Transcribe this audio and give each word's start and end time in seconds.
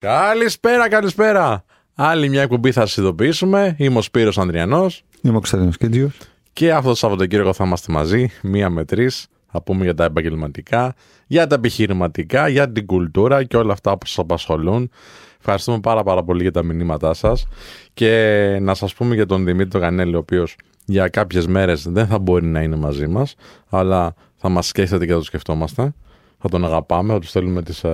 Καλησπέρα, 0.00 0.88
καλησπέρα. 0.88 1.64
Άλλη 1.94 2.28
μια 2.28 2.42
εκπομπή 2.42 2.72
θα 2.72 2.80
σας 2.80 2.96
ειδοποιήσουμε. 2.96 3.74
Είμαι 3.78 3.98
ο 3.98 4.02
Σπύρος 4.02 4.38
Ανδριανός 4.38 5.02
Είμαι 5.22 5.32
ο 5.32 5.36
Κωνσταντίνος 5.36 5.76
Κέντζιο. 5.76 6.10
και 6.52 6.72
αυτό 6.72 6.88
το 6.88 6.94
Σαββατοκύριακο 6.94 7.52
θα 7.52 7.64
είμαστε 7.64 7.92
μαζί, 7.92 8.30
μία 8.42 8.70
με 8.70 8.84
τρεις. 8.84 9.26
Θα 9.52 9.62
πούμε 9.62 9.84
για 9.84 9.94
τα 9.94 10.04
επαγγελματικά, 10.04 10.94
για 11.26 11.46
τα 11.46 11.54
επιχειρηματικά, 11.54 12.48
για 12.48 12.72
την 12.72 12.86
κουλτούρα 12.86 13.44
και 13.44 13.56
όλα 13.56 13.72
αυτά 13.72 13.98
που 13.98 14.06
σας 14.06 14.18
απασχολούν. 14.18 14.90
Ευχαριστούμε 15.38 15.80
πάρα 15.80 16.02
πάρα 16.02 16.22
πολύ 16.22 16.42
για 16.42 16.52
τα 16.52 16.62
μηνύματά 16.62 17.14
σας. 17.14 17.46
Και 17.94 18.58
να 18.60 18.74
σας 18.74 18.94
πούμε 18.94 19.14
για 19.14 19.26
τον 19.26 19.44
Δημήτρη 19.44 19.80
Γανέλη, 19.80 20.14
ο 20.14 20.18
οποίος 20.18 20.56
για 20.84 21.08
κάποιες 21.08 21.46
μέρες 21.46 21.88
δεν 21.88 22.06
θα 22.06 22.18
μπορεί 22.18 22.46
να 22.46 22.62
είναι 22.62 22.76
μαζί 22.76 23.06
μας, 23.06 23.34
αλλά 23.68 24.14
θα 24.36 24.48
μας 24.48 24.66
σκέφτεται 24.66 25.06
και 25.06 25.12
θα 25.12 25.18
το 25.18 25.24
σκεφτόμαστε. 25.24 25.92
Θα 26.38 26.48
τον 26.48 26.64
αγαπάμε, 26.64 27.12
θα 27.12 27.18
τους 27.18 27.28
στέλνουμε 27.28 27.62
τις 27.62 27.84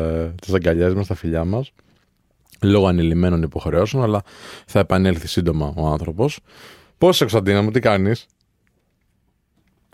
τις 0.41 0.55
αγκαλιές 0.55 0.95
μας, 0.95 1.07
τα 1.07 1.14
φιλιά 1.14 1.45
μας 1.45 1.73
λόγω 2.67 2.87
ανηλυμένων 2.87 3.43
υποχρεώσεων, 3.43 4.03
αλλά 4.03 4.23
θα 4.67 4.79
επανέλθει 4.79 5.29
σύντομα 5.29 5.72
ο 5.77 5.86
άνθρωπος. 5.86 6.39
Πώς 6.99 7.11
είσαι, 7.14 7.18
Κωνσταντίνα 7.25 7.63
μου, 7.63 7.71
τι 7.71 7.81
κάνεις; 7.81 8.27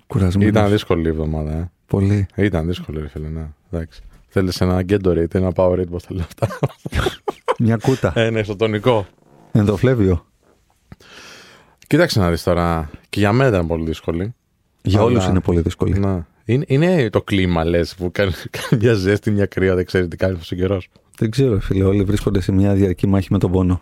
Κουρασμένος. 0.07 0.51
Ήταν 0.51 0.71
δύσκολη 0.71 1.05
η 1.07 1.09
εβδομάδα, 1.09 1.53
ε. 1.53 1.71
Πολύ. 1.87 2.27
Ήταν 2.37 2.67
δύσκολη, 2.67 3.01
ρε 3.01 3.09
φίλε, 3.09 3.29
ναι. 3.29 3.47
Εντάξει. 3.71 4.01
Θέλεις 4.29 4.61
ένα 4.61 4.85
Gatorade, 4.89 5.35
ένα 5.35 5.53
Powerade, 5.55 5.89
πώς 5.91 6.05
τα 6.07 6.15
λέω 6.15 6.25
αυτά. 6.25 6.49
Μια 7.65 7.77
κούτα. 7.77 8.13
ε, 8.17 8.31
ναι, 8.31 8.41
ισοτονικό. 8.41 9.07
Ενδοφλέβιο. 9.53 10.27
Κοίταξε 11.87 12.21
να 12.21 12.31
δεις 12.31 12.43
τώρα. 12.43 12.91
Και 13.09 13.21
για 13.21 13.33
μένα 13.33 13.49
ήταν 13.49 13.67
πολύ 13.67 13.85
δύσκολη. 13.85 14.35
Για 14.83 14.99
Αλλά- 14.99 15.09
όλους 15.09 15.27
είναι 15.27 15.41
πολύ 15.41 15.61
δύσκολη. 15.61 15.99
Να. 15.99 16.27
Είναι, 16.45 16.65
είναι 16.69 17.11
το 17.11 17.23
κλίμα, 17.23 17.65
λες, 17.65 17.95
που 17.95 18.11
κάνει, 18.13 18.31
κάνει 18.71 18.83
μια 18.83 18.95
ζέστη, 18.95 19.31
μια 19.31 19.47
κρύα, 19.47 19.75
δεν 19.75 19.85
ξέρει 19.85 20.09
τι 20.09 20.17
κάνει 20.17 20.37
αυτό 20.41 20.55
ο 20.57 20.59
καιρός. 20.59 20.89
Δεν 21.21 21.31
ξέρω, 21.31 21.61
φίλε. 21.61 21.85
Όλοι 21.85 22.03
βρίσκονται 22.03 22.41
σε 22.41 22.53
μια 22.53 22.75
διαρκή 22.75 23.07
μάχη 23.07 23.29
με 23.31 23.39
τον 23.39 23.51
πόνο. 23.51 23.81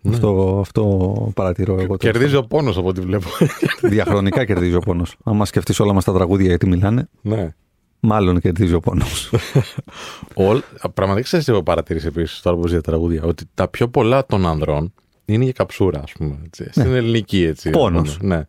Ναι. 0.00 0.14
Αυτό, 0.14 0.58
αυτό 0.60 0.82
παρατηρώ 1.34 1.72
εγώ. 1.72 1.96
τέλος 1.96 1.98
Κερδίζει 1.98 2.36
ο 2.36 2.42
πόνος 2.44 2.76
από 2.76 2.88
ό,τι 2.88 3.00
βλέπω. 3.00 3.28
πάντων. 3.38 3.54
Διαχρονικά 3.94 4.44
κερδίζει 4.44 4.74
ο 4.74 4.78
πόνος. 4.80 5.16
Αν 5.24 5.46
σκεφτείς 5.46 5.80
όλα 5.80 5.92
μας 5.92 6.04
τα 6.04 6.12
τραγούδια 6.12 6.46
γιατί 6.46 6.66
μιλάνε, 6.66 7.08
ναι. 7.22 7.54
μάλλον 8.00 8.40
κερδίζει 8.40 8.74
ο 8.74 8.80
πόνος. 8.80 9.30
Όλ, 10.34 10.60
πραγματικά 10.94 11.26
ξέρεις 11.26 11.44
τι 11.46 11.52
έχω 11.52 11.62
παρατηρήσει 11.62 12.06
επίσης 12.06 12.40
τώρα 12.40 12.56
που 12.56 12.68
ζει 12.68 12.74
τα 12.74 12.80
τραγούδια. 12.80 13.22
Ότι 13.24 13.44
τα 13.54 13.68
πιο 13.68 13.88
πολλά 13.88 14.26
των 14.26 14.46
ανδρών 14.46 14.92
είναι 15.24 15.44
για 15.44 15.52
καψούρα, 15.52 16.00
ας 16.02 16.12
πούμε. 16.12 16.38
Έτσι, 16.46 16.66
Στην 16.70 16.92
ελληνική 16.94 17.42
έτσι. 17.44 17.68
ας 17.68 17.74
Πόνος. 17.76 18.16
πούμε, 18.16 18.36
Ναι. 18.36 18.42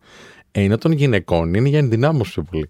Ενώ 0.52 0.78
των 0.78 0.92
γυναικών 0.92 1.54
είναι 1.54 1.70
για 1.70 1.80
ενδυνάμωση 1.80 2.32
πιο 2.32 2.44
πολύ. 2.44 2.70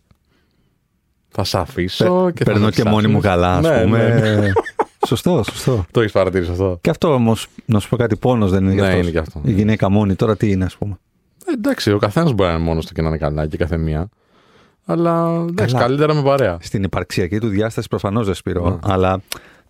Θα 1.35 1.43
σε 1.43 1.57
αφήσω 1.57 2.31
και 2.31 2.43
θα 2.43 2.51
Παίρνω 2.51 2.65
με 2.65 2.71
και 2.71 2.83
μόνη 2.83 3.07
μου 3.07 3.19
ψάχνεις. 3.19 3.41
καλά, 3.43 3.55
ας 3.57 3.61
Ναι, 3.65 3.83
πούμε. 3.83 4.51
ναι, 5.03 5.31
ναι. 5.31 5.41
Σωστό, 5.41 5.43
σωστό. 5.51 5.85
Το 5.91 5.99
έχεις 5.99 6.11
παρατηρήσει 6.11 6.51
αυτό. 6.51 6.77
Και 6.81 6.89
αυτό 6.89 7.13
όμως, 7.13 7.47
να 7.65 7.79
σου 7.79 7.89
πω 7.89 7.95
κάτι, 7.95 8.15
πόνος 8.15 8.51
δεν 8.51 8.63
είναι 8.63 8.69
Ναι, 8.73 8.75
για 8.75 8.85
αυτός. 8.87 9.01
είναι 9.01 9.11
και 9.11 9.17
αυτό. 9.17 9.41
Η 9.43 9.51
γυναίκα 9.51 9.89
μόνη 9.89 10.15
τώρα 10.15 10.37
τι 10.37 10.51
είναι, 10.51 10.65
ας 10.65 10.77
πούμε. 10.77 10.97
Ε, 11.45 11.51
εντάξει, 11.51 11.91
ο 11.91 11.97
καθένας 11.97 12.33
μπορεί 12.33 12.49
να 12.49 12.55
είναι 12.55 12.63
μόνος 12.65 12.85
του 12.85 12.93
και 12.93 13.01
να 13.01 13.07
είναι 13.07 13.17
καλά 13.17 13.47
και 13.47 13.57
κάθε 13.57 13.77
μία. 13.77 14.09
Αλλά 14.85 15.45
εντάξει, 15.49 15.73
Καλά. 15.73 15.85
καλύτερα 15.85 16.13
με 16.13 16.21
παρέα. 16.23 16.57
Στην 16.61 16.83
υπαρξιακή 16.83 17.39
του 17.39 17.47
διάσταση 17.47 17.87
προφανώς 17.87 18.25
δεν 18.25 18.35
σπηρώ. 18.35 18.69
Ναι. 18.69 18.77
Αλλά 18.83 19.21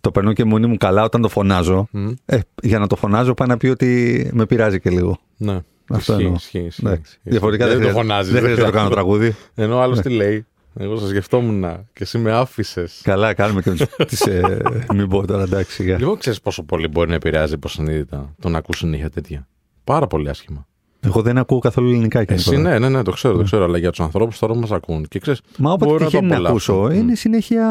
το 0.01 0.11
περνώ 0.11 0.33
και 0.33 0.43
μόνη 0.43 0.67
μου 0.67 0.77
καλά 0.77 1.03
όταν 1.03 1.21
το 1.21 1.29
φωνάζω. 1.29 1.87
Μμ, 1.91 2.09
Ε, 2.25 2.39
για 2.61 2.79
να 2.79 2.87
το 2.87 2.95
φωνάζω 2.95 3.33
πάει 3.33 3.47
να 3.47 3.57
πει 3.57 3.67
ότι 3.67 4.29
με 4.33 4.45
πειράζει 4.45 4.79
και 4.79 4.89
λίγο. 4.89 5.17
Ναι. 5.37 5.59
Αυτό 5.89 6.11
Ισχύει, 6.13 6.23
εννοώ. 6.25 6.35
ισχύει, 6.35 6.59
ισχύει, 6.59 6.81
Εντάξει. 6.85 7.01
ισχύει. 7.05 7.19
Διαφορετικά 7.23 7.65
δεν, 7.67 7.73
το 7.75 7.79
χρειάζεται- 7.81 8.07
φωνάζεις. 8.07 8.31
δεν 8.31 8.41
χρειάζεται 8.41 8.65
να 8.65 8.71
το 8.71 8.77
κάνω 8.77 8.89
τραγούδι. 8.97 9.35
Ενώ 9.55 9.79
άλλος 9.79 9.99
τι 9.99 10.09
λέει. 10.09 10.45
Εγώ 10.79 10.97
σας 10.97 11.09
σκεφτόμουν 11.09 11.61
και 11.93 12.03
εσύ 12.03 12.17
με 12.17 12.31
άφησες. 12.31 12.99
Καλά, 13.03 13.33
κάνουμε 13.33 13.61
και 13.61 13.87
τις, 14.07 14.21
ε, 14.21 14.61
μην 14.93 15.07
πω 15.09 15.25
τώρα 15.27 15.43
εντάξει. 15.43 15.71
σιγά. 15.71 15.97
Λοιπόν, 15.97 16.17
ξέρεις 16.17 16.41
πόσο 16.41 16.63
πολύ 16.63 16.87
μπορεί 16.87 17.09
να 17.09 17.15
επηρεάζει 17.15 17.53
υποσυνείδητα 17.53 18.35
το 18.41 18.49
να 18.49 18.57
ακούσουν 18.57 18.89
νύχια 18.89 19.09
τέτοια. 19.09 19.47
Πάρα 19.83 20.07
πολύ 20.07 20.29
άσχημα. 20.29 20.67
Εγώ 21.05 21.21
δεν 21.21 21.37
ακούω 21.37 21.59
καθόλου 21.59 21.89
ελληνικά 21.89 22.23
και 22.23 22.33
Εσύ 22.33 22.57
ναι, 22.57 22.79
ναι, 22.79 22.89
ναι, 22.89 23.01
το 23.03 23.11
ξέρω, 23.11 23.37
το 23.37 23.43
ξέρω. 23.43 23.63
Αλλά 23.63 23.77
για 23.77 23.89
τους 23.89 23.99
ανθρώπους 23.99 24.39
τώρα 24.39 24.53
που 24.53 24.59
μας 24.59 24.71
ακούν. 24.71 25.05
Και 25.07 25.19
ξέρεις. 25.19 25.41
Μα 25.57 25.71
όποτε 25.71 25.85
Μπορώ 25.91 25.97
να 25.99 26.05
το 26.05 26.09
τυχαίνει 26.11 26.27
να 26.27 26.35
απολαύσω. 26.35 26.73
ακούσω, 26.73 26.93
Μμ. 26.95 26.99
είναι 26.99 27.15
συνέχεια. 27.15 27.65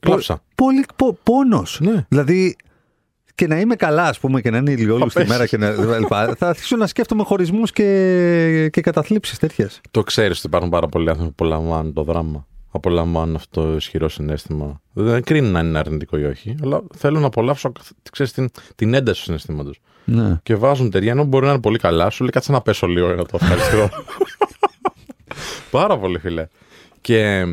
Κλάψα. 0.00 0.42
Πολύ 0.54 0.84
πο, 0.96 1.18
πόνος. 1.22 1.78
Ναι. 1.82 2.06
Δηλαδή, 2.08 2.56
και 3.40 3.46
να 3.46 3.60
είμαι 3.60 3.76
καλά, 3.76 4.02
ας 4.06 4.18
πούμε, 4.18 4.40
και 4.40 4.50
να 4.50 4.56
είναι 4.56 4.70
ηλιόλου 4.70 5.00
Θα 5.00 5.08
στη 5.08 5.18
πέσεις. 5.18 5.30
μέρα 5.30 5.46
και 5.46 5.56
να. 5.56 5.98
λοιπά, 5.98 6.34
θα 6.38 6.48
αρχίσω 6.48 6.76
να 6.76 6.86
σκέφτομαι 6.86 7.22
χωρισμούς 7.22 7.72
και, 7.72 8.68
και 8.72 8.80
καταθλίψεις 8.80 9.38
τέτοιες. 9.38 9.80
Το 9.90 10.02
ξέρεις 10.02 10.38
ότι 10.38 10.46
υπάρχουν 10.46 10.70
πάρα 10.70 10.86
πολλοί 10.86 11.08
άνθρωποι 11.08 11.32
που 11.32 11.44
απολαμβάνουν 11.44 11.92
το 11.92 12.02
δράμα. 12.02 12.46
Απολαμβάνουν 12.70 13.34
αυτό 13.34 13.62
το 13.62 13.76
ισχυρό 13.76 14.08
συνέστημα. 14.08 14.80
Δεν 14.92 15.22
κρίνουν 15.22 15.56
αν 15.56 15.66
είναι 15.66 15.78
αρνητικό 15.78 16.18
ή 16.18 16.24
όχι, 16.24 16.54
αλλά 16.62 16.82
θέλουν 16.96 17.20
να 17.20 17.26
απολαύσουν 17.26 17.72
ξέρεις, 18.12 18.32
την, 18.32 18.50
την 18.74 18.94
ένταση 18.94 19.18
του 19.18 19.24
συναισθήματος. 19.24 19.80
Ναι. 20.04 20.38
Και 20.42 20.54
βάζουν 20.54 20.90
ταιριά 20.90 21.12
ενώ 21.12 21.24
μπορεί 21.24 21.44
να 21.44 21.50
είναι 21.50 21.60
πολύ 21.60 21.78
καλά. 21.78 22.10
Σου 22.10 22.22
λέει 22.22 22.30
κάτσε 22.32 22.52
να 22.52 22.60
πέσω 22.60 22.86
λίγο 22.86 23.06
για 23.06 23.16
να 23.16 23.24
το 23.24 23.38
ευχαριστώ. 23.40 23.88
Πάρα 25.70 25.98
πολύ 25.98 26.18
φίλε. 26.18 26.46
Και 27.00 27.44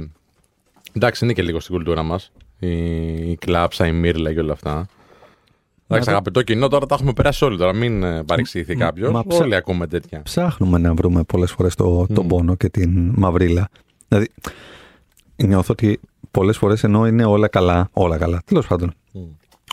εντάξει, 0.93 1.23
είναι 1.23 1.33
και 1.33 1.41
λίγο 1.41 1.59
στην 1.59 1.75
κουλτούρα 1.75 2.03
μας. 2.03 2.31
Η, 2.59 2.69
η 3.31 3.35
κλάψα, 3.35 3.87
η 3.87 3.91
μύρλα 3.91 4.33
και 4.33 4.39
όλα 4.39 4.53
αυτά. 4.53 4.87
Εντάξει, 5.87 6.05
το- 6.09 6.11
αγαπητό 6.15 6.41
κοινό, 6.41 6.67
τώρα 6.67 6.85
τα 6.85 6.95
έχουμε 6.95 7.13
περάσει 7.13 7.45
όλοι. 7.45 7.57
Τώρα 7.57 7.73
μην 7.73 8.03
ε, 8.03 8.23
παρεξηγηθεί 8.23 8.75
Μ, 8.75 8.79
κάποιος. 8.79 9.11
μα 9.11 9.23
ψα- 9.27 9.43
Όλοι 9.43 9.55
ακούμε 9.55 9.87
τέτοια. 9.87 10.21
Ψάχνουμε 10.23 10.77
να 10.77 10.93
βρούμε 10.93 11.23
πολλές 11.23 11.51
φορές 11.51 11.75
το, 11.75 12.05
τον 12.13 12.23
Μμ. 12.25 12.27
πόνο 12.27 12.55
και 12.55 12.69
την 12.69 13.13
μαυρίλα. 13.15 13.69
Δηλαδή, 14.07 14.27
νιώθω 15.35 15.67
ότι 15.73 15.99
πολλές 16.31 16.57
φορές 16.57 16.83
ενώ 16.83 17.07
είναι 17.07 17.25
όλα 17.25 17.47
καλά, 17.47 17.89
όλα 17.93 18.17
καλά, 18.17 18.41
τέλος 18.45 18.67
πάντων. 18.67 18.93
Μμ. 19.11 19.19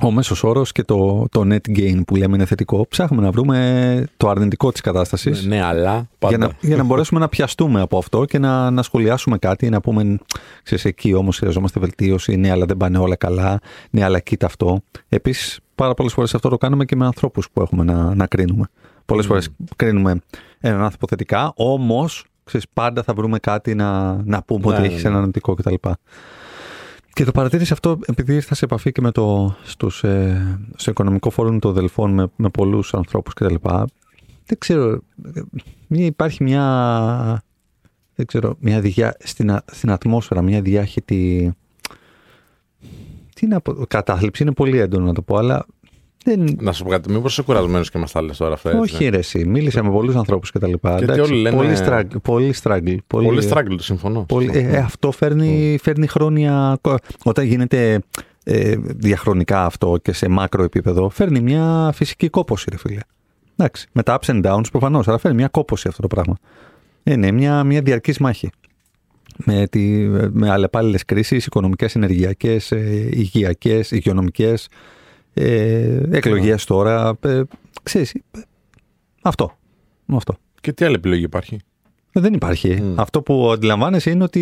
Ο 0.02 0.10
μέσος 0.10 0.44
όρος 0.44 0.72
και 0.72 0.82
το, 0.82 1.26
το 1.30 1.40
net 1.44 1.78
gain 1.78 2.00
που 2.06 2.16
λέμε 2.16 2.34
είναι 2.34 2.44
θετικό, 2.44 2.86
ψάχνουμε 2.88 3.22
να 3.22 3.30
βρούμε 3.30 4.06
το 4.16 4.28
αρνητικό 4.28 4.72
της 4.72 4.80
κατάστασης. 4.80 5.46
Ναι, 5.46 5.62
αλλά 5.62 6.08
πάντα. 6.18 6.36
Για 6.36 6.46
να, 6.46 6.68
για 6.68 6.76
να 6.76 6.82
μπορέσουμε 6.82 7.20
να 7.20 7.28
πιαστούμε 7.28 7.80
από 7.80 7.98
αυτό 7.98 8.24
και 8.24 8.38
να, 8.38 8.70
να 8.70 8.82
σχολιάσουμε 8.82 9.38
κάτι, 9.38 9.68
να 9.68 9.80
πούμε, 9.80 10.18
ξέρεις, 10.62 10.84
εκεί 10.84 11.14
όμως 11.14 11.38
χρειαζόμαστε 11.38 11.80
βελτίωση, 11.80 12.36
ναι, 12.36 12.50
αλλά 12.50 12.66
δεν 12.66 12.76
πάνε 12.76 12.98
όλα 12.98 13.16
καλά, 13.16 13.60
ναι, 13.90 14.04
αλλά 14.04 14.20
κοίτα 14.20 14.46
αυτό. 14.46 14.80
Επίσης, 15.08 15.60
πάρα 15.74 15.94
πολλές 15.94 16.12
φορές 16.12 16.34
αυτό 16.34 16.48
το 16.48 16.56
κάνουμε 16.58 16.84
και 16.84 16.96
με 16.96 17.04
ανθρώπους 17.04 17.50
που 17.52 17.60
έχουμε 17.60 17.84
να, 17.84 18.14
να 18.14 18.26
κρίνουμε. 18.26 18.68
Πολλές 19.04 19.24
Mm. 19.24 19.28
φορές 19.28 19.48
κρίνουμε 19.76 20.20
έναν 20.60 20.82
άνθρωπο 20.82 21.06
θετικά, 21.06 21.52
όμως, 21.56 22.24
ξέρεις, 22.44 22.66
πάντα 22.72 23.02
θα 23.02 23.14
βρούμε 23.14 23.38
κάτι 23.38 23.74
να, 23.74 24.20
να 24.24 24.42
πούμε 24.42 24.66
Ναι, 24.66 24.72
ότι 24.72 24.80
ναι, 24.80 24.86
έχεις 24.86 25.02
ναι. 25.02 25.08
ένα 25.08 25.18
αρνητικό 25.18 25.54
κτλ. 25.54 25.74
Και 27.14 27.24
το 27.24 27.32
παρατήρησα 27.32 27.72
αυτό 27.72 27.98
επειδή 28.06 28.34
ήρθα 28.34 28.54
σε 28.54 28.64
επαφή 28.64 28.92
και 28.92 29.00
με 29.00 29.10
το, 29.10 29.56
στους, 29.64 30.04
ε, 30.04 30.58
στο 30.76 30.90
οικονομικό 30.90 31.30
φόρουμ 31.30 31.58
των 31.58 31.72
Δελφών 31.72 32.10
με, 32.14 32.30
με 32.36 32.48
πολλούς 32.48 32.94
ανθρώπους 32.94 33.34
κτλ. 33.34 33.54
Δεν 34.46 34.58
ξέρω, 34.58 35.00
ε, 35.34 35.40
μια- 35.86 36.04
υπάρχει 36.06 36.42
μια, 36.42 37.42
δεν 38.14 38.26
ξέρω, 38.26 38.56
μια 38.60 38.80
διά, 38.80 39.16
στην, 39.20 39.50
α- 39.50 39.64
στην 39.72 39.90
ατμόσφαιρα, 39.90 40.42
μια 40.42 40.60
διάχυτη, 40.62 41.52
τι 43.34 43.46
να 43.46 43.60
πω, 43.60 43.72
κατάθλιψη 43.86 44.42
είναι 44.42 44.52
πολύ 44.52 44.78
έντονο 44.78 45.04
να 45.04 45.12
το 45.14 45.22
πω, 45.22 45.36
αλλά 45.36 45.66
δεν, 46.24 46.56
Να 46.60 46.72
σου 46.72 46.84
πω 46.84 46.90
κάτι, 46.90 47.12
μήπως 47.12 47.32
είσαι 47.32 47.42
κουρασμένος 47.42 47.90
και 47.90 47.98
μα 47.98 48.06
τα 48.12 48.22
λες 48.22 48.36
τώρα 48.36 48.52
αυτά. 48.52 48.70
έτσι. 48.70 48.80
όχι 48.94 49.08
ρε 49.08 49.16
εσύ, 49.18 49.44
μίλησα 49.46 49.82
με 49.84 49.90
πολλούς 49.90 50.14
ανθρώπους 50.14 50.50
κτλ. 50.50 50.72
Γιατί 50.98 51.20
όλοι 51.20 51.34
λένε- 51.40 51.56
Πολύ 51.56 51.76
struggle, 51.86 52.20
πολύ 52.22 52.54
struggle. 52.62 52.96
Πολύ, 53.06 53.26
Πολύ 53.26 53.48
struggle, 53.50 53.74
το 53.76 53.82
συμφωνώ. 53.82 54.24
Πολύ, 54.28 54.44
Συμφωνώ. 54.52 54.68
ε, 54.68 54.76
ε, 54.76 54.78
αυτό 54.78 55.10
φέρνει, 55.12 55.78
φέρνει 55.82 56.06
χρόνια. 56.06 56.78
Όταν 57.24 57.44
γίνεται 57.44 58.00
ε, 58.44 58.74
διαχρονικά 58.78 59.64
αυτό 59.64 59.96
και 60.02 60.12
σε 60.12 60.28
μάκρο 60.28 60.62
επίπεδο, 60.62 61.08
φέρνει 61.08 61.40
μια 61.40 61.90
φυσική 61.94 62.28
κόπωση, 62.28 62.66
ρε 62.70 62.76
φίλε. 62.78 63.00
Εντάξει. 63.56 63.88
Με 63.92 64.02
τα 64.02 64.18
ups 64.20 64.26
and 64.32 64.42
downs 64.46 64.64
προφανώς, 64.70 65.08
αλλά 65.08 65.18
φέρνει 65.18 65.36
μια 65.36 65.48
κόπωση 65.48 65.88
αυτό 65.88 66.02
το 66.02 66.06
πράγμα. 66.08 66.36
Είναι 67.02 67.30
μια, 67.30 67.64
μια 67.64 67.80
διαρκής 67.80 68.18
μάχη. 68.18 68.50
Με, 69.44 69.66
τη, 69.70 69.80
με 70.32 70.50
αλλεπάλληλες 70.50 71.04
κρίσεις, 71.04 71.46
οικονομικές, 71.46 71.94
ενεργειακές, 71.94 72.72
ε, 72.72 73.08
υγειακές, 73.12 73.90
υγειονομικές, 73.90 74.68
ε, 75.34 76.00
εκλογές 76.10 76.64
τώρα. 76.64 77.18
Ε, 77.20 77.42
ξέρεις, 77.82 78.14
ε, 78.14 78.20
αυτό. 79.22 79.56
αυτό. 80.06 80.36
Και 80.60 80.72
τι 80.72 80.84
άλλη 80.84 80.94
επιλογή 80.94 81.22
υπάρχει; 81.22 81.58
Ε, 82.12 82.20
Δεν 82.20 82.34
υπάρχει. 82.34 82.80
Μμ. 82.82 83.00
Αυτό 83.00 83.22
που 83.22 83.50
αντιλαμβάνεσαι 83.52 84.10
είναι 84.10 84.24
ότι 84.24 84.40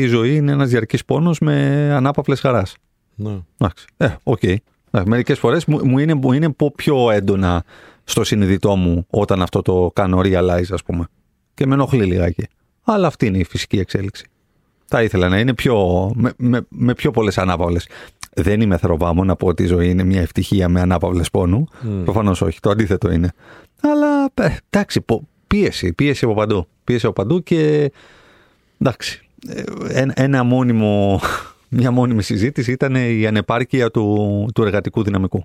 η 0.00 0.06
ζωή 0.06 0.34
είναι 0.36 0.52
ένας 0.52 0.68
διαρκής 0.68 1.04
πόνος 1.04 1.38
με 1.38 1.54
ανάπαυλες 1.94 2.40
χαράς. 2.40 2.74
Ναι. 3.14 3.38
Εντάξει. 3.58 3.84
Ε, 3.96 4.08
ok. 4.22 4.38
Okay. 4.42 4.56
Μερικές 5.04 5.38
φορές 5.38 5.64
μου, 5.64 5.86
μου 5.86 5.98
είναι, 5.98 6.14
μου 6.14 6.32
είναι 6.32 6.50
πο- 6.50 6.72
πιο 6.76 7.10
έντονα 7.10 7.64
στο 8.04 8.24
συνειδητό 8.24 8.76
μου 8.76 9.06
όταν 9.10 9.42
αυτό 9.42 9.62
το 9.62 9.90
κάνω 9.94 10.20
realize, 10.24 10.72
ας 10.72 10.82
πούμε. 10.82 11.06
Και 11.54 11.66
με 11.66 11.74
ενοχλεί 11.74 12.04
λιγάκι. 12.04 12.46
Αλλά 12.82 13.06
αυτή 13.06 13.26
είναι 13.26 13.38
η 13.38 13.44
φυσική 13.44 13.78
εξέλιξη. 13.78 14.24
Θα 14.86 15.02
ήθελα 15.02 15.28
να 15.28 15.38
είναι 15.38 15.54
πιο, 15.54 16.10
με, 16.14 16.32
με, 16.36 16.66
με 16.68 16.94
πιο 16.94 17.10
πολλές 17.10 17.38
ανάπαυλες. 17.38 17.88
Δεν 18.34 18.60
είμαι 18.60 18.76
θεροβάμο 18.76 19.24
να 19.24 19.36
πω 19.36 19.46
ότι 19.46 19.62
η 19.62 19.66
ζωή 19.66 19.90
είναι 19.90 20.02
μια 20.04 20.20
ευτυχία 20.20 20.68
με 20.68 20.80
ανάπαυλες 20.80 21.30
πόνου. 21.30 21.66
Μμ. 21.80 22.02
Προφανώς 22.04 22.42
όχι. 22.42 22.60
Το 22.60 22.70
αντίθετο 22.70 23.10
είναι. 23.10 23.32
Αλλά 23.80 24.24
ε, 24.34 24.56
εντάξει, 24.70 25.00
πο- 25.00 25.28
πίεση. 25.46 25.92
Πίεση 25.92 26.24
από 26.24 26.34
παντού. 26.34 26.66
Πίεση 26.84 27.06
από 27.06 27.14
παντού 27.22 27.42
και. 27.42 27.92
Εντάξει. 28.78 29.28
ε, 29.48 29.62
Ένα, 29.88 30.12
ένα 30.16 30.42
μόνιμο, 30.42 31.20
μια 31.68 31.90
μόνιμη 31.90 32.22
συζήτηση 32.22 32.72
ήταν 32.72 32.94
η 32.94 33.26
ανεπάρκεια 33.26 33.90
του, 33.90 34.46
του 34.54 34.62
εργατικού 34.62 35.02
δυναμικού. 35.02 35.44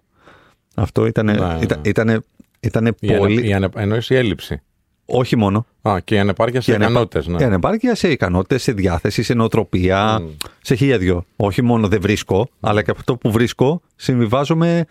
Αυτό 0.76 1.06
ήταν, 1.06 1.26
Ναι. 1.26 1.58
ήταν, 1.62 1.80
ήτανε, 1.86 2.20
ήτανε 2.60 2.92
Η, 3.00 3.08
ανε, 3.10 3.18
πολύ. 3.18 3.48
η 3.48 3.54
ανε, 3.54 3.68
εννοείς 3.76 4.10
η 4.10 4.16
έλλειψη. 4.16 4.62
Όχι 5.06 5.36
μόνο. 5.36 5.66
Α, 5.81 6.00
και 6.04 6.16
η 6.16 6.19
ανεπάρκεια 6.19 6.62
σε 6.62 6.72
Η 6.72 6.75
ανεπα- 6.75 6.92
ικανότητες, 6.92 7.28
ναι. 7.28 7.42
Η 7.42 7.44
ανεπάρκεια 7.44 7.96
σε 7.96 8.10
ικανότητες, 8.12 8.63
σε 8.63 8.72
διάθεση, 8.72 9.24
σε 9.24 9.34
νοοτροπία, 9.34 10.19
Μμ. 10.22 10.28
σε 10.62 10.75
χίλια 10.75 10.98
δυο. 10.98 11.25
Όχι 11.36 11.62
μόνο 11.62 11.88
δεν 11.88 12.02
βρίσκω, 12.02 12.48
αλλά 12.60 12.81
και 12.81 12.92
αυτό 12.92 13.18
που 13.18 13.31
βρίσκω 13.31 13.81
συμβιβάζομαι 13.96 14.86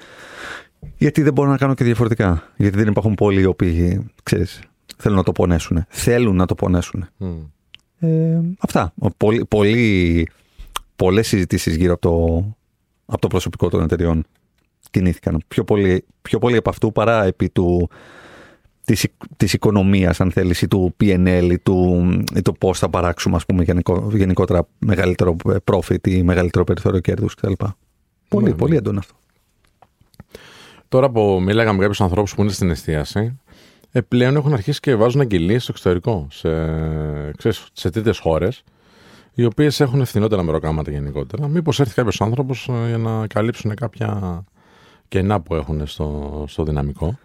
γιατί 0.99 1.22
δεν 1.22 1.32
μπορώ 1.32 1.50
να 1.50 1.56
κάνω 1.56 1.75
και 1.75 1.84
διαφορετικά. 1.84 2.43
Γιατί 2.56 2.76
δεν 2.78 2.88
υπάρχουν 2.88 3.14
πολλοί 3.14 3.40
οι 3.40 3.44
οποίοι, 3.44 4.06
ξέρεις, 4.22 4.61
θέλουν 4.96 5.16
να 5.16 5.22
το 5.22 5.32
πονέσουν. 5.32 5.84
Θέλουν 5.88 6.37
να 6.37 6.46
το 6.46 6.55
πονέσουν. 6.55 7.08
Μμ. 7.17 7.32
Ε, 7.99 8.40
αυτά. 8.58 8.93
Πολύ, 9.17 9.44
πολύ, 9.49 10.28
πολλές 10.96 11.28
συζητήσεις 11.28 11.76
γύρω 11.76 11.93
από 11.93 12.00
το, 12.08 12.44
από 13.06 13.20
το 13.20 13.26
προσωπικό 13.28 13.69
των 13.69 13.82
εταιριών 13.82 14.25
κινήθηκαν. 14.90 15.43
Πιο 15.49 15.64
πολύ, 15.64 16.05
πιο 16.22 16.38
πολύ 16.38 16.56
από 16.56 16.70
αυτού 16.70 16.93
παρά 16.93 17.25
επί 17.25 17.49
του, 17.49 17.88
της, 18.84 19.02
οικ- 19.02 19.22
της 19.36 19.52
οικονομίας, 19.52 20.20
αν 20.20 20.31
θέλεις, 20.31 20.62
ή 20.62 20.69
του 20.69 20.94
PNL 21.00 21.48
ή 21.50 21.58
του, 21.58 22.06
ή 22.34 22.42
το 22.42 22.52
πώς 22.52 22.78
θα 22.78 22.88
παράξουμε, 22.88 23.36
ας 23.36 23.46
πούμε, 23.46 23.62
γενικο, 23.62 24.10
γενικότερα 24.12 24.66
μεγαλύτερο 24.78 25.36
profit 25.64 26.08
ή 26.08 26.22
μεγαλύτερο 26.22 26.64
περιθώριο 26.64 27.00
κέρδους 27.00 27.34
κτλ. 27.34 27.52
Πολύ, 28.28 28.48
Ναι, 28.48 28.54
πολύ 28.54 28.72
ναι. 28.72 28.78
έντονο 28.78 28.98
αυτό. 28.98 29.14
Τώρα 30.88 31.10
που 31.10 31.40
μίλαγα 31.42 31.72
με 31.72 31.78
κάποιους 31.78 32.00
ανθρώπους 32.00 32.34
που 32.34 32.42
είναι 32.42 32.50
στην 32.52 32.70
εστίαση, 32.70 33.38
ε, 33.92 34.00
πλέον 34.00 34.36
έχουν 34.36 34.52
αρχίσει 34.52 34.81
και 34.81 34.94
βάζουν 34.94 35.20
αγγελίες 35.20 35.62
στο 35.62 35.72
εξωτερικό, 35.75 36.26
σε, 36.31 36.48
ξέρεις, 37.36 37.66
σε 37.72 37.90
τρίτες 37.90 38.19
χώρες, 38.19 38.62
οι 39.34 39.44
οποίες 39.44 39.81
έχουν 39.81 40.04
φθηνότερα 40.04 40.42
μεροκάματα 40.42 40.90
γενικότερα. 40.90 41.48
Μήπως 41.48 41.81
έρθει 41.81 41.94
κάποιος 41.94 42.20
άνθρωπος 42.20 42.69
για 42.86 42.98
να 42.98 43.26
καλύψουν 43.26 43.75
κάποια 43.75 44.44
κενά 45.08 45.40
που 45.40 45.54
έχουν 45.54 45.86
στο, 45.86 46.44
στο 46.48 46.64
δυναμικό. 46.64 47.19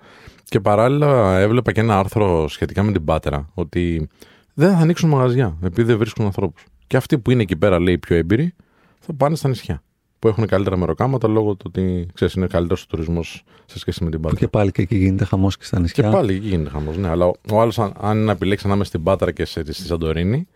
Και 0.49 0.59
παράλληλα 0.59 1.37
έβλεπα 1.39 1.71
και 1.71 1.79
ένα 1.79 1.99
άρθρο 1.99 2.47
σχετικά 2.47 2.83
με 2.83 2.91
την 2.91 3.03
Πάτρα, 3.03 3.49
ότι 3.53 4.09
δεν 4.53 4.71
θα 4.71 4.77
ανοίξουν 4.77 5.09
μαγαζιά 5.09 5.57
επειδή 5.63 5.87
δεν 5.87 5.97
βρίσκουν 5.97 6.25
ανθρώπους. 6.25 6.65
Και 6.87 6.97
αυτοί 6.97 7.19
που 7.19 7.31
είναι 7.31 7.41
εκεί 7.41 7.55
πέρα, 7.55 7.79
λέει, 7.79 7.93
οι 7.93 7.97
πιο 7.97 8.15
έμπειροι, 8.15 8.53
θα 8.99 9.13
πάνε 9.13 9.35
στα 9.35 9.47
νησιά. 9.49 9.81
Που 10.19 10.27
έχουν 10.27 10.45
καλύτερα 10.47 10.77
μεροκάματα 10.77 11.27
λόγω 11.27 11.55
του 11.55 11.65
ότι 11.67 12.07
ξέρεις, 12.13 12.33
είναι 12.33 12.47
καλύτερος 12.47 12.83
ο 12.83 12.85
τουρισμός 12.89 13.43
σε 13.65 13.79
σχέση 13.79 14.03
με 14.03 14.09
την 14.09 14.19
Που 14.19 14.27
Πάτρα. 14.27 14.39
και 14.39 14.47
πάλι 14.47 14.71
και 14.71 14.81
εκεί 14.81 14.95
γίνεται 14.95 15.25
χαμός 15.25 15.57
και 15.57 15.63
στα 15.63 15.75
Και 15.75 15.81
νησιά. 15.81 16.09
πάλι 16.09 16.33
εκεί 16.33 16.47
γίνεται 16.47 16.69
χαμός. 16.69 16.97
Ναι, 16.97 17.07
αλλά 17.09 17.25
ο, 17.25 17.31
ο 17.51 17.61
άλλος, 17.61 17.79
αν, 17.79 17.93
αν 17.99 18.15
είναι 18.15 18.25
να 18.25 18.31
επιλέξει 18.31 18.65
ανάμεσα 18.67 18.89
στην 18.89 19.03
Πάτρα 19.03 19.31
και 19.31 19.45
σε, 19.45 19.63
στη 19.73 19.85
Σαντορίνη, 19.85 20.47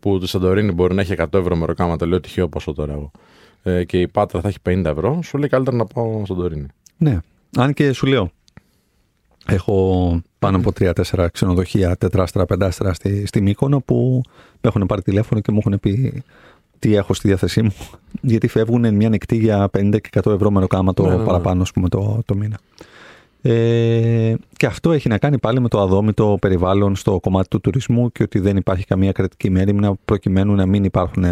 που 0.00 0.18
τη 0.18 0.28
Σαντορίνη 0.28 0.72
μπορεί 0.72 0.94
να 0.94 1.00
έχει 1.00 1.14
100 1.18 1.34
ευρώ 1.34 1.56
μεροκάματα, 1.56 2.06
λέω 2.06 2.20
τυχαίο 2.20 2.48
ποσό 2.48 2.72
τώρα 2.72 2.92
εγώ, 2.92 3.10
ε, 3.62 3.84
και 3.84 4.00
η 4.00 4.08
Πάτρα 4.08 4.40
θα 4.40 4.48
έχει 4.48 4.58
50 4.68 4.82
ευρώ, 4.84 5.22
σου 5.22 5.38
λέει 5.38 5.48
καλύτερα 5.48 5.76
να 5.76 5.84
πάω 5.84 6.22
Σαντορίνη. 6.26 6.66
Ναι. 6.96 7.18
Αν 7.56 7.72
και 7.74 7.92
σου 7.92 8.06
λέω, 8.06 8.30
έχω 9.46 10.20
πάνω 10.38 10.56
από 10.56 10.72
τρία-τέσσερα 10.72 11.28
ξενοδοχεία, 11.28 11.96
τετράστερα, 11.96 12.46
πεντάστερα 12.46 12.92
στη, 12.92 13.26
στη 13.26 13.40
Μύκονο 13.40 13.80
που 13.80 14.20
με 14.60 14.68
έχουν 14.68 14.86
πάρει 14.86 15.02
τηλέφωνο 15.02 15.40
και 15.40 15.52
μου 15.52 15.58
έχουν 15.58 15.80
πει 15.80 16.22
τι 16.78 16.94
έχω 16.94 17.14
στη 17.14 17.28
διάθεσή 17.28 17.62
μου. 17.62 17.74
Γιατί 18.30 18.48
φεύγουν 18.48 18.94
μια 18.94 19.08
νυχτή 19.08 19.36
για 19.36 19.70
50 19.78 19.96
και 20.00 20.20
100 20.22 20.32
ευρώ 20.32 20.50
μεροκάματο 20.50 21.02
Ναι, 21.02 21.08
ναι, 21.08 21.16
ναι. 21.16 21.24
παραπάνω, 21.24 21.62
ας 21.62 21.72
πούμε, 21.72 21.88
το, 21.88 22.22
το 22.24 22.34
μήνα. 22.34 22.58
Ε, 23.42 24.34
και 24.56 24.66
αυτό 24.66 24.92
έχει 24.92 25.08
να 25.08 25.18
κάνει 25.18 25.38
πάλι 25.38 25.60
με 25.60 25.68
το 25.68 25.80
αδόμητο 25.80 26.36
περιβάλλον 26.40 26.96
στο 26.96 27.20
κομμάτι 27.20 27.48
του 27.48 27.60
τουρισμού 27.60 28.12
και 28.12 28.22
ότι 28.22 28.38
δεν 28.38 28.56
υπάρχει 28.56 28.84
καμία 28.84 29.12
κρατική 29.12 29.50
μέρημνα 29.50 29.94
προκειμένου 30.04 30.54
να 30.54 30.66
μην 30.66 30.84
υπάρχουν 30.84 31.24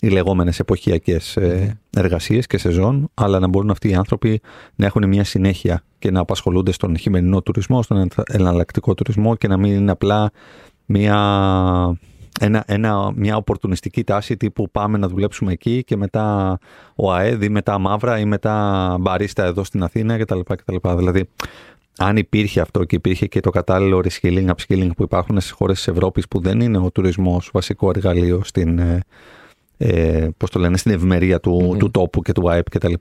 οι 0.00 0.08
λεγόμενες 0.08 0.58
εποχιακές 0.58 1.36
ε, 1.36 1.80
εργασίες 1.96 2.46
και 2.46 2.58
σεζόν, 2.58 3.10
αλλά 3.14 3.38
να 3.38 3.48
μπορούν 3.48 3.70
αυτοί 3.70 3.88
οι 3.88 3.94
άνθρωποι 3.94 4.40
να 4.74 4.86
έχουν 4.86 5.08
μια 5.08 5.24
συνέχεια 5.24 5.82
και 5.98 6.10
να 6.10 6.20
απασχολούνται 6.20 6.72
στον 6.72 6.98
χειμερινό 6.98 7.42
τουρισμό, 7.42 7.82
στον 7.82 8.08
εναλλακτικό 8.26 8.94
τουρισμό 8.94 9.36
και 9.36 9.48
να 9.48 9.56
μην 9.56 9.72
είναι 9.72 9.90
απλά 9.90 10.30
μια, 10.86 11.18
ένα, 12.40 12.64
ένα, 12.66 13.12
μια 13.14 13.36
οπορτουνιστική 13.36 14.04
τάση 14.04 14.36
τύπου 14.36 14.70
πάμε 14.70 14.98
να 14.98 15.08
δουλέψουμε 15.08 15.52
εκεί 15.52 15.84
και 15.84 15.96
μετά 15.96 16.58
ο 16.94 17.12
ΑΕΔ 17.12 17.42
ή 17.42 17.48
μετά 17.48 17.78
Μαύρα 17.78 18.18
ή 18.18 18.24
μετά 18.24 18.96
Μπαρίστα 19.00 19.44
εδώ 19.44 19.64
στην 19.64 19.82
Αθήνα 19.82 20.18
κτλ. 20.18 20.40
κτλ. 20.40 20.76
Δηλαδή, 20.96 21.28
αν 21.98 22.16
υπήρχε 22.16 22.60
αυτό 22.60 22.84
και 22.84 22.96
υπήρχε 22.96 23.26
και 23.26 23.40
το 23.40 23.50
κατάλληλο 23.50 24.02
reskilling, 24.04 24.46
upskilling 24.46 24.90
που 24.96 25.02
υπάρχουν 25.02 25.40
στις 25.40 25.50
χώρες 25.50 25.76
της 25.76 25.88
Ευρώπης 25.88 26.28
που 26.28 26.40
δεν 26.40 26.60
είναι 26.60 26.78
ο 26.78 26.90
τουρισμός 26.90 27.50
βασικό 27.52 27.88
εργαλείο 27.88 28.40
στην, 28.44 28.80
ε, 29.82 30.16
ε, 30.16 30.30
πώς 30.36 30.50
το 30.50 30.58
λένε, 30.58 30.76
στην 30.76 30.92
ευημερία 30.92 31.40
του, 31.40 31.60
Μμμ. 31.62 31.78
του 31.78 31.90
τόπου 31.90 32.22
και 32.22 32.32
του 32.32 32.50
ΑΕΠ 32.50 32.70
κτλ. 32.70 32.92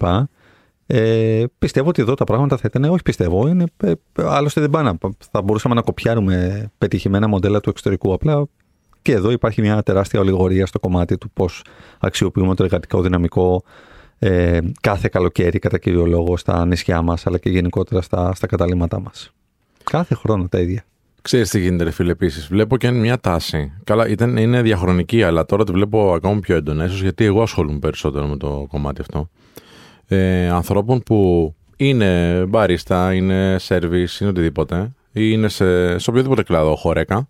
Ε, 0.86 1.44
πιστεύω 1.60 1.90
ότι 1.90 2.02
εδώ 2.02 2.14
τα 2.14 2.24
πράγματα 2.24 2.58
θα 2.58 2.64
ήταν, 2.66 2.84
όχι 2.84 3.02
πιστεύω, 3.02 3.48
είναι, 3.48 3.64
ε, 3.84 3.92
άλλωστε 4.16 4.62
δεν 4.62 4.70
πάνε. 4.70 4.98
Θα 5.31 5.42
μπορούσαμε 5.42 5.76
να 5.76 5.81
κοπιάρουμε 5.81 6.70
πετυχημένα 6.78 7.28
μοντέλα 7.28 7.60
του 7.60 7.70
εξωτερικού. 7.70 8.14
Απλά 8.14 8.46
και 9.02 9.12
εδώ 9.12 9.31
υπάρχει 9.31 9.62
μια 9.62 9.84
τεράστια 9.84 10.20
ολιγορία 10.20 10.66
στο 10.66 10.80
κομμάτι 10.80 11.18
του 11.18 11.30
πώς 11.30 11.64
αξιοποιούμε 12.00 12.56
το 12.56 12.64
εργατικό 12.64 13.02
δυναμικό 13.02 13.64
ε, 14.20 14.60
κάθε 14.81 15.08
καλοκαίρι 15.12 15.60
κατά 15.60 15.78
κύριο 15.78 16.06
λόγο 16.06 16.38
στα 16.38 16.66
νησιά 16.66 17.02
μας 17.02 17.28
αλλά 17.28 17.38
και 17.38 17.50
γενικότερα 17.50 18.02
στα, 18.02 18.34
στα 18.34 18.48
καταλήμματά 18.48 19.00
μας. 19.00 19.34
Κάθε 19.84 20.16
χρόνο 20.16 20.48
τα 20.48 20.60
ίδια. 20.60 20.84
Ξέρεις 21.21 21.50
τι 21.50 21.60
γίνεται, 21.60 21.83
ρε 21.83 21.92
φίλε, 21.92 22.12
επίσης. 22.12 22.48
Βλέπω 22.48 22.77
και 22.77 22.92
μια 22.92 23.19
τάση. 23.19 23.71
Καλά, 23.83 24.07
ήταν, 24.07 24.38
είναι 24.38 24.62
διαχρονική, 24.62 25.24
αλλά 25.24 25.45
τώρα 25.45 25.63
τη 25.63 25.71
βλέπω 25.71 26.13
ακόμα 26.13 26.39
πιο 26.39 26.56
έντονα. 26.56 26.86
ίσως 26.86 27.01
γιατί 27.01 27.25
εγώ 27.25 27.42
ασχολούμαι 27.42 27.80
περισσότερο 27.80 28.25
με 28.25 28.38
το 28.38 28.66
κομμάτι 28.69 29.01
αυτό. 29.01 29.30
Ε, 30.07 30.50
ανθρώπων 30.50 31.04
που 31.04 31.54
είναι 31.77 32.44
μπαρίστα, 32.50 33.13
είναι 33.13 33.56
σερβις, 33.60 34.19
είναι 34.19 34.30
οτιδήποτε, 34.30 34.94
ή 35.12 35.21
είναι 35.31 35.48
σε, 35.48 35.98
σε 35.98 36.10
οποιοδήποτε 36.10 36.44
κλάδο, 36.44 36.75
χωρέκα, 36.75 37.27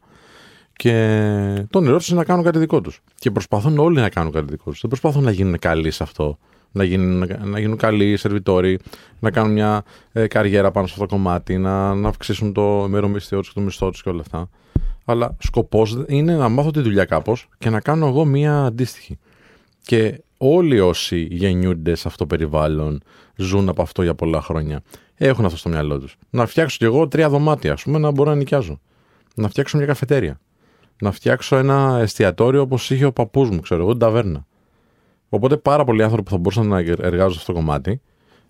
και 0.73 1.67
το 1.69 1.77
όνειρό 1.77 1.97
τους 1.97 2.09
είναι 2.09 2.17
να 2.17 2.25
κάνουν 2.25 2.43
κάτι 2.43 2.59
δικό 2.59 2.81
τους. 2.81 3.01
Και 3.15 3.31
προσπαθούν 3.31 3.77
όλοι 3.77 3.99
να 3.99 4.09
κάνουν 4.09 4.31
κάτι 4.31 4.45
δικό 4.49 4.69
τους. 4.71 4.79
Δεν 4.81 4.89
προσπαθούν 4.89 5.23
να 5.23 5.31
γίνουν 5.31 5.59
καλοί 5.59 5.91
σε 5.91 6.03
αυτό. 6.03 6.37
Να 6.71 6.83
γίνουν, 6.83 7.29
να 7.43 7.59
γίνουν 7.59 7.77
καλοί 7.77 8.17
σερβιτόροι, 8.17 8.79
να 9.19 9.31
κάνουν 9.31 9.51
μια 9.51 9.83
ε, 10.11 10.27
καριέρα 10.27 10.71
πάνω 10.71 10.87
σε 10.87 10.93
αυτό 10.93 11.05
το 11.05 11.15
κομμάτι, 11.15 11.57
να, 11.57 11.95
να 11.95 12.07
αυξήσουν 12.07 12.53
το 12.53 12.83
ημερομισθείο 12.87 13.39
τους 13.39 13.47
και 13.47 13.53
το 13.53 13.61
μισθό 13.61 13.89
τους 13.89 14.03
και 14.03 14.09
όλα 14.09 14.21
αυτά. 14.21 14.49
Αλλά 15.05 15.35
σκοπός 15.39 16.03
είναι 16.07 16.35
να 16.35 16.49
μάθω 16.49 16.71
τη 16.71 16.81
δουλειά 16.81 17.05
κάπως 17.05 17.47
και 17.57 17.69
να 17.69 17.79
κάνω 17.79 18.07
εγώ 18.07 18.25
μια 18.25 18.63
αντίστοιχη. 18.63 19.17
Και 19.81 20.23
όλοι 20.37 20.79
όσοι 20.79 21.27
γεννιούνται 21.31 21.95
σε 21.95 22.07
αυτό 22.07 22.17
το 22.17 22.35
περιβάλλον, 22.35 23.01
ζουν 23.35 23.69
από 23.69 23.81
αυτό 23.81 24.03
για 24.03 24.15
πολλά 24.15 24.41
χρόνια, 24.41 24.81
έχουν 25.15 25.45
αυτό 25.45 25.57
στο 25.57 25.69
μυαλό 25.69 25.99
τους. 25.99 26.17
Να 26.29 26.45
φτιάξω 26.45 26.77
κι 26.77 26.83
εγώ 26.83 27.07
τρία 27.07 27.29
δωμάτια, 27.29 27.73
ας 27.73 27.83
πούμε, 27.83 27.99
να 27.99 28.11
μπορώ 28.11 28.29
να 28.29 28.35
νοικιάζω. 28.35 28.79
Να 29.35 29.49
φτιάξω 29.49 29.77
μια 29.77 29.85
καφετέρια. 29.85 30.39
Να 31.01 31.11
φτιάξω 31.11 31.55
ένα 31.55 31.99
εστιατόριο 32.01 32.61
όπως 32.61 32.89
είχε 32.89 33.05
ο 33.05 33.11
παππούς 33.11 33.49
μου, 33.49 33.59
ξέρω 33.59 33.81
εγώ, 33.81 33.91
την 33.91 33.99
ταβέρνα. 33.99 34.45
Οπότε 35.29 35.57
πάρα 35.57 35.83
πολλοί 35.83 36.03
άνθρωποι 36.03 36.23
που 36.23 36.29
θα 36.29 36.37
μπορούσαν 36.37 36.67
να 36.67 36.77
εργάζονται 36.79 37.31
σε 37.33 37.37
αυτό 37.39 37.51
το 37.53 37.57
κομμάτι, 37.59 38.01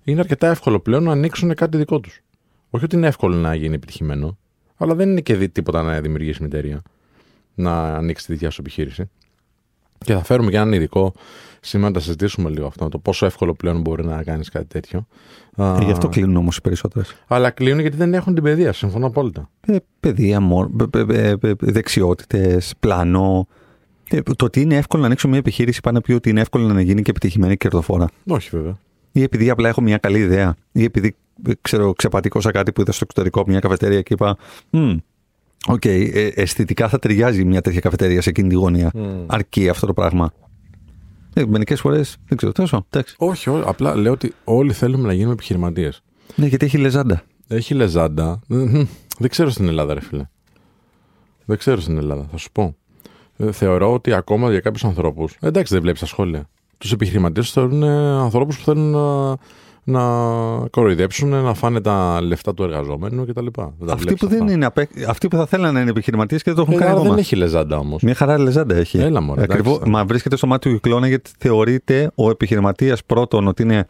είναι 0.03 0.19
αρκετά 0.19 0.47
εύκολο 0.47 0.79
πλέον 0.79 1.03
να 1.03 1.11
ανοίξουν 1.11 1.53
κάτι 1.53 1.77
δικό 1.77 1.99
τους. 1.99 2.21
Όχι 2.69 2.83
ότι 2.83 2.95
είναι 2.95 3.07
εύκολο 3.07 3.35
να 3.35 3.55
γίνει 3.55 3.75
επιτυχημένο, 3.75 4.37
αλλά 4.77 4.95
δεν 4.95 5.09
είναι 5.09 5.21
και 5.21 5.35
δι- 5.35 5.51
τίποτα 5.53 5.81
να 5.81 6.01
δημιουργήσει 6.01 6.37
μια 6.43 6.49
εταιρεία. 6.53 6.81
Να 7.55 7.95
ανοίξει 7.95 8.25
τη 8.25 8.33
δικιά 8.33 8.49
σου 8.49 8.61
επιχείρηση. 8.61 9.09
Και 10.05 10.13
θα 10.13 10.23
φέρουμε 10.23 10.49
και 10.51 10.55
έναν 10.55 10.73
ειδικό 10.73 11.13
σήμερα 11.61 11.87
να 11.91 11.97
τα 11.97 12.03
συζητήσουμε 12.03 12.49
λίγο 12.49 12.65
αυτό, 12.67 12.89
το 12.89 12.97
πόσο 12.99 13.25
εύκολο 13.25 13.53
πλέον 13.53 13.81
μπορεί 13.81 14.05
να 14.05 14.23
κάνεις 14.23 14.49
κάτι 14.49 14.65
τέτοιο. 14.65 15.07
Α, 15.55 15.75
Ε, 15.79 15.83
γι' 15.83 15.91
αυτό 15.91 16.07
κλείνουν 16.09 16.35
όμως 16.35 16.57
οι 16.57 16.61
περισσότερες. 16.61 17.15
Αλλά 17.27 17.49
κλείνουν 17.49 17.79
γιατί 17.79 17.97
δεν 17.97 18.13
έχουν 18.13 18.33
την 18.33 18.43
παιδεία, 18.43 18.73
συμφωνώ 18.73 19.05
απόλυτα. 19.05 19.49
Ε, 19.67 19.75
παιδεία, 19.99 20.39
δεξιότητες, 21.59 22.73
πλάνο. 22.79 23.47
Ε, 24.11 24.21
το 24.21 24.45
ότι 24.45 24.61
είναι 24.61 24.75
εύκολο 24.75 25.01
να 25.01 25.07
ανοίξω 25.07 25.27
μια 25.27 25.37
επιχείρηση 25.37 25.79
πάνω 25.81 26.01
πει 26.01 26.13
ότι 26.13 26.29
είναι 26.29 26.41
εύκολο 26.41 26.67
να 26.73 26.81
γίνει 26.81 27.01
και 27.01 27.09
επιτυχημένη 27.09 27.51
και 27.57 27.67
κερδοφόρα. 27.69 28.09
Όχι 28.27 28.49
βέβαια. 28.51 28.77
Ή 29.11 29.21
επειδή 29.23 29.49
απλά 29.49 29.69
έχω 29.69 29.81
μια 29.81 29.97
καλή 29.97 30.19
ιδέα. 30.19 30.55
Ή 30.71 30.83
επειδή 30.83 31.15
ε, 31.47 31.51
ξέρω, 31.61 31.93
ξεπατήκωσα 31.93 32.51
κάτι 32.51 32.71
που 32.71 32.81
είδα 32.81 32.91
στο 32.91 33.03
εξωτερικό 33.03 33.39
από 33.41 33.49
μια 33.51 33.59
καφετέρια 33.59 34.01
και 34.01 34.13
είπα. 34.13 34.37
«Μμ, 34.69 34.95
Οκ, 35.67 35.85
ε, 35.85 36.31
αισθητικά 36.35 36.89
θα 36.89 36.99
ταιριάζει 36.99 37.45
μια 37.45 37.61
τέτοια 37.61 37.79
καφετέρια 37.79 38.21
σε 38.21 38.29
εκείνη 38.29 38.49
τη 38.49 38.55
γωνία. 38.55 38.91
Αρκεί 39.25 39.69
αυτό 39.69 39.85
το 39.85 39.93
πράγμα. 39.93 40.31
Ε, 41.33 41.45
Μερικές 41.45 41.79
φορές 41.79 42.17
δεν 42.27 42.37
ξέρω. 42.37 42.51
Τέλος 42.51 42.67
πάντων, 42.67 42.85
εντάξει. 42.89 43.15
Όχι, 43.17 43.49
ό- 43.49 43.63
απλά 43.65 43.95
λέω 43.95 44.11
ότι 44.11 44.33
όλοι 44.43 44.73
θέλουμε 44.73 45.07
να 45.07 45.13
γίνουμε 45.13 45.33
επιχειρηματίες. 45.33 46.01
Ναι, 46.35 46.45
γιατί 46.45 46.65
έχει 46.65 46.77
λεζάντα. 46.77 47.21
Έχει 47.47 47.73
λεζάντα. 47.73 48.39
Μμμ. 48.47 48.85
Δεν 49.19 49.29
ξέρω 49.29 49.49
στην 49.49 49.67
Ελλάδα, 49.67 49.93
ρε 49.93 50.01
φίλε. 50.01 50.27
Δεν 51.45 51.57
ξέρω 51.57 51.79
στην 51.79 51.97
Ελλάδα, 51.97 52.27
θα 52.31 52.37
σου 52.37 52.51
πω. 52.51 52.75
Ε, 53.41 53.51
θεωρώ 53.51 53.93
ότι 53.93 54.13
ακόμα 54.13 54.49
για 54.51 54.59
κάποιους 54.59 54.83
ανθρώπους. 54.83 55.37
Εντάξει, 55.39 55.73
δεν 55.73 55.81
βλέπεις 55.81 55.99
τα 55.99 56.05
σχόλια. 56.05 56.47
Τους 56.77 56.91
επιχειρηματίες 56.91 57.45
τους 57.45 57.53
θεωρούν 57.53 57.83
ανθρώπους 57.83 58.57
που 58.57 58.63
θέλουν 58.63 58.91
να, 58.91 59.35
να 59.83 60.01
κοροϊδέψουν, 60.67 61.29
να 61.29 61.53
φάνε 61.53 61.81
τα 61.81 62.21
λεφτά 62.21 62.53
του 62.53 62.63
εργαζόμενου 62.63 63.25
κτλ. 63.25 63.43
Δεν 63.43 63.53
τα 63.53 63.93
Αυτοί 63.93 64.03
βλέπεις 64.03 64.19
που, 64.21 64.27
δεν 64.27 64.41
αυτά. 64.41 64.53
είναι, 64.53 64.65
απέ- 64.65 65.07
αυτοί 65.07 65.27
που 65.27 65.35
θα 65.35 65.45
θέλανε 65.45 65.71
να 65.71 65.79
είναι 65.81 65.89
επιχειρηματίες 65.89 66.43
και 66.43 66.53
δεν 66.53 66.65
το 66.65 66.71
έχουν 66.71 66.73
Ε, 66.73 66.77
κάνει 66.77 66.89
άρα 66.91 66.99
ακόμα. 66.99 67.15
δεν 67.15 67.23
έχει 67.23 67.35
λεζάντα 67.35 67.77
όμως. 67.77 68.01
Μια 68.01 68.13
χαρά 68.15 68.37
λεζάντα 68.39 68.75
έχει. 68.75 68.97
Έλα, 68.97 69.21
μωρέ, 69.21 69.41
Ακριβώς, 69.43 69.73
εντάξει. 69.73 69.91
μα 69.91 70.05
βρίσκεται 70.05 70.35
στο 70.35 70.47
μάτι 70.47 70.69
του 70.69 70.75
κυκλώνα 70.75 71.07
γιατί 71.07 71.31
θεωρείται 71.37 72.11
ο 72.15 72.29
επιχειρηματίας 72.29 73.03
πρώτον 73.03 73.47
ότι 73.47 73.63
είναι 73.63 73.87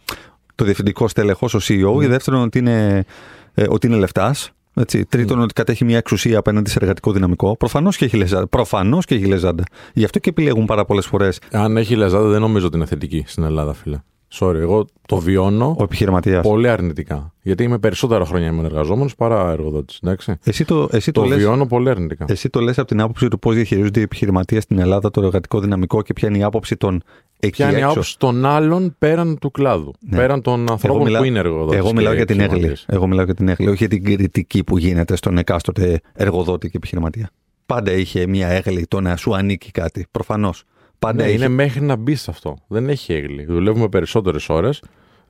το 0.56 0.63
διευθυντικό 0.63 1.08
στελεχό, 1.08 1.48
ο 1.53 1.58
CEO. 1.62 2.03
Η 2.03 2.08
δεύτερον, 2.08 2.41
ότι 2.41 2.58
είναι, 2.60 3.06
ε, 3.53 3.65
ότι 3.70 3.88
είναι 3.88 3.96
λεφτάς. 3.96 4.51
Έτσι. 4.74 5.06
Τρίτον, 5.06 5.40
ότι 5.42 5.54
κατέχει 5.54 5.86
μια 5.86 5.98
εξουσία 5.98 6.38
απέναντι 6.40 6.70
σε 6.70 6.78
εργατικό 6.82 7.12
δυναμικό. 7.12 7.58
Προφανώς 7.58 7.98
και 7.98 8.06
έχει 8.06 8.18
λεζάντα. 8.18 8.48
Προφανώς 8.48 9.06
και 9.06 9.16
έχει 9.16 9.26
λεζάντα. 9.26 9.64
Γι' 9.94 10.04
αυτό 10.04 10.20
και 10.20 10.30
επιλέγουν 10.30 10.66
πάρα 10.66 10.86
πολλές 10.86 11.06
φορές. 11.06 11.40
Αν 11.52 11.78
έχει 11.78 11.96
λεζάντα, 11.96 12.28
δεν 12.28 12.42
νομίζω 12.42 12.66
ότι 12.66 12.76
είναι 12.78 12.86
θετική 12.86 13.24
στην 13.28 13.44
Ελλάδα, 13.44 13.74
φίλε. 13.74 14.00
Sorry, 14.40 14.56
εγώ 14.56 14.86
το 15.08 15.18
βιώνω 15.18 15.76
Ο 15.80 15.84
επιχειρηματίας. 15.84 16.42
πολύ 16.48 16.70
αρνητικά. 16.70 17.34
Γιατί 17.42 17.64
είμαι 17.64 17.78
περισσότερα 17.78 18.26
χρόνια 18.26 18.48
ήμουν 18.48 18.66
εργαζόμενος 18.66 19.16
παρά 19.16 19.52
εργοδότης. 19.52 20.00
Εσύ 20.44 20.66
το, 20.66 20.88
εσύ 20.92 21.12
Το, 21.12 21.22
το, 21.22 21.28
λες, 21.28 21.38
βιώνω 21.38 21.66
πολύ 21.66 21.90
αρνητικά. 21.90 22.26
εσύ 22.30 22.50
το 22.50 22.60
λες 22.60 22.80
από 22.80 22.88
την 22.88 23.02
άποψη 23.02 23.28
του 23.28 23.40
πώς 23.40 23.56
διαχειρίζονται 23.56 24.00
οι 24.00 24.04
επιχειρηματίες 24.04 24.64
στην 24.64 24.80
Ελλάδα 24.80 25.12
το 25.12 25.22
εργατικό 25.22 25.60
δυναμικό 25.60 26.02
και 26.02 26.14
ποια 26.14 26.28
είναι 26.30 26.38
η 26.38 26.44
άποψη 26.44 26.76
των 26.78 27.04
εκεί 27.39 27.51
Ποια 27.55 27.65
είναι 27.69 27.75
η 27.77 27.79
έξω. 27.79 27.91
άποψη 27.91 28.17
των 28.17 28.46
άλλων 28.46 28.96
πέραν 29.00 29.38
του 29.39 29.51
κλάδου. 29.51 29.93
Ναι. 30.00 30.17
Πέραν 30.17 30.41
των 30.41 30.72
ανθρώπων 30.72 31.03
μιλάω- 31.03 31.22
που 31.22 31.27
είναι 31.27 31.39
εργοδότες. 31.39 31.77
Εγώ 31.77 31.93
μιλάω 31.93 32.13
για 32.13 32.25
την 32.25 32.39
έγκλη. 32.39 32.75
Εγώ 32.86 33.08
μιλάω 33.08 33.25
για 33.25 33.34
την 33.36 33.48
έγκλη, 33.48 33.67
όχι 33.67 33.75
για 33.77 33.88
την 33.88 34.03
κριτική 34.03 34.63
που 34.63 34.77
γίνεται 34.77 35.15
στον 35.15 35.38
εκάστοτε 35.38 36.01
εργοδότη 36.13 36.69
και 36.69 36.77
επιχειρηματία. 36.77 37.29
Πάντα 37.65 37.91
είχε 37.91 38.27
μια 38.27 38.48
έγκλη 38.48 38.86
το 38.88 39.01
να 39.01 39.15
σου 39.15 39.36
ανήκει 39.36 39.72
κάτι. 39.72 40.08
Προφανώς. 40.12 40.63
Πάντα 41.00 41.24
Ναι, 41.24 41.27
είχε. 41.29 41.38
είναι 41.38 41.48
μέχρι 41.48 41.81
να 41.81 41.96
μπει 41.96 42.15
σε 42.15 42.31
αυτό. 42.31 42.55
Δεν 42.67 42.89
έχει 42.89 43.13
έγκλη. 43.13 43.46
Δουλεύουμε 43.46 43.89
περισσότερες 43.89 44.50
ώρες. 44.50 44.81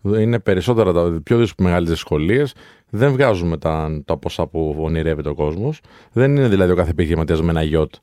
Είναι 0.03 0.39
περισσότερα 0.39 0.93
τα 0.93 1.19
πιο 1.23 1.47
μεγάλες 1.57 1.89
δυσκολίες. 1.89 2.53
Δεν 2.89 3.11
βγάζουμε 3.11 3.57
τα, 3.57 4.01
τα 4.05 4.17
ποσά 4.17 4.45
που 4.47 4.75
ονειρεύεται 4.79 5.29
ο 5.29 5.33
κόσμος. 5.33 5.79
Δεν 6.11 6.35
είναι 6.35 6.47
δηλαδή 6.47 6.71
ο 6.71 6.75
κάθε 6.75 6.89
επιχειρηματίας 6.89 7.41
με 7.41 7.49
ένα 7.49 7.63
γιότ 7.63 7.93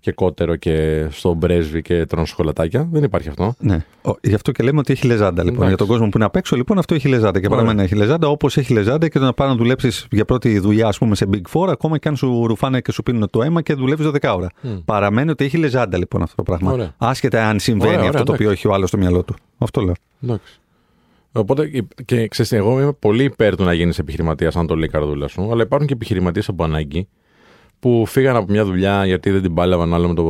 και 0.00 0.12
κότερο 0.12 0.56
και 0.56 1.06
στον 1.10 1.38
πρέσβη 1.38 1.82
και 1.82 2.04
τρώνε 2.06 2.26
σοκολατάκια. 2.26 2.88
Δεν 2.92 3.02
υπάρχει 3.02 3.28
αυτό. 3.28 3.54
Ναι. 3.58 3.84
Ο- 4.02 4.14
Γι' 4.22 4.34
αυτό 4.34 4.52
και 4.52 4.62
λέμε 4.62 4.78
ότι 4.78 4.92
έχει 4.92 5.06
λεζάντα. 5.06 5.42
Λοιπόν. 5.42 5.46
Εντάξει. 5.56 5.68
Για 5.68 5.76
τον 5.76 5.86
κόσμο 5.86 6.08
που 6.08 6.16
είναι 6.16 6.24
απ' 6.26 6.36
έξω, 6.36 6.56
λοιπόν, 6.56 6.78
αυτό 6.78 6.94
έχει 6.94 7.08
λεζάντα. 7.08 7.30
Και 7.40 7.46
Ωραία. 7.46 7.50
παραμένει 7.50 7.76
να 7.76 7.82
έχει 7.82 7.94
λεζάντα 7.94 8.28
όπως 8.28 8.56
έχει 8.56 8.72
λεζάντα 8.72 9.08
και 9.08 9.18
το 9.18 9.24
να 9.24 9.32
πάει 9.32 9.48
να 9.48 9.54
δουλέψεις 9.54 10.06
για 10.10 10.24
πρώτη 10.24 10.58
δουλειά, 10.58 10.86
ας 10.86 10.98
πούμε, 10.98 11.14
σε 11.14 11.26
Big 11.32 11.40
Four, 11.52 11.68
ακόμα 11.68 11.98
και 11.98 12.08
αν 12.08 12.16
σου 12.16 12.46
ρουφάνε 12.46 12.80
και 12.80 12.92
σου 12.92 13.02
πίνουν 13.02 13.30
το 13.30 13.42
αίμα 13.42 13.62
και 13.62 13.74
δουλεύεις 13.74 14.06
12 14.06 14.34
ώρα. 14.36 14.50
Παραμένει 14.84 15.30
ότι 15.30 15.44
έχει 15.44 15.56
λεζάντα 15.56 15.98
λοιπόν 15.98 16.22
αυτό 16.22 16.34
το 16.36 16.42
πράγμα. 16.42 16.72
Ωραία. 16.72 16.94
Άσχετα 16.98 17.48
αν 17.48 17.58
συμβαίνει 17.58 17.88
Ωραία, 17.90 18.00
αυτό 18.00 18.10
ωραία, 18.12 18.22
το 18.24 18.32
οποίο 18.32 18.50
έχει 18.50 18.68
ο 18.68 18.72
άλλος 18.74 18.88
στο 18.88 18.98
μυαλό 18.98 19.22
του. 19.22 19.34
Αυτό 19.58 19.80
λέω. 19.80 19.94
Εντάξει. 20.22 20.60
Οπότε, 21.36 21.70
και 22.04 22.28
ξέρεις, 22.28 22.50
τι, 22.50 22.56
εγώ 22.56 22.80
είμαι 22.80 22.92
πολύ 22.92 23.24
υπέρ 23.24 23.56
του 23.56 23.64
να 23.64 23.72
γίνεις 23.72 23.98
επιχειρηματίας, 23.98 24.56
αν 24.56 24.66
το 24.66 24.74
λέει 24.74 24.84
η 24.84 24.90
καρδούλα 24.90 25.28
σου. 25.28 25.50
Αλλά 25.50 25.62
υπάρχουν 25.62 25.88
και 25.88 25.94
επιχειρηματίες 25.94 26.48
από 26.48 26.64
ανάγκη 26.64 27.08
που 27.78 28.04
φύγαν 28.06 28.36
από 28.36 28.52
μια 28.52 28.64
δουλειά 28.64 29.06
γιατί 29.06 29.30
δεν 29.30 29.42
την 29.42 29.54
πάλευαν 29.54 29.94
άλλο 29.94 30.08
με, 30.08 30.14
το, 30.14 30.24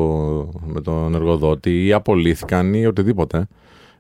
με 0.67 0.81
τον 0.81 1.15
εργοδότη 1.15 1.87
ή 1.87 1.93
απολύθηκαν 1.93 2.75
ή 2.75 2.87
οτιδήποτε. 2.87 3.47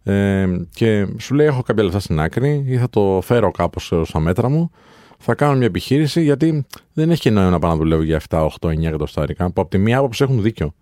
Ε, 0.02 0.46
και 0.75 1.06
σου 1.18 1.34
λέει: 1.34 1.46
Έχω 1.46 1.62
κάποια 1.62 1.82
λεφτά 1.82 1.98
στην 1.98 2.20
άκρη 2.20 2.64
ή 2.66 2.76
θα 2.76 2.88
το 2.90 3.20
φέρω 3.22 3.50
κάπως 3.50 3.92
στα 4.02 4.20
μέτρα 4.20 4.48
μου. 4.48 4.70
Θα 5.18 5.34
κάνω 5.34 5.56
μια 5.56 5.66
επιχείρηση 5.66 6.22
γιατί 6.22 6.66
δεν 6.92 7.10
έχει 7.10 7.30
νόημα 7.30 7.50
να 7.50 7.58
πάω 7.58 7.70
να 7.70 7.76
δουλεύω 7.76 8.02
για 8.02 8.20
7, 8.28 8.46
8, 8.60 8.68
9 8.68 8.82
εκατοστάρικα. 8.82 9.50
Που 9.50 9.60
από 9.60 9.70
τη 9.70 9.78
μία 9.78 9.98
άποψη 9.98 10.25
έχουν 10.25 10.42
δίκιο. 10.42 10.75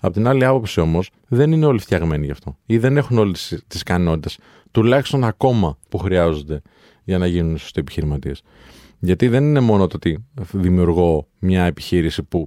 Από 0.00 0.12
την 0.12 0.28
άλλη 0.28 0.44
άποψη 0.44 0.80
όμως, 0.80 1.10
δεν 1.28 1.52
είναι 1.52 1.66
όλοι 1.66 1.78
φτιαγμένοι 1.78 2.24
γι' 2.24 2.30
αυτό. 2.30 2.56
Ή 2.66 2.78
δεν 2.78 2.96
έχουν 2.96 3.18
όλες 3.18 3.62
τις 3.66 3.80
ικανότητες, 3.80 4.38
τουλάχιστον 4.70 5.24
ακόμα 5.24 5.78
που 5.88 5.98
χρειάζονται 5.98 6.62
για 7.04 7.18
να 7.18 7.26
γίνουν 7.26 7.58
σωστοί 7.58 7.80
επιχειρηματίες. 7.80 8.42
Γιατί 8.98 9.28
δεν 9.28 9.44
είναι 9.44 9.60
μόνο 9.60 9.86
το 9.86 9.96
ότι 9.96 10.24
δημιουργώ 10.52 11.26
μια 11.38 11.64
επιχείρηση 11.64 12.22
που 12.22 12.46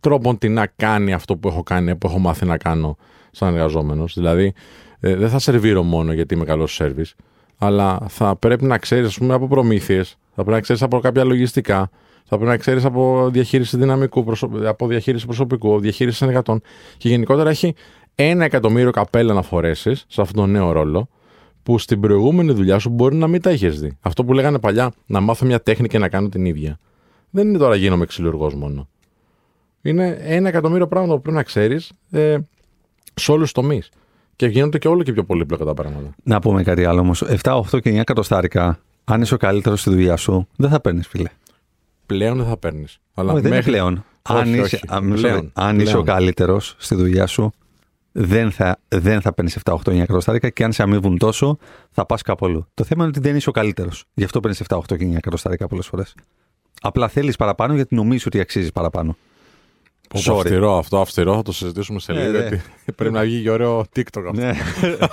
τρόπον 0.00 0.38
τι 0.38 0.48
να 0.48 0.66
κάνει 0.66 1.12
αυτό 1.12 1.36
που 1.36 1.48
έχω 1.48 1.62
κάνει, 1.62 1.96
που 1.96 2.06
έχω 2.06 2.18
μάθει 2.18 2.46
να 2.46 2.56
κάνω 2.56 2.96
σαν 3.30 3.54
εργαζόμενος. 3.54 4.14
Δηλαδή, 4.14 4.52
ε, 5.00 5.14
δεν 5.14 5.28
θα 5.28 5.38
σερβίρω 5.38 5.82
μόνο 5.82 6.12
γιατί 6.12 6.34
είμαι 6.34 6.44
καλός 6.44 6.74
σερβις, 6.74 7.14
αλλά 7.58 7.98
θα 8.08 8.36
πρέπει 8.36 8.64
να 8.64 8.78
ξέρεις, 8.78 9.06
ας 9.06 9.18
πούμε, 9.18 9.34
από 9.34 9.48
προμήθειες, 9.48 10.08
θα 10.10 10.34
πρέπει 10.34 10.50
να 10.50 10.60
ξέρεις 10.60 10.82
από 10.82 11.00
κάποια 11.00 11.24
λογιστικά, 11.24 11.90
θα 12.24 12.36
πρέπει 12.36 12.50
να 12.50 12.56
ξέρεις 12.56 12.84
από 12.84 13.28
διαχείριση 13.32 13.76
δυναμικού, 13.76 14.24
προσω- 14.24 14.50
από 14.64 14.86
διαχείριση 14.86 15.26
προσωπικού, 15.26 15.80
διαχείριση 15.80 16.16
συνεργατών. 16.16 16.60
Και 16.96 17.08
γενικότερα 17.08 17.50
έχει 17.50 17.74
ένα 18.14 18.44
εκατομμύριο 18.44 18.90
καπέλα 18.90 19.34
να 19.34 19.42
φορέσεις 19.42 20.04
σε 20.08 20.20
αυτόν 20.20 20.36
τον 20.36 20.50
νέο 20.50 20.72
ρόλο, 20.72 21.08
που 21.68 21.78
στην 21.78 22.00
προηγούμενη 22.00 22.52
δουλειά 22.52 22.78
σου 22.78 22.88
μπορεί 22.90 23.16
να 23.16 23.26
μην 23.26 23.40
τα 23.42 23.50
έχει 23.50 23.68
δει. 23.68 23.96
Αυτό 24.00 24.24
που 24.24 24.32
λέγανε 24.32 24.58
παλιά, 24.58 24.92
να 25.06 25.20
μάθω 25.20 25.46
μια 25.46 25.60
τέχνη 25.62 25.88
και 25.88 25.98
να 25.98 26.08
κάνω 26.08 26.28
την 26.28 26.44
ίδια. 26.44 26.78
Δεν 27.30 27.48
είναι 27.48 27.58
τώρα 27.58 27.76
γίνομαι 27.76 28.06
ξυλουργός 28.06 28.54
μόνο. 28.54 28.88
Είναι 29.82 30.18
ένα 30.20 30.48
εκατομμύριο 30.48 30.88
πράγματα 30.88 31.14
που 31.14 31.20
πρέπει 31.22 31.36
να 31.36 31.42
ξέρεις 31.42 31.92
ε, 32.10 32.36
σε 33.14 33.30
όλους 33.32 33.42
τους 33.42 33.62
τομείς. 33.62 33.90
Και 34.36 34.46
γίνονται 34.46 34.78
και 34.78 34.88
όλο 34.88 35.02
και 35.02 35.12
πιο 35.12 35.24
πολύπλοκα 35.24 35.64
τα 35.64 35.74
πράγματα. 35.74 36.14
Να 36.22 36.40
πούμε 36.40 36.62
κάτι 36.62 36.84
άλλο 36.84 37.00
όμως. 37.00 37.24
7, 37.42 37.60
8 37.72 37.80
και 37.82 37.90
9 37.90 37.96
εκατοστάρικα, 37.96 38.78
αν 39.04 39.20
είσαι 39.22 39.34
ο 39.34 39.36
καλύτερος 39.36 39.80
στη 39.80 39.90
δουλειά 39.90 40.16
σου, 40.16 40.48
δεν 40.56 40.70
θα 40.70 40.80
παίρνεις, 40.80 41.06
φίλε. 41.06 41.28
Πλέον 42.06 42.36
δεν 42.36 42.46
θα 42.46 42.56
παίρνεις. 42.56 42.98
Αλλά 43.14 43.32
Όχι, 43.32 43.40
δεν 43.40 43.46
είναι 43.50 43.56
μέχρι- 43.56 43.72
πλέον. 43.72 44.04
Όχι, 44.30 44.40
αν 44.40 44.48
είσαι, 44.54 44.60
όχι. 44.60 44.80
α, 44.94 45.00
μισό 45.00 45.20
Πλέον. 45.22 45.34
λεπτό. 45.42 45.60
αν 45.62 45.80
είσαι 45.80 45.96
ο 45.96 46.02
Πλέον. 46.02 46.18
καλύτερος 46.18 46.74
στη 46.78 46.94
δουλειά 46.94 47.26
σου, 47.26 47.52
δεν 48.20 48.50
θα, 48.50 48.78
δεν 48.88 49.20
θα 49.20 49.32
παίρνεις 49.32 49.58
7, 49.64 49.72
8, 49.72 49.76
9 49.76 49.94
εκατοστάρικα 49.94 50.48
και 50.48 50.64
αν 50.64 50.72
σε 50.72 50.82
αμείβουν 50.82 51.18
τόσο, 51.18 51.58
θα 51.90 52.06
πας 52.06 52.22
κάπου 52.22 52.46
αλλού. 52.46 52.66
Το 52.74 52.84
θέμα 52.84 53.04
είναι 53.04 53.12
ότι 53.16 53.28
δεν 53.28 53.36
είσαι 53.36 53.48
ο 53.48 53.52
καλύτερος. 53.52 54.04
Γι' 54.14 54.24
αυτό 54.24 54.40
παίρνεις 54.40 54.62
7, 54.68 54.76
8 54.76 54.96
και 54.96 55.06
9 55.06 55.16
εκατοστάρικα 55.16 55.66
πολλές 55.66 55.86
φορές. 55.86 56.14
Απλά 56.80 57.08
θέλεις 57.08 57.36
παραπάνω 57.36 57.74
γιατί 57.74 57.94
νομίζεις 57.94 58.26
ότι 58.26 58.40
αξίζεις 58.40 58.72
παραπάνω. 58.72 59.16
Πω, 60.08 60.20
Sorry. 60.26 60.36
Αυστηρό 60.38 60.78
αυτό, 60.78 61.00
αυστηρό, 61.00 61.34
θα 61.34 61.42
το 61.42 61.52
συζητήσουμε 61.52 62.00
σε 62.00 62.12
Ναι, 62.12 62.20
λίγο. 62.20 62.32
ναι. 62.32 62.38
γιατί 62.38 62.60
πρέπει 62.96 63.12
να 63.14 63.20
βγει 63.22 63.42
και 63.42 63.50
ωραίο 63.50 63.80
TikTok 63.96 64.22
αυτό. 64.28 64.32
Ναι. 64.32 64.52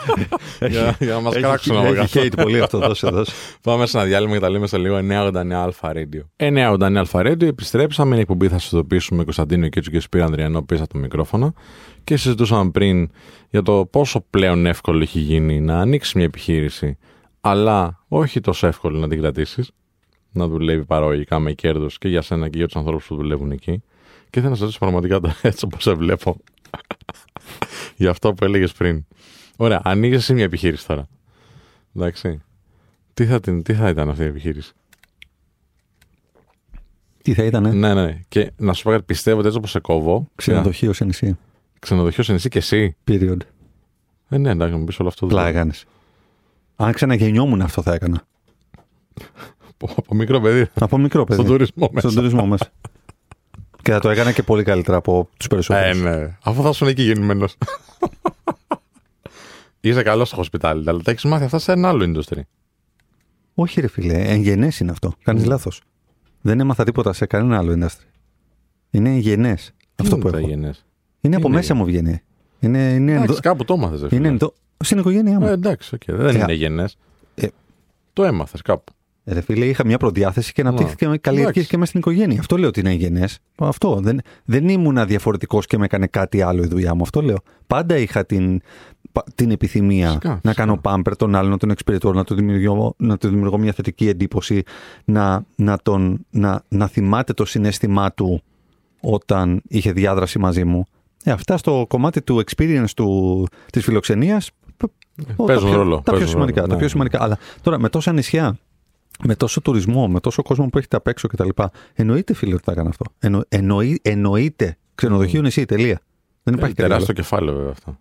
για, 0.69 0.95
για 0.99 1.13
να 1.13 1.19
μας 1.19 1.33
Έχει- 1.33 1.43
κράξουν 1.43 1.77
από 1.77 1.87
Έχει 1.87 1.95
κάτω. 1.95 2.27
hate 2.27 2.43
πολύ 2.43 2.61
αυτό. 2.61 2.79
Δώσε, 2.79 3.09
δώσε. 3.09 3.31
Πάμε 3.63 3.85
σε 3.85 3.97
ένα 3.97 4.05
διάλειμμα 4.05 4.33
και 4.33 4.39
τα 4.39 4.49
λέμε 4.49 4.67
σε 4.67 4.77
λίγο 4.77 4.97
989 4.97 5.51
Αλφα 5.51 5.91
Radio. 5.95 6.21
989 6.53 6.95
Αλφα 6.95 7.19
Radio, 7.21 7.41
επιστρέψαμε. 7.43 8.11
Είναι 8.11 8.21
εκπομπή, 8.21 8.47
θα 8.47 8.59
σα 8.59 8.77
ειδοποιήσουμε 8.77 9.23
Κωνσταντίνο 9.23 9.67
Κίτσου 9.67 9.91
και 9.91 9.99
Σπύρο 9.99 10.23
Ανδριανό 10.23 10.63
πίσω 10.63 10.83
από 10.83 10.93
το 10.93 10.99
μικρόφωνο. 10.99 11.53
Και 12.03 12.17
συζητούσαμε 12.17 12.69
πριν 12.71 13.09
για 13.49 13.61
το 13.61 13.87
πόσο 13.91 14.25
πλέον 14.29 14.65
εύκολο 14.65 15.01
έχει 15.01 15.19
γίνει 15.19 15.59
να 15.61 15.79
ανοίξεις 15.79 16.13
μια 16.13 16.25
επιχείρηση, 16.25 16.97
αλλά 17.41 18.03
όχι 18.07 18.39
τόσο 18.39 18.67
εύκολο 18.67 18.99
να 18.99 19.07
την 19.07 19.19
κρατήσεις. 19.21 19.71
Να 20.31 20.47
δουλεύει 20.47 20.85
παραγωγικά 20.85 21.39
με 21.39 21.51
κέρδος 21.51 21.97
και 21.97 22.07
για 22.07 22.21
σένα 22.21 22.49
και 22.49 22.57
για 22.57 22.65
τους 22.67 22.75
ανθρώπους 22.75 23.05
που 23.07 23.15
δουλεύουν 23.15 23.51
εκεί. 23.51 23.83
Και 24.29 24.39
θέλω 24.39 24.50
να 24.50 24.50
σας 24.50 24.60
ρωτήσω 24.60 24.79
πραγματικά 24.79 25.20
τώρα, 25.20 25.36
έτσι 25.41 25.65
όπως 25.65 25.84
σε 25.84 25.94
βλέπω. 25.94 26.38
για 27.96 28.10
αυτό 28.10 28.34
που 28.34 28.46
έλεγες 28.46 28.72
πριν. 28.72 29.05
Ωραία, 29.58 29.82
ανοίγεις 29.84 30.17
εσύ 30.17 30.34
μια 30.34 30.44
επιχείρηση 30.44 30.88
τώρα. 30.88 31.08
Εντάξει. 31.96 32.41
Τι 33.13 33.25
θα, 33.25 33.39
την, 33.39 33.63
τι 33.63 33.74
θα 33.74 33.89
ήταν 33.89 34.10
αυτή 34.10 34.24
η 34.24 34.25
επιχείρηση; 34.25 34.74
Τι 37.22 37.34
θα 37.34 37.44
ήταν, 37.44 37.77
Ναι, 37.77 37.94
ναι. 37.94 38.20
Και 38.27 38.51
να 38.58 38.74
σου 38.74 38.84
πω 38.84 38.89
κάτι, 38.89 39.03
πιστεύω 39.03 39.38
ότι 39.38 39.46
έτσι 39.46 39.58
όπως 39.58 39.72
σε 39.72 39.79
κόβω. 39.79 40.27
Ξενοδοχείο 40.36 40.94
σε 40.94 41.05
νησί. 41.05 41.38
Ξενοδοχείο 41.79 42.24
σε 42.24 42.32
νησί 42.32 42.50
και 42.50 42.58
εσύ. 42.58 42.96
Period. 43.08 43.38
Ε, 44.29 44.38
ναι, 44.38 44.50
εντάξει, 44.50 44.75
μου 44.75 44.84
πεις 44.84 45.00
όλο 45.00 45.10
αυτό. 45.10 45.25
Πλάκα 45.27 45.51
κάνεις. 45.51 45.86
Αν 46.75 46.94
ξαναγεννιόμουν 46.94 47.62
αυτό 47.62 47.82
θα 47.82 47.94
έκανα. 47.94 48.24
Από, 49.77 49.94
από 49.98 50.15
μικρό 50.15 50.39
παιδί. 50.39 50.67
Από 50.74 50.98
μικρό 50.98 51.24
παιδί. 51.24 51.41
Στον 51.41 51.51
τουρισμό 51.51 51.89
μέσα. 51.91 52.10
Στον 52.10 52.22
τουρισμό 52.22 52.46
μέσα. 52.46 52.72
και 53.86 53.92
θα 53.92 54.00
το 54.00 54.10
έκανα 54.10 54.32
και 54.32 54.44
πολύ 54.44 54.63
καλύτερα 54.63 54.98
από 54.98 55.30
τους 55.38 55.46
Ε, 55.46 55.50
περισσότερου. 55.50 56.00
ναι. 56.00 56.38
Αφού 56.44 56.62
θα 56.62 56.70
ήσουν 56.70 56.88
εκεί 56.88 57.01
γεννημένος. 57.04 57.58
Είσαι 59.80 60.04
καλός 60.04 60.27
στο 60.30 60.44
hospitality, 60.44 60.84
αλλά 60.86 61.01
τα 61.01 61.12
έχεις 61.12 61.24
μάθει 61.24 61.44
αυτά 61.44 61.60
σε 61.60 61.72
ένα 61.72 61.89
άλλο 61.89 62.13
industry. 62.13 62.39
Όχι, 63.56 63.82
ρε 63.82 63.88
φίλε, 63.88 64.13
εγγενέ 64.32 64.70
είναι 64.82 64.92
αυτό. 64.92 65.13
Κάνεις 65.24 65.44
Mm. 65.44 65.48
λάθος. 65.48 65.82
Δεν 66.42 66.60
έμαθα 66.60 66.84
τίποτα 66.84 67.13
σε 67.13 67.25
κανένα 67.25 67.58
άλλο 67.58 67.72
industry. 67.74 68.06
Είναι 68.89 69.10
εγγενέ 69.10 69.56
αυτό 69.96 70.18
που 70.18 70.30
τα 70.32 70.38
έχω. 70.38 70.48
γεννές. 70.48 70.86
Είναι 71.22 71.36
από 71.36 71.48
είναι 71.48 71.56
μέσα 71.56 71.74
μου 71.74 71.86
βγαίνει. 71.86 72.22
Είναι, 72.60 72.94
είναι, 72.94 73.12
ενδο... 73.12 73.24
Εντάξει, 73.24 73.42
κάπου 73.42 73.65
το 73.65 73.74
έμαθες. 73.74 74.12
είναι 74.12 74.27
ενδο... 74.27 74.54
Στην 74.84 74.98
οικογένειά 74.98 75.39
μου. 75.39 75.46
Ε, 75.48 75.51
εντάξει, 75.51 75.96
οκ, 75.96 76.01
δεν 76.06 76.36
Ε, 76.36 76.39
είναι 76.39 76.54
εγγενές. 76.53 76.86
ε. 77.36 77.48
Το 78.13 78.24
έμαθες 78.24 78.62
κάπου. 78.62 78.94
Ε, 79.27 79.34
Ρε 79.34 79.41
φίλε, 79.41 79.65
είχα 79.65 79.86
μια 79.86 79.98
προδιάθεση 79.98 80.53
και 80.53 80.62
αναπτύχθηκε 80.62 81.08
Ναι. 81.08 81.17
καλλιεργήθηκε 81.17 81.60
Εντάξει. 81.60 81.70
και 81.72 81.77
μέσα 81.77 81.89
στην 81.89 82.00
οικογένεια. 82.00 82.39
Αυτό 82.39 82.58
λέω 82.58 82.67
ότι 82.67 82.79
είναι 82.79 82.89
εγγενές. 82.91 83.39
Αυτό. 83.55 84.00
Δεν, 84.01 84.20
δεν 84.46 84.70
ήμουν 84.70 85.05
διαφορετικός 85.08 85.65
και 85.65 85.77
με 85.77 85.86
έκανε 85.86 86.08
κάτι 86.08 86.41
άλλο 86.41 86.63
η 86.63 86.67
δουλειά 86.67 86.96
μου. 86.96 87.01
Αυτό 87.01 87.22
λέω. 87.22 87.38
Πάντα 87.67 87.98
είχα 87.98 88.25
την, 88.25 88.62
πα- 89.12 89.24
την 89.36 89.51
επιθυμία 89.51 90.08
Φυσικά, 90.08 90.29
να 90.29 90.34
φυσικά. 90.36 90.53
κάνω 90.53 90.77
pamper 90.77 91.15
τον 91.15 91.36
άλλον, 91.36 91.50
να 91.51 91.58
τον 91.58 91.70
εξυπηρετώ, 91.70 92.13
να 92.13 92.24
του 92.24 92.36
δημιουργώ, 92.36 92.94
να 92.98 93.17
του 93.17 93.29
δημιουργώ 93.29 93.58
μια 93.58 93.72
θετική 93.74 94.08
εντύπωση, 94.08 94.63
να, 95.05 95.46
να, 95.55 95.77
τον, 95.84 96.25
να, 96.29 96.62
να 96.67 96.88
θυμάται 96.88 97.34
το 97.34 97.46
συναίσθημά 97.45 98.12
του 98.13 98.41
όταν 99.00 99.62
είχε 99.67 99.91
διάδραση 99.91 100.39
μαζί 100.39 100.63
μου. 100.63 100.86
Ε, 101.24 101.32
αυτά 101.32 101.58
στο 101.58 101.86
κομμάτι 101.89 102.22
του 102.22 102.44
experience 102.46 102.89
του, 102.96 103.48
της 103.72 103.84
φιλοξενίας 103.84 104.51
π- 104.77 104.84
ο, 105.36 105.44
παίζουν 105.44 105.63
τα 105.65 105.70
πιο, 105.72 105.77
ρόλο, 105.82 105.96
Τα 105.96 106.01
πιο 106.01 106.12
παίζουν 106.12 106.29
σημαντικά. 106.29 106.62
ρόλο, 106.62 106.67
τα 106.67 106.74
ναι, 106.74 106.79
πιο 106.79 106.84
ναι. 106.86 106.89
σημαντικά. 106.91 107.24
Αλλά 107.24 107.38
τώρα 107.62 107.79
με 107.79 107.89
τόσα 107.89 108.12
νησιά, 108.13 108.58
με 109.24 109.36
τόσο 109.36 109.62
τουρισμό, 109.62 110.07
με 110.07 110.19
τόσο 110.19 110.43
κόσμο 110.43 110.67
που 110.67 110.77
έχετε 110.77 110.95
απ' 110.95 111.07
έξω 111.07 111.27
κτλ. 111.27 111.50
Εννοείται, 111.93 112.34
φίλε, 112.34 112.53
ότι 112.53 112.63
θα 112.63 112.72
έκανα 112.72 112.89
αυτό. 112.89 113.05
Εννο, 113.19 113.43
εννοεί, 113.50 114.00
εννοείται. 114.01 114.77
Ξενοδοχείο 114.95 115.41
νησί, 115.41 115.65
τελεία. 115.65 116.00
Δεν 116.43 116.53
υπάρχει 116.53 116.75
κάτι 116.75 116.88
Τεράστιο 116.88 117.13
άλλο. 117.17 117.22
κεφάλαιο 117.24 117.55
βέβαια 117.55 117.72
αυτό. 117.72 117.98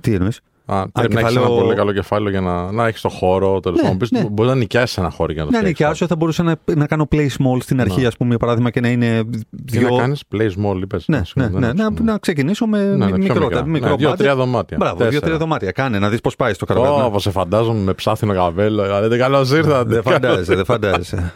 Τι 0.00 0.14
εννοείς; 0.14 0.40
Α, 0.72 0.88
πρέπει 0.90 1.14
να 1.14 1.20
έχεις 1.20 1.32
κεφάλαιο- 1.32 1.54
ένα 1.56 1.62
πολύ 1.64 1.76
καλό 1.76 1.92
κεφάλαιο 1.92 2.30
για 2.30 2.40
να, 2.40 2.72
να 2.72 2.86
έχεις 2.86 3.00
το 3.00 3.08
χώρο. 3.08 3.60
Τέλος 3.60 3.76
Ναι, 3.78 3.82
πάντων, 3.82 3.98
Πεις, 3.98 4.10
ναι. 4.10 4.24
Μπορεί 4.30 4.48
να 4.48 4.54
νοικιάσεις 4.54 4.96
ένα 4.98 5.10
χώρο 5.10 5.32
για 5.32 5.42
να 5.44 5.46
το 5.50 5.52
Να 5.52 5.58
φτιάξεις. 5.58 5.80
νοικιάσω, 5.80 6.06
θα 6.06 6.16
μπορούσα 6.16 6.42
να, 6.42 6.56
να 6.74 6.86
κάνω 6.86 7.08
play 7.12 7.26
small 7.26 7.58
στην 7.60 7.80
αρχή, 7.80 8.00
Ναι. 8.00 8.06
ας 8.06 8.16
πούμε, 8.16 8.28
για 8.30 8.38
παράδειγμα, 8.38 8.70
και 8.70 8.80
να 8.80 8.88
είναι 8.88 9.24
Τι 9.66 9.78
δύο. 9.78 9.88
να 9.90 9.96
κάνεις, 10.00 10.22
play 10.34 10.48
small, 10.50 10.76
είπες. 10.82 11.04
Ναι, 11.08 11.22
ναι, 11.34 11.48
ναι, 11.48 11.72
να, 11.72 11.90
να 12.02 12.18
ξεκινήσω 12.18 12.66
με 12.66 12.78
Ναι, 12.84 12.94
ναι, 12.96 13.06
πιο 13.06 13.16
μικρότερα. 13.16 13.46
μικρά. 13.48 13.64
Μικρό 13.64 13.88
Ναι, 13.88 13.94
budget. 13.94 13.98
δύο-τρία 13.98 14.34
δωμάτια. 14.36 14.76
Μπράβο, 14.76 14.94
Τέσσερα. 14.96 15.10
δύο-τρία 15.10 15.36
δωμάτια. 15.38 15.70
Κάνε 15.70 15.98
να 15.98 16.08
δεις 16.08 16.20
πώς 16.20 16.36
πάει 16.36 16.52
στο 16.52 16.64
καραβέλο. 16.64 17.04
Όπως 17.04 17.22
σε 17.22 17.30
φαντάζομαι 17.30 17.80
με 17.80 17.92
ψάθινο 17.94 18.34
καβέλο. 18.34 19.00
Λέτε 19.00 19.16
καλώς 19.16 19.50
ήρθατε. 19.50 19.88
Δεν 19.94 20.02
φαντάζεσαι, 20.02 20.54
δεν 20.54 20.64
φαντάζεσαι. 20.64 21.32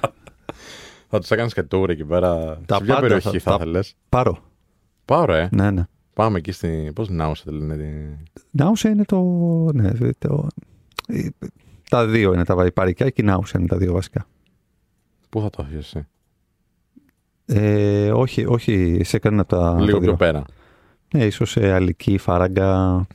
Θα 1.08 1.18
τους 1.18 1.30
έκανες 1.30 1.54
και 1.54 1.62
tour 1.74 1.88
εκεί 1.88 2.04
πέρα. 2.04 2.58
Τα 2.66 2.76
σε 2.76 2.82
ποια 2.84 2.94
πάντα 2.94 3.00
περιοχή 3.00 3.38
θα- 3.38 3.50
θα 3.50 3.50
τα- 3.50 3.56
ήθελε. 3.60 3.80
Πάρω. 4.08 4.38
Πάω, 5.04 5.24
ρε. 5.24 5.48
Ναι, 5.50 5.70
ναι. 5.70 5.82
Πάμε 6.16 6.38
εκεί 6.38 6.52
στη. 6.52 6.90
Πώς 6.94 7.08
νάουσε 7.08 7.44
τη 7.44 7.50
λένε. 7.50 7.76
τη- 8.32 8.40
Νάουσα 8.50 8.88
είναι 8.88 9.04
το. 9.04 9.20
Ναι, 9.74 9.90
το... 10.18 10.46
η- 11.08 11.34
Τα 11.90 12.06
δύο 12.06 12.32
είναι 12.32 12.44
τα 12.44 12.54
βαϊπαρικά 12.54 13.10
και 13.10 13.22
η 13.22 13.24
Νάουσα 13.24 13.58
είναι 13.58 13.66
τα 13.68 13.76
δύο 13.76 13.92
βασικά. 13.92 14.26
Πού 15.28 15.40
θα 15.40 15.50
το 15.50 15.62
αφήσει 15.62 15.78
εσύ; 15.78 16.06
Ε, 17.46 18.10
όχι, 18.12 18.44
όχι, 18.44 19.00
σε 19.04 19.18
κανένα 19.18 19.42
από 19.42 19.56
τα. 19.56 19.70
Λίγο 19.72 19.84
τα 19.84 19.86
πιο 19.90 19.98
δύο. 20.00 20.14
πέρα. 20.16 20.44
Ναι, 21.14 21.24
ίσως 21.24 21.50
σε 21.50 21.72
Αλική, 21.72 22.18
Φάραγκα. 22.18 23.06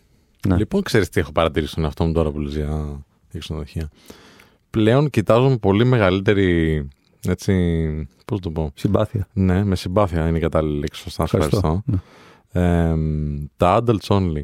Ναι. 0.48 0.55
Λοιπόν, 0.58 0.81
ξέρεις 0.81 1.10
τι 1.10 1.20
έχω 1.20 1.31
παρατηρήσει 1.31 1.72
στον 1.72 1.84
εαυτό 1.84 2.05
μου 2.05 2.12
τώρα 2.13 2.31
που 2.31 2.39
λες 2.39 2.55
για 2.55 3.03
για 3.31 3.39
ξενοδοχεία. 3.39 3.89
Πλέον 4.70 5.10
κοιτάζω 5.10 5.50
με 5.50 5.58
πολύ 5.58 5.86
μεγαλύτερη. 5.86 6.88
Έτσι. 7.27 7.53
Πώς 8.25 8.39
το 8.39 8.50
πω; 8.51 8.72
Συμπάθεια. 8.75 9.27
Ναι, 9.34 9.63
με 9.63 9.75
συμπάθεια 9.75 10.27
είναι 10.27 10.38
η 10.38 10.41
κατάλληλη 10.41 10.79
λέξη. 10.79 11.01
Σωστά, 11.01 11.25
σου 11.25 11.38
ευχαριστώ. 11.38 11.81
Ναι. 11.86 11.98
Ε, 12.51 12.96
τα 13.58 13.84
adults 13.84 14.08
only. 14.08 14.43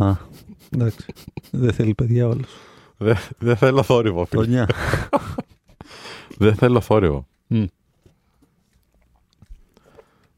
Α, 0.00 0.16
εντάξει. 0.70 1.12
Δεν 1.50 1.72
θέλει 1.72 1.94
παιδιά 1.94 2.28
όλο. 2.28 2.44
Δεν 2.96 3.16
δεν 3.38 3.56
θέλω 3.56 3.82
θόρυβο, 3.82 4.24
φίλε. 4.24 4.42
Χρονιά. 4.42 4.68
Δεν 6.38 6.54
θέλω 6.54 6.80
θόρυβο. 6.80 7.26
Μμ. 7.46 7.64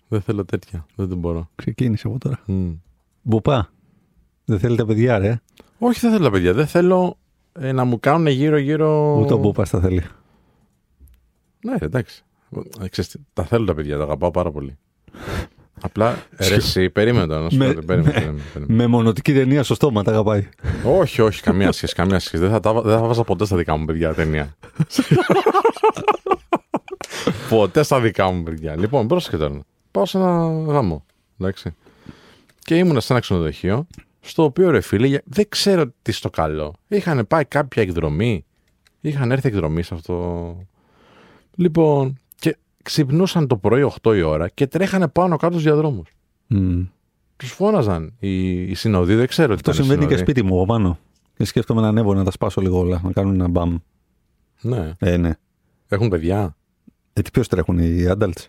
Δεν 0.09 0.21
θέλω 0.21 0.45
τέτοια. 0.45 0.87
Δεν 0.95 1.09
την 1.09 1.19
μπορώ. 1.19 1.51
Ξεκίνησε 1.55 2.07
από 2.07 2.19
τώρα. 2.19 2.41
Μμ. 2.47 2.71
Μπουπά. 3.23 3.73
Δεν 4.45 4.59
θέλει 4.59 4.77
τα 4.77 4.87
παιδιά, 4.87 5.19
ρε. 5.19 5.41
Όχι, 5.79 6.01
δεν 6.01 6.11
θέλω 6.11 6.25
τα 6.25 6.31
παιδιά. 6.31 6.53
Δεν 6.53 6.67
θέλω 6.67 7.19
ε, 7.53 7.73
να 7.73 7.85
μου 7.85 8.01
κάνουν 8.01 8.27
γύρω-γύρω. 8.27 9.19
Ούτε 9.21 9.33
ο 9.33 9.37
Μπούπας 9.37 9.71
τα 9.71 9.81
θέλει. 9.81 10.03
Ναι, 11.61 11.77
ρε, 11.77 11.85
εντάξει. 11.85 12.25
Ε, 12.81 12.89
ξέρεις 12.89 13.11
τι, 13.11 13.19
τα 13.33 13.45
θέλω 13.45 13.65
τα 13.65 13.75
παιδιά, 13.75 13.97
τα 13.97 14.03
αγαπάω 14.03 14.31
πάρα 14.31 14.51
πολύ. 14.51 14.79
Απλά 15.81 16.19
ρε, 16.37 16.55
εσύ, 16.55 16.91
περίμενε 16.91 17.27
τώρα 17.27 17.41
να 17.41 17.51
σου 17.51 17.57
Με- 17.57 17.73
πω. 17.73 17.81
Περίμενε, 17.87 18.13
περίμενε, 18.13 18.41
περίμενε. 18.53 18.83
Με 18.83 18.87
μονοτική 18.87 19.33
ταινία 19.33 19.63
στο 19.63 19.75
στόμα 19.75 20.03
τα 20.03 20.11
αγαπάει. 20.11 20.49
όχι, 20.85 21.21
όχι, 21.21 21.43
καμία 21.43 21.73
σχέση, 21.73 21.95
καμία 21.95 22.19
σχέση. 22.19 22.43
Δεν 22.43 22.51
θα, 22.51 22.61
τα, 22.61 22.81
δεν 22.83 22.99
θα 22.99 23.07
βάζα 23.07 23.25
ποτέ 23.25 23.45
στα 23.45 23.57
δικά 23.57 23.77
μου 23.77 23.85
παιδιά 23.85 24.15
ταινία. 24.15 24.57
ποτέ 27.49 27.83
στα 27.83 28.01
δικά 28.01 28.31
μου 28.31 28.43
παιδιά. 28.43 28.77
Λοιπόν, 28.79 29.07
πρόσεχε 29.07 29.37
τώρα. 29.37 29.61
Πάω 29.91 30.07
σε 30.07 30.19
ένα 30.19 30.63
γάμο. 30.67 31.05
Εντάξει. 31.41 31.75
Και 32.59 32.77
ήμουνα 32.77 33.01
σε 33.01 33.13
ένα 33.13 33.21
ξενοδοχείο, 33.23 33.87
στο 34.21 34.43
οποίο 34.45 34.71
ρε 34.71 34.81
φίλε, 34.81 35.07
για- 35.07 35.23
δεν 35.25 35.49
ξέρω 35.49 35.93
τι 36.03 36.13
στο 36.13 36.31
καλό. 36.31 36.75
Είχαν 36.89 37.27
πάει 37.27 37.45
κάποια 37.45 37.83
εκδρομή. 37.83 38.45
Είχαν 39.01 39.31
έρθει 39.33 39.49
εκδρομή 39.49 39.83
σε 39.83 39.95
αυτό. 39.95 40.57
Λοιπόν, 41.55 42.13
και 42.13 42.19
ξυπνούσαν 42.93 43.47
το 43.47 43.57
πρωί 43.57 43.93
8 44.03 44.17
η 44.17 44.23
ώρα 44.23 44.49
και 44.49 44.67
τρέχανε 44.67 45.09
πάνω 45.09 45.37
κάτω 45.37 45.53
στους 45.53 45.65
διαδρόμους. 45.65 46.09
Μμ. 46.47 46.81
Τους 47.37 47.51
φώναζαν 47.53 48.15
οι, 48.19 48.63
οι 48.63 48.75
συνοδοί, 48.75 49.15
δεν 49.15 49.27
ξέρω 49.27 49.55
τι 49.57 49.63
Το 49.63 49.71
ήταν 49.71 49.73
οι 49.73 49.77
συμβαίνει 49.87 50.07
και 50.07 50.17
συνοδοί. 50.17 50.31
σπίτι 50.31 50.47
μου 50.47 50.55
από 50.57 50.67
πάνω. 50.67 50.99
Και 51.37 51.45
σκέφτομαι 51.45 51.81
να 51.81 51.89
ανέβω 51.89 52.15
να 52.15 52.25
τα 52.25 52.31
σπάσω 52.31 52.61
λίγο 52.61 52.79
όλα, 52.79 53.01
να 53.05 53.13
κάνουν 53.13 53.35
ένα 53.35 53.49
μπαμ. 53.49 53.77
Ναι. 54.61 54.93
Ε, 54.99 55.17
ναι. 55.17 55.31
Έχουν 55.89 56.09
παιδιά; 56.09 56.57
Ε, 57.13 57.21
τι 57.23 57.31
ποιος 57.31 57.49
τρέχουν 57.49 57.79
οι 57.79 58.05
adults; 58.09 58.47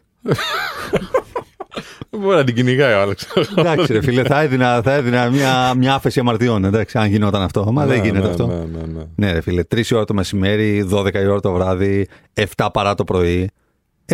Δεν 2.09 2.19
μπορεί 2.21 2.35
να 2.35 2.43
την 2.43 2.55
κυνηγάει 2.55 2.93
ο 2.93 3.01
Άλεξ. 3.01 3.27
εντάξει, 3.55 3.93
ρε 3.93 4.01
φίλε, 4.01 4.23
θα 4.23 4.41
έδινα, 4.41 4.81
θα 4.81 4.93
έδινα 4.93 5.29
μια, 5.29 5.73
μια 5.73 5.93
άφεση 5.93 6.19
αμαρτιών, 6.19 6.63
εντάξει, 6.65 6.97
αν 6.97 7.05
γινόταν 7.09 7.41
αυτό. 7.41 7.71
Μα 7.71 7.85
δεν 7.85 7.97
Ναι, 7.99 8.05
γίνεται 8.05 8.23
ναι, 8.25 8.29
αυτό. 8.29 8.47
Ναι, 8.47 8.55
ναι, 8.55 8.85
ναι. 8.93 9.03
Ναι, 9.15 9.31
ρε 9.31 9.41
φίλε, 9.41 9.61
3 9.75 9.85
η 9.85 9.95
ώρα 9.95 10.05
το 10.05 10.13
μεσημέρι, 10.13 10.87
12 10.91 11.13
η 11.13 11.25
ώρα 11.27 11.39
το 11.39 11.51
βράδυ, 11.53 12.07
7 12.55 12.67
παρά 12.73 12.95
το 12.95 13.03
πρωί. 13.03 13.49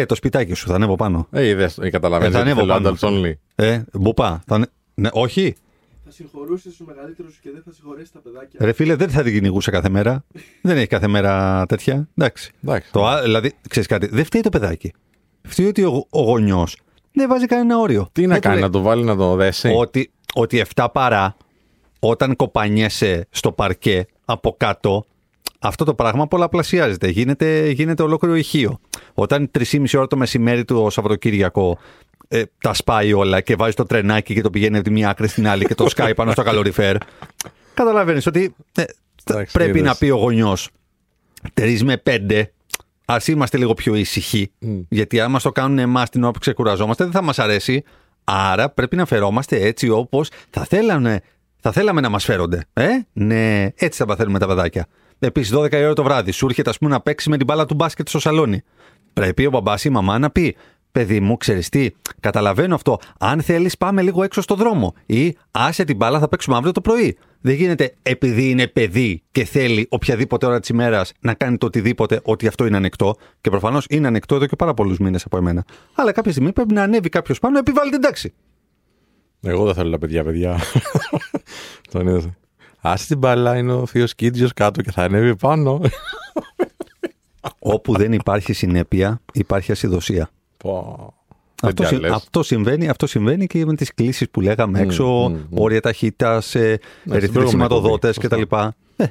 Ε, 0.01 0.05
το 0.05 0.15
σπιτάκι 0.15 0.53
σου, 0.53 0.67
θα 0.67 0.75
ανέβω 0.75 0.95
πάνω. 0.95 1.27
Ε, 1.31 1.45
είδες, 1.47 1.77
ε, 1.77 1.89
καταλαβαίνεις. 1.89 2.35
Ε, 2.35 2.37
θα 2.37 2.43
γιατί 2.43 2.59
ανέβω 2.61 2.73
θέλω 2.73 2.97
πάνω. 2.99 3.21
adults 3.23 3.25
only. 3.25 3.33
Ε, 3.55 3.81
μπουπά. 3.93 4.43
Θα... 4.47 4.55
ανε- 4.55 4.69
Ναι, 4.93 5.09
όχι. 5.13 5.55
Θα 6.05 6.11
συγχωρούσες 6.11 6.75
τους 6.75 6.87
μεγαλύτερους 6.87 7.39
και 7.41 7.49
δεν 7.53 7.61
θα 7.65 7.71
συγχωρέσεις 7.71 8.11
τα 8.11 8.19
παιδάκια. 8.19 8.59
Ρε 8.65 8.71
φίλε, 8.73 8.95
δεν 8.95 9.09
θα 9.09 9.23
την 9.23 9.33
κυνηγούσα 9.33 9.71
κάθε 9.71 9.89
μέρα. 9.89 10.23
δεν 10.61 10.77
έχει 10.77 10.87
κάθε 10.87 11.07
μέρα 11.07 11.65
τέτοια. 11.65 12.07
Εντάξει. 12.17 12.51
Εντάξει. 12.63 12.91
Το, 12.91 13.05
α- 13.05 13.21
δηλαδή, 13.21 13.53
ξέρεις 13.69 13.87
κάτι, 13.87 14.07
δεν 14.07 14.25
φταίει 14.25 14.41
το 14.41 14.49
παιδάκι. 14.49 14.93
Φταίει 15.47 15.65
ότι 15.67 15.83
ο, 15.83 16.05
ο 16.09 16.21
γονιός 16.21 16.77
δεν 17.13 17.29
βάζει 17.29 17.45
κανένα 17.45 17.77
όριο. 17.77 18.09
Τι 18.11 18.21
να 18.21 18.27
Δεν 18.27 18.35
του 18.35 18.41
κάνει, 18.41 18.55
λέει 18.59 18.63
να 18.65 18.69
το 18.71 18.81
βάλει 18.81 19.03
να 19.03 19.15
το 19.15 19.35
δέσει; 19.35 19.73
Ότι, 19.77 20.11
ότι 20.33 20.65
7 20.75 20.87
παρά, 20.93 21.35
όταν 21.99 22.35
κοπανιέσαι 22.35 23.27
στο 23.29 23.51
παρκέ 23.51 24.05
από 24.25 24.55
κάτω, 24.57 25.05
αυτό 25.59 25.85
το 25.85 25.93
πράγμα 25.93 26.27
πολλαπλασιάζεται. 26.27 27.07
Γίνεται, 27.07 27.69
γίνεται 27.69 28.03
ολόκληρο 28.03 28.35
ηχείο. 28.35 28.79
Όταν 29.13 29.51
3,5 29.59 29.85
ώρα 29.95 30.07
το 30.07 30.17
μεσημέρι 30.17 30.65
του 30.65 30.87
Σαββατοκύριακο 30.89 31.77
ε, 32.27 32.43
τα 32.57 32.73
σπάει 32.73 33.13
όλα 33.13 33.41
και 33.41 33.55
βάζει 33.55 33.73
το 33.73 33.85
τρενάκι 33.85 34.33
και 34.33 34.41
το 34.41 34.49
πηγαίνει 34.49 34.75
από 34.75 34.83
τη 34.85 34.91
μία 34.91 35.09
άκρη 35.09 35.27
στην 35.27 35.47
άλλη 35.47 35.65
και 35.65 35.75
το 35.75 35.89
σκάει 35.93 36.13
πάνω 36.15 36.31
στο 36.31 36.43
καλοριφέρ. 36.43 36.95
Καταλαβαίνεις 37.73 38.25
ότι 38.27 38.55
ε, 38.75 38.83
Εντάξει, 39.29 39.53
πρέπει 39.53 39.77
είδες. 39.77 39.89
να 39.89 39.95
πει 39.95 40.09
ο 40.09 40.17
γονιός 40.17 40.69
3 41.53 41.79
με 41.83 42.01
5. 42.05 42.43
Α 43.05 43.17
είμαστε 43.25 43.57
λίγο 43.57 43.73
πιο 43.73 43.95
ήσυχοι. 43.95 44.51
Γιατί 44.89 45.19
άμα 45.19 45.39
το 45.39 45.51
κάνουν 45.51 45.79
εμάς 45.79 46.09
την 46.09 46.23
ώρα 46.23 46.31
που 46.31 46.39
ξεκουραζόμαστε, 46.39 47.03
δεν 47.03 47.13
θα 47.13 47.21
μας 47.21 47.39
αρέσει. 47.39 47.83
Άρα 48.23 48.69
πρέπει 48.69 48.95
να 48.95 49.05
φερόμαστε 49.05 49.59
έτσι 49.59 49.89
όπως 49.89 50.29
θα 50.49 50.63
θέλαμε, 50.65 51.21
θα 51.59 51.71
θέλαμε 51.71 52.01
να 52.01 52.09
μας 52.09 52.23
φέρονται. 52.23 52.65
Ε; 52.73 52.87
Ναι, 53.13 53.63
έτσι 53.75 53.99
θα 53.99 54.05
παθαίνουμε 54.05 54.39
τα 54.39 54.47
παιδάκια. 54.47 54.87
Επίσης, 55.19 55.53
12 55.55 55.71
η 55.71 55.83
ώρα 55.83 55.93
το 55.93 56.03
βράδυ, 56.03 56.31
σου 56.31 56.45
έρχεται 56.45 56.69
ας 56.69 56.77
πούμε, 56.77 56.91
να 56.91 57.01
παίξει 57.01 57.29
με 57.29 57.37
την 57.37 57.45
μπάλα 57.45 57.65
του 57.65 57.75
μπάσκετ 57.75 58.07
στο 58.07 58.19
σαλόνι. 58.19 58.63
Πρέπει 59.13 59.45
ο 59.45 59.49
μπαμπάς 59.49 59.83
ή 59.83 59.87
η 59.91 59.93
μαμά 59.93 60.19
να 60.19 60.29
πει: 60.29 60.55
Παιδί 60.95 61.19
μου, 61.19 61.37
ξέρεις 61.37 61.69
τι, 61.69 61.89
καταλαβαίνω 62.19 62.75
αυτό. 62.75 62.99
Αν 63.19 63.41
θέλεις, 63.41 63.77
πάμε 63.77 64.01
λίγο 64.01 64.23
έξω 64.23 64.41
στο 64.41 64.55
δρόμο. 64.55 64.93
Ή 65.05 65.35
άσε 65.51 65.83
την 65.83 65.95
μπάλα, 65.95 66.19
θα 66.19 66.27
παίξουμε 66.27 66.55
αύριο 66.55 66.71
το 66.71 66.81
πρωί. 66.81 67.17
Δεν 67.41 67.55
γίνεται 67.55 67.95
επειδή 68.01 68.49
είναι 68.49 68.67
παιδί 68.67 69.23
και 69.31 69.45
θέλει 69.45 69.87
οποιαδήποτε 69.89 70.45
ώρα 70.45 70.59
της 70.59 70.69
ημέρας 70.69 71.11
να 71.19 71.33
κάνει 71.33 71.57
το 71.57 71.65
οτιδήποτε, 71.65 72.19
ότι 72.23 72.47
αυτό 72.47 72.65
είναι 72.65 72.77
ανεκτό. 72.77 73.15
Και 73.41 73.49
προφανώς 73.49 73.85
είναι 73.89 74.07
ανεκτό 74.07 74.35
εδώ 74.35 74.45
και 74.45 74.55
πάρα 74.55 74.73
πολλούς 74.73 74.97
μήνες 74.97 75.25
από 75.25 75.37
εμένα. 75.37 75.65
Αλλά 75.95 76.11
κάποια 76.11 76.31
στιγμή 76.31 76.51
πρέπει 76.51 76.73
να 76.73 76.83
ανέβει 76.83 77.09
κάποιος 77.09 77.39
πάνω 77.39 77.53
να 77.53 77.59
επιβάλλει 77.59 77.91
την 77.91 78.01
τάξη. 78.01 78.33
Εγώ 79.41 79.65
δεν 79.65 79.73
θέλω 79.73 79.91
τα 79.91 79.97
παιδιά, 79.97 80.23
παιδιά. 80.23 80.59
Τον 81.91 82.07
είδες. 82.07 82.29
Άσε 82.87 83.07
την 83.07 83.17
μπάλα, 83.17 83.57
είναι 83.57 83.73
ο 83.73 83.85
θείος 83.85 84.15
Κίτζιος 84.15 84.53
κάτω 84.53 84.81
και 84.81 84.91
θα 84.91 85.03
ανέβει 85.03 85.35
πάνω. 85.35 85.81
Όπου 87.59 87.95
δεν 87.97 88.13
υπάρχει 88.13 88.53
συνέπεια, 88.53 89.21
υπάρχει 89.33 89.71
ασυδοσία. 89.71 90.29
Πω. 90.57 91.13
Αυτό, 91.61 91.67
Τέτοια 91.83 91.87
συ- 91.87 91.99
λες. 91.99 92.11
αυτό, 92.11 92.43
συμβαίνει, 92.43 92.87
αυτό 92.89 93.07
συμβαίνει 93.07 93.47
και 93.47 93.65
με 93.65 93.75
τις 93.75 93.93
κλήσεις 93.93 94.29
που 94.29 94.41
λέγαμε 94.41 94.79
Μμ, 94.79 94.83
έξω, 94.83 95.05
μμ, 95.05 95.33
μμ. 95.49 95.59
όρια 95.59 95.81
ταχύτητας, 95.81 96.55
ε, 96.55 96.79
στην 96.99 97.11
ερυθροί 97.11 97.31
προηγούμενη 97.33 97.49
σηματοδότε 97.69 98.07
εκπομπή, 98.09 98.45
κτλ. 98.45 98.55
Ε, 98.95 99.03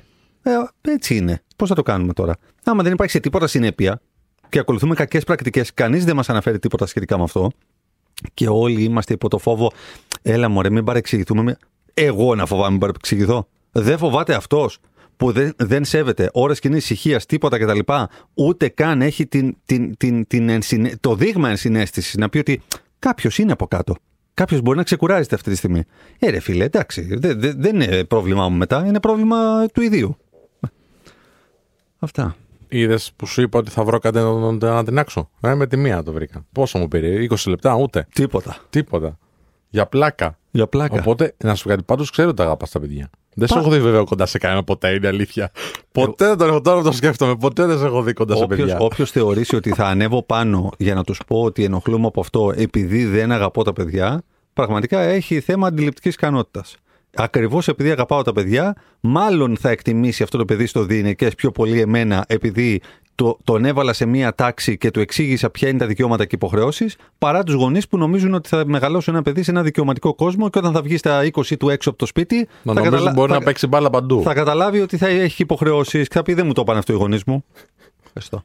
ε, 0.43 0.51
έτσι 0.93 1.17
είναι. 1.17 1.43
Πώς 1.57 1.69
θα 1.69 1.75
το 1.75 1.83
κάνουμε 1.83 2.13
τώρα; 2.13 2.37
Άμα 2.65 2.83
δεν 2.83 2.93
υπάρχει 2.93 3.13
σε 3.13 3.21
τίποτα 3.21 3.47
συνέπεια 3.47 4.01
και 4.49 4.59
ακολουθούμε 4.59 4.95
κακές 4.95 5.25
πρακτικές, 5.25 5.75
κανείς 5.75 6.05
δεν 6.05 6.17
μας 6.17 6.29
αναφέρει 6.29 6.59
τίποτα 6.59 6.87
σχετικά 6.87 7.17
με 7.17 7.23
αυτό 7.23 7.51
και 8.35 8.49
όλοι 8.49 8.83
είμαστε 8.83 9.13
υπό 9.13 9.29
το 9.29 9.39
φόβο, 9.39 9.73
έλα 10.23 10.49
μωρέ, 10.49 10.71
μην 10.71 10.85
παρεξηγηθούμε. 10.85 11.43
Μην- 11.43 11.57
Εγώ 11.95 12.35
να 12.35 12.47
φοβάμαι, 12.47 12.71
μην 12.71 12.79
παρεξηγηθώ. 12.81 13.49
Δεν 13.75 13.99
φοβάται 13.99 14.35
αυτός 14.35 14.79
που 15.17 15.33
δεν, 15.33 15.53
δεν 15.57 15.85
σέβεται 15.85 16.31
ώρες 16.33 16.59
κοινή 16.59 16.77
ησυχίας, 16.77 17.27
τίποτα 17.27 17.59
κτλ. 17.59 17.79
Ούτε 18.35 18.69
καν 18.69 19.03
έχει 19.03 19.27
την, 19.27 19.57
την, 19.65 19.97
την, 19.97 20.27
την 20.27 20.49
ενσυναί- 20.49 21.01
το 21.01 21.15
δείγμα 21.15 21.49
ενσυναίσθησης 21.51 22.15
να 22.15 22.29
πει 22.29 22.39
ότι 22.39 22.63
κάποιος 22.99 23.39
είναι 23.39 23.53
από 23.53 23.67
κάτω. 23.67 23.95
Κάποιος 24.35 24.61
μπορεί 24.61 24.77
να 24.77 24.83
ξεκουράζεται 24.83 25.35
αυτή 25.35 25.51
τη 25.51 25.57
στιγμή. 25.57 25.83
Ε, 26.19 26.31
ρε 26.31 26.41
φίλε, 26.41 26.65
εντάξει, 26.65 27.03
δεν 27.17 27.41
δεν- 27.41 27.55
δεν 27.61 27.81
είναι 27.81 28.05
πρόβλημά 28.05 28.49
μου 28.49 28.57
μετά, 28.57 28.85
είναι 28.87 29.01
πρόβλημα 29.01 29.67
του 29.67 29.81
ιδίου. 29.81 30.17
Αυτά. 31.99 32.37
Είδες 32.69 33.13
που 33.17 33.27
σου 33.27 33.41
είπα 33.43 33.59
ότι 33.59 33.71
θα 33.71 33.85
βρω 33.85 33.99
κάτι 33.99 34.19
να, 34.19 34.33
να, 34.53 34.73
να 34.75 34.85
την 34.85 34.99
άξω; 34.99 35.31
Ε, 35.41 35.55
με 35.55 35.67
τη 35.67 35.77
μία 35.77 36.03
το 36.03 36.13
βρήκα. 36.13 36.47
Πόσο 36.53 36.79
μου 36.79 36.89
πήρε, 36.89 37.27
20 37.31 37.35
λεπτά, 37.47 37.75
ούτε. 37.75 38.07
Τίποτα. 38.15 38.57
Τίποτα. 38.71 39.19
Για 39.71 39.87
πλάκα. 39.87 40.39
Για 40.51 40.67
πλάκα. 40.67 40.99
Οπότε, 41.01 41.35
να 41.45 41.55
σου 41.55 41.63
πω 41.63 41.69
κάτι, 41.69 41.83
πάντως 41.83 42.11
ξέρω 42.11 42.29
ότι 42.29 42.37
τα 42.37 42.43
αγαπάς 42.45 42.71
τα 42.71 42.81
παιδιά. 42.81 43.11
Δεν 43.35 43.49
σε 43.49 43.55
Πα- 43.55 43.61
έχω 43.61 43.71
δει 43.71 43.81
βέβαια 43.81 44.03
κοντά 44.05 44.27
σε 44.27 44.39
κανένα 44.39 44.63
ποτέ, 44.65 44.91
είναι 44.91 45.09
αλήθεια. 45.09 45.51
Ποτέ 45.93 46.27
δεν 46.27 46.37
τον 46.39 46.49
έχω 46.49 46.61
τώρα 46.61 46.79
που 46.79 46.85
το 46.85 46.93
σκέφτομαι. 46.93 47.37
Ποτέ 47.37 47.67
δεν 47.67 47.79
σε 47.79 47.85
έχω 47.85 48.03
δει 48.03 48.13
κοντά 48.13 48.37
σε 48.37 48.43
Όποιος, 48.43 48.59
παιδιά. 48.59 48.79
όποιος 48.79 49.11
θεωρήσει 49.11 49.57
ότι 49.57 49.71
θα 49.71 49.87
ανέβω 49.87 50.23
πάνω 50.23 50.71
για 50.79 50.95
να 50.95 51.05
τους 51.05 51.21
πω 51.27 51.43
ότι 51.43 51.65
ενοχλούμε 51.65 52.07
από 52.07 52.21
αυτό 52.21 52.53
επειδή 52.57 53.05
δεν 53.05 53.33
αγαπώ 53.33 53.65
τα 53.65 53.73
παιδιά, 53.73 54.23
πραγματικά 54.53 55.01
έχει 55.01 55.41
θέμα 55.41 55.67
αντιληπτικής 55.67 56.15
ικανότητας. 56.15 56.77
Ακριβώς 57.17 57.69
επειδή 57.69 57.91
αγαπάω 57.91 58.23
τα 58.23 58.33
παιδιά, 58.33 58.77
μάλλον 59.01 59.57
θα 59.61 59.71
εκτιμήσει 59.71 60.23
αυτό 60.23 60.39
το 60.39 60.45
παιδί 60.45 60.67
στο 60.67 60.85
διηνεκέ 60.85 61.29
πιο 61.37 61.51
πολύ 61.51 61.81
εμένα, 61.81 62.25
επειδή 62.29 62.81
το, 63.15 63.39
τον 63.45 63.65
έβαλα 63.65 63.93
σε 63.93 64.05
μία 64.07 64.35
τάξη 64.35 64.79
και 64.79 64.91
του 64.91 65.01
εξήγησα 65.01 65.51
ποια 65.51 65.69
είναι 65.69 65.79
τα 65.79 65.87
δικαιώματα 65.87 66.25
και 66.25 66.35
υποχρεώσεις, 66.35 66.97
παρά 67.19 67.43
τους 67.43 67.55
γονείς 67.55 67.89
που 67.89 67.99
νομίζουν 67.99 68.35
ότι 68.35 68.49
θα 68.49 68.63
μεγαλώσουν 68.67 69.15
ένα 69.15 69.23
παιδί 69.23 69.43
σε 69.43 69.51
ένα 69.51 69.63
δικαιωματικό 69.63 70.15
κόσμο 70.15 70.51
και 70.51 70.59
όταν 70.59 70.73
θα 70.73 70.83
βγει 70.83 70.97
στα 70.97 71.21
20 71.33 71.57
του 71.59 71.69
έξω 71.69 71.89
από 71.91 71.99
το 71.99 72.07
σπίτι. 72.07 72.37
Να 72.37 72.73
θα 72.73 72.81
νομίζω 72.81 72.91
καταλα- 72.91 73.13
μπορεί 73.13 73.33
θα- 73.33 73.39
να 73.39 73.45
παίξει 73.45 73.67
μπάλα 73.67 73.91
παντού. 73.91 74.23
Θα 74.23 74.35
καταλάβει 74.35 74.81
ότι 74.81 74.97
θα 74.97 75.07
έχει 75.09 75.43
υποχρεώσεις 75.43 76.09
και 76.09 76.15
θα 76.15 76.23
πει 76.23 76.35
δεν 76.35 76.47
μου 76.47 76.53
το 76.53 76.61
είπαν 76.63 76.77
αυτό 76.77 76.93
οι 76.93 76.97
γονείς 76.97 77.25
μου. 77.25 77.45
Ευχαριστώ. 78.05 78.41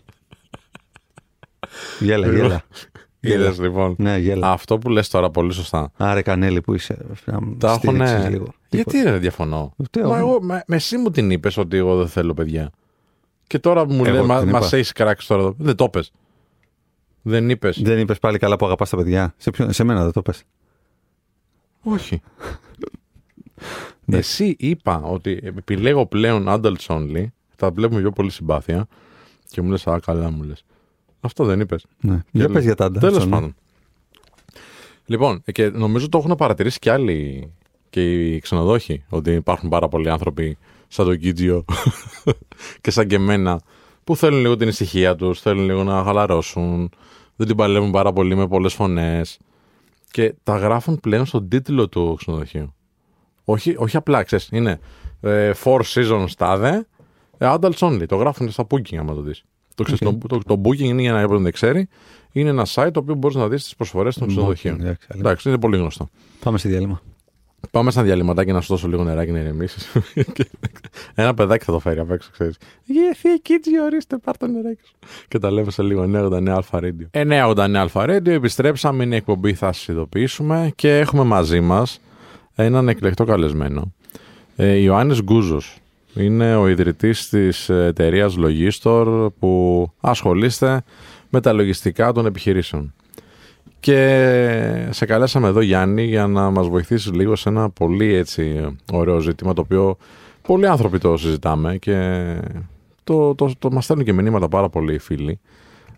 Γέλα, 2.00 2.28
γέλα. 2.32 2.62
Είδε 3.20 3.54
λοιπόν. 3.60 3.96
Ναι, 3.98 4.18
γέλα. 4.18 4.52
Αυτό 4.52 4.78
που 4.78 4.90
λες 4.90 5.10
τώρα 5.10 5.30
πολύ 5.30 5.54
σωστά. 5.54 5.92
Άρε 5.98 6.22
κανέλη 6.22 6.62
που 6.62 6.74
είσαι. 6.74 6.98
Να 7.26 7.40
Τα 7.58 7.68
έχω 7.68 7.78
στηρίξεις 7.78 8.18
ναι. 8.24 8.30
λίγο. 8.30 8.46
Γιατί 8.70 9.02
ρε, 9.02 9.18
διαφωνώ; 9.18 9.76
Τι 9.92 10.00
Μα 10.02 10.06
έχω. 10.08 10.16
εγώ, 10.18 10.42
με, 10.42 10.64
με 10.68 10.76
εσύ 10.76 10.98
μου 10.98 11.10
την 11.12 11.32
είπες 11.32 11.58
ότι 11.58 11.78
εγώ 11.78 11.96
δεν 11.98 12.08
θέλω 12.08 12.34
παιδιά. 12.34 12.72
Και 13.50 13.60
τώρα 13.60 13.86
μου 13.86 14.06
Εγώ 14.06 14.16
λέει, 14.18 14.26
μα, 14.26 14.40
την 14.40 14.50
μας 14.50 14.68
είπα. 14.68 14.78
έχεις 14.78 14.92
κράξει 14.92 15.28
τώρα 15.28 15.42
εδώ. 15.42 15.56
Δεν 15.58 15.76
το 15.76 15.90
πες. 15.90 16.12
Δεν 17.22 17.50
είπες. 17.50 17.82
Δεν 17.82 18.00
είπες 18.00 18.20
πάλι 18.20 18.38
καλά 18.38 18.56
που 18.56 18.66
αγαπάς 18.66 18.90
τα 18.90 18.98
παιδιά. 18.98 19.34
Σε, 19.38 19.52
ποιον, 19.52 19.74
σε 19.74 19.84
μένα 19.84 20.04
δεν 20.04 20.12
το 20.12 20.22
πες. 20.22 20.44
Όχι. 21.84 22.22
Εσύ 24.06 24.56
είπα 24.60 25.02
ότι 25.02 25.40
επιλέγω 25.44 26.06
πλέον 26.06 26.46
adults 26.48 26.86
only. 26.88 27.26
Τα 27.56 27.72
βλέπουμε 27.72 28.02
πιο 28.02 28.12
πολύ 28.12 28.30
συμπάθεια. 28.30 28.88
Και 29.48 29.62
μου 29.62 29.70
λες, 29.70 29.88
α, 29.88 30.00
καλά 30.06 30.32
μου 30.32 30.44
λες. 30.44 30.64
Αυτό 31.20 31.46
δεν 31.46 31.60
είπες. 31.60 31.86
Ναι. 32.00 32.24
Για 32.32 32.50
πες 32.50 32.64
για 32.64 32.76
τα 32.76 32.86
άντρα. 32.86 33.00
Τέλος 33.10 33.28
πάντων. 33.28 33.56
Λοιπόν, 35.06 35.44
και 35.52 35.70
νομίζω 35.70 36.10
το 36.10 36.18
έχουν 36.18 36.36
παρατηρήσει 36.36 36.80
και 36.80 36.92
άλλοι 36.92 37.52
και 37.90 38.34
οι 38.34 38.40
ξενοδόχοι 38.40 39.04
ότι 39.10 39.32
υπάρχουν 39.32 39.70
πάρα 39.70 39.88
πολλοί 39.88 40.10
άνθρωποι 40.10 40.58
σαν 40.90 41.06
τον 41.06 41.18
Κίτζιο 41.18 41.66
και 42.82 42.92
σαν 42.92 43.08
και 43.08 43.16
εμένα 43.16 43.62
που 44.04 44.16
θέλουν 44.16 44.40
λίγο 44.40 44.56
την 44.56 44.68
ησυχία 44.68 45.16
τους, 45.16 45.42
θέλουν 45.42 45.66
λίγο 45.66 45.84
να 45.84 46.04
χαλαρώσουν, 46.04 46.92
δεν 47.36 47.48
την 47.48 47.56
παλεύουν 47.56 47.92
πάρα 47.92 48.14
πολύ 48.14 48.36
με 48.36 48.48
πολλές 48.48 48.74
φωνές 48.74 49.40
και 50.12 50.36
τα 50.44 50.58
γράφουν 50.58 51.00
πλέον 51.00 51.26
στον 51.26 51.50
τίτλο 51.50 51.90
του 51.90 52.16
ξενοδοχείου. 52.18 52.74
Όχι, 53.44 53.76
όχι 53.78 53.98
απλά, 53.98 54.24
ξέρεις, 54.24 54.50
είναι 54.52 54.80
ε, 55.22 55.52
Four 55.64 55.80
Seasons 55.94 56.32
τάδε, 56.38 56.88
ε, 57.38 57.54
Adults 57.60 57.78
Only. 57.78 58.06
Το 58.08 58.16
γράφουν 58.16 58.52
στα 58.52 58.68
Booking 58.70 58.96
άμα 58.96 59.14
το 59.14 59.22
δεις. 59.22 59.44
Το, 59.76 59.84
ξέρεις, 59.84 60.00
το, 60.00 60.18
το, 60.28 60.40
το 60.46 60.62
Booking 60.64 60.80
είναι 60.80 61.02
για 61.02 61.14
να 61.14 61.24
όποιον 61.24 61.44
δεν 61.44 61.52
ξέρει, 61.52 61.88
είναι 62.32 62.50
ένα 62.50 62.66
site 62.70 62.90
το 62.94 63.00
οποίο 63.00 63.16
μπορείς 63.16 63.36
να 63.36 63.48
δεις 63.48 63.64
τις 63.64 63.76
προσφορές 63.76 64.18
των 64.18 64.28
ξενοδοχείων. 64.28 64.82
εντάξει, 64.82 65.08
άλλη. 65.12 65.22
Εντάξει, 65.22 65.50
είναι 65.50 65.60
πολύ 65.60 65.78
γνωστό. 65.78 66.10
Πάμε 66.40 66.58
στη 66.58 66.68
διάλειμμα. 66.68 67.02
Πάμε 67.72 67.92
σαν 67.92 68.04
διαλυματάκι 68.04 68.52
να 68.52 68.62
σου 68.62 68.68
δώσω 68.68 68.88
λίγο 68.88 69.04
νεράκι 69.04 69.32
να 69.32 69.40
ηρεμήσει. 69.40 69.80
Ένα 71.16 71.34
παιδάκι 71.34 71.66
θα 71.66 71.72
το 71.72 71.80
φέρει 71.80 72.00
απ' 72.00 72.12
έξω, 72.12 72.30
ξέρεις. 72.32 72.58
Γιατί 72.84 73.40
Κίτζι, 73.42 73.80
ορίστε, 73.82 74.18
πάρ 74.18 74.38
το 74.38 74.48
νεράκι 74.48 74.82
σου. 74.86 74.94
Και 75.28 75.40
τα 75.40 75.52
λέμε 75.52 75.72
σε 75.72 75.84
λίγο 75.84 76.04
989 76.04 76.48
Αλφα 76.50 76.80
Radio. 76.82 77.28
989 77.54 77.74
Αλφα 77.76 78.06
Radio, 78.06 78.28
επιστρέψαμε, 78.28 79.04
είναι 79.04 79.14
η 79.14 79.18
εκπομπή, 79.18 79.54
θα 79.54 79.72
σας 79.72 79.88
ειδοποιήσουμε 79.88 80.72
και 80.76 80.98
έχουμε 80.98 81.24
μαζί 81.24 81.60
μας 81.60 82.00
έναν 82.56 82.88
εκλεκτό 82.90 83.24
καλεσμένο. 83.24 83.94
Ε, 84.56 84.76
Ιωάννης 84.76 85.22
Γκούζος. 85.22 85.78
Είναι 86.14 86.56
ο 86.56 86.68
ιδρυτής 86.68 87.30
της 87.30 87.70
εταιρείας 87.70 88.36
Logistor 88.38 89.28
που 89.40 89.86
ασχολείστε 90.00 90.84
με 91.30 91.42
τα 91.42 91.54
λογιστικά 91.54 92.12
των 92.12 92.26
επιχειρήσεων. 92.26 92.94
Και 93.80 94.88
σε 94.90 95.06
καλέσαμε 95.06 95.48
εδώ 95.48 95.62
Γιάννη 95.62 96.04
για 96.04 96.28
να 96.28 96.50
μας 96.50 96.68
βοηθήσεις 96.68 97.12
λίγο 97.12 97.36
σε 97.36 97.50
ένα 97.50 97.70
πολύ 97.70 98.14
έτσι 98.14 98.76
ωραίο 98.92 99.20
ζήτημα 99.20 99.54
το 99.54 99.62
οποίο 99.62 99.98
πολλοί 100.42 100.68
άνθρωποι 100.68 100.98
το 100.98 101.18
συζητάμε 101.18 101.78
και 101.78 102.26
το, 103.04 103.36
το, 103.36 103.52
το 103.60 103.72
μας 103.72 103.84
στέλνουν 103.84 104.06
και 104.06 104.14
μηνύματα 104.14 104.48
πάρα 104.48 104.70
πολλοί 104.70 104.94
οι 104.94 105.00
φίλοι. 105.00 105.40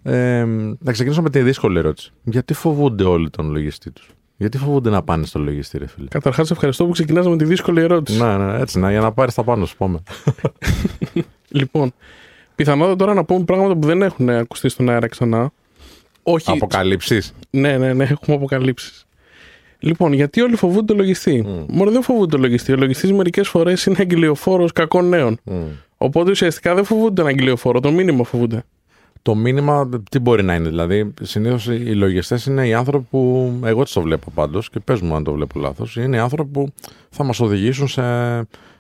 Ε, 0.04 0.46
να 0.80 0.92
ξεκινήσω 0.92 1.22
με 1.22 1.30
τη 1.30 1.42
δύσκολη 1.42 1.78
ερώτηση. 1.78 2.12
Γιατί 2.24 2.54
φοβούνται 2.54 3.04
όλοι 3.04 3.30
τον 3.30 3.52
λογιστή 3.52 3.92
τους; 3.92 4.10
Γιατί 4.38 4.58
φοβούνται 4.58 4.90
να 4.90 5.04
πάνε 5.04 5.26
στο 5.26 5.40
λογιστή 5.40 5.78
ρε 5.78 5.88
φίλε; 5.88 6.08
Καταρχάς, 6.08 6.52
ευχαριστώ 6.52 6.86
που 6.86 6.92
ξεκινάς 6.92 7.28
με 7.28 7.38
τη 7.38 7.46
δύσκολη 7.46 7.82
ερώτηση. 7.82 8.22
Ναι, 8.22 8.38
ναι, 8.38 8.60
έτσι, 8.60 8.80
να, 8.80 8.92
για 8.92 9.00
να 9.00 9.12
πάρεις 9.12 9.34
τα 9.34 9.44
πάνω 9.44 9.66
σου, 9.66 9.78
πάμε. 9.78 10.00
Λοιπόν, 11.54 11.94
πιθανότατα 12.56 12.96
τώρα 12.96 13.14
να 13.14 13.24
πούμε 13.24 13.44
πράγματα 13.44 13.76
που 13.76 13.88
δεν 13.88 14.02
έχουν 14.02 14.30
ακουστεί 14.30 14.70
στον 14.70 14.90
αέρα 14.90 15.08
ξανά. 15.08 15.52
Όχι. 16.24 16.52
Αποκαλύψεις. 16.52 17.34
Ναι, 17.50 17.78
ναι, 17.78 17.94
ναι, 17.94 18.04
έχουμε 18.04 18.36
αποκαλύψεις. 18.36 19.06
Λοιπόν, 19.80 20.14
γιατί 20.14 20.42
όλοι 20.42 20.56
φοβούνται 20.56 20.94
το 20.94 21.00
λογιστή. 21.00 21.46
Mm. 21.48 21.66
Μόνο 21.68 21.92
δεν 21.92 22.04
φοβούνται 22.04 22.36
το 22.36 22.42
λογιστή. 22.42 22.72
Ο 22.72 22.76
λογιστής 22.76 23.12
μερικές 23.12 23.48
φορές 23.48 23.86
είναι 23.86 23.96
αγγελιοφόρος 24.00 24.72
κακών 24.72 25.10
νέων. 25.10 25.40
Μμ. 25.44 25.54
Οπότε 25.98 26.32
ουσιαστικά 26.32 26.76
δεν 26.76 26.84
φοβούνται 26.84 27.14
τον 27.14 27.28
αγγελιοφόρο, 27.28 27.80
το 27.80 27.92
μήνυμα 27.92 28.24
φοβούνται. 28.24 28.64
Το 29.22 29.36
μήνυμα 29.36 29.90
τι 30.12 30.20
μπορεί 30.20 30.44
να 30.44 30.56
είναι, 30.56 30.70
δηλαδή. 30.70 31.14
Συνήθως 31.22 31.66
οι 31.68 31.94
λογιστές 31.94 32.46
είναι 32.46 32.68
οι 32.68 32.74
άνθρωποι 32.74 33.08
που. 33.10 33.52
Εγώ 33.66 33.82
έτσι 33.82 33.94
το 33.94 34.02
βλέπω 34.02 34.32
πάντως 34.34 34.70
και 34.70 34.80
πες 34.80 35.02
μου 35.02 35.16
αν 35.16 35.24
το 35.24 35.32
βλέπω 35.32 35.60
λάθος. 35.60 35.96
Είναι 35.96 36.16
οι 36.16 36.20
άνθρωποι 36.20 36.52
που 36.52 36.74
θα 37.10 37.24
μας 37.24 37.40
οδηγήσουν 37.40 37.88
σε 37.88 38.02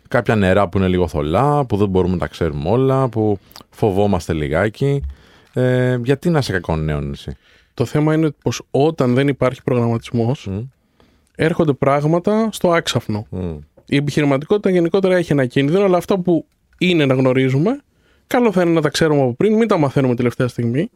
κάποια 0.07 0.35
νερά 0.35 0.67
που 0.67 0.77
είναι 0.77 0.87
λίγο 0.87 1.07
θολά, 1.07 1.65
που 1.65 1.77
δεν 1.77 1.89
μπορούμε 1.89 2.13
να 2.13 2.19
τα 2.19 2.27
ξέρουμε 2.27 2.69
όλα, 2.69 3.07
που 3.07 3.39
φοβόμαστε 3.69 4.33
λιγάκι. 4.33 5.01
Ε, 5.53 5.97
γιατί 6.03 6.29
να 6.29 6.39
είσαι 6.39 6.51
κακό 6.51 6.75
νέο 6.75 7.09
εσύ; 7.11 7.37
Το 7.73 7.85
θέμα 7.85 8.13
είναι 8.13 8.31
πως 8.43 8.61
όταν 8.71 9.13
δεν 9.13 9.27
υπάρχει 9.27 9.63
προγραμματισμός, 9.63 10.47
Μμ. 10.47 10.59
έρχονται 11.35 11.73
πράγματα 11.73 12.49
στο 12.51 12.71
άξαφνο. 12.71 13.25
Μμ. 13.29 13.57
Η 13.85 13.95
επιχειρηματικότητα 13.95 14.69
γενικότερα 14.69 15.15
έχει 15.15 15.31
ένα 15.31 15.45
κίνδυνο, 15.45 15.83
αλλά 15.83 15.97
αυτά 15.97 16.19
που 16.19 16.45
είναι 16.77 17.05
να 17.05 17.13
γνωρίζουμε, 17.13 17.79
καλό 18.27 18.51
θα 18.51 18.61
είναι 18.61 18.71
να 18.71 18.81
τα 18.81 18.89
ξέρουμε 18.89 19.21
από 19.21 19.33
πριν, 19.33 19.55
μην 19.57 19.67
τα 19.67 19.77
μαθαίνουμε 19.77 20.15
τελευταία 20.15 20.47
στιγμή. 20.47 20.89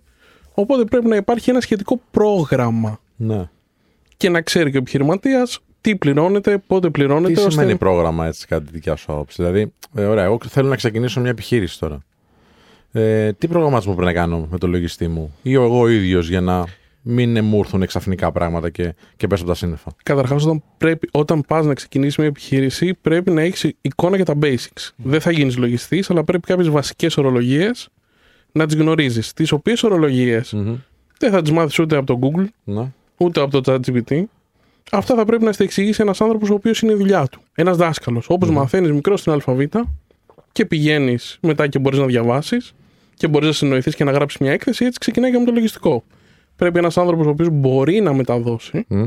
Οπότε 0.54 0.84
πρέπει 0.86 1.08
να 1.08 1.15
υπάρχει 1.15 1.50
ένα 1.50 1.62
σχετικό 1.62 2.02
πρόγραμμα 2.12 3.00
Ναι. 3.15 3.50
και 4.18 4.30
να 4.30 4.41
ξέρει 4.41 4.70
και 4.72 4.78
ο 4.78 4.80
επιχειρηματίας 4.80 5.60
τι 5.82 5.96
πληρώνεται, 5.96 6.58
πότε 6.58 6.89
πληρώνεται. 6.89 7.34
Τι 7.34 7.39
ώστε- 7.39 7.52
σημαίνει 7.52 7.76
πρόγραμμα 7.78 8.26
έτσι 8.28 8.48
κατά 8.48 8.65
τη 8.65 8.72
δικιά 8.72 8.96
σου 8.96 9.12
άποψη; 9.12 9.36
Δηλαδή, 9.44 9.74
ε, 9.96 10.06
ωραία, 10.06 10.24
εγώ 10.24 10.38
θέλω 10.48 10.68
να 10.70 10.76
ξεκινήσω 10.76 11.20
μια 11.22 11.30
επιχείρηση 11.30 11.80
τώρα. 11.80 12.00
Ε, 12.98 13.34
τι 13.34 13.48
προγραμματισμό 13.48 13.94
πρέπει 13.94 14.08
να 14.14 14.20
κάνω 14.20 14.48
με 14.52 14.58
το 14.58 14.68
λογιστή 14.68 15.08
μου; 15.08 15.34
Ή 15.42 15.54
εγώ 15.54 15.80
ο 15.80 15.88
ίδιος 15.88 16.30
για 16.30 16.42
να 16.42 16.64
μην 17.02 17.44
μου 17.46 17.60
έρθουν 17.60 17.86
ξαφνικά 17.86 18.32
πράγματα 18.32 18.70
και, 18.70 18.94
και 19.18 19.28
πέσω 19.28 19.42
από 19.44 19.52
τα 19.52 19.58
σύννεφα; 19.58 19.92
Καταρχάς, 20.04 20.44
όταν, 20.44 20.64
πρέπει- 20.78 21.10
όταν 21.12 21.44
πας 21.48 21.66
να 21.66 21.74
ξεκινήσεις 21.74 22.18
μια 22.18 22.28
επιχείρηση, 22.28 22.94
πρέπει 23.02 23.32
να 23.32 23.42
έχεις 23.42 23.74
εικόνα 23.82 24.16
για 24.16 24.26
τα 24.26 24.34
basics. 24.42 24.90
Δεν 24.96 25.22
θα 25.22 25.32
γίνεις 25.32 25.58
λογιστής, 25.58 26.10
αλλά 26.10 26.24
πρέπει 26.24 26.48
κάποιες 26.48 26.70
βασικές 26.70 27.18
ορολογίες 27.18 27.90
να 28.52 28.66
τις 28.66 28.76
γνωρίζεις. 28.76 29.34
Τις 29.34 29.52
οποίες 29.52 29.84
ορολογίες 29.84 30.54
Μμμ. 30.54 30.76
δεν 31.20 31.32
θα 31.32 31.42
τις 31.42 31.52
μάθεις 31.52 31.80
ούτε 31.80 31.96
από 31.96 32.06
το 32.06 32.20
Google, 32.22 32.46
Ναι. 32.64 32.92
ούτε 33.18 33.42
από 33.42 33.62
το 33.62 33.74
ChatGPT. 33.74 34.24
Αυτά 34.92 35.16
θα 35.16 35.26
πρέπει 35.26 35.44
να 35.44 35.52
στα 35.52 35.64
εξηγήσει 35.64 36.02
ένας 36.02 36.22
άνθρωπος 36.22 36.50
ο 36.50 36.54
οποίος 36.54 36.82
είναι 36.82 36.92
η 36.92 36.96
δουλειά 36.96 37.28
του. 37.28 37.40
Ένας 37.56 37.78
δάσκαλος. 37.78 38.26
Όπως 38.30 38.50
μαθαίνεις 38.50 38.92
μικρός 38.92 39.20
στην 39.20 39.32
ΑΒ 39.32 39.60
και 40.52 40.66
πηγαίνεις 40.66 41.38
μετά 41.42 41.68
και 41.68 41.80
μπορείς 41.80 42.00
να 42.00 42.06
διαβάσεις 42.06 42.74
και 43.17 43.28
μπορείς 43.28 43.47
να 43.47 43.54
συνοηθείς 43.54 43.95
και 43.95 44.04
να 44.04 44.12
γράψεις 44.12 44.39
μια 44.39 44.51
έκθεση, 44.51 44.86
έτσι 44.86 44.99
ξεκινάει 44.99 45.32
και 45.32 45.38
με 45.38 45.45
το 45.45 45.51
λογιστικό. 45.51 46.04
Πρέπει 46.56 46.78
ένας 46.78 46.97
άνθρωπος 46.97 47.25
ο 47.25 47.30
οποίος 47.30 47.49
μπορεί 47.51 48.01
να 48.01 48.13
μεταδώσει 48.13 48.86
Μμ. 48.88 49.06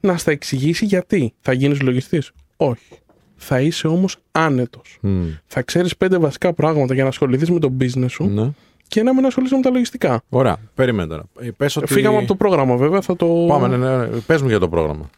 να 0.00 0.16
στα 0.16 0.30
εξηγήσει 0.30 0.84
γιατί. 0.84 1.32
Θα 1.40 1.52
γίνεις 1.52 1.80
λογιστής; 1.80 2.30
Όχι. 2.56 2.98
Θα 3.36 3.60
είσαι 3.60 3.86
όμως 3.86 4.16
άνετος. 4.32 4.98
Μμ. 5.00 5.22
Θα 5.46 5.62
ξέρεις 5.62 5.96
πέντε 5.96 6.18
βασικά 6.18 6.52
πράγματα 6.52 6.94
για 6.94 7.02
να 7.02 7.08
ασχοληθείς 7.08 7.50
με 7.50 7.58
το 7.58 7.72
business 7.80 8.10
σου 8.10 8.24
Ναι. 8.24 8.50
και 8.88 9.02
να 9.02 9.14
μην 9.14 9.24
ασχολείσαι 9.26 9.56
με 9.56 9.62
τα 9.62 9.70
λογιστικά. 9.70 10.22
Ωραία, 10.28 10.56
περίμενε 10.74 11.08
τώρα. 11.08 11.24
Ε, 11.40 11.50
Πες 11.56 11.76
ότι... 11.76 11.92
Φύγαμε 11.92 12.16
από 12.16 12.26
το 12.26 12.34
πρόγραμμα, 12.34 12.76
βέβαια. 12.76 13.00
Θα 13.00 13.16
το... 13.16 13.44
Πάμε, 13.48 13.68
ναι, 13.68 13.76
ναι, 13.76 13.96
ναι. 13.96 14.06
Πες 14.06 14.42
μου 14.42 14.48
για 14.48 14.58
το 14.58 14.68
πρόγραμμα. 14.68 15.10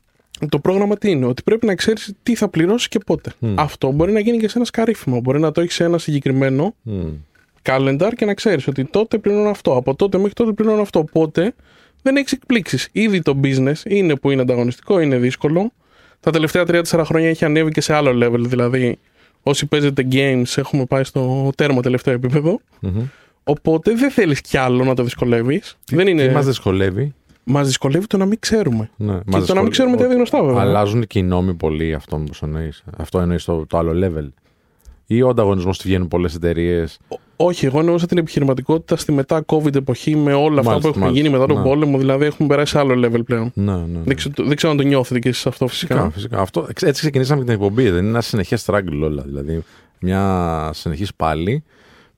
Το 0.49 0.59
πρόγραμμα 0.59 0.97
τι 0.97 1.11
είναι, 1.11 1.27
ότι 1.27 1.43
πρέπει 1.43 1.67
να 1.67 1.75
ξέρεις 1.75 2.13
τι 2.23 2.35
θα 2.35 2.49
πληρώσεις 2.49 2.89
και 2.89 2.99
πότε. 3.07 3.33
Μμ. 3.39 3.55
Αυτό 3.59 3.91
μπορεί 3.91 4.13
να 4.13 4.21
γίνει 4.21 4.39
και 4.39 4.49
σε 4.49 4.53
ένα 4.57 4.67
σκαρίφημα. 4.67 5.21
Μπορεί 5.21 5.41
να 5.41 5.53
το 5.53 5.61
έχεις 5.61 5.75
σε 5.75 5.85
ένα 5.85 5.99
συγκεκριμένο 5.99 6.75
Μμ. 6.83 7.07
Calendar 7.69 8.11
και 8.17 8.25
να 8.25 8.35
ξέρεις 8.35 8.67
ότι 8.67 8.85
τότε 8.85 9.19
πληρώνω 9.19 9.49
αυτό. 9.51 9.77
Από 9.77 9.95
τότε 9.95 10.17
μέχρι 10.17 10.33
τότε 10.33 10.53
πληρώνω 10.53 10.81
αυτό. 10.81 10.99
Οπότε 10.99 11.55
δεν 12.03 12.17
έχεις 12.17 12.33
εκπλήξεις. 12.33 12.89
Ήδη 12.93 13.23
το 13.23 13.41
business 13.43 13.85
είναι 13.85 14.17
που 14.17 14.31
είναι 14.31 14.43
ανταγωνιστικό, 14.43 15.01
είναι 15.01 15.17
δύσκολο. 15.17 15.73
Τα 16.21 16.31
τελευταία 16.31 16.65
3-4 16.67 17.03
χρόνια 17.05 17.29
έχει 17.29 17.45
ανέβει 17.45 17.71
και 17.71 17.81
σε 17.81 17.95
άλλο 17.95 18.27
level. 18.27 18.41
Δηλαδή, 18.41 18.99
όσοι 19.43 19.67
παίζετε 19.67 20.09
games, 20.13 20.57
έχουμε 20.57 20.85
πάει 20.85 21.05
στο 21.05 21.51
τέρμα 21.57 21.83
τελευταίο 21.83 22.15
επίπεδο. 22.15 22.61
Μμμ. 22.81 23.03
Οπότε 23.45 23.95
δεν 23.95 24.11
θέλεις 24.11 24.41
κι 24.41 24.57
άλλο 24.57 24.85
να 24.85 24.95
το 24.95 25.03
δυσκολεύεις. 25.03 25.77
Δεν 25.91 26.07
είναι. 26.07 26.27
Τι 26.27 26.35
μας 26.35 26.47
δυσκολεύει; 26.47 27.15
Μας 27.45 27.67
δυσκολεύει 27.67 28.07
το 28.07 28.17
να 28.17 28.25
μην 28.25 28.39
ξέρουμε. 28.41 28.91
Ναι, 28.97 29.13
μας 29.13 29.23
και 29.23 29.31
το 29.31 29.37
να 29.37 29.41
δυσκολεύει. 29.41 29.63
μην 29.63 29.71
ξέρουμε 29.71 29.97
τα 29.97 30.07
γνωστά, 30.07 30.43
βέβαια. 30.43 30.61
Αλλάζουν 30.61 31.07
και 31.07 31.19
οι 31.19 31.23
νόμοι 31.23 31.55
πολύ 31.55 31.95
αυτό 31.95 32.17
που 32.17 32.33
εννοείς. 32.43 32.85
Αυτό 32.97 33.21
εννοείς 33.21 33.45
το, 33.45 33.67
το 33.67 33.79
άλλο 33.79 34.07
level. 34.07 34.29
Ή 35.07 35.23
ο 35.23 35.29
ανταγωνισμός 35.29 35.79
του 35.79 35.85
βγαίνουν 35.87 36.09
πολλές 36.09 36.35
εταιρείες 36.35 36.99
Όχι, 37.41 37.67
εγώ 37.67 37.79
εννοούσα 37.79 38.07
την 38.07 38.19
επιχειρηματικότητα 38.19 38.97
στη 38.97 39.13
μετά 39.13 39.45
COVID 39.47 39.75
εποχή 39.75 40.17
με 40.17 40.35
όλα 40.35 40.59
αυτά 40.59 40.71
Μάλιστα, 40.71 40.79
που 40.81 40.87
έχουν 40.89 41.01
μάλιστα. 41.01 41.21
γίνει 41.23 41.29
μετά 41.39 41.47
τον 41.47 41.57
Ναι. 41.57 41.63
πόλεμο. 41.69 41.99
Δηλαδή 41.99 42.25
έχουμε 42.25 42.49
περάσει 42.49 42.73
σε 42.73 42.79
άλλο 42.79 43.07
level 43.09 43.25
πλέον. 43.25 43.51
Ναι, 43.55 43.73
ναι. 43.73 43.79
ναι. 43.79 43.99
Δεν, 44.05 44.17
ξέρω, 44.17 44.35
δεν 44.39 44.57
ξέρω 44.57 44.73
αν 44.73 44.79
το 44.79 44.85
νιώθετε 44.85 45.19
και 45.19 45.29
εσείς 45.29 45.47
αυτό 45.47 45.67
φυσικά. 45.67 45.95
Φυσικά, 45.95 46.11
φυσικά. 46.11 46.41
Αυτό, 46.41 46.67
έτσι 46.69 46.93
ξεκινήσαμε 47.01 47.41
και 47.41 47.45
την 47.47 47.55
εκπομπή. 47.55 47.83
Δεν 47.91 47.99
είναι 48.01 48.09
ένα 48.09 48.21
συνεχές 48.21 48.65
struggle 48.67 49.01
όλα. 49.03 49.23
Δηλαδή, 49.23 49.63
μια 50.01 50.71
συνεχής 50.75 51.15
πάλι 51.15 51.63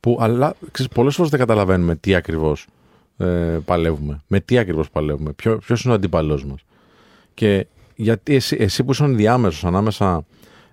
που, 0.01 0.19
αλλά 0.21 0.55
πολλές 0.95 1.15
φορές 1.15 1.31
δεν 1.31 1.41
καταλαβαίνουμε 1.41 1.97
τι 1.97 2.15
ακριβώς 2.15 2.67
ε, 3.19 3.27
παλεύουμε. 3.65 4.23
Με 4.27 4.41
τι 4.41 4.59
ακριβώς 4.59 4.91
παλεύουμε. 4.91 5.33
Ποιο 5.33 5.59
είναι 5.69 5.93
ο 5.93 5.93
αντίπαλός 5.93 6.45
μας. 6.45 6.61
Και 7.35 7.67
γιατί 7.97 8.35
εσύ, 8.35 8.57
εσύ 8.61 8.85
που 8.85 8.91
ήσουν 8.91 9.17
διάμεσο 9.17 9.67
ανάμεσα. 9.67 10.25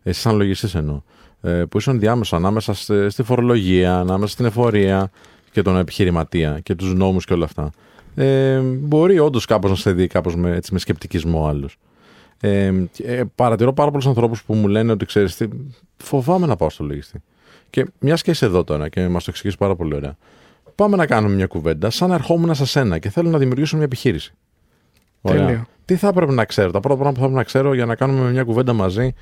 Εσύ, 0.04 0.20
σαν 0.22 0.36
λογιστής 0.36 0.76
εννοώ. 0.76 1.02
Ε, 1.42 1.64
που 1.70 1.78
ήσουν 1.78 2.00
διάμεσο 2.00 2.36
ανάμεσα 2.36 2.74
στη, 2.74 3.10
στη 3.10 3.24
φορολογία, 3.24 4.00
ανάμεσα 4.00 4.34
στην 4.34 4.46
εφορία 4.46 5.12
και 5.52 5.62
τον 5.62 5.78
επιχειρηματία 5.78 6.60
και 6.64 6.76
τους 6.76 6.94
νόμους 6.94 7.26
και 7.26 7.34
όλα 7.34 7.46
αυτά. 7.46 7.72
Ε, 8.16 8.60
μπορεί 8.60 9.20
όντως 9.20 9.46
κάπως 9.46 9.70
να 9.70 9.76
σε 9.76 9.92
δει 9.92 10.08
κάπως 10.08 10.36
με, 10.36 10.56
έτσι, 10.56 10.74
με 10.74 10.80
σκεπτικισμό 10.80 11.48
άλλος. 11.48 11.78
Ε, 12.40 12.74
και, 12.92 13.04
ε, 13.04 13.24
παρατηρώ 13.36 13.74
πάρα 13.74 13.90
πολλούς 13.90 14.08
ανθρώπους 14.08 14.44
που 14.44 14.54
μου 14.54 14.68
λένε 14.68 14.92
ότι 14.92 15.06
ξέρεις 15.06 15.36
τι, 15.36 15.48
φοβάμαι 15.98 16.48
να 16.48 16.56
πάω 16.56 16.70
στο 16.70 16.84
λογιστή. 16.84 17.22
Και 17.70 17.86
μια 18.00 18.16
και 18.16 18.32
είσαι 18.32 18.46
εδώ 18.46 18.64
τώρα 18.64 18.90
και 18.90 19.08
μας 19.08 19.24
το 19.24 19.30
εξηγήσει 19.30 19.58
πάρα 19.58 19.76
πολύ 19.76 19.96
ωραία. 19.96 20.18
Πάμε 20.76 20.96
να 20.96 21.06
κάνουμε 21.06 21.36
μια 21.36 21.48
κουβέντα 21.48 21.90
σαν 21.90 22.10
να 22.10 22.16
ερχόμουν 22.16 22.56
σε 22.56 22.66
σένα 22.66 23.00
και 23.00 23.10
θέλω 23.10 23.30
να 23.30 23.38
δημιουργήσω 23.38 23.76
μια 23.76 23.86
επιχείρηση. 23.86 24.34
Τέλεια. 25.22 25.68
Τι 25.86 25.96
θα 25.96 26.08
έπρεπε 26.08 26.32
να 26.32 26.46
ξέρω, 26.46 26.72
τα 26.72 26.80
πρώτα 26.80 26.96
πράγματα 26.96 27.14
που 27.14 27.20
θα 27.20 27.26
έπρεπε 27.26 27.38
να 27.38 27.44
ξέρω 27.44 27.74
για 27.74 27.86
να 27.86 27.96
κάνουμε 27.96 28.32
μια 28.32 28.44
κουβέντα 28.44 28.74
μαζί 28.74 29.14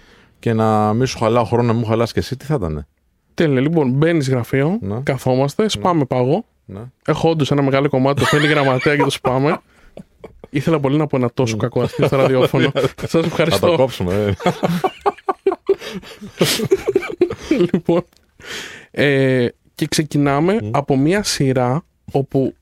και 0.46 0.54
να 0.54 0.94
μην 0.94 1.06
σου 1.08 1.18
χαλάω 1.18 1.44
χρόνο, 1.44 1.64
να 1.64 1.74
μου 1.74 1.86
χαλάς 1.86 2.12
και 2.14 2.20
εσύ, 2.20 2.38
τι 2.38 2.46
θα 2.46 2.54
ήταν. 2.54 2.88
Τέλεια. 3.34 3.62
Λοιπόν, 3.62 3.90
μπαίνεις 3.92 4.30
γραφείο, 4.30 4.78
Ναι. 4.82 5.00
καθόμαστε, 5.04 5.70
σπάμε 5.70 6.06
παγό. 6.06 6.46
Ναι. 6.66 6.80
Έχω 7.06 7.30
όντως 7.30 7.52
ένα 7.52 7.62
μεγάλο 7.62 7.90
κομμάτι, 7.90 8.20
το 8.20 8.26
φέρνει 8.26 8.46
η 8.46 8.50
γραμματέα 8.50 8.96
και 8.96 9.04
το 9.04 9.10
σπάμε. 9.10 9.58
Ήθελα 10.50 10.80
πολύ 10.80 10.98
να 10.98 11.08
πω 11.08 11.18
ένα 11.18 11.30
τόσο 11.34 11.58
κακό 11.58 11.82
αστείο 11.82 12.08
στο 12.08 12.16
ραδιόφωνο. 12.18 12.72
Σας 12.76 12.94
Θα 13.12 13.20
το 13.20 13.26
ευχαριστώ. 13.26 13.76
κόψουμε. 13.76 14.14
ε. 14.14 14.34
λοιπόν. 17.72 18.04
Ε, 18.92 19.48
και 19.76 19.86
ξεκινάμε 19.88 20.58
από 20.72 20.98
μια 20.98 21.24
σειρά 21.24 21.84
όπου 22.12 22.54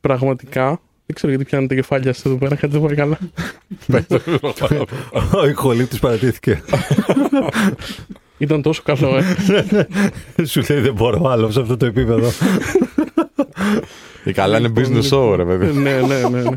πραγματικά. 0.00 0.80
Δεν 1.06 1.16
ξέρω 1.16 1.32
γιατί 1.32 1.44
πιάνετε 1.48 1.74
κεφάλια 1.74 2.12
σας 2.12 2.24
εδώ 2.24 2.36
πέρα, 2.36 2.54
κάτι 2.54 2.78
δεν 2.78 2.82
πάει 2.82 2.94
καλά. 2.94 3.18
Ο 5.42 5.46
ηχολήπτης 5.46 5.98
παρατήθηκε. 5.98 6.62
Ήταν 8.38 8.62
τόσο 8.62 8.82
καλό, 8.84 9.16
ε. 9.16 9.24
Σου 10.44 10.62
λέει 10.68 10.80
δεν 10.80 10.92
μπορώ 10.92 11.28
άλλο 11.28 11.50
σε 11.50 11.60
αυτό 11.60 11.76
το 11.76 11.86
επίπεδο. 11.86 12.30
Η 14.24 14.32
καλά 14.32 14.58
είναι 14.58 14.72
business 14.76 15.08
show, 15.10 15.34
ρε 15.36 15.44
παιδί. 15.44 15.78
ναι, 15.78 16.00
ναι, 16.00 16.28
ναι. 16.28 16.42
ναι. 16.42 16.56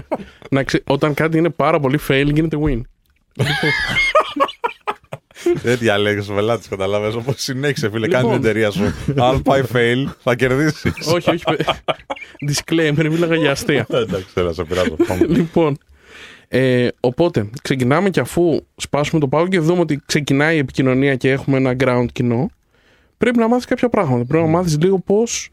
Να 0.49 0.63
ξε... 0.63 0.83
Όταν 0.86 1.13
κάτι 1.13 1.38
είναι 1.38 1.49
πάρα 1.49 1.79
πολύ 1.79 1.99
fail, 2.07 2.29
γίνεται 2.33 2.57
win. 2.65 2.81
Δεν 5.63 5.77
διαλέγεις 5.77 6.29
ο 6.29 6.33
πελάτη, 6.33 6.69
καταλαβαίνω. 6.69 7.13
Όπως 7.17 7.36
συνέχισε, 7.38 7.89
φίλε, 7.89 8.07
κάνει 8.07 8.23
την 8.23 8.33
Λοιπόν. 8.33 8.45
εταιρεία 8.49 8.71
σου. 8.71 8.93
Αν 9.23 9.41
πάει 9.41 9.63
fail, 9.73 10.12
θα 10.23 10.36
κερδίσεις. 10.36 11.07
όχι, 11.07 11.29
όχι. 11.29 11.43
παι- 11.43 11.65
Disclaimer, 12.49 13.07
μίλαγα 13.10 13.36
για 13.36 13.51
αστεία. 13.51 13.86
Εντάξει, 13.89 14.25
θέλω 14.33 14.47
να 14.47 14.53
σε 14.53 14.63
πειράζω. 14.63 14.95
Πάμε. 15.07 15.25
λοιπόν, 15.27 15.77
ε, 16.47 16.88
οπότε 16.99 17.49
ξεκινάμε 17.62 18.10
και 18.10 18.19
αφού 18.19 18.60
σπάσουμε 18.75 19.19
το 19.19 19.27
πάγο 19.27 19.47
και 19.47 19.60
δούμε 19.60 19.79
ότι 19.79 20.01
ξεκινάει 20.05 20.55
η 20.55 20.60
επικοινωνία 20.60 21.15
και 21.15 21.31
έχουμε 21.31 21.57
ένα 21.57 21.75
ground 21.79 22.05
κοινό, 22.13 22.49
πρέπει 23.17 23.38
να 23.38 23.47
μάθεις 23.47 23.65
κάποια 23.65 23.89
πράγματα. 23.89 24.25
Πρέπει 24.25 24.43
να 24.43 24.49
μάθεις 24.49 24.77
λίγο 24.81 24.99
πώς 24.99 25.49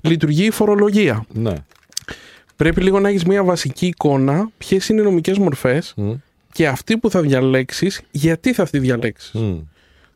λειτουργεί 0.00 0.44
η 0.44 0.50
φορολογία. 0.50 1.24
Ναι. 1.32 1.52
Πρέπει 2.56 2.80
λίγο 2.80 3.00
να 3.00 3.08
έχεις 3.08 3.24
μια 3.24 3.44
βασική 3.44 3.86
εικόνα 3.86 4.48
ποιες 4.58 4.88
είναι 4.88 5.00
οι 5.00 5.04
νομικές 5.04 5.38
μορφές 5.38 5.92
Μμ. 5.96 6.12
Και 6.52 6.66
αυτή 6.68 6.98
που 6.98 7.10
θα 7.10 7.20
διαλέξεις, 7.20 8.00
γιατί 8.10 8.52
θα 8.52 8.62
αυτή 8.62 8.78
διαλέξεις; 8.78 9.32
Μμ. 9.32 9.58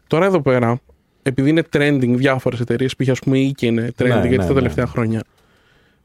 Τώρα 0.06 0.26
εδώ 0.26 0.40
πέρα, 0.40 0.80
επειδή 1.22 1.48
είναι 1.50 1.62
trending 1.72 2.12
διάφορες 2.16 2.60
εταιρείες, 2.60 2.96
π.χ. 2.96 3.08
ας 3.08 3.18
πούμε 3.18 3.38
η 3.38 3.54
Ike 3.56 3.62
είναι 3.62 3.92
trending 3.98 4.06
Ναι, 4.08 4.14
έτσι 4.14 4.28
ναι, 4.30 4.36
τα 4.36 4.46
ναι. 4.46 4.54
τελευταία 4.54 4.86
χρόνια, 4.86 5.22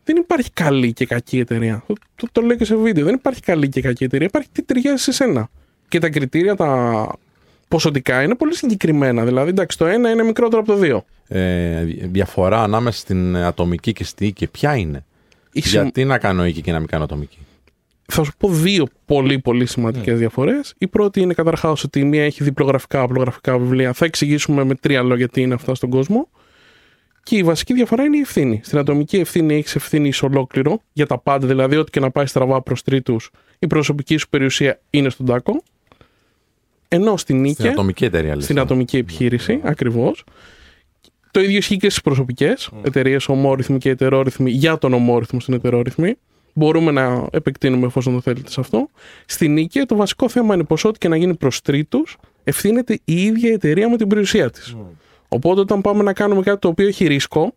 δεν 0.03 0.15
υπάρχει 0.15 0.49
καλή 0.53 0.93
και 0.93 1.05
κακή 1.05 1.39
εταιρεία. 1.39 1.83
Το, 1.87 1.93
το, 2.15 2.27
το 2.31 2.41
λέω 2.41 2.57
και 2.57 2.65
σε 2.65 2.75
βίντεο. 2.75 3.05
Δεν 3.05 3.13
υπάρχει 3.13 3.39
καλή 3.41 3.69
και 3.69 3.81
κακή 3.81 4.03
εταιρεία. 4.03 4.27
Υπάρχει 4.27 4.49
τι 4.51 4.63
ταιριάζει 4.63 5.03
σε 5.03 5.11
σένα. 5.11 5.49
Και 5.87 5.99
τα 5.99 6.09
κριτήρια, 6.09 6.55
τα 6.55 7.07
ποσοτικά 7.67 8.23
είναι 8.23 8.35
πολύ 8.35 8.55
συγκεκριμένα. 8.55 9.25
Δηλαδή, 9.25 9.49
εντάξει, 9.49 9.77
το 9.77 9.85
ένα 9.85 10.09
είναι 10.09 10.23
μικρότερο 10.23 10.61
από 10.61 10.71
το 10.71 10.77
δύο. 10.77 11.05
Ε, 11.27 11.83
διαφορά 11.83 12.63
ανάμεσα 12.63 12.99
στην 12.99 13.37
ατομική 13.37 13.93
και 13.93 14.03
στη 14.03 14.25
οίκη, 14.25 14.47
ποια 14.47 14.75
είναι; 14.75 15.05
Η 15.51 15.61
συμ- 15.61 15.81
Γιατί 15.81 16.05
να 16.05 16.17
κάνω 16.17 16.45
οίκη 16.45 16.61
και 16.61 16.71
να 16.71 16.79
μην 16.79 16.87
κάνω 16.87 17.03
ατομική; 17.03 17.37
Θα 18.13 18.23
σου 18.23 18.31
πω 18.37 18.49
δύο 18.49 18.87
πολύ 19.05 19.39
πολύ 19.39 19.65
σημαντικές 19.65 20.19
διαφορές. 20.19 20.73
Η 20.77 20.87
πρώτη 20.87 21.21
είναι 21.21 21.33
καταρχάς 21.33 21.83
ότι 21.83 21.99
η 21.99 22.03
μία 22.03 22.23
έχει 22.23 22.43
διπλογραφικά, 22.43 23.01
απλογραφικά 23.01 23.57
βιβλία. 23.57 23.93
Θα 23.93 24.05
εξηγήσουμε 24.05 24.63
με 24.63 24.75
τρία 24.75 25.01
λόγια 25.01 25.27
τι 25.29 25.41
είναι 25.41 25.53
αυτά 25.53 25.75
στον 25.75 25.89
κόσμο. 25.89 26.29
Και 27.23 27.37
η 27.37 27.43
βασική 27.43 27.73
διαφορά 27.73 28.03
είναι 28.03 28.17
η 28.17 28.19
ευθύνη. 28.19 28.61
Στην 28.63 28.77
ατομική 28.77 29.17
ευθύνη 29.17 29.55
έχεις 29.55 29.75
ευθύνη 29.75 30.07
εις 30.07 30.21
ολόκληρο 30.21 30.81
για 30.93 31.05
τα 31.07 31.17
πάντα, 31.19 31.47
δηλαδή 31.47 31.75
ό,τι 31.75 31.91
και 31.91 31.99
να 31.99 32.11
πάει 32.11 32.25
στραβά 32.25 32.61
προς 32.61 32.83
τρίτους, 32.83 33.29
η 33.59 33.67
προσωπική 33.67 34.17
σου 34.17 34.29
περιουσία 34.29 34.79
είναι 34.89 35.09
στον 35.09 35.25
τάκο. 35.25 35.63
Ενώ 36.87 37.17
στην 37.17 37.35
Στην 37.35 37.41
νίκη, 37.41 37.67
ατομική 37.67 38.05
εταιρεία, 38.05 38.35
λες. 38.35 38.43
στην 38.43 38.59
ατομική 38.59 38.97
επιχείρηση, 38.97 39.59
ακριβώς. 39.63 40.23
Το 41.31 41.39
ίδιο 41.39 41.57
ισχύει 41.57 41.77
και 41.77 41.89
στις 41.89 42.01
προσωπικές 42.01 42.69
εταιρείες, 42.83 43.27
ομόρυθμοι 43.27 43.77
και 43.77 43.89
ετερόρυθμοι, 43.89 44.51
για 44.51 44.77
τον 44.77 44.93
ομόρυθμο 44.93 45.39
στην 45.39 45.53
ετερόρυθμη. 45.53 46.15
Μπορούμε 46.53 46.91
να 46.91 47.27
επεκτείνουμε 47.31 47.85
εφόσον 47.85 48.13
το 48.13 48.21
θέλετε 48.21 48.49
σε 48.49 48.59
αυτό. 48.59 48.89
Στην 49.25 49.53
νίκη, 49.53 49.81
το 49.81 49.95
βασικό 49.95 50.29
θέμα 50.29 50.53
είναι 50.53 50.63
πω 50.63 50.75
ό,τι 50.83 50.97
και 50.97 51.07
να 51.07 51.15
γίνει 51.15 51.35
προς 51.35 51.61
τρίτους, 51.61 52.17
ευθύνεται 52.43 52.99
η 53.05 53.23
ίδια 53.23 53.49
η 53.49 53.53
εταιρεία 53.53 53.89
με 53.89 53.97
την 53.97 54.07
περιουσία 54.07 54.49
της. 54.49 54.75
Οπότε, 55.27 55.59
όταν 55.59 55.81
πάμε 55.81 56.03
να 56.03 56.13
κάνουμε 56.13 56.41
κάτι 56.41 56.59
το 56.59 56.67
οποίο 56.67 56.87
έχει 56.87 57.07
ρίσκο, 57.07 57.53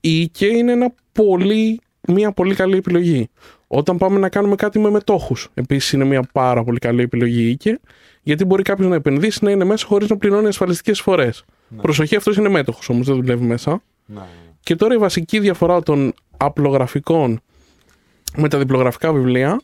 η 0.00 0.20
ΙΚΕ 0.20 0.46
είναι 0.46 0.72
ένα 0.72 0.94
πολύ, 1.12 1.80
μια 2.08 2.32
πολύ 2.32 2.54
καλή 2.54 2.76
επιλογή. 2.76 3.28
Όταν 3.66 3.98
πάμε 3.98 4.18
να 4.18 4.28
κάνουμε 4.28 4.54
κάτι 4.54 4.78
με 4.78 4.90
μετόχους, 4.90 5.48
επίσης 5.54 5.92
είναι 5.92 6.04
μια 6.04 6.22
πάρα 6.32 6.64
πολύ 6.64 6.78
καλή 6.78 7.02
επιλογή 7.02 7.42
η 7.42 7.50
ΙΚΕ, 7.50 7.80
γιατί 8.22 8.44
μπορεί 8.44 8.62
κάποιος 8.62 8.88
να 8.88 8.94
επενδύσει 8.94 9.44
να 9.44 9.50
είναι 9.50 9.64
μέσα 9.64 9.86
χωρίς 9.86 10.08
να 10.08 10.16
πληρώνει 10.16 10.46
ασφαλιστικές 10.46 11.00
φορές. 11.00 11.44
Προσοχή, 11.82 12.16
αυτός 12.16 12.36
είναι 12.36 12.48
μέτοχος 12.48 12.88
όμως, 12.88 13.06
δεν 13.06 13.16
δουλεύει 13.16 13.44
μέσα. 13.44 13.82
Ναι. 14.06 14.20
Και 14.60 14.76
τώρα 14.76 14.94
η 14.94 14.98
βασική 14.98 15.38
διαφορά 15.38 15.82
των 15.82 16.14
απλογραφικών 16.36 17.40
με 18.36 18.48
τα 18.48 18.58
διπλογραφικά 18.58 19.12
βιβλία 19.12 19.60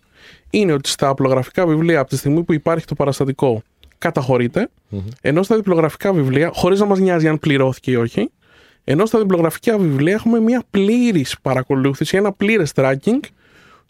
είναι 0.50 0.72
ότι 0.72 0.88
στα 0.88 1.08
απλογραφικά 1.08 1.66
βιβλία 1.66 2.00
από 2.00 2.10
τη 2.10 2.16
στιγμή 2.16 2.42
που 2.42 2.52
υπάρχει 2.52 2.86
το 2.86 2.94
παραστατικό 2.94 3.62
καταχωρείται, 3.98 4.68
ενώ 5.20 5.42
στα 5.42 5.56
διπλογραφικά 5.56 6.12
βιβλία, 6.12 6.50
χωρίς 6.54 6.80
να 6.80 6.86
μας 6.86 6.98
νοιάζει 6.98 7.28
αν 7.28 7.38
πληρώθηκε 7.38 7.90
ή 7.90 7.94
όχι, 7.96 8.30
ενώ 8.84 9.06
στα 9.06 9.18
διπλογραφικά 9.18 9.78
βιβλία 9.78 10.14
έχουμε 10.14 10.40
μια 10.40 10.62
πλήρης 10.70 11.36
παρακολούθηση, 11.42 12.16
ένα 12.16 12.32
πλήρες 12.32 12.72
tracking 12.74 13.20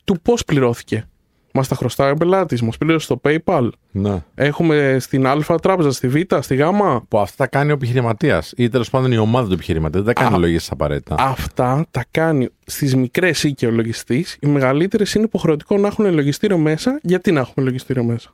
του 0.05 0.21
πώς 0.23 0.45
πληρώθηκε. 0.45 1.07
Μας 1.55 1.69
τα 1.69 1.75
χρωστάει 1.75 2.11
ο 2.11 2.15
πελάτης, 2.15 2.63
μας 2.63 2.79
πλήρωσε 2.79 3.05
στο 3.05 3.21
PayPal. 3.25 3.69
Ναι. 3.91 4.23
Έχουμε 4.35 4.97
στην 5.01 5.27
Α 5.27 5.37
τράπεζα, 5.63 5.91
στη 5.91 6.09
Β, 6.09 6.17
στη 6.41 6.55
Γ. 6.55 6.61
Που 7.09 7.19
αυτά 7.19 7.37
τα 7.37 7.47
κάνει 7.47 7.71
ο 7.71 7.75
επιχειρηματίας 7.75 8.53
ή 8.57 8.69
τέλος 8.69 8.91
πάντων 8.91 9.13
η 9.13 9.17
ομάδα 9.17 9.47
του 9.47 9.53
επιχειρηματίας. 9.53 10.05
Δεν 10.05 10.15
τα 10.15 10.23
κάνει 10.23 10.35
Α. 10.35 10.37
ο 10.37 10.41
λογιστή 10.41 10.69
απαραίτητα. 10.73 11.15
Αυτά 11.19 11.87
τα 11.91 12.05
κάνει 12.11 12.49
στις 12.67 12.97
μικρές 12.97 13.45
ή 13.45 13.55
και 13.55 13.67
ο 13.67 13.71
λογιστής. 13.71 14.37
Οι 14.41 14.47
μεγαλύτερες 14.47 15.15
είναι 15.15 15.25
υποχρεωτικό 15.25 15.79
να 15.79 15.87
έχουν 15.87 16.15
λογιστήριο 16.15 16.59
μέσα. 16.59 16.99
Γιατί 17.03 17.33
να 17.33 17.41
έχουμε 17.41 17.67
λογιστήριο 17.67 18.05
μέσα, 18.05 18.33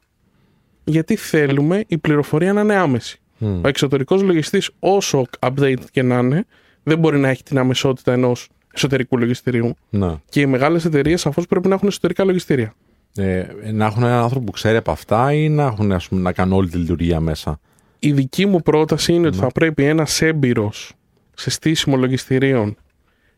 Γιατί 0.85 1.17
θέλουμε 1.17 1.85
η 1.87 1.99
πληροφορία 1.99 2.53
να 2.53 2.61
είναι 2.61 2.75
άμεση. 2.75 3.21
Μμ. 3.39 3.61
Ο 3.65 3.69
εξωτερικός 3.69 4.23
λογιστής, 4.23 4.71
όσο 4.79 5.25
update 5.39 5.85
και 5.91 6.03
να 6.03 6.19
είναι, 6.19 6.47
δεν 6.83 6.99
μπορεί 6.99 7.19
να 7.19 7.29
έχει 7.29 7.43
την 7.43 7.59
αμεσότητα 7.59 8.13
ενός 8.13 8.49
εσωτερικού 8.75 9.19
λογιστηρίου. 9.19 9.75
Ναι. 9.91 10.15
Και 10.29 10.41
οι 10.41 10.47
μεγάλες 10.47 10.85
εταιρείες 10.85 11.21
σαφώς 11.21 11.47
πρέπει 11.47 11.69
να 11.69 11.75
έχουν 11.75 11.89
εσωτερικά 11.89 12.25
λογιστήρια. 12.25 12.75
Ε, 13.19 13.47
να 13.73 13.85
έχουν 13.87 14.03
έναν 14.03 14.23
άνθρωπο 14.23 14.45
που 14.45 14.53
ξέρει 14.53 14.77
από 14.77 14.91
αυτά 14.91 15.33
ή 15.33 15.49
να, 15.49 15.65
έχουν, 15.65 15.93
ας 15.93 16.09
πούμε, 16.09 16.21
να 16.21 16.33
κάνουν 16.33 16.53
όλη 16.59 16.69
τη 16.69 16.77
λειτουργία 16.77 17.21
μέσα; 17.21 17.61
Η 17.99 18.13
δική 18.13 18.47
μου 18.47 18.61
πρόταση 18.63 19.13
είναι 19.13 19.27
ότι 19.27 19.37
θα 19.37 19.47
πρέπει 19.47 19.85
ένας 19.85 20.23
έμπειρος 20.23 20.93
σε 21.35 21.51
στήσιμο 21.51 21.97
λογιστηρίων 21.97 22.77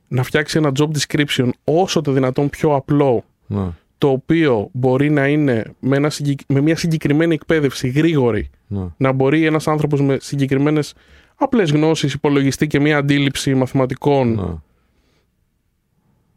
να 0.09 0.23
φτιάξει 0.23 0.59
ένα 0.59 0.73
job 0.79 0.89
description 0.99 1.49
όσο 1.65 2.01
το 2.01 2.13
δυνατόν 2.13 2.51
πιο 2.51 2.75
απλό 2.75 3.25
Ναι. 3.47 3.67
το 3.99 4.09
οποίο 4.09 4.69
μπορεί 4.73 5.11
να 5.11 5.27
είναι 5.29 5.65
με, 5.81 5.97
ένα, 5.97 6.11
συγκεκ- 6.11 6.41
με 6.49 6.61
μια 6.61 6.77
συγκεκριμένη 6.77 7.35
εκπαίδευση 7.35 7.89
γρήγορη, 7.89 8.51
Ναι. 8.67 8.85
να 8.97 9.13
μπορεί 9.13 9.45
ένας 9.47 9.69
άνθρωπος 9.69 10.01
με 10.03 10.17
συγκεκριμένες 10.21 10.95
απλές 11.37 11.71
γνώσεις 11.71 12.13
υπολογιστή 12.13 12.67
και 12.67 12.81
μια 12.81 12.97
αντίληψη 12.97 13.55
μαθηματικών 13.55 14.33
Ναι. 14.35 14.55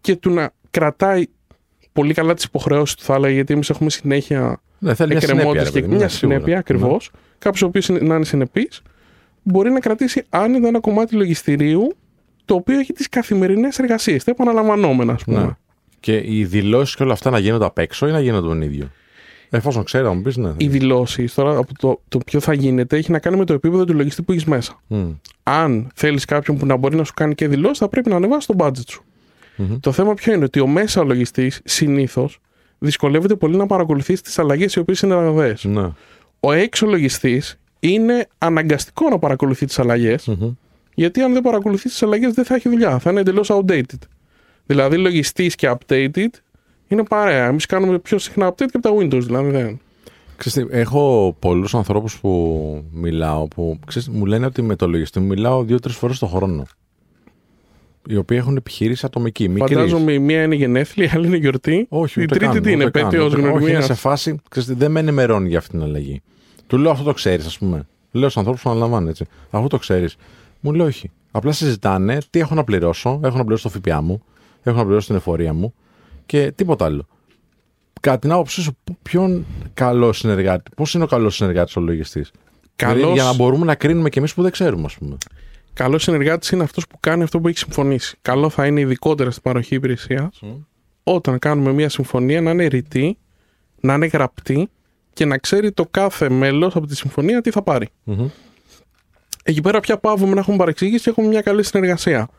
και 0.02 0.16
του 0.16 0.30
να 0.30 0.52
κρατάει 0.72 1.26
πολύ 1.94 2.14
καλά 2.14 2.34
τις 2.34 2.44
υποχρεώσεις 2.44 2.96
του 2.96 3.04
θα 3.04 3.14
έλεγα 3.16 3.34
γιατί 3.34 3.54
εμείς 3.54 3.70
έχουμε 3.70 3.90
συνέχεια 3.90 4.62
Ναι, 4.80 4.94
θέλει 4.94 5.10
μια 5.12 5.20
συνέπεια. 5.20 5.42
εκκρεμότητες 5.44 5.64
ρε 5.64 5.70
και 5.74 5.80
παιδί 5.80 5.88
μου, 5.92 5.96
μια 5.98 6.06
ναι, 6.06 6.12
σίγουρα. 6.12 6.38
συνέπεια 6.38 6.58
ακριβώς. 6.60 7.12
Κάποιος 7.40 7.62
ο 7.62 7.66
οποίος 7.66 7.88
είναι- 7.90 8.00
να 8.00 8.16
είναι 8.16 8.26
συνεπής 8.26 8.82
μπορεί 9.44 9.72
να 9.72 9.80
κρατήσει 9.80 10.24
άνετα 10.30 10.68
ένα 10.68 10.80
κομμάτι 10.80 11.16
λογιστηρίου 11.16 11.96
το 12.46 12.56
οποίο 12.56 12.80
έχει 12.80 12.94
τις 12.94 13.10
καθημερινές 13.10 13.80
εργασίες, 13.80 14.24
τα 14.24 14.32
επαναλαμβανόμενα, 14.32 15.14
ας 15.14 15.24
πούμε. 15.24 15.40
Ναι. 15.40 15.50
Και 16.00 16.22
οι 16.26 16.46
δηλώσεις 16.46 16.96
και 16.96 17.04
όλα 17.04 17.14
αυτά 17.14 17.30
να 17.30 17.40
γίνονται 17.40 17.66
απ' 17.66 17.78
έξω 17.78 18.08
ή 18.08 18.12
να 18.12 18.20
γίνονται 18.20 18.48
τον 18.48 18.62
ίδιο; 18.62 18.90
Εφόσον 19.50 19.84
ξέρω, 19.84 20.08
να 20.08 20.14
μου 20.14 20.22
πεις, 20.22 20.38
ναι. 20.38 20.52
Οι 20.58 20.68
δηλώσεις 20.68 21.34
τώρα 21.34 21.58
από 21.58 21.74
το, 21.80 22.02
το 22.08 22.18
ποιο 22.18 22.40
θα 22.40 22.54
γίνεται 22.54 22.98
έχει 22.98 23.12
να 23.12 23.20
κάνει 23.20 23.38
με 23.38 23.46
το 23.46 23.54
επίπεδο 23.54 23.86
του 23.86 23.94
λογιστή 23.94 24.22
που 24.22 24.32
έχεις 24.32 24.46
μέσα. 24.46 24.80
Μμ. 24.88 25.12
Αν 25.44 25.92
θέλεις 25.96 26.26
κάποιον 26.26 26.58
που 26.58 26.66
να 26.66 26.76
μπορεί 26.76 26.96
να 26.96 27.04
σου 27.04 27.14
κάνει 27.14 27.36
και 27.36 27.48
δηλώσεις, 27.48 27.78
θα 27.78 27.88
πρέπει 27.90 28.10
να 28.10 28.16
ανεβάσει 28.16 28.48
το 28.48 28.54
budget 28.58 28.88
σου. 28.88 29.04
Μμμ. 29.56 29.80
Το 29.80 29.92
θέμα 29.92 30.14
ποιο 30.14 30.34
είναι 30.34 30.44
ότι 30.44 30.60
ο 30.60 30.68
μέσα 30.68 31.04
λογιστής 31.04 31.62
συνήθως 31.64 32.40
δυσκολεύεται 32.80 33.36
πολύ 33.36 33.56
να 33.56 33.66
παρακολουθήσει 33.66 34.24
τις 34.24 34.40
αλλαγές 34.40 34.74
οι 34.74 34.80
οποίες 34.80 35.02
είναι 35.02 35.16
ραγδαίες. 35.16 35.64
Ναι. 35.64 35.90
Ο 36.40 36.52
έξω 36.52 36.86
λογιστής 36.86 37.60
είναι 37.80 38.28
αναγκαστικό 38.38 39.10
να 39.10 39.20
παρακολουθεί 39.20 39.66
τις 39.66 39.80
αλλαγές, 39.80 40.28
Μμμ. 40.28 40.52
γιατί 40.94 41.22
αν 41.22 41.34
δεν 41.34 41.42
παρακολουθεί 41.42 41.90
τις 41.90 42.04
αλλαγές 42.04 42.34
δεν 42.34 42.46
θα 42.46 42.56
έχει 42.56 42.70
δουλειά. 42.70 43.00
Θα 43.00 43.12
είναι 43.12 43.20
εντελώς 43.20 43.50
outdated. 43.52 44.00
Δηλαδή, 44.66 44.98
λογιστής 44.98 45.56
και 45.56 45.76
updated 45.78 46.28
είναι 46.88 47.04
παρέα. 47.04 47.46
Εμείς 47.46 47.66
κάνουμε 47.66 48.00
πιο 48.00 48.18
συχνά 48.18 48.50
update 48.50 48.56
και 48.72 48.78
από 48.78 48.82
τα 48.82 48.92
Windows, 48.94 49.24
δηλαδή 49.24 49.50
δεν. 49.50 49.80
Ξέρεις 50.36 50.70
τι, 50.70 50.78
έχω 50.78 51.36
πολλούς 51.40 51.76
ανθρώπους 51.76 52.20
που 52.20 52.84
μιλάω 52.92 53.48
που 53.48 53.80
ξέρεις, 53.86 54.10
μου 54.10 54.26
λένε 54.26 54.46
ότι 54.46 54.62
με 54.62 54.76
το 54.76 54.88
λογιστή 54.88 55.20
μου 55.20 55.26
μιλάω 55.26 55.64
δύο-τρεις 55.64 55.96
φορές 55.96 56.20
το 56.20 56.26
χρόνο. 56.26 56.66
Οι 58.08 58.16
οποίοι 58.16 58.38
έχουν 58.42 58.56
επιχείρηση 58.56 59.06
ατομική. 59.06 59.50
Μικρή. 59.50 59.74
Φαντάζομαι 59.76 60.14
η 60.14 60.20
μία 60.20 60.44
είναι 60.44 60.56
γενέθλια, 60.56 61.06
η 61.06 61.10
άλλη 61.14 61.28
είναι 61.28 61.38
γιορτή. 61.38 61.86
Όχι, 61.90 62.20
η 62.20 62.24
ούτε 62.24 62.36
τρίτη 62.36 62.54
καν, 62.54 62.64
τι 62.64 62.72
είναι, 62.72 62.86
ούτε 62.86 63.00
καν, 63.00 63.08
επέτειο 63.08 63.26
ούτε 63.26 63.36
καν. 63.36 63.44
Όχι, 63.44 63.50
είναι 63.52 63.60
γνωριμία. 63.60 63.82
σε 63.82 63.94
φάση, 63.94 64.40
ξέρεις, 64.50 64.70
τι, 64.70 64.76
δεν 64.76 64.92
με 64.92 65.00
ενημερώνει 65.00 65.50
για 65.50 65.58
αυτήν 65.58 65.80
την 65.80 65.88
αλλαγή. 65.88 66.22
Του 66.68 66.78
λέω 66.78 66.92
αυτό 66.92 67.04
το 67.04 67.14
ξέρεις, 67.14 67.46
ας 67.46 67.58
πούμε. 67.58 67.88
Λέω 68.12 68.24
στους 68.24 68.38
ανθρώπους 68.38 68.62
που 68.62 68.70
αναλαμβάνουν 68.70 69.10
έτσι. 69.10 69.26
Αυτό 69.50 69.68
το 69.68 69.78
ξέρεις. 69.78 70.16
Μου 70.60 70.74
λέει 70.74 70.88
όχι. 70.88 71.12
Απλά 71.32 71.52
συζητάνε 71.52 72.18
τι 72.30 72.40
έχω 72.40 72.56
να 72.56 72.64
πληρώσω. 72.64 73.20
Έχω 73.24 73.38
να 73.38 73.44
πληρώσω 73.44 73.70
το 73.70 73.80
ΦΠΑ 73.80 74.02
μου. 74.02 74.24
Έχω 74.64 74.78
να 74.78 74.84
πληρώσω 74.86 75.08
την 75.08 75.16
εφορία 75.16 75.54
μου. 75.54 75.74
Και 76.26 76.52
τίποτα 76.56 76.86
άλλο. 76.86 77.08
Κατά 78.02 78.20
την 78.20 78.32
άποψή 78.32 78.62
σου, 78.62 78.78
πο- 78.84 78.98
ποιον 79.02 79.46
καλό 79.74 80.14
συνεργάτη, 80.14 80.72
πώς 80.76 80.94
είναι 80.94 81.04
ο 81.04 81.08
καλός 81.08 81.36
συνεργάτης 81.36 81.76
ο 81.76 81.80
λογιστής; 81.82 82.32
Καλός- 82.76 83.14
Για 83.14 83.24
να 83.24 83.34
μπορούμε 83.34 83.66
να 83.66 83.76
κρίνουμε 83.76 84.10
κι 84.10 84.18
εμείς 84.18 84.34
που 84.34 84.42
δεν 84.42 84.52
ξέρουμε, 84.52 84.84
ας 84.86 84.98
πούμε. 84.98 85.18
Καλός 85.74 86.04
συνεργάτης 86.04 86.50
είναι 86.50 86.64
αυτός 86.64 86.88
που 86.88 86.98
κάνει 87.00 87.24
αυτό 87.24 87.40
που 87.40 87.48
έχει 87.48 87.58
συμφωνήσει. 87.58 88.18
Καλό 88.22 88.50
θα 88.50 88.66
είναι 88.68 88.80
ειδικότερα 88.80 89.32
στην 89.32 89.44
παροχή 89.44 89.76
υπηρεσίας 89.76 90.42
όταν 91.04 91.40
κάνουμε 91.40 91.72
μια 91.72 91.90
συμφωνία 91.90 92.42
να 92.42 92.52
είναι 92.52 92.66
ρητή, 92.66 93.18
να 93.80 93.94
είναι 93.94 94.06
γραπτή 94.06 94.70
και 95.14 95.26
να 95.26 95.38
ξέρει 95.38 95.72
το 95.72 95.86
κάθε 95.92 96.30
μέλος 96.30 96.76
από 96.76 96.88
τη 96.88 96.96
συμφωνία 96.96 97.42
τι 97.42 97.52
θα 97.52 97.62
πάρει. 97.62 97.90
Μμμ. 98.04 98.28
Εκεί 99.44 99.62
πέρα 99.62 99.80
πια 99.80 99.98
πάβουμε 99.98 100.34
να 100.34 100.40
έχουμε 100.40 100.58
παρεξήγηση 100.58 101.04
και 101.04 101.10
έχουμε 101.10 101.28
μια 101.28 101.42
καλή 101.42 101.64
συνεργασία. 101.64 102.30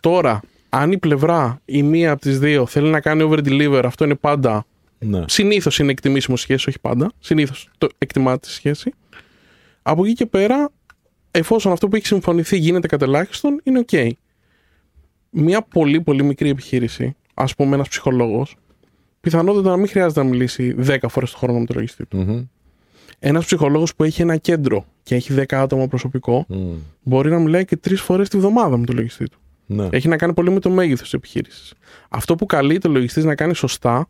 Τώρα, 0.00 0.40
αν 0.68 0.92
η 0.92 0.98
πλευρά, 0.98 1.60
η 1.64 1.82
μία 1.82 2.10
από 2.10 2.20
τις 2.20 2.38
δύο, 2.38 2.66
θέλει 2.66 2.88
να 2.88 3.00
κάνει 3.00 3.28
over 3.30 3.38
deliver, 3.38 3.82
αυτό 3.84 4.04
είναι 4.04 4.14
πάντα. 4.14 4.66
Ναι. 4.98 5.24
Συνήθως 5.26 5.78
είναι 5.78 5.90
εκτιμήσιμο 5.90 6.36
σχέση, 6.36 6.68
όχι 6.68 6.80
πάντα. 6.80 7.12
Συνήθως 7.18 7.68
το 7.78 7.88
εκτιμάται 7.98 8.38
τη 8.38 8.50
σχέση. 8.50 8.94
Από 9.82 10.04
εκεί 10.04 10.12
και 10.12 10.26
πέρα, 10.26 10.70
εφόσον 11.30 11.72
αυτό 11.72 11.88
που 11.88 11.96
έχει 11.96 12.06
συμφωνηθεί 12.06 12.56
γίνεται 12.56 12.86
κατ' 12.86 13.02
ελάχιστον, 13.02 13.60
είναι 13.62 13.84
OK. 13.90 14.10
Μια 15.30 15.62
πολύ 15.62 16.00
πολύ 16.00 16.22
μικρή 16.22 16.48
επιχείρηση, 16.48 17.16
ας 17.34 17.54
πούμε 17.54 17.74
ένας 17.74 17.88
ψυχολόγος, 17.88 18.56
πιθανότατα 19.20 19.70
να 19.70 19.76
μην 19.76 19.88
χρειάζεται 19.88 20.22
να 20.22 20.28
μιλήσει 20.28 20.74
10 20.78 20.96
φορές 21.08 21.30
το 21.30 21.36
χρόνο 21.36 21.58
με 21.58 21.64
τον 21.64 21.76
λογιστή 21.76 22.06
του. 22.06 22.16
Μμμ. 22.16 22.44
Ένας 23.18 23.44
ψυχολόγος 23.44 23.94
που 23.94 24.04
έχει 24.04 24.22
ένα 24.22 24.36
κέντρο 24.36 24.86
και 25.02 25.14
έχει 25.14 25.34
10 25.34 25.44
άτομα 25.56 25.86
προσωπικό, 25.86 26.44
Μμ. 26.48 26.72
μπορεί 27.02 27.30
να 27.30 27.38
μιλάει 27.38 27.64
και 27.64 27.76
τρεις 27.76 28.00
φορές 28.00 28.28
τη 28.28 28.36
βδομάδα 28.38 28.76
με 28.76 28.86
τον 28.86 28.96
λογιστή 28.96 29.28
του. 29.28 29.38
Ναι. 29.66 29.88
Έχει 29.90 30.08
να 30.08 30.16
κάνει 30.16 30.32
πολύ 30.34 30.50
με 30.50 30.60
το 30.60 30.70
μέγεθος 30.70 31.02
της 31.02 31.12
επιχείρησης. 31.12 31.74
Αυτό 32.08 32.34
που 32.34 32.46
καλεί 32.46 32.78
το 32.78 32.88
λογιστή 32.88 33.22
να 33.22 33.34
κάνει 33.34 33.54
σωστά 33.54 34.08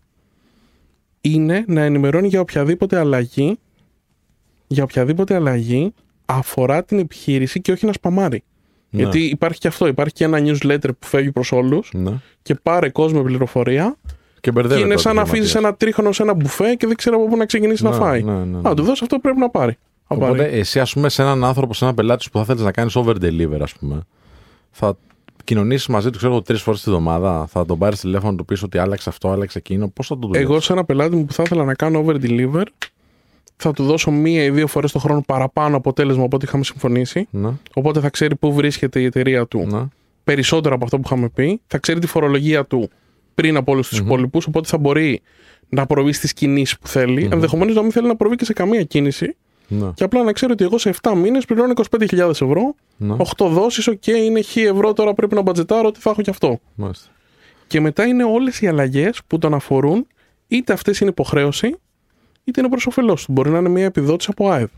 είναι 1.20 1.64
να 1.66 1.80
ενημερώνει 1.82 2.28
για 2.28 2.40
οποιαδήποτε 2.40 2.98
αλλαγή 2.98 3.58
για 4.66 4.82
οποιαδήποτε 4.82 5.34
αλλαγή 5.34 5.92
αφορά 6.30 6.84
την 6.84 6.98
επιχείρηση 6.98 7.60
και 7.60 7.72
όχι 7.72 7.86
να 7.86 7.92
σπαμάρει. 7.92 8.42
Ναι. 8.90 9.02
Γιατί 9.02 9.20
υπάρχει 9.20 9.58
και 9.58 9.68
αυτό. 9.68 9.86
Υπάρχει 9.86 10.14
και 10.14 10.24
ένα 10.24 10.38
newsletter 10.40 10.88
που 10.98 11.06
φεύγει 11.06 11.32
προς 11.32 11.52
όλους 11.52 11.90
Ναι. 11.94 12.12
και 12.42 12.54
πάρε 12.54 12.88
κόσμο 12.88 13.22
πληροφορία 13.22 13.96
Και 14.04 14.40
και 14.40 14.50
μπερδεύεται. 14.50 14.84
είναι 14.86 14.94
ο 14.94 14.98
σαν 14.98 15.14
να 15.14 15.22
αφήσεις 15.22 15.38
επιχειρηματίας. 15.38 15.72
ένα 15.72 15.76
τρίχρονο 15.76 16.12
σε 16.12 16.22
ένα 16.22 16.34
μπουφέ 16.34 16.74
και 16.74 16.86
δεν 16.86 16.96
ξέρει 16.96 17.16
από 17.16 17.26
πού 17.26 17.36
να 17.36 17.46
ξεκινήσει 17.46 17.82
να 17.82 17.90
Ναι, 17.90 17.96
φάει. 17.96 18.22
ναι, 18.22 18.32
ναι, 18.32 18.44
ναι. 18.60 18.68
Α, 18.68 18.74
του 18.74 18.82
δώσει 18.82 19.00
αυτό 19.02 19.18
πρέπει 19.18 19.38
να 19.38 19.50
πάρει. 19.50 19.76
Θα 20.08 20.16
πάρει. 20.18 20.32
Οπότε 20.32 20.44
εσύ, 20.58 20.80
ας 20.80 20.92
πούμε, 20.92 21.08
σε 21.08 21.22
έναν 21.22 21.44
άνθρωπο, 21.44 21.74
σε 21.74 21.84
έναν 21.84 21.96
πελάτης 21.96 22.24
σου 22.24 22.30
που 22.30 22.38
θα 22.38 22.44
θέλεις 22.44 22.62
να 22.62 22.72
κάνεις 22.72 22.96
over 22.96 23.14
deliver, 23.22 23.58
ας 23.60 23.72
πούμε, 23.74 24.00
θα 24.70 24.96
κοινωνήσεις 25.44 25.86
μαζί 25.86 26.10
του, 26.10 26.16
ξέρω 26.18 26.32
εγώ, 26.32 26.42
τρεις 26.42 26.62
φορές 26.62 26.82
τη 26.82 26.90
εβδομάδα, 26.90 27.46
θα 27.50 27.64
τον 27.66 27.78
πάρεις 27.78 28.00
τηλέφωνο, 28.00 28.34
του 28.36 28.44
πεις 28.44 28.62
ότι 28.62 28.78
άλλαξε 28.78 29.08
αυτό, 29.08 29.30
άλλαξε 29.30 29.58
εκείνο. 29.58 29.88
Πώς 29.88 30.06
θα 30.06 30.18
το 30.18 30.26
δουλεύει. 30.26 30.44
Εγώ 30.44 30.60
σε 30.60 30.72
ένα 30.72 30.84
πελάτη 30.84 31.16
μου 31.16 31.24
που 31.24 31.32
θα 31.32 31.42
ήθελα 31.42 31.64
να 31.64 31.74
κάνω 31.74 32.04
over 32.06 32.14
deliver 32.22 32.62
θα 33.60 33.72
του 33.72 33.84
δώσω 33.84 34.10
μία 34.10 34.44
ή 34.44 34.50
δύο 34.50 34.66
φορές 34.66 34.92
το 34.92 34.98
χρόνο 34.98 35.22
παραπάνω 35.26 35.76
αποτέλεσμα 35.76 36.24
από 36.24 36.36
ό,τι 36.36 36.44
είχαμε 36.44 36.64
συμφωνήσει. 36.64 37.28
Ναι, 37.30 37.50
Οπότε 37.74 38.00
θα 38.00 38.10
ξέρει 38.10 38.36
πού 38.36 38.52
βρίσκεται 38.52 39.00
η 39.00 39.04
εταιρεία 39.04 39.46
του 39.46 39.66
ναι. 39.70 39.82
περισσότερο 40.24 40.74
από 40.74 40.84
αυτό 40.84 40.96
που 40.96 41.02
είχαμε 41.06 41.28
πει. 41.28 41.60
Θα 41.66 41.78
ξέρει 41.78 41.98
τη 42.00 42.06
φορολογία 42.06 42.64
του 42.64 42.90
πριν 43.34 43.56
από 43.56 43.72
όλους 43.72 43.88
τους 43.88 43.98
υπόλοιπους. 43.98 44.46
Οπότε 44.46 44.68
θα 44.68 44.78
μπορεί 44.78 45.20
να 45.68 45.86
προβεί 45.86 46.12
στις 46.12 46.32
κινήσεις 46.32 46.78
που 46.78 46.88
θέλει. 46.88 47.24
Μμμ. 47.24 47.32
Ενδεχομένως 47.32 47.74
να 47.74 47.82
μην 47.82 47.92
θέλει 47.92 48.06
να 48.06 48.16
προβεί 48.16 48.36
και 48.36 48.44
σε 48.44 48.52
καμία 48.52 48.82
κίνηση. 48.82 49.36
ναι, 49.68 49.90
Και 49.94 50.04
απλά 50.04 50.22
να 50.22 50.32
ξέρει 50.32 50.52
ότι 50.52 50.64
εγώ 50.64 50.78
σε 50.78 50.94
7 51.02 51.12
μήνες 51.16 51.44
πληρώνω 51.44 51.72
25.000 51.98 52.18
ευρώ. 52.30 52.74
ναι. 52.96 53.16
8 53.36 53.46
δόσεις, 53.48 53.86
οκ, 53.88 54.06
είναι 54.06 54.42
χ 54.42 54.56
ευρώ. 54.56 54.92
Τώρα 54.92 55.14
πρέπει 55.14 55.34
να 55.34 55.42
μπατζετάρω 55.42 55.88
ότι 55.88 56.00
θα 56.00 56.10
έχω 56.10 56.22
κι 56.22 56.30
αυτό. 56.30 56.58
Μάλιστα. 56.74 57.08
Και 57.66 57.80
μετά 57.80 58.06
είναι 58.06 58.24
όλες 58.24 58.60
οι 58.60 58.66
αλλαγές 58.66 59.20
που 59.26 59.38
τον 59.38 59.54
αφορούν, 59.54 60.06
είτε 60.48 60.72
αυτές 60.72 61.00
είναι 61.00 61.10
υποχρέωση, 61.10 61.76
είτε 62.48 62.60
είναι 62.60 62.68
προς 62.68 62.86
όφελός 62.86 63.24
του. 63.24 63.32
Μπορεί 63.32 63.50
να 63.50 63.58
είναι 63.58 63.68
μια 63.68 63.84
επιδότηση 63.84 64.28
από 64.30 64.48
ΟΑΕΔ. 64.48 64.68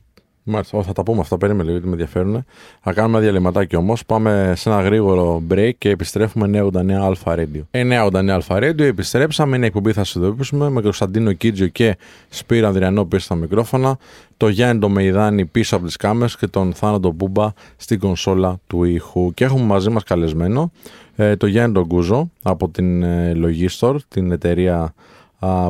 Μάλιστα. 0.42 0.78
Ω, 0.78 0.82
θα 0.82 0.92
τα 0.92 1.02
πούμε 1.02 1.20
αυτά. 1.20 1.38
Περίμενε 1.38 1.62
λίγο, 1.62 1.72
γιατί 1.72 1.86
με 1.86 1.92
ενδιαφέρουν. 1.92 2.44
Θα 2.80 2.92
κάνουμε 2.92 3.16
ένα 3.16 3.26
διαλειμματάκι 3.26 3.76
όμως. 3.76 4.04
Πάμε 4.06 4.52
σε 4.56 4.70
ένα 4.70 4.82
γρήγορο 4.82 5.42
break 5.50 5.70
και 5.78 5.90
επιστρέφουμε 5.90 6.68
989 6.72 6.90
Αλφα 6.90 7.34
Radio. 7.36 7.62
989 7.70 8.28
Αλφα 8.28 8.56
Radio. 8.56 8.80
Επιστρέψαμε. 8.80 9.56
Είναι 9.56 9.64
η 9.64 9.68
εκπομπή 9.68 9.92
θα 9.92 10.04
σας 10.04 10.20
ειδοποιήσουμε 10.20 10.70
με 10.70 10.80
Κωνσταντίνο 10.80 11.32
Κίτζιο 11.32 11.66
και 11.66 11.96
Σπύρο 12.28 12.66
Ανδριανό 12.66 13.04
πίσω 13.04 13.24
στα 13.24 13.34
μικρόφωνα. 13.34 13.98
Το 14.36 14.48
Γιάννη 14.48 14.80
το 14.80 14.88
Μεϊδάνη 14.88 15.44
πίσω 15.44 15.76
από 15.76 15.86
τις 15.86 15.96
κάμερες 15.96 16.36
και 16.36 16.46
τον 16.46 16.72
Θάνατο 16.72 17.10
Μπούμπα 17.10 17.52
στην 17.76 17.98
κονσόλα 17.98 18.58
του 18.66 18.84
ήχου. 18.84 19.34
Και 19.34 19.44
έχουμε 19.44 19.64
μαζί 19.64 19.90
μας 19.90 20.02
καλεσμένο 20.02 20.72
ε, 21.16 21.36
το 21.36 21.46
Γιάννη 21.46 21.74
τον 21.74 21.86
Κούζο 21.86 22.30
από 22.42 22.68
την 22.68 23.02
ε, 23.02 23.36
Logistor, 23.36 23.96
την 24.08 24.32
εταιρεία 24.32 24.76
α, 24.76 24.92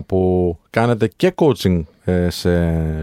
που 0.06 0.58
κάνετε 0.70 1.10
και 1.16 1.34
coaching 1.34 1.82
ε, 2.04 2.30
σε 2.30 2.50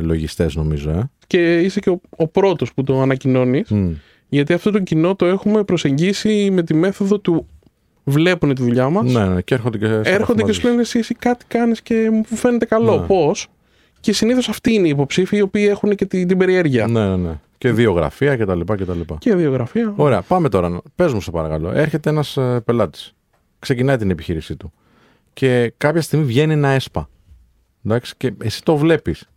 λογιστές 0.01 0.55
νομίζω. 0.55 0.89
Ε. 0.89 1.09
Και 1.27 1.59
είσαι 1.59 1.79
και 1.79 1.89
ο, 1.89 2.01
ο 2.09 2.27
πρώτος 2.27 2.73
που 2.73 2.83
το 2.83 3.01
ανακοινώνεις. 3.01 3.69
Μμ. 3.69 3.91
Γιατί 4.29 4.53
αυτό 4.53 4.71
το 4.71 4.79
κοινό 4.79 5.15
το 5.15 5.25
έχουμε 5.25 5.63
προσεγγίσει 5.63 6.49
με 6.51 6.63
τη 6.63 6.73
μέθοδο 6.73 7.19
του 7.19 7.47
βλέπουν 8.03 8.55
τη 8.55 8.61
δουλειά 8.61 8.89
μας. 8.89 9.11
Ναι, 9.11 9.25
ναι, 9.25 9.41
και 9.41 9.53
έρχονται 9.53 9.77
και 9.77 9.85
σε 9.85 9.93
επαφή 9.93 10.09
έρχονται 10.09 10.41
και 10.41 10.47
μαζί 10.47 10.59
σου 10.59 10.67
λένε 10.67 10.81
εσύ, 10.81 10.99
εσύ 10.99 11.13
κάτι 11.13 11.45
κάνεις 11.47 11.81
και 11.81 12.09
μου 12.11 12.23
φαίνεται 12.25 12.65
καλό. 12.65 12.99
Ναι. 12.99 13.05
Πώς; 13.05 13.47
Και 13.99 14.13
συνήθως 14.13 14.49
αυτοί 14.49 14.73
είναι 14.73 14.87
οι 14.87 14.89
υποψήφοι 14.89 15.37
οι 15.37 15.41
οποίοι 15.41 15.67
έχουν 15.69 15.95
και 15.95 16.05
την, 16.05 16.27
την 16.27 16.37
περιέργεια. 16.37 16.87
Ναι, 16.87 17.07
ναι, 17.07 17.15
ναι. 17.15 17.39
Και 17.57 17.71
δύο 17.71 17.91
γραφεία 17.91 18.37
και 18.37 18.45
τα 18.45 18.55
λοιπά 18.55 18.77
και 18.77 18.85
τα 18.85 18.93
λοιπά. 18.93 19.17
Και 19.19 19.35
βιογραφία. 19.35 19.93
Ωραία, 19.95 20.21
πάμε 20.21 20.49
τώρα. 20.49 20.81
Πες 20.95 21.13
μου 21.13 21.21
σε 21.21 21.31
παρακαλώ. 21.31 21.71
Έρχεται 21.71 22.09
ένας 22.09 22.37
ε, 22.37 22.61
πελάτης. 22.65 23.13
Ξεκινάει 23.59 23.97
την 23.97 24.09
επιχείρησή 24.09 24.55
του. 24.55 24.73
Και 25.37 25.73
κάποια 25.77 26.01
στιγμή 26.01 26.25
βγαίνει 26.25 26.53
ένα 26.53 26.69
έσπα. 26.69 27.09
Εντάξει, 27.85 28.13
και 28.17 28.33
εσύ 28.43 28.63
το 28.63 28.77
βλέπεις. 28.77 29.29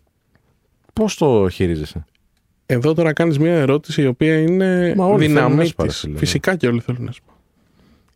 Πώς 0.92 1.16
το 1.16 1.48
χειρίζεσαι; 1.48 2.04
Εδώ 2.66 2.94
τώρα 2.94 3.12
κάνεις 3.12 3.38
μια 3.38 3.52
ερώτηση 3.54 4.02
η 4.02 4.06
οποία 4.06 4.38
είναι 4.40 4.94
Μα 4.96 5.04
όλοι 5.06 5.26
θέλουν 5.26 5.34
δυναμή 5.36 5.62
έσπα, 5.62 5.82
ρε 5.82 5.88
της. 5.88 5.98
φίλε, 5.98 6.12
ναι. 6.12 6.18
Φυσικά 6.18 6.56
και 6.56 6.66
όλοι 6.66 6.80
θέλουν 6.80 7.08
έσπα. 7.08 7.32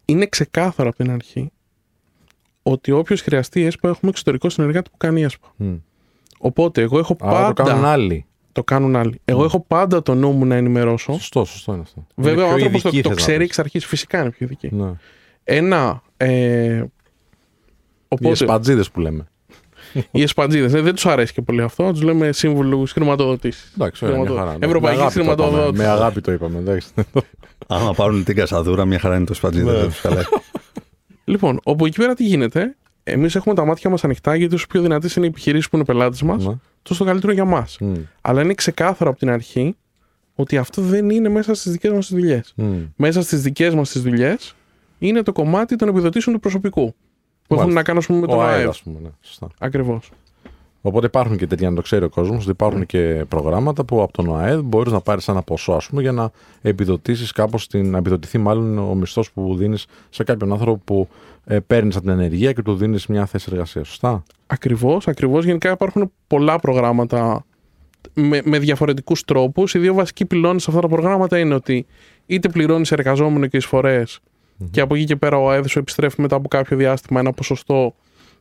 Είναι 0.05 0.27
ξεκάθαρο 0.27 0.89
από 0.89 0.97
την 0.99 1.11
αρχή 1.11 1.51
ότι 2.63 2.91
όποιος 2.91 3.21
χρειαστεί 3.21 3.63
έσπα 3.63 3.89
έχουμε 3.89 4.11
εξωτερικό 4.11 4.49
συνεργάτη 4.49 4.91
που 4.91 4.97
κάνει 4.97 5.23
έσπα. 5.23 5.53
Μμ. 5.57 5.75
Οπότε 6.39 6.83
εγώ 6.83 6.99
έχω 6.99 7.17
Άρα 7.21 7.33
πάντα. 7.33 7.53
το 7.53 7.63
κάνουν 7.63 7.85
άλλοι. 7.85 8.27
Το 8.53 8.65
κάνουν 8.65 8.97
άλλοι. 8.97 9.21
Εγώ 9.25 9.45
έχω 9.45 9.61
πάντα 9.61 10.03
το 10.03 10.15
νου 10.15 10.31
μου 10.33 10.45
να 10.47 10.55
ενημερώσω. 10.55 11.13
Σωστό, 11.13 11.45
σωστό 11.45 11.73
είναι 11.73 11.83
αυτό. 11.83 12.07
Βέβαια, 12.15 12.45
ο 12.45 12.47
Είναι 12.47 12.47
πιο 12.47 12.55
άνθρωπος 12.55 12.83
το, 12.83 12.89
ειδικοί, 12.89 13.03
το 13.03 13.09
θες 13.09 13.19
να 13.19 13.23
ξέρει 13.25 13.39
πεις. 13.39 13.47
εξ 13.47 13.59
αρχής. 13.59 13.87
Φυσικά 13.87 14.21
είναι 14.21 14.31
πιο 14.31 14.47
ειδική. 14.47 14.69
Ναι. 14.75 14.93
Ένα. 15.45 16.03
Ε, 16.17 16.85
Οι 18.21 18.27
οπότε, 18.27 18.45
εσπατζίδες 18.45 18.91
που 18.91 19.01
λέμε. 19.01 19.27
οι 20.11 20.23
εσπαντζίδες. 20.23 20.73
δεν 20.73 20.95
τους 20.95 21.07
αρέσει 21.07 21.33
και 21.33 21.43
πολύ 21.43 21.63
αυτό. 21.63 21.91
Τους 21.93 22.03
λέμε 22.03 22.33
σύμβουλους 22.33 22.93
χρηματοδοτήσει. 22.93 23.65
Εντάξει, 23.75 24.05
ωραία, 24.05 24.17
μια 24.17 24.27
Χρηματο- 24.27 24.47
χαρά. 24.47 24.59
Με 24.59 24.67
Ευρωπαϊκή 24.67 25.01
αγάπη 25.01 25.15
το 25.15 25.21
είπαμε. 25.23 25.37
χρηματοδότηση. 25.43 25.83
Με 25.83 25.89
αγάπη 25.89 26.21
το 26.21 26.33
είπαμε. 26.33 26.59
εντάξει. 26.59 26.89
Άμα 27.67 27.93
πάρουν 27.95 28.25
την 28.25 28.37
κασαδούρα, 28.37 28.85
μια 28.85 28.99
χαρά 28.99 29.17
είναι 29.17 29.25
το 29.25 29.35
σπατζίδι. 29.35 29.65
Ναι. 29.67 29.73
δεν 29.73 29.87
τους 29.89 29.99
χαλάει. 30.01 30.23
Λοιπόν, 31.25 31.61
όπου 31.65 31.87
εκεί 31.87 31.97
πέρα 31.99 32.15
τι 32.15 32.25
γίνεται, 32.25 32.77
εμείς 33.05 33.35
έχουμε 33.35 33.55
τα 33.55 33.65
μάτια 33.65 33.91
μας 33.91 34.05
ανοιχτά 34.05 34.35
γιατί 34.37 34.55
όσο 34.55 34.67
πιο 34.67 34.81
δυνατές 34.81 35.15
είναι 35.17 35.27
οι 35.27 35.29
επιχειρήσεις 35.29 35.69
που 35.69 35.77
είναι 35.77 35.85
πελάτες 35.85 36.23
μας, 36.23 36.45
Ναι. 36.47 36.55
τόσο 36.83 36.99
το 36.99 37.05
καλύτερο 37.11 37.33
για 37.33 37.45
μας. 37.45 37.77
Μμ. 37.81 37.93
Αλλά 38.21 38.43
είναι 38.43 38.55
ξεκάθαρο 38.55 39.11
από 39.11 39.19
την 39.19 39.31
αρχή 39.31 39.77
ότι 40.35 40.57
αυτό 40.57 40.83
δεν 40.83 41.11
είναι 41.11 41.29
μέσα 41.29 41.55
στις 41.55 41.73
δικές 41.73 41.93
μας 41.93 42.09
δουλειές. 42.13 42.53
Μμ. 42.57 42.75
Μέσα 42.97 43.23
στις 43.23 43.43
δικές 43.43 43.75
μας 43.75 43.91
τις 43.91 44.03
δουλειές 44.03 44.55
είναι 44.99 45.23
το 45.23 45.33
κομμάτι 45.33 45.77
των 45.77 45.89
επιδοτήσεων 45.89 46.35
του 46.35 46.41
προσωπικού. 46.41 46.95
Που 47.47 47.55
έχουν 47.55 47.73
Μάλιστα. 47.73 47.81
να 47.81 47.83
κάνουν 47.83 48.01
ας 48.01 48.07
πούμε, 48.07 48.21
με 48.21 48.27
τον 48.27 48.37
Ο 48.39 48.43
ΑΕΔ, 48.43 48.57
ΑΕΔ. 48.59 48.69
ας 48.69 48.83
πούμε. 48.83 48.99
Ναι. 49.03 49.09
Σωστά. 49.21 49.49
Ακριβώς. 49.59 50.11
Οπότε 50.87 51.07
υπάρχουν 51.07 51.37
και 51.37 51.47
τέτοια, 51.47 51.69
να 51.71 51.77
το 51.77 51.83
ξέρει 51.83 52.05
ο 52.05 52.09
κόσμος, 52.09 52.43
ότι 52.43 52.51
υπάρχουν 52.51 52.87
και 52.87 53.25
προγράμματα 53.29 53.85
που 53.85 54.03
από 54.03 54.13
τον 54.13 54.29
ΟΑΕΔ 54.29 54.61
μπορείς 54.61 54.93
να 54.93 55.01
πάρεις 55.01 55.29
ένα 55.29 55.43
ποσό, 55.43 55.73
ας 55.73 55.87
πούμε, 55.87 56.03
για 56.03 56.13
να 56.13 56.31
επιδοτήσεις 56.63 57.33
κάπως, 57.33 57.67
να 57.73 57.99
επιδοτηθεί 57.99 58.39
μάλλον 58.39 58.79
ο 58.79 58.95
μισθός 58.95 59.31
που 59.33 59.55
δίνεις 59.57 59.87
σε 60.11 60.25
κάποιον 60.25 60.53
άνθρωπο 60.53 60.81
που 60.85 61.09
ε, 61.45 61.59
παίρνεις 61.59 61.97
από 61.97 62.05
την 62.05 62.15
ενεργεία 62.15 62.53
και 62.53 62.63
του 62.63 62.75
δίνεις 62.75 63.07
μια 63.07 63.27
θέση 63.27 63.49
εργασίας. 63.53 63.89
Σωστά; 63.89 64.23
Ακριβώς, 64.47 65.09
ακριβώς. 65.09 65.45
Γενικά 65.45 65.71
υπάρχουν 65.71 66.13
πολλά 66.27 66.59
προγράμματα 66.59 67.45
με, 68.15 68.41
με 68.45 68.59
διαφορετικούς 68.59 69.25
τρόπους. 69.25 69.75
Οι 69.75 69.79
δύο 69.79 69.95
βασικοί 69.95 70.25
πυλώνες 70.25 70.63
σε 70.63 70.71
αυτά 70.71 70.83
τα 70.83 70.89
προγράμματα 70.89 71.39
είναι 71.39 71.55
ότι 71.55 71.87
είτε 72.27 72.49
πληρώνεις 72.49 72.93
εργαζόμενο 72.93 73.47
και 73.47 73.57
εισφορές 73.57 74.21
και 74.71 74.81
από 74.81 74.95
εκεί 74.95 75.05
και 75.05 75.17
πέρα 75.17 75.39
ο 75.39 75.51
ΑΕΔ 75.51 75.67
σου 75.67 75.79
επιστρέφει 75.79 76.21
μετά 76.21 76.37
από 76.37 76.49
κάποιο 76.49 76.77
διάστημα 76.77 77.21
ένα 77.21 77.33
ποσοστό 77.33 77.95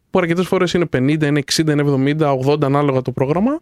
που 0.10 0.20
αρκετές 0.20 0.48
φορές 0.48 0.74
είναι 0.74 0.86
50, 0.98 1.24
είναι 1.24 1.42
60, 1.54 1.68
είναι 1.68 2.16
70, 2.20 2.38
80 2.46 2.64
ανάλογα 2.64 3.02
το 3.02 3.12
πρόγραμμα. 3.12 3.60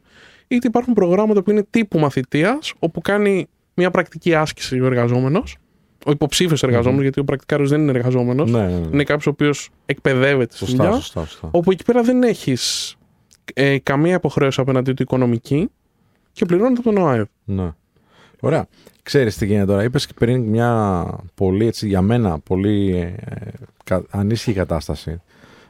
Είτε 0.48 0.68
υπάρχουν 0.68 0.94
προγράμματα 0.94 1.44
που 1.44 1.52
είναι 1.52 1.66
τύπου 1.70 2.00
μαθητείας, 2.00 2.74
όπου 2.80 3.02
κάνει 3.02 3.48
μια 3.74 3.92
πρακτική 3.92 4.36
άσκηση 4.36 4.80
ο 4.80 4.86
εργαζόμενος, 4.86 5.58
ο 6.06 6.12
υποψήφιος 6.12 6.64
εργαζόμενος, 6.64 7.02
γιατί 7.02 7.20
ο 7.20 7.24
πρακτικάριος 7.24 7.70
δεν 7.70 7.82
είναι 7.82 7.92
εργαζόμενος. 7.92 8.52
Ναι, 8.52 8.60
ναι, 8.60 8.78
ναι. 8.80 8.88
Είναι 8.92 9.04
κάποιος 9.04 9.28
ο 9.28 9.30
οποίος 9.30 9.70
εκπαιδεύεται 9.86 10.56
στη 10.56 10.66
Σωστά, 10.66 10.84
δουλειά. 10.84 11.00
σωστά, 11.00 11.26
σωστά. 11.26 11.48
Όπου 11.52 11.72
εκεί 11.72 11.84
πέρα 11.84 12.02
δεν 12.02 12.24
έχεις 12.24 12.96
ε, 13.54 13.78
καμία 13.80 14.16
υποχρέωση 14.16 14.62
απέναντί 14.62 14.94
του 14.94 15.02
οικονομική 15.02 15.70
και 16.32 16.46
πληρώνεται 16.46 16.80
από 16.80 16.94
τον 16.94 17.04
ΟΑΕΔ. 17.04 17.26
Ναι. 17.44 17.72
Ωραία. 18.40 18.68
Ξέρεις 19.04 19.38
τι 19.38 19.46
γίνεται 19.46 19.66
τώρα. 19.66 19.84
Είπες 19.84 20.08
και 20.08 20.14
πριν 20.18 20.42
μια 20.42 21.06
πολύ, 21.36 21.66
έτσι, 21.66 21.88
για 21.88 22.02
μένα, 22.02 22.40
πολύ 22.40 22.96
ε, 22.98 23.14
κα- 23.84 24.06
ανήσυχη 24.10 24.54
κατάσταση 24.54 25.22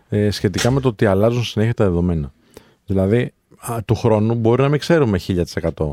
ε, 0.09 0.29
σχετικά 0.31 0.71
με 0.71 0.79
το 0.79 0.87
ότι 0.87 1.05
αλλάζουν 1.05 1.43
συνέχεια 1.43 1.73
τα 1.73 1.83
δεδομένα. 1.83 2.33
Δηλαδή, 2.85 3.33
α, 3.57 3.77
του 3.85 3.95
χρόνου 3.95 4.35
μπορεί 4.35 4.61
να 4.61 4.69
μην 4.69 4.79
ξέρουμε 4.79 5.19
1000% 5.27 5.91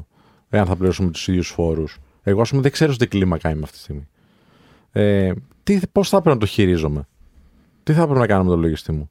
εάν 0.51 0.66
θα 0.66 0.76
πληρώσουμε 0.76 1.11
τους 1.11 1.28
ίδιους 1.28 1.49
φόρους. 1.49 1.99
Εγώ, 2.22 2.41
ας 2.41 2.49
πούμε, 2.51 2.62
δεν 2.62 2.70
ξέρω 2.70 2.93
σε 2.93 2.99
τι 2.99 3.07
κλίμακα 3.07 3.51
είμαι 3.51 3.62
αυτή 3.62 3.76
τη 3.76 3.82
στιγμή. 3.82 4.09
Ε, 4.93 5.32
τι, 5.62 5.80
πώς 5.93 6.09
θα 6.09 6.16
έπρεπε 6.16 6.34
να 6.34 6.41
το 6.41 6.47
χειρίζομαι; 6.47 7.09
Τι 7.82 7.93
θα 7.93 8.03
έπρεπε 8.03 8.20
να 8.20 8.26
κάνω 8.26 8.45
με 8.45 8.51
το 8.51 8.57
λογιστή 8.57 8.93
μου; 8.93 9.11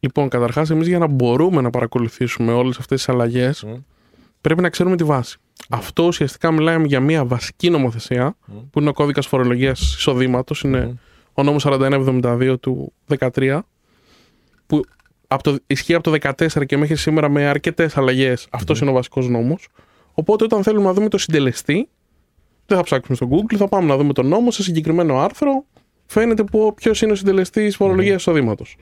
Λοιπόν, 0.00 0.28
καταρχάς, 0.28 0.70
εμείς 0.70 0.86
για 0.88 0.98
να 0.98 1.06
μπορούμε 1.06 1.60
να 1.60 1.70
παρακολουθήσουμε 1.70 2.52
όλες 2.52 2.78
αυτές 2.78 2.98
τις 2.98 3.08
αλλαγές, 3.08 3.62
Μμ. 3.62 3.72
πρέπει 4.40 4.60
να 4.62 4.68
ξέρουμε 4.68 4.96
τη 4.96 5.04
βάση. 5.04 5.38
Αυτό 5.68 6.04
ουσιαστικά 6.04 6.52
μιλάμε 6.52 6.86
για 6.86 7.00
μια 7.00 7.24
βασική 7.24 7.70
νομοθεσία, 7.70 8.36
που 8.70 8.80
είναι 8.80 8.88
ο 8.88 8.92
κώδικας 8.92 9.26
φορολογίας 9.26 9.80
εισοδήματος, 9.80 10.62
είναι 10.62 10.86
Μμ. 10.86 10.94
ο 11.32 11.42
νόμος 11.42 11.64
4172 11.66 12.56
του 12.60 12.92
13, 13.06 13.60
που 14.66 14.80
από 15.26 15.42
το, 15.42 15.56
ισχύει 15.66 15.94
από 15.94 16.10
το 16.10 16.10
14 16.10 16.66
και 16.66 16.76
μέχρι 16.76 16.96
σήμερα 16.96 17.28
με 17.28 17.46
αρκετές 17.46 17.96
αλλαγές. 17.96 18.46
Αυτός 18.50 18.80
είναι 18.80 18.90
ο 18.90 18.92
βασικός 18.92 19.28
νόμος. 19.28 19.68
Οπότε, 20.12 20.44
όταν 20.44 20.62
θέλουμε 20.62 20.84
να 20.84 20.92
δούμε 20.92 21.08
το 21.08 21.18
συντελεστή, 21.18 21.88
δεν 22.66 22.76
θα 22.76 22.82
ψάξουμε 22.82 23.16
στο 23.16 23.28
Google, 23.30 23.56
θα 23.56 23.68
πάμε 23.68 23.86
να 23.86 23.96
δούμε 23.96 24.12
τον 24.12 24.26
νόμο 24.26 24.50
σε 24.50 24.62
συγκεκριμένο 24.62 25.20
άρθρο. 25.20 25.64
Φαίνεται 26.06 26.44
ποιος 26.74 27.02
είναι 27.02 27.12
ο 27.12 27.14
συντελεστής 27.14 27.76
φορολογίας 27.76 28.16
εισοδήματος. 28.16 28.76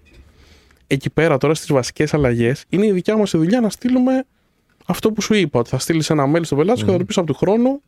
Εκεί 0.86 1.10
πέρα 1.10 1.38
τώρα 1.38 1.54
στις 1.54 1.72
βασικές 1.72 2.14
αλλαγές 2.14 2.64
είναι 2.68 2.86
η 2.86 2.92
δικιά 2.92 3.16
μας 3.16 3.30
δουλειά 3.30 3.60
να 3.60 3.70
στείλουμε 3.70 4.24
αυτό 4.86 5.12
που 5.12 5.20
σου 5.22 5.34
είπα, 5.34 5.58
ότι 5.58 5.68
θα 5.68 5.78
στείλεις 5.78 6.10
ένα 6.10 6.24
mail 6.34 6.40
στον 6.42 6.58
πελάτη 6.58 6.78
σου 6.78 6.84
και 6.84 6.90
θα 6.90 6.98
του 6.98 7.04
πεις 7.04 7.16
από 7.18 7.26
του 7.26 7.34
χρόνου. 7.34 7.82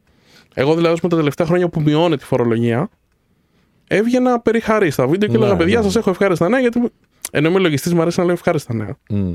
Εγώ 0.54 0.74
δηλαδή, 0.74 0.94
ας 0.94 1.00
πούμε, 1.00 1.12
τα 1.12 1.18
τελευταία 1.18 1.46
χρόνια 1.46 1.68
που 1.68 1.80
μειώνεται 1.80 2.22
η 2.22 2.26
φορολογία, 2.26 2.88
έβγαινα 3.88 4.40
περιχαρή 4.40 4.90
στα 4.90 5.06
βίντεο 5.06 5.28
και 5.28 5.38
Ναι, 5.38 5.44
έλεγα: 5.44 5.58
Παιδιά, 5.58 5.78
ναι. 5.78 5.84
σας 5.84 5.96
έχω 5.96 6.10
ευχάριστα 6.10 6.48
νέα, 6.48 6.60
γιατί. 6.60 6.92
Ενώ 7.30 7.48
είμαι 7.48 7.58
λογιστής, 7.58 7.94
μου 7.94 8.00
αρέσει 8.00 8.18
να 8.18 8.24
λέω 8.24 8.34
ευχάριστα 8.34 8.74
νέα. 8.74 8.96
Μμ. 9.10 9.34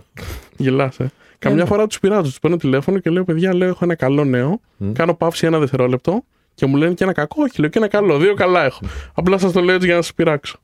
Γελάς, 0.56 0.98
ε. 0.98 1.10
Καμιά 1.38 1.66
φορά 1.66 1.86
τους 1.86 1.98
πειράζω, 2.00 2.22
τους 2.22 2.38
παίρνω 2.38 2.56
τηλέφωνο 2.56 2.98
και 2.98 3.10
λέω: 3.10 3.24
Παιδιά, 3.24 3.54
λέω: 3.54 3.68
Έχω 3.68 3.78
ένα 3.84 3.94
καλό 3.94 4.24
νέο. 4.24 4.60
Μμ. 4.76 4.92
Κάνω 4.92 5.14
παύση 5.14 5.46
ένα 5.46 5.58
δευτερόλεπτο 5.58 6.22
και 6.54 6.66
μου 6.66 6.76
λένε 6.76 6.94
και 6.94 7.04
ένα 7.04 7.12
κακό. 7.12 7.42
Όχι, 7.42 7.60
λέω 7.60 7.70
και 7.70 7.78
ένα 7.78 7.88
καλό. 7.88 8.18
Δύο 8.18 8.34
καλά 8.34 8.64
έχω. 8.64 8.80
Απλά 9.14 9.38
σας 9.38 9.52
το 9.52 9.60
λέω 9.60 9.74
έτσι 9.74 9.86
για 9.86 9.96
να 9.96 10.02
σας 10.02 10.14
πειράξω. 10.14 10.58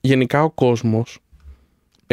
Γενικά 0.00 0.42
ο 0.42 0.50
κόσμος, 0.50 1.18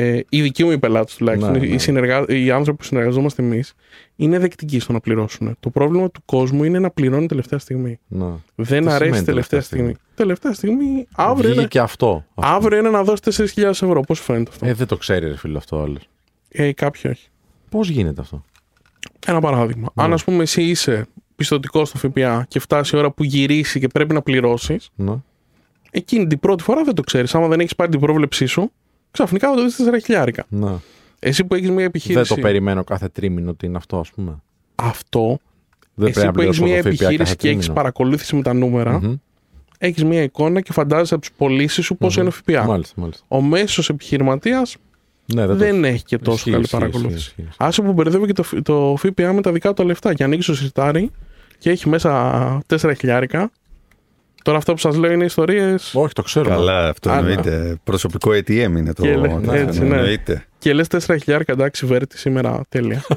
ε, 0.02 0.20
οι 0.30 0.42
δικοί 0.42 0.64
μου 0.64 0.72
οι 0.72 0.80
πελάτες 0.80 1.16
τουλάχιστον, 1.16 1.52
Ναι, 1.52 1.66
οι, 1.66 1.70
ναι. 1.72 1.78
συνεργα... 1.78 2.26
οι 2.28 2.52
άνθρωποι 2.52 2.78
που 2.80 2.84
συνεργαζόμαστε 2.84 3.42
εμείς, 3.44 3.74
είναι 4.16 4.40
δεκτικοί 4.40 4.80
στο 4.80 4.94
να 4.94 5.00
πληρώσουν. 5.00 5.56
Το 5.60 5.70
πρόβλημα 5.70 6.10
του 6.12 6.22
κόσμου 6.26 6.64
είναι 6.64 6.80
να 6.80 6.90
πληρώνει 6.90 7.26
τελευταία 7.26 7.60
στιγμή. 7.60 8.00
Να. 8.08 8.40
Δεν 8.56 8.82
Τι 8.82 8.90
αρέσει 8.90 9.04
σημαίνει 9.06 9.26
τελευταία 9.26 9.62
στιγμή. 9.62 9.96
Τελευταία 10.16 10.54
στιγμή, 10.54 11.08
αύριο 11.16 11.44
Βγήκε 11.44 11.60
είναι, 11.60 11.68
και 11.68 11.80
αυτό. 11.80 12.26
αύριο 12.36 12.78
είναι 12.78 12.90
να 12.90 13.04
δώσει 13.04 13.22
4.000 13.56 13.64
ευρώ. 13.64 14.02
Πώς 14.02 14.20
φαίνεται 14.20 14.50
αυτό; 14.54 14.66
Ε, 14.66 14.74
δεν 14.74 14.88
το 14.88 14.98
ξέρει, 14.98 15.28
ρε 15.28 15.38
φίλο, 15.38 15.58
αυτό 15.58 15.82
άλλο. 15.82 15.98
Ε, 16.50 16.72
κάποιοι 16.74 17.02
όχι. 17.14 17.28
Πώς 17.70 17.90
γίνεται 17.90 18.22
αυτό; 18.22 18.44
Ένα 19.28 19.40
παράδειγμα. 19.40 19.88
Αν, 19.96 20.14
ας 20.14 20.24
πούμε, 20.24 20.44
εσύ 20.44 20.62
είσαι 20.64 21.08
πιστοτικός 21.36 21.90
στο 21.90 21.98
ΦΠΑ 21.98 22.46
και 22.48 22.60
φτάσει 22.60 22.96
η 22.96 23.00
ώρα 23.00 23.12
που 23.12 23.24
γυρίσει 23.24 23.80
και 23.80 23.88
πρέπει 23.88 24.14
να 24.14 24.22
πληρώσεις, 24.22 24.90
Ναι. 24.96 25.14
εκείνη 25.92 26.28
την 26.28 26.40
πρώτη 26.40 26.64
φορά 26.64 26.84
δεν 26.84 26.94
το 26.96 27.02
ξέρεις. 27.02 27.36
Άμα 27.36 27.48
δεν 27.48 27.60
έχεις 27.60 27.76
πάρει 27.76 27.92
την 27.92 28.00
πρόβλεψή 28.00 28.46
σου, 28.46 28.72
ξαφνικά 29.12 29.50
θα 29.50 29.56
το 29.56 29.64
δεις 29.64 29.76
4 29.90 29.98
χιλιάρικα. 30.04 30.46
Ναι. 30.50 30.72
Εσύ 31.20 31.44
που 31.44 31.54
έχεις 31.56 31.68
μια 31.68 31.76
Δεν 31.78 31.86
επιχείρηση. 31.86 32.36
το 32.36 32.42
περιμένω 32.42 32.84
κάθε 32.84 33.08
τρίμηνο 33.10 33.50
ότι 33.50 33.66
είναι 33.66 33.78
αυτό, 33.78 33.98
ας 34.00 34.10
πούμε. 34.12 34.42
Αυτό. 34.76 35.40
Δεν 35.96 36.08
εσύ 36.08 36.20
πρέπει 36.20 36.32
που 36.34 36.38
να 36.38 36.44
έχεις 36.44 36.58
πληρώσω 36.60 36.64
μια 36.64 36.76
το 36.76 36.82
ΦΠΑ 36.82 36.90
επιχείρηση 36.90 37.18
κάθε 37.18 37.36
και 37.36 37.48
έχεις 37.48 37.58
τρίμηνο. 37.60 37.74
παρακολούθηση 37.74 38.36
με 38.36 38.42
τα 38.42 38.54
νούμερα, 38.54 39.00
Μμμ. 39.02 39.16
έχεις 39.78 40.04
μια 40.04 40.22
εικόνα 40.24 40.62
και 40.62 40.72
φαντάζεσαι 40.74 41.14
από 41.14 41.24
τις 41.24 41.32
πωλήσεις 41.38 41.86
σου 41.86 41.98
πόσο 41.98 42.20
είναι 42.20 42.30
ο 42.30 42.32
ΦΠΑ. 42.32 42.64
Μάλιστα, 42.66 43.02
μάλιστα. 43.02 43.24
Ο 43.28 43.42
μέσος 43.42 43.90
επιχειρηματίας 43.90 44.76
Ναι, 45.34 45.46
δεν, 45.48 45.58
δεν 45.58 45.82
το... 45.82 45.88
έχει 45.88 46.04
και 46.04 46.18
τόσο 46.18 46.36
Ισχύει, 46.36 46.50
καλή 46.52 46.64
ισχύει, 46.64 46.76
παρακολούθηση. 46.78 47.18
ισχύει, 47.18 47.42
ισχύει. 47.42 47.56
Άσε 47.58 47.82
που 47.82 47.94
μπερδεύει 47.94 48.26
και 48.26 48.34
το, 48.34 48.44
φ- 48.44 48.62
το 48.64 48.96
ΦΠΑ 48.98 49.34
με 49.34 49.42
τα 49.42 49.52
δικά 49.52 49.74
του 49.74 49.86
λεφτά. 49.86 50.14
Και 50.14 50.24
ανοίξεις 50.24 50.46
το 50.56 50.56
σιρτάρι 50.62 51.12
και 51.58 51.70
έχει 51.70 51.90
μέσα 51.90 52.62
4 52.68 52.92
χιλιάρικα. 52.98 53.52
Τώρα 54.44 54.58
αυτά 54.58 54.72
που 54.72 54.78
σας 54.78 54.96
λέω 54.96 55.12
είναι 55.12 55.26
ιστορίες. 55.26 55.96
Όχι, 55.96 56.14
το 56.14 56.22
ξέρω. 56.22 56.50
Καλά, 56.50 56.88
αυτό 56.90 57.10
Α, 57.10 57.18
εννοείται. 57.18 57.78
Προσωπικό 57.84 58.32
ATM 58.32 58.50
είναι 58.50 58.94
το. 58.94 59.02
Και 59.02 59.16
λέ- 59.16 59.46
το- 59.46 59.52
έτσι, 59.54 59.80
ναι. 59.84 59.96
εννοείται. 59.96 60.46
Και 60.60 60.74
λες 60.74 60.88
4 60.88 61.16
χιλιάρικα 61.22 61.52
εντάξει, 61.54 61.86
βέρτη 61.86 62.18
σήμερα 62.18 62.62
τέλεια. 62.70 63.04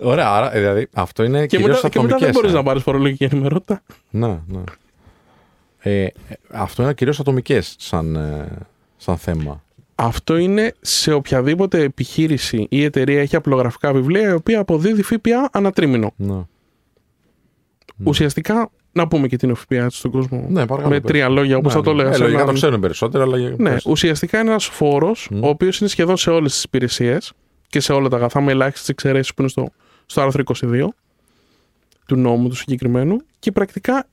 Ωραία, 0.00 0.28
άρα 0.30 0.50
δηλαδή 0.50 0.88
αυτό 0.92 1.24
είναι 1.24 1.46
και 1.46 1.56
κυρίως 1.56 1.76
μετά, 1.82 1.88
και 1.88 1.98
μετά 1.98 2.08
δεν 2.08 2.16
ατομικές, 2.16 2.34
μπορείς 2.40 2.52
ε. 2.52 2.54
να 2.54 2.62
πάρεις 2.62 2.82
φορολογική 2.82 3.24
ενημερότητα. 3.24 3.82
Ναι, 4.10 4.26
ναι. 4.46 4.60
Ε, 5.78 6.02
ε, 6.02 6.10
αυτό 6.50 6.82
είναι 6.82 6.94
κυρίως 6.94 7.20
ατομικές 7.20 7.74
σαν, 7.78 8.16
ε, 8.16 8.46
σαν 8.96 9.16
θέμα. 9.16 9.62
Αυτό 9.94 10.36
είναι 10.36 10.74
σε 10.80 11.12
οποιαδήποτε 11.12 11.82
επιχείρηση 11.82 12.66
ή 12.70 12.84
εταιρεία 12.84 13.20
έχει 13.20 13.36
απλογραφικά 13.36 13.92
βιβλία 13.92 14.28
η 14.28 14.32
οποία 14.32 14.58
αποδίδει 14.60 15.02
ΦΠΑ 15.02 15.48
ανατρίμηνο. 15.52 16.12
Ναι. 16.16 16.42
Ουσιαστικά, 18.04 18.70
να 18.92 19.08
πούμε 19.08 19.26
και 19.26 19.36
την 19.36 19.50
ο 19.50 19.54
ΦΠΑ 19.54 19.74
έτσι 19.84 19.98
στον 19.98 20.10
κόσμο. 20.10 20.46
Ναι, 20.48 20.66
παρακαλώ, 20.66 20.94
με 20.94 21.00
πες. 21.00 21.10
τρία 21.10 21.28
λόγια, 21.28 21.56
όπως 21.56 21.72
Ναι, 21.74 21.78
θα 21.78 21.84
το 21.84 21.92
ναι. 21.94 21.96
λέγα. 22.02 22.10
Ε, 22.10 22.12
σε 22.12 22.18
λογικά 22.18 22.36
έναν- 22.40 22.50
το 22.52 22.54
ξέρουν 22.60 22.80
περισσότερο, 22.80 23.24
αλλά 23.24 23.38
για- 23.38 23.54
Ναι, 23.58 23.70
πες. 23.70 23.84
ουσιαστικά 23.86 24.40
είναι 24.40 24.50
ένας 24.50 24.64
φόρος, 24.64 25.28
ο 25.42 25.48
οποίος 25.48 25.78
είναι 25.80 25.88
σχεδόν 25.88 26.16
σε 26.16 26.30
όλες 26.30 26.52
τις 26.52 26.62
υπηρεσίες 26.62 27.32
και 27.68 27.80
σε 27.80 27.92
όλα 27.92 28.08
τα 28.08 28.16
αγαθά, 28.16 28.40
με 28.40 28.52
ελάχιστες 28.52 28.88
εξαιρέσεις 28.88 29.34
που 29.34 29.40
είναι 29.42 29.50
στο, 29.50 29.68
στο 30.06 30.20
άρθρο 30.20 30.40
22 30.40 30.94
του 32.06 32.16
νόμου 32.16 32.48
του 32.48 32.54
συγκεκριμένου. 32.56 33.16
Και 33.38 33.52
πρακτικά 33.52 34.06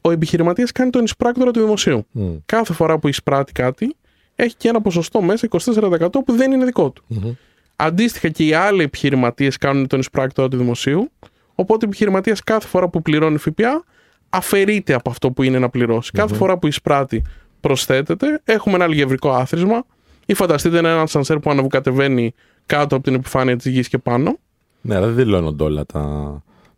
ο 0.00 0.10
επιχειρηματίας 0.10 0.72
κάνει 0.72 0.90
τον 0.90 1.04
εισπράκτορα 1.04 1.50
του 1.50 1.60
δημοσίου. 1.60 2.06
Μμ, 2.10 2.34
Κάθε 2.46 2.72
φορά 2.72 2.98
που 2.98 3.08
εισπράττει 3.08 3.52
κάτι, 3.52 3.94
έχει 4.36 4.54
και 4.56 4.68
ένα 4.68 4.80
ποσοστό 4.80 5.20
μέσα 5.22 5.46
24% 5.46 6.08
που 6.24 6.32
δεν 6.32 6.52
είναι 6.52 6.64
δικό 6.64 6.90
του. 6.90 7.04
μμμ. 7.06 7.32
Αντίστοιχα 7.76 8.28
και 8.28 8.44
οι 8.44 8.52
άλλοι 8.54 8.82
επιχειρηματίες 8.82 9.56
κάνουν 9.56 9.86
τον 9.86 9.98
εισπράκτορα 10.00 10.48
του 10.48 10.56
δημοσίου. 10.56 11.10
Οπότε 11.54 11.84
ο 11.84 11.88
επιχειρηματίας 11.88 12.42
κάθε 12.42 12.66
φορά 12.66 12.88
που 12.88 13.02
πληρώνει 13.02 13.38
ΦΠΑ 13.38 13.84
αφαιρείται 14.30 14.94
από 14.94 15.10
αυτό 15.10 15.30
που 15.30 15.42
είναι 15.42 15.58
να 15.58 15.68
πληρωσει 15.68 16.10
Κάθε 16.10 16.34
φορά 16.34 16.58
που 16.58 16.66
εισπράττει 16.66 17.22
προσθέτεται. 17.60 18.40
Έχουμε 18.44 18.74
ένα 18.74 18.84
αλγευρικό 18.84 19.30
άθροισμα. 19.30 19.84
Ή 20.26 20.34
φανταστείτε 20.34 20.78
ένα 20.78 21.00
ασανσέρ 21.00 21.38
που 21.38 21.50
ανεβοκατεβαίνει 21.50 22.34
κάτω 22.66 22.94
από 22.94 23.04
την 23.04 23.14
επιφάνεια 23.14 23.56
της 23.56 23.66
γης 23.66 23.88
και 23.88 23.98
πάνω. 23.98 24.38
Ναι, 24.80 24.94
αλλά 24.94 25.06
δεν 25.06 25.14
δηλώνονται 25.14 25.64
όλα 25.64 25.86
τα, 25.86 26.02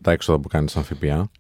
τα 0.03 0.13
έξοδα 0.13 0.39
που 0.39 0.49
κάνεις 0.49 0.73
σαν 0.73 0.83
ΦΠΑ. 0.85 1.31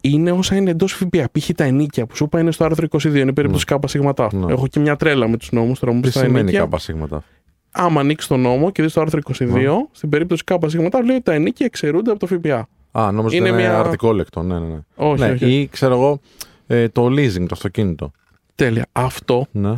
Είναι 0.00 0.30
όσα 0.32 0.56
είναι 0.56 0.70
εντός 0.70 0.92
ΦΠΑ. 0.92 1.28
Π.χ. 1.32 1.50
τα 1.54 1.64
ενίκια 1.64 2.06
που 2.06 2.16
σου 2.16 2.24
είπα 2.24 2.40
είναι 2.40 2.50
στο 2.50 2.64
άρθρο 2.64 2.86
22. 2.90 3.14
Είναι 3.14 3.32
περίπτωση 3.32 3.64
κάπα 3.64 3.88
σίγματα. 3.88 4.28
Ναι. 4.32 4.52
Έχω 4.52 4.66
και 4.66 4.80
μια 4.80 4.96
τρέλα 4.96 5.28
με 5.28 5.36
τους 5.36 5.52
νόμους 5.52 5.78
τώρα 5.78 5.92
μου 5.92 6.00
Τι 6.00 6.06
πεις 6.06 6.14
τα 6.14 6.20
σημαίνει 6.20 6.40
ενίκια. 6.40 6.60
κάπα 6.60 6.78
σίγματα. 6.78 7.24
Άμα 7.70 8.00
ανοίξει 8.00 8.28
τον 8.28 8.40
νόμο 8.40 8.70
και 8.70 8.82
δεις 8.82 8.92
το 8.92 9.00
άρθρο 9.00 9.20
22, 9.38 9.68
στην 9.90 10.08
περίπτωση 10.08 10.44
κάπα 10.44 10.68
σίγματα 10.68 11.04
λέει 11.04 11.14
ότι 11.14 11.24
τα 11.24 11.32
ενίκια 11.32 11.66
εξαιρούνται 11.66 12.10
από 12.10 12.18
το 12.18 12.26
ΦΠΑ. 12.26 12.68
Α, 12.92 13.12
νόμιζα 13.12 13.36
Είναι 13.36 13.50
ότι 13.50 13.58
είναι 13.60 13.68
μια- 13.68 13.78
αρκτικόλεξο. 13.78 14.42
Ναι, 14.42 14.58
ναι, 14.58 14.66
ναι. 14.66 14.78
Όχι, 14.94 15.20
ναι 15.22 15.30
όχι. 15.30 15.46
Ή 15.60 15.68
ξέρω 15.68 15.94
εγώ, 15.94 16.20
ε, 16.66 16.88
το 16.88 17.06
leasing, 17.06 17.38
το 17.46 17.48
αυτοκίνητο. 17.52 18.10
Τέλεια. 18.54 18.86
Αυτό 18.92 19.46
Ναι. 19.52 19.74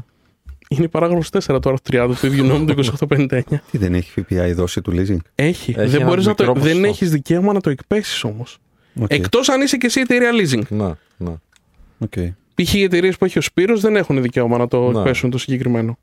Είναι 0.69 0.85
η 0.85 0.89
παράγραφος 0.89 1.29
4 1.31 1.61
του 1.61 1.69
άρθρου 1.71 1.77
30 1.93 2.15
του 2.21 2.27
ίδιου 2.27 2.45
νόμου 2.45 2.65
του 2.65 2.75
2859. 2.75 3.41
Τι 3.71 3.79
δεν 3.79 3.95
έχει 3.95 4.21
ΦΠΑ 4.23 4.47
η 4.47 4.53
δόση 4.53 4.81
του 4.83 4.91
leasing; 4.95 5.17
Έχει. 5.35 5.71
Έχει 5.77 5.91
δεν 5.91 6.01
ένα 6.01 6.09
μπορείς 6.09 6.27
να 6.27 6.35
το, 6.35 6.43
μικρό 6.45 6.61
δεν 6.61 6.71
ποσοστό. 6.73 6.89
έχεις 6.89 7.11
δικαίωμα 7.11 7.53
να 7.53 7.61
το 7.61 7.71
εκπέσεις 7.71 8.25
όμως. 8.25 8.59
Οκ, 9.01 9.13
Εκτός 9.13 9.49
αν 9.49 9.61
είσαι 9.61 9.77
και 9.77 9.87
εσύ 9.87 10.01
εταιρεία 10.01 10.31
leasing. 10.33 10.67
Ναι, 10.69 10.91
ναι. 11.17 11.35
οκ. 11.99 12.13
Π.χ. 12.55 12.75
οι 12.75 12.83
εταιρείες 12.83 13.17
που 13.17 13.25
έχει 13.25 13.39
ο 13.39 13.41
Σπύρος 13.41 13.81
δεν 13.81 13.97
έχουν 13.97 14.23
δικαίωμα 14.23 14.59
να 14.59 14.69
το 14.69 14.91
Ναι. 14.91 14.99
εκπέσουν 14.99 15.31
το 15.31 15.39
συγκεκριμένο. 15.39 15.99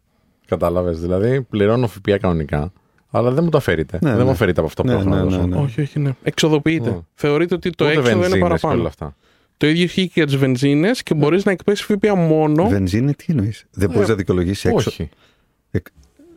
Κατάλαβες. 0.47 0.99
Δηλαδή, 0.99 1.41
πληρώνω 1.41 1.87
ΦΠΑ 1.87 2.17
κανονικά, 2.17 2.71
αλλά 3.11 3.31
δεν 3.31 3.43
μου 3.43 3.49
το 3.49 3.57
αφαιρείτε. 3.57 3.99
Ναι, 4.01 4.09
δεν 4.09 4.17
ναι. 4.17 4.23
μου 4.23 4.29
αφαιρείτε 4.29 4.59
από 4.59 4.67
αυτό 4.69 4.81
που 4.81 4.87
Ναι, 4.87 4.93
έχω 4.93 5.03
να 5.09 5.15
ναι, 5.15 5.21
δώσω. 5.21 5.37
ναι, 5.37 5.55
ναι. 5.55 5.61
Όχι, 5.61 5.81
όχι, 5.81 5.99
ναι. 5.99 6.11
Εξοδοποιείται. 6.23 6.89
Ναι. 6.89 6.97
Θεωρείται 7.13 7.55
ότι 7.55 7.69
το 7.69 7.85
Ούτε 7.85 7.93
έξοδο 7.93 8.09
είναι 8.09 8.19
βενζίνες 8.19 8.39
και 8.39 8.45
όλα 8.45 8.57
παραπάνω. 8.59 8.87
αυτά. 8.87 9.15
Το 9.57 9.67
ίδιο 9.67 9.83
ισχύει 9.83 10.05
και 10.05 10.11
για 10.13 10.25
τις 10.25 10.35
βενζίνες 10.37 11.03
και 11.03 11.13
μπορείς 11.13 11.45
να 11.45 11.51
εκπέσεις 11.51 11.85
ΦΠΑ 11.85 12.15
μόνο. 12.15 12.67
Βενζίνη, 12.67 13.13
τι 13.13 13.25
εννοείς; 13.27 13.65
Δεν 13.71 13.89
μπορείς 13.89 14.07
Ε, 14.07 14.11
να 14.11 14.17
δικαιολογήσεις 14.17 14.65
έξω. 14.65 14.89
Όχι. 14.89 15.09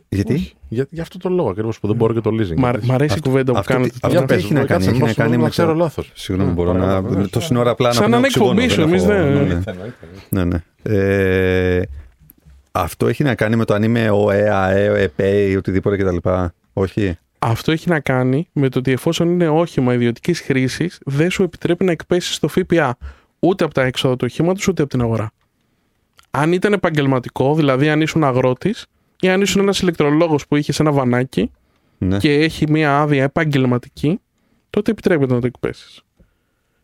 Γιατί; 0.09 0.33
Όχι. 0.33 0.53
Για, 0.67 0.87
για 0.89 1.01
αυτό 1.01 1.17
το 1.17 1.29
λόγο 1.29 1.49
ακριβώς 1.49 1.79
που 1.79 1.87
δεν 1.87 1.95
μπορώ 1.95 2.13
και 2.13 2.19
το 2.21 2.29
leasing. 2.29 2.55
Μ' 2.57 2.65
αρ- 2.65 2.83
μ' 2.83 2.91
αρέσει 2.91 3.11
η 3.13 3.15
Αυτό- 3.15 3.29
κουβέντα 3.29 3.51
που 3.51 3.57
αυτό 3.57 3.73
κάνετε. 3.73 3.91
τι- 3.93 3.99
τώρα. 3.99 4.13
αυτό 4.13 4.25
Για 4.25 4.27
τι 4.27 4.33
πες, 4.33 4.43
έχει 4.43 4.53
να 4.53 4.59
μου, 4.59 4.65
κάνει, 4.65 4.79
κάτσε, 4.79 4.89
έχει 4.89 4.99
να 4.99 5.05
μήπως 5.05 5.17
κάνει 5.23 5.37
να 5.37 5.43
με 5.43 5.49
ξέρω 5.49 5.67
το- 5.71 5.77
λάθος. 5.77 6.11
Συγγνώμη, 6.13 6.49
Ναι, 6.49 6.55
μπορώ 6.55 6.73
να. 6.73 6.79
παρακαλώ. 7.01 7.27
Το 7.29 7.39
σύνορα 7.39 7.69
απλά 7.71 7.87
να 7.87 7.93
Σαν 7.93 8.05
πνέω 8.05 8.19
να 8.19 8.25
οξυγόνο, 8.25 8.49
εκπομπής 8.61 8.73
σου, 8.73 8.79
δεν 8.81 8.89
εμείς 8.89 9.03
έχω- 9.03 9.13
δεν- 9.13 9.33
ναι, 10.29 10.43
ναι. 10.43 10.43
Ναι, 10.43 10.61
ναι. 10.83 10.97
Ε, 11.77 11.81
αυτό 12.71 13.07
έχει 13.07 13.23
να 13.23 13.35
κάνει 13.35 13.55
με 13.55 13.65
το 13.65 13.73
αν 13.73 13.83
είμαι 13.83 14.09
ΟΕ, 14.11 14.49
ΑΕ, 14.55 15.01
ΕΠΕ 15.03 15.29
ή 15.49 15.55
οτιδήποτε 15.55 15.97
κτλ. 15.97 16.29
Όχι. 16.73 17.17
Αυτό 17.39 17.71
έχει 17.71 17.89
να 17.89 17.99
κάνει 17.99 18.47
με 18.53 18.69
το 18.69 18.79
ότι 18.79 18.91
εφόσον 18.91 19.29
είναι 19.29 19.47
όχημα 19.49 19.93
ιδιωτικής 19.93 20.41
χρήσης, 20.41 20.99
δεν 21.05 21.31
σου 21.31 21.43
επιτρέπει 21.43 21.83
να 21.83 21.91
εκπέσεις 21.91 22.39
το 22.39 22.47
ΦΠΑ 22.47 22.97
ούτε 23.39 23.63
από 23.63 23.73
τα 23.73 23.83
έξοδα 23.83 24.15
του 24.15 24.25
οχήματος 24.29 24.67
ούτε 24.67 24.81
από 24.81 24.91
την 24.91 25.01
αγορά. 25.01 25.31
Αν 26.31 26.51
ήταν 26.51 26.73
επαγγελματικό, 26.73 27.55
δηλαδή 27.55 27.89
αν 27.89 28.01
ήσουν 28.01 28.23
αγρότης 28.23 28.85
ή 29.19 29.29
αν 29.29 29.41
ήσουν 29.41 29.61
ένας 29.61 29.79
ηλεκτρολόγος 29.79 30.47
που 30.47 30.55
είχες 30.55 30.79
ένα 30.79 30.91
βανάκι 30.91 31.51
Ναι. 31.97 32.17
και 32.17 32.33
έχει 32.33 32.71
μία 32.71 32.99
άδεια 32.99 33.23
επαγγελματική, 33.23 34.19
τότε 34.69 34.91
επιτρέπεται 34.91 35.33
να 35.33 35.39
το 35.39 35.47
εκπέσεις. 35.47 36.01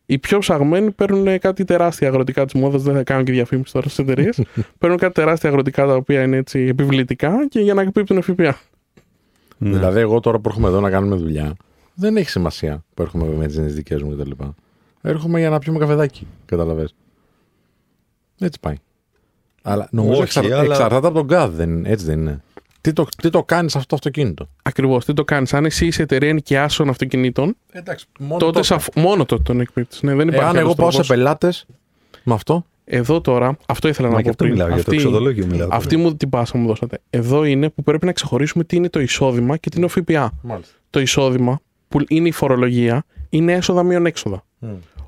Οι 0.05 0.17
πιο 0.17 0.39
ψαγμένοι 0.39 0.91
παίρνουν 0.91 1.39
κάτι 1.39 1.63
τεράστια 1.63 2.07
αγροτικά 2.07 2.45
της 2.45 2.53
μόδας, 2.53 2.83
δεν 2.83 2.93
θα 2.95 3.03
κάνω 3.03 3.23
και 3.23 3.31
διαφήμιση 3.31 3.73
τώρα 3.73 3.89
στις 3.89 4.05
εταιρείες. 4.05 4.41
παίρνουν 4.79 4.97
κάτι 4.97 5.13
τεράστια 5.13 5.49
αγροτικά 5.49 5.85
τα 5.85 5.95
οποία 5.95 6.21
είναι 6.21 6.37
έτσι 6.37 6.59
επιβλητικά 6.59 7.47
και 7.47 7.59
για 7.59 7.73
να 7.73 7.81
εκπίπτουν 7.81 8.21
ΦΠΑ. 8.21 8.59
Ναι. 9.61 9.69
Δηλαδή, 9.77 9.99
εγώ 9.99 10.19
τώρα 10.19 10.39
που 10.39 10.49
έρχομαι 10.49 10.67
εδώ 10.67 10.79
να 10.79 10.89
κάνουμε 10.89 11.15
δουλειά, 11.15 11.55
δεν 11.93 12.17
έχει 12.17 12.29
σημασία 12.29 12.83
που 12.93 13.01
έρχομαι 13.01 13.25
με 13.35 13.47
τις 13.47 13.73
δικές 13.73 14.01
μου 14.01 14.15
κτλ. 14.17 14.31
Έρχομαι 15.01 15.39
για 15.39 15.49
να 15.49 15.59
πιούμε 15.59 15.79
καφεδάκι. 15.79 16.27
Καταλαβέ. 16.45 16.89
Έτσι 18.39 18.59
πάει. 18.59 18.75
Αλλά 19.61 19.87
νομίζω 19.91 20.13
Όχι, 20.13 20.21
εξαρ... 20.21 20.45
αλλά- 20.45 20.63
εξαρτάται 20.63 21.07
από 21.07 21.15
τον 21.17 21.27
ΚΑΔ, 21.27 21.55
δεν... 21.55 21.85
έτσι 21.85 22.05
δεν 22.05 22.19
είναι. 22.19 22.41
Τι 22.81 22.93
το, 22.93 23.05
τι 23.21 23.29
το 23.29 23.43
κάνεις 23.43 23.75
αυτό 23.75 23.87
το 23.87 23.95
αυτοκίνητο; 23.95 24.49
Ακριβώς. 24.61 25.05
Τι 25.05 25.13
το 25.13 25.23
κάνεις. 25.23 25.53
Αν 25.53 25.65
εσύ 25.65 25.85
είσαι 25.85 26.01
εταιρεία 26.01 26.33
νοικιάσεων 26.33 26.89
αυτοκινήτων, 26.89 27.55
Εντάξει, 27.71 28.05
μόνο 28.19 28.37
τότε 28.39 28.63
σαφ- 28.63 28.95
μόνο 28.95 29.25
τότε 29.25 29.43
τον 29.43 29.59
εκπίπτεις. 29.59 30.01
Ναι, 30.01 30.15
δεν 30.15 30.27
υπάρχει 30.27 30.45
Εάν 30.45 30.49
άλλος 30.55 30.61
εγώ 30.61 30.73
πάω 30.75 30.91
σε 30.91 30.97
τρόπος. 30.97 31.07
πελάτες 31.15 31.65
με 32.23 32.33
αυτό. 32.33 32.65
Εδώ 32.91 33.21
τώρα, 33.21 33.57
αυτό 33.67 33.87
ήθελα 33.87 34.07
Μα 34.07 34.13
να 34.13 34.19
και 34.21 34.23
πω 34.25 34.29
αυτό 34.29 34.43
πριν. 34.43 34.55
μιλάω 34.55 34.67
για 34.67 34.75
το 34.75 34.81
Αυτή- 34.81 34.95
εξοδολόγιο. 34.95 35.45
Μιλάω. 35.45 35.67
Αυτή 35.71 35.97
μου 35.97 36.15
την 36.15 36.29
πάσα 36.29 36.57
μου 36.57 36.67
δώσατε. 36.67 36.99
Εδώ 37.09 37.43
είναι 37.43 37.69
που 37.69 37.83
πρέπει 37.83 38.05
να 38.05 38.11
ξεχωρίσουμε 38.11 38.63
τι 38.63 38.75
είναι 38.75 38.89
το 38.89 38.99
εισόδημα 38.99 39.57
και 39.57 39.69
τι 39.69 39.77
είναι 39.77 39.85
ο 39.85 39.89
ΦΠΑ. 39.89 40.31
Μάλιστα. 40.41 40.73
Το 40.89 40.99
εισόδημα, 40.99 41.59
που 41.87 41.99
είναι 42.07 42.27
η 42.27 42.31
φορολογία, 42.31 43.03
είναι 43.29 43.53
έσοδα 43.53 43.83
μείον 43.83 44.05
έξοδα. 44.05 44.43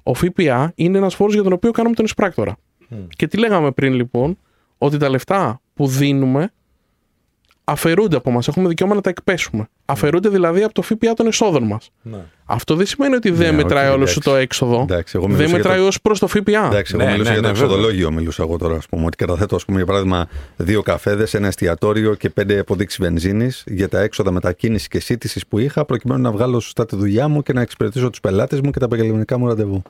Ο 0.03 0.13
ΦΠΑ 0.13 0.71
είναι 0.75 0.97
ένας 0.97 1.15
φόρος 1.15 1.33
για 1.33 1.43
τον 1.43 1.53
οποίο 1.53 1.71
κάνουμε 1.71 1.95
τον 1.95 2.05
εισπράκτορα. 2.05 2.57
Και 3.07 3.27
τι 3.27 3.37
λέγαμε 3.37 3.71
πριν 3.71 3.93
λοιπόν, 3.93 4.37
ότι 4.77 4.97
τα 4.97 5.09
λεφτά 5.09 5.61
που 5.73 5.87
δίνουμε 5.87 6.51
αφαιρούνται 7.63 8.15
από 8.15 8.31
μας. 8.31 8.47
Έχουμε 8.47 8.67
δικαίωμα 8.67 8.95
να 8.95 9.01
τα 9.01 9.09
εκπέσουμε. 9.09 9.67
Αφαιρούνται 9.85 10.29
δηλαδή 10.29 10.63
από 10.63 10.73
το 10.73 10.81
ΦΠΑ 10.81 11.13
των 11.13 11.27
εσόδων 11.27 11.63
μας. 11.63 11.89
Ναι. 12.01 12.17
Αυτό 12.45 12.75
δεν 12.75 12.85
σημαίνει 12.85 13.15
ότι 13.15 13.31
δεν 13.31 13.55
Ναι, 13.55 13.63
μετράει 13.63 13.87
οκ, 13.87 13.93
όλο 13.93 14.05
σου 14.05 14.11
εντάξει. 14.11 14.29
το 14.29 14.35
έξοδο. 14.35 14.81
Εντάξει, 14.81 15.13
εγώ 15.15 15.25
δεν 15.25 15.33
μιλούσα 15.35 15.49
για 15.55 15.57
μετράει 15.63 15.79
το- 15.81 15.87
ως 15.87 16.01
προς 16.01 16.19
το 16.19 16.27
ΦΠΑ. 16.27 16.65
Εντάξει, 16.65 16.95
εγώ 16.95 17.05
Ναι, 17.05 17.11
μιλούσα 17.11 17.29
ναι, 17.29 17.35
για 17.35 17.41
το 17.43 17.47
ναι, 17.47 17.53
βέβαια. 17.53 17.65
εξοδολόγιο. 17.75 18.11
Μιλούσα 18.11 18.43
εγώ 18.43 18.57
τώρα, 18.57 18.75
ας 18.75 18.85
πούμε, 18.87 19.05
ότι 19.05 19.17
καταθέτω, 19.17 19.55
ας 19.55 19.65
πούμε, 19.65 19.77
για 19.77 19.85
παράδειγμα, 19.85 20.27
δύο 20.57 20.81
καφέδες, 20.81 21.33
ένα 21.33 21.47
εστιατόριο 21.47 22.13
και 22.13 22.29
πέντε 22.29 22.59
αποδείξεις 22.59 22.99
βενζίνης 22.99 23.63
για 23.67 23.89
τα 23.89 23.99
έξοδα 24.01 24.31
μετακίνησης 24.31 24.87
και 24.87 24.99
σίτισης 24.99 25.47
που 25.47 25.59
είχα, 25.59 25.85
προκειμένου 25.85 26.21
να 26.21 26.31
βγάλω 26.31 26.59
σωστά 26.59 26.85
τη 26.85 26.95
δουλειά 26.95 27.27
μου 27.27 27.43
και 27.43 27.53
να 27.53 27.61
εξυπηρετήσω 27.61 28.09
τους 28.09 28.19
πελάτες 28.19 28.61
μου 28.61 28.71
και 28.71 28.79
τα 28.79 28.85
επαγγελματικά 28.85 29.37
μου 29.37 29.47
ραντεβού. 29.47 29.81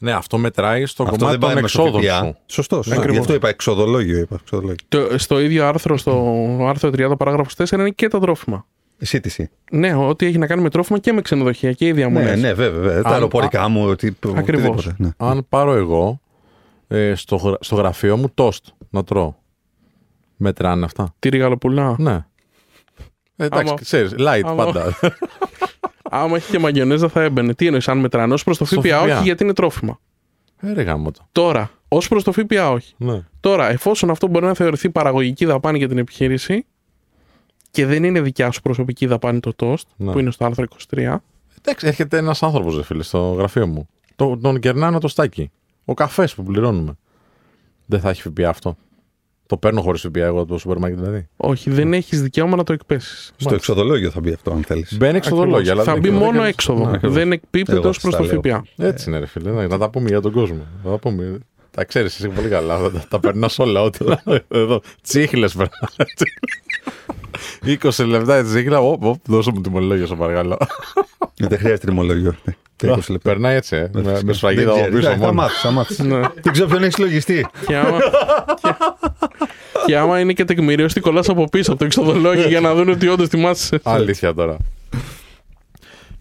Ναι, 0.00 0.12
αυτό 0.12 0.38
μετράει 0.38 0.86
στο 0.86 1.02
Αυτό 1.02 1.16
κομμάτι 1.16 1.30
δεν 1.38 1.40
πάει 1.46 1.52
των 1.52 1.62
με 1.62 1.68
στο 1.68 1.82
εξόδων 1.82 2.02
ΦΠΑ. 2.02 2.24
σου. 2.24 2.36
Σωστός. 2.46 2.90
Ακριβώς. 2.90 3.12
Γι' 3.12 3.18
αυτό 3.18 3.34
είπα 3.34 3.48
εξοδολόγιο. 3.48 4.18
Είπα, 4.18 4.36
εξοδολόγιο. 4.40 4.76
Το, 4.88 5.18
στο 5.18 5.40
ίδιο 5.40 5.66
άρθρο, 5.66 5.96
στο 5.96 6.36
άρθρο 6.68 6.90
30 6.90 7.12
παράγραφος 7.18 7.54
4 7.56 7.72
είναι 7.72 7.90
και 7.90 8.08
τα 8.08 8.18
τρόφιμα. 8.20 8.66
Σύντηση. 9.02 9.50
Ναι, 9.70 9.94
ό,τι 9.94 10.26
έχει 10.26 10.38
να 10.38 10.46
κάνει 10.46 10.62
με 10.62 10.70
τρόφιμα 10.70 10.98
και 10.98 11.12
με 11.12 11.20
ξενοδοχεία 11.22 11.72
και 11.72 11.84
οι 11.84 11.88
Ναι, 11.88 11.94
διαμονές. 11.94 12.40
ναι, 12.40 12.52
βέβαια. 12.54 12.80
βέβαια. 12.80 13.02
Τα 13.02 13.08
Αν- 13.08 13.14
αεροπορικά 13.14 13.68
μου, 13.68 13.84
οτι, 13.88 14.16
Ακριβώς. 14.34 14.68
οτιδήποτε. 14.68 14.94
Ναι. 14.98 15.10
Αν 15.16 15.46
πάρω 15.48 15.72
εγώ 15.74 16.20
ε, 16.88 17.14
στο, 17.14 17.36
γρα- 17.36 17.58
στο 17.60 17.74
γραφείο 17.74 18.16
μου 18.16 18.30
τόστ 18.34 18.66
να 18.90 19.04
τρώω. 19.04 19.34
Μετράνε 20.36 20.84
αυτά. 20.84 21.14
Τη 21.18 21.28
ριγαλοπουλά. 21.28 21.94
Ναι. 21.98 22.24
Ε, 23.36 23.44
εντάξει, 23.44 23.68
Άμα- 23.72 23.80
ξέρεις, 23.80 24.14
light 24.18 24.40
άμα- 24.44 24.64
πάντα. 24.64 24.98
Άμα 26.12 26.36
έχει 26.36 26.50
και 26.50 26.58
μαγιονέζα 26.58 27.08
θα 27.08 27.22
έμπαινε. 27.22 27.54
Τι 27.54 27.66
εννοείς, 27.66 27.88
αν 27.88 27.98
μετράνε 27.98 28.34
ω 28.34 28.38
προς 28.44 28.58
το 28.58 28.64
Στο 28.64 28.80
ΦΠΑ, 28.80 28.98
ΦΠΑ. 28.98 29.14
όχι 29.14 29.22
γιατί 29.22 29.42
είναι 29.44 29.52
τρόφιμα. 29.52 30.00
ε, 30.60 30.72
ρε 30.72 30.82
γάμο 30.82 31.10
το. 31.10 31.20
Τώρα, 31.32 31.70
ως 31.88 32.08
προς 32.08 32.24
το 32.24 32.32
ΦΠΑ, 32.32 32.70
όχι. 32.70 32.94
Ναι. 32.96 33.22
Τώρα, 33.40 33.70
εφόσον 33.70 34.10
αυτό 34.10 34.26
μπορεί 34.26 34.44
να 34.44 34.54
θεωρηθεί 34.54 34.90
παραγωγική 34.90 35.44
δαπάνη 35.44 35.78
για 35.78 35.88
την 35.88 35.98
επιχείρηση 35.98 36.64
και 37.70 37.86
δεν 37.86 38.04
είναι 38.04 38.20
δικιά 38.20 38.50
σου 38.50 38.60
προσωπική 38.62 39.06
δαπάνη 39.06 39.40
το 39.40 39.54
τόστ, 39.54 39.88
Ναι. 39.96 40.12
που 40.12 40.18
είναι 40.18 40.30
στο 40.30 40.44
άρθρο 40.44 40.64
23, 40.94 41.22
Εντάξει, 41.62 41.86
έρχεται 41.86 42.16
ένας 42.16 42.42
άνθρωπος, 42.42 42.76
ρε 42.76 42.82
φίλε, 42.82 43.02
στο 43.02 43.32
γραφείο 43.38 43.66
μου. 43.66 43.88
Το, 44.16 44.36
τον 44.38 44.60
κερνάει 44.60 44.88
ένα 44.88 45.00
τοστάκι. 45.00 45.50
Ο 45.84 45.94
καφές 45.94 46.34
που 46.34 46.42
πληρώνουμε. 46.42 46.96
Δεν 47.86 48.00
θα 48.00 48.10
έχει 48.10 48.22
ΦΠΑ 48.22 48.48
αυτό. 48.48 48.76
Το 49.50 49.56
παίρνω 49.56 49.80
χωρίς 49.80 50.00
ΦΠΑ 50.00 50.20
εγώ 50.24 50.40
από 50.40 50.48
το 50.52 50.58
σούπερ 50.58 50.78
μάρκετ 50.78 50.98
δηλαδή. 50.98 51.28
όχι, 51.36 51.70
δεν 51.70 51.92
έχεις 51.92 52.22
δικαίωμα 52.22 52.56
να 52.56 52.62
το 52.64 52.72
εκπέσεις. 52.72 53.32
Στο 53.36 53.54
εξοδολόγιο 53.54 54.10
θα 54.10 54.20
μπει 54.20 54.32
αυτό, 54.32 54.50
αν 54.50 54.62
θέλεις. 54.62 54.96
Μπαίνει 54.96 55.16
εξοδολόγια. 55.16 55.72
αλλά 55.72 55.82
Θα 55.82 55.92
δεν 55.92 56.00
μπει 56.00 56.08
ξέρω, 56.08 56.24
μόνο 56.24 56.38
δεν- 56.38 56.48
έξοδο. 56.48 56.84
Ναι, 56.84 56.90
ακριβώς. 56.94 57.16
δεν 57.16 57.32
εκπίπτεται 57.32 57.78
Εγώ 57.78 57.88
ω 57.88 57.92
προς 58.00 58.14
στα 58.14 58.16
το 58.16 58.24
λέω. 58.24 58.40
ΦΠΑ. 58.40 58.86
Έτσι 58.86 59.08
είναι, 59.10 59.18
ρε 59.18 59.26
φίλε. 59.26 59.50
Να, 59.50 59.66
να 59.66 59.78
τα 59.78 59.90
πούμε 59.90 60.08
για 60.08 60.20
τον 60.20 60.32
κόσμο. 60.32 60.66
Να 60.84 60.90
τα 60.90 60.98
πούμε. 60.98 61.38
Τα 61.70 61.84
ξέρεις 61.84 62.14
εσύ 62.14 62.28
πολύ 62.28 62.48
καλά. 62.48 62.78
Τα, 62.80 62.90
τα, 62.90 63.04
τα 63.08 63.20
περνάς 63.20 63.58
όλα. 63.58 63.82
Ό,τι, 63.82 64.04
εδώ. 64.48 64.80
Τσίχλες 65.02 65.54
περνά. 65.54 65.78
20 67.82 68.06
λεπτά 68.06 68.38
η 68.38 68.42
τσίχλα. 68.42 68.78
Οπ, 68.80 69.04
οπ, 69.04 69.16
δώσε 69.26 69.50
μου 69.54 69.60
τιμολόγια, 69.60 70.06
σε 70.06 70.14
παρακαλώ. 70.14 70.56
Δεν 71.38 71.58
χρειάζεται 71.58 71.86
τιμολόγιο. 71.86 72.34
Ναι, 72.86 72.92
τα 72.92 72.98
20 72.98 73.10
λεπτά. 73.10 73.30
Περνάει 73.30 73.56
έτσι, 73.56 73.76
ε, 73.76 73.88
με, 73.92 74.20
με 74.24 74.32
σφραγίδα 74.32 74.72
Δεν 74.74 74.84
από 74.84 74.90
ξέρεις. 74.90 74.94
πίσω 74.98 75.08
Εντάξει, 75.08 75.20
Θα 75.20 75.26
μόνο. 75.26 75.32
μάθεις, 75.32 75.60
θα 75.60 75.70
μάθεις. 75.70 75.98
Ναι. 75.98 76.20
Δεν 76.42 76.52
ξέρω 76.52 76.68
ποιον 76.68 76.82
έχεις 76.82 76.98
λογιστεί. 76.98 77.46
Και 77.66 77.76
άμα, 77.76 77.98
και, 78.62 78.74
και 79.86 79.96
άμα 79.96 80.20
είναι 80.20 80.32
και 80.32 80.44
τεκμηρίωση, 80.44 80.94
τι 80.94 81.00
κολλάς 81.00 81.28
από 81.28 81.44
πίσω 81.44 81.70
από 81.70 81.78
το 81.78 81.84
εξοδολόγιο 81.84 82.48
για 82.48 82.60
να 82.60 82.74
δουν 82.74 82.88
ότι 82.88 83.08
όντως 83.08 83.28
θυμάσαι. 83.28 83.80
Αλήθεια 83.82 84.34
τώρα. 84.34 84.56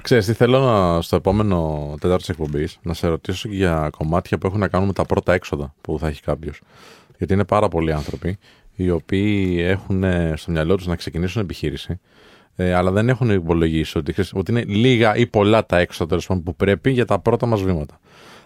Ξέρεις 0.01 0.25
τι 0.25 0.33
θέλω 0.33 0.59
να, 0.59 1.01
στο 1.01 1.15
επόμενο 1.15 1.87
τέταρτο 1.99 2.17
της 2.17 2.29
εκπομπής 2.29 2.77
να 2.81 2.93
σε 2.93 3.07
ρωτήσω 3.07 3.49
και 3.49 3.55
για 3.55 3.89
κομμάτια 3.97 4.37
που 4.37 4.47
έχουν 4.47 4.59
να 4.59 4.67
κάνουν 4.67 4.87
με 4.87 4.93
τα 4.93 5.05
πρώτα 5.05 5.33
έξοδα 5.33 5.73
που 5.81 5.97
θα 5.99 6.07
έχει 6.07 6.21
κάποιος. 6.21 6.61
Γιατί 7.17 7.33
είναι 7.33 7.45
πάρα 7.45 7.67
πολλοί 7.67 7.93
άνθρωποι 7.93 8.37
οι 8.75 8.89
οποίοι 8.89 9.57
έχουν 9.67 10.03
ε, 10.03 10.33
στο 10.37 10.51
μυαλό 10.51 10.75
τους 10.75 10.87
να 10.87 10.95
ξεκινήσουν 10.95 11.41
επιχείρηση 11.41 11.99
ε, 12.61 12.73
αλλά 12.73 12.91
δεν 12.91 13.09
έχουν 13.09 13.29
υπολογίσει 13.29 13.97
ότι, 13.97 14.13
χρειάζεται- 14.13 14.39
ότι 14.39 14.51
είναι 14.51 14.63
λίγα 14.63 15.15
ή 15.15 15.27
πολλά 15.27 15.65
τα 15.65 15.77
έξοδα 15.77 16.09
τέλος 16.09 16.25
πάντων, 16.27 16.43
που 16.43 16.55
πρέπει 16.55 16.91
για 16.91 17.05
τα 17.05 17.19
πρώτα 17.19 17.45
μας 17.45 17.61
βήματα. 17.61 17.99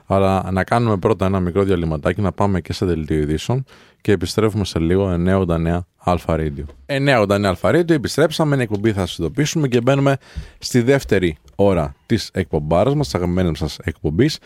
Αλλά 0.06 0.50
να 0.52 0.64
κάνουμε 0.64 0.98
πρώτα 0.98 1.26
ένα 1.26 1.40
μικρό 1.40 1.64
διαλυματάκι, 1.64 2.22
να 2.22 2.32
πάμε 2.32 2.62
και 2.62 2.74
σε 2.74 2.86
δελτίο 2.86 3.18
ειδήσεων 3.18 3.64
και 4.02 4.12
επιστρέφουμε 4.12 4.66
σε 4.66 4.80
λίγο 4.80 5.10
989 5.28 5.80
Αλφα 5.98 6.36
Radio. 6.40 6.64
989 6.86 7.44
Αλφα 7.44 7.70
Radio, 7.70 7.90
επιστρέψαμε, 7.90 8.54
είναι 8.54 8.64
εκπομπή 8.64 8.92
θα 8.92 9.00
σας 9.06 9.18
ειδοποιήσουμε 9.18 9.68
και 9.68 9.82
μπαίνουμε 9.82 10.18
στη 10.60 10.82
δεύτερη 10.82 11.38
ώρα 11.56 11.96
της 12.06 12.30
εκπομπάρας 12.34 12.96
μας, 12.96 13.06
της 13.06 13.16
αγαπημένης 13.16 13.58
σας 13.60 13.78
εκπομπής. 13.84 14.38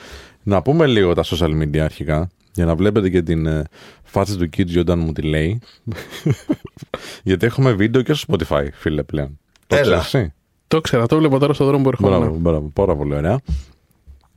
Να 0.43 0.61
πούμε 0.61 0.85
λίγο 0.87 1.13
τα 1.13 1.23
social 1.25 1.61
media 1.61 1.77
αρχικά, 1.77 2.29
για 2.53 2.65
να 2.65 2.75
βλέπετε 2.75 3.09
και 3.09 3.21
την 3.21 3.45
ε, 3.45 3.63
φάτσα 4.03 4.37
του 4.37 4.49
Kid 4.57 4.79
όταν 4.79 4.99
μου 4.99 5.11
τη 5.13 5.21
λέει. 5.21 5.59
Γιατί 7.23 7.45
έχουμε 7.45 7.71
βίντεο 7.71 8.01
και 8.01 8.13
στο 8.13 8.33
Spotify, 8.33 8.67
φίλε 8.73 9.03
πλέον. 9.03 9.39
Το 9.67 9.75
Έλα. 9.75 9.99
ξέρεις 9.99 10.13
εσύ; 10.13 10.33
Το 10.67 10.81
ξέρα, 10.81 11.05
το 11.05 11.17
βλέπω 11.17 11.39
τώρα 11.39 11.53
στον 11.53 11.67
δρόμο 11.67 11.83
που 11.83 11.89
ερχόμουν. 11.89 12.19
Μπράβο, 12.19 12.37
μπράβο, 12.37 12.69
πάρα 12.73 12.95
πολύ 12.95 13.15
ωραία. 13.15 13.39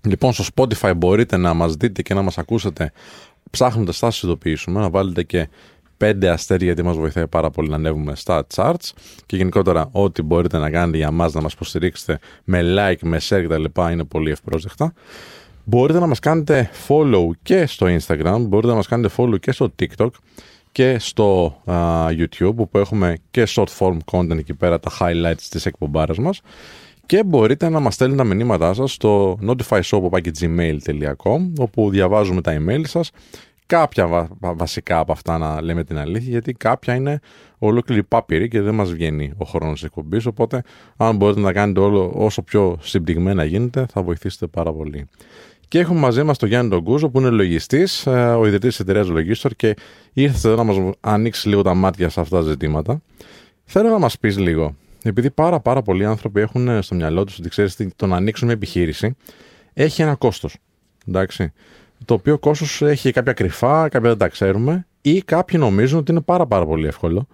Λοιπόν, 0.07 0.33
στο 0.33 0.45
Spotify 0.55 0.93
μπορείτε 0.97 1.37
να 1.37 1.55
μας 1.55 1.75
δείτε 1.75 2.03
και 2.03 2.15
να 2.15 2.23
μας 2.23 2.39
ακούσετε 2.39 2.93
ψάχνοντας 3.51 3.99
θα 3.99 4.11
σας 4.11 4.23
ειδοποιήσουμε, 4.23 4.81
να 4.81 4.91
βάλετε 4.91 5.23
και 5.23 5.49
πέντε 5.97 6.29
αστέρια 6.29 6.67
γιατί 6.67 6.83
μας 6.83 6.97
βοηθάει 6.97 7.27
πάρα 7.27 7.51
πολύ 7.51 7.69
να 7.69 7.77
ανέβουμε 7.77 8.15
στα 8.15 8.47
charts 8.55 8.91
και 9.27 9.37
γενικότερα 9.37 9.89
ό,τι 9.93 10.23
μπορείτε 10.23 10.59
να 10.59 10.71
κάνετε 10.71 10.97
για 10.97 11.11
μας 11.11 11.33
να 11.33 11.41
μας 11.41 11.53
υποστηρίξετε 11.53 12.19
με 12.45 12.61
like, 12.63 12.99
με 13.01 13.21
share 13.29 13.45
κτλ. 13.49 13.81
είναι 13.93 14.05
πολύ 14.05 14.31
ευπρόσδεκτα. 14.31 14.93
Μπορείτε 15.65 15.99
να 15.99 16.07
μας 16.07 16.19
κάνετε 16.19 16.71
follow 16.89 17.27
και 17.43 17.67
στο 17.67 17.87
Instagram, 17.87 18.37
μπορείτε 18.41 18.69
να 18.69 18.75
μας 18.75 18.87
κάνετε 18.89 19.15
follow 19.17 19.41
και 19.41 19.53
στο 19.53 19.73
TikTok 19.79 20.09
και 20.73 20.99
στο 20.99 21.57
α, 21.71 22.07
YouTube 22.09 22.55
που 22.71 22.79
έχουμε 22.79 23.17
και 23.31 23.47
short 23.49 23.67
form 23.79 23.97
content 24.13 24.39
εκεί 24.39 24.55
πέρα 24.55 24.81
τα 24.81 24.91
highlights 25.01 25.43
της 25.51 25.67
εκπομπάρας 25.67 26.19
μας. 26.19 26.41
Και 27.07 27.25
μπορείτε 27.25 27.69
να 27.69 27.81
μας 27.81 27.95
στέλνετε 27.95 28.23
τα 28.23 28.29
μηνύματά 28.35 28.75
σας 28.75 28.93
στο 28.93 29.39
notifyshop.gmail.com 29.47 31.53
όπου 31.59 31.91
διαβάζουμε 31.91 32.41
τα 32.41 32.57
email 32.61 32.81
σας. 32.87 33.11
Κάποια 33.67 34.07
βα- 34.07 34.29
βα- 34.41 34.55
βασικά 34.55 34.99
από 34.99 35.13
αυτά 35.13 35.39
να 35.39 35.63
λέμε 35.63 35.85
την 35.85 35.99
αλήθεια 35.99 36.31
γιατί 36.31 36.53
κάποια 36.53 36.95
είναι 36.95 37.21
ολόκληρη 37.59 38.03
πάπυρη 38.03 38.49
και 38.49 38.61
δεν 38.61 38.75
μας 38.75 38.93
βγαίνει 38.93 39.33
ο 39.37 39.45
χρόνος 39.45 39.73
της 39.75 39.83
εκπομπής. 39.83 40.27
Οπότε 40.27 40.63
αν 40.97 41.17
μπορείτε 41.17 41.41
να 41.41 41.53
κάνετε 41.53 41.81
όλο 41.81 42.13
όσο 42.15 42.43
πιο 42.43 42.77
συμπτυγμένα 42.81 43.45
γίνεται 43.45 43.87
θα 43.93 44.03
βοηθήσετε 44.03 44.47
πάρα 44.47 44.73
πολύ. 44.73 45.09
Και 45.71 45.79
έχουμε 45.79 46.01
μαζί 46.01 46.23
μας 46.23 46.39
τον 46.39 46.49
Γιάννη 46.49 46.71
τον 46.71 46.83
Κούζο, 46.83 47.09
που 47.09 47.19
είναι 47.19 47.31
λογιστής, 47.31 48.07
ο 48.07 48.47
ιδρυτής 48.47 48.77
της 48.77 48.81
εταιρείας 48.81 49.07
Logistor 49.11 49.51
και 49.57 49.77
ήρθε 50.13 50.49
εδώ 50.49 50.57
να 50.57 50.73
μας 50.73 50.95
ανοίξει 51.01 51.49
λίγο 51.49 51.63
τα 51.63 51.75
μάτια 51.75 52.09
σε 52.09 52.21
αυτά 52.21 52.37
τα 52.37 52.43
ζητήματα. 52.43 53.03
Θέλω 53.65 53.89
να 53.89 53.99
μας 53.99 54.19
πεις 54.19 54.39
λίγο, 54.39 54.75
επειδή 55.03 55.31
πάρα, 55.31 55.61
πάρα 55.61 55.83
πολλοί 55.83 56.05
άνθρωποι 56.05 56.41
έχουν 56.41 56.83
στο 56.83 56.95
μυαλό 56.95 57.25
τους 57.25 57.39
ότι 57.39 57.49
ξέρεις, 57.49 57.77
το 57.97 58.07
να 58.07 58.17
ανοίξουν 58.17 58.47
μια 58.47 58.57
επιχείρηση 58.57 59.17
έχει 59.73 60.03
ένα 60.03 60.15
κόστος. 60.15 60.57
Εντάξει. 61.09 61.53
Το 62.05 62.15
οποίο 62.15 62.39
κόστος 62.39 62.83
έχει 62.83 63.11
κάποια 63.11 63.33
κρυφά, 63.33 63.89
κάποια 63.89 64.09
δεν 64.09 64.19
τα 64.19 64.29
ξέρουμε, 64.29 64.87
ή 65.01 65.23
κάποιοι 65.23 65.59
νομίζουν 65.63 65.99
ότι 65.99 66.11
είναι 66.11 66.21
πάρα, 66.21 66.47
πάρα 66.47 66.67
πολύ 66.67 66.87
εύκολο 66.87 67.27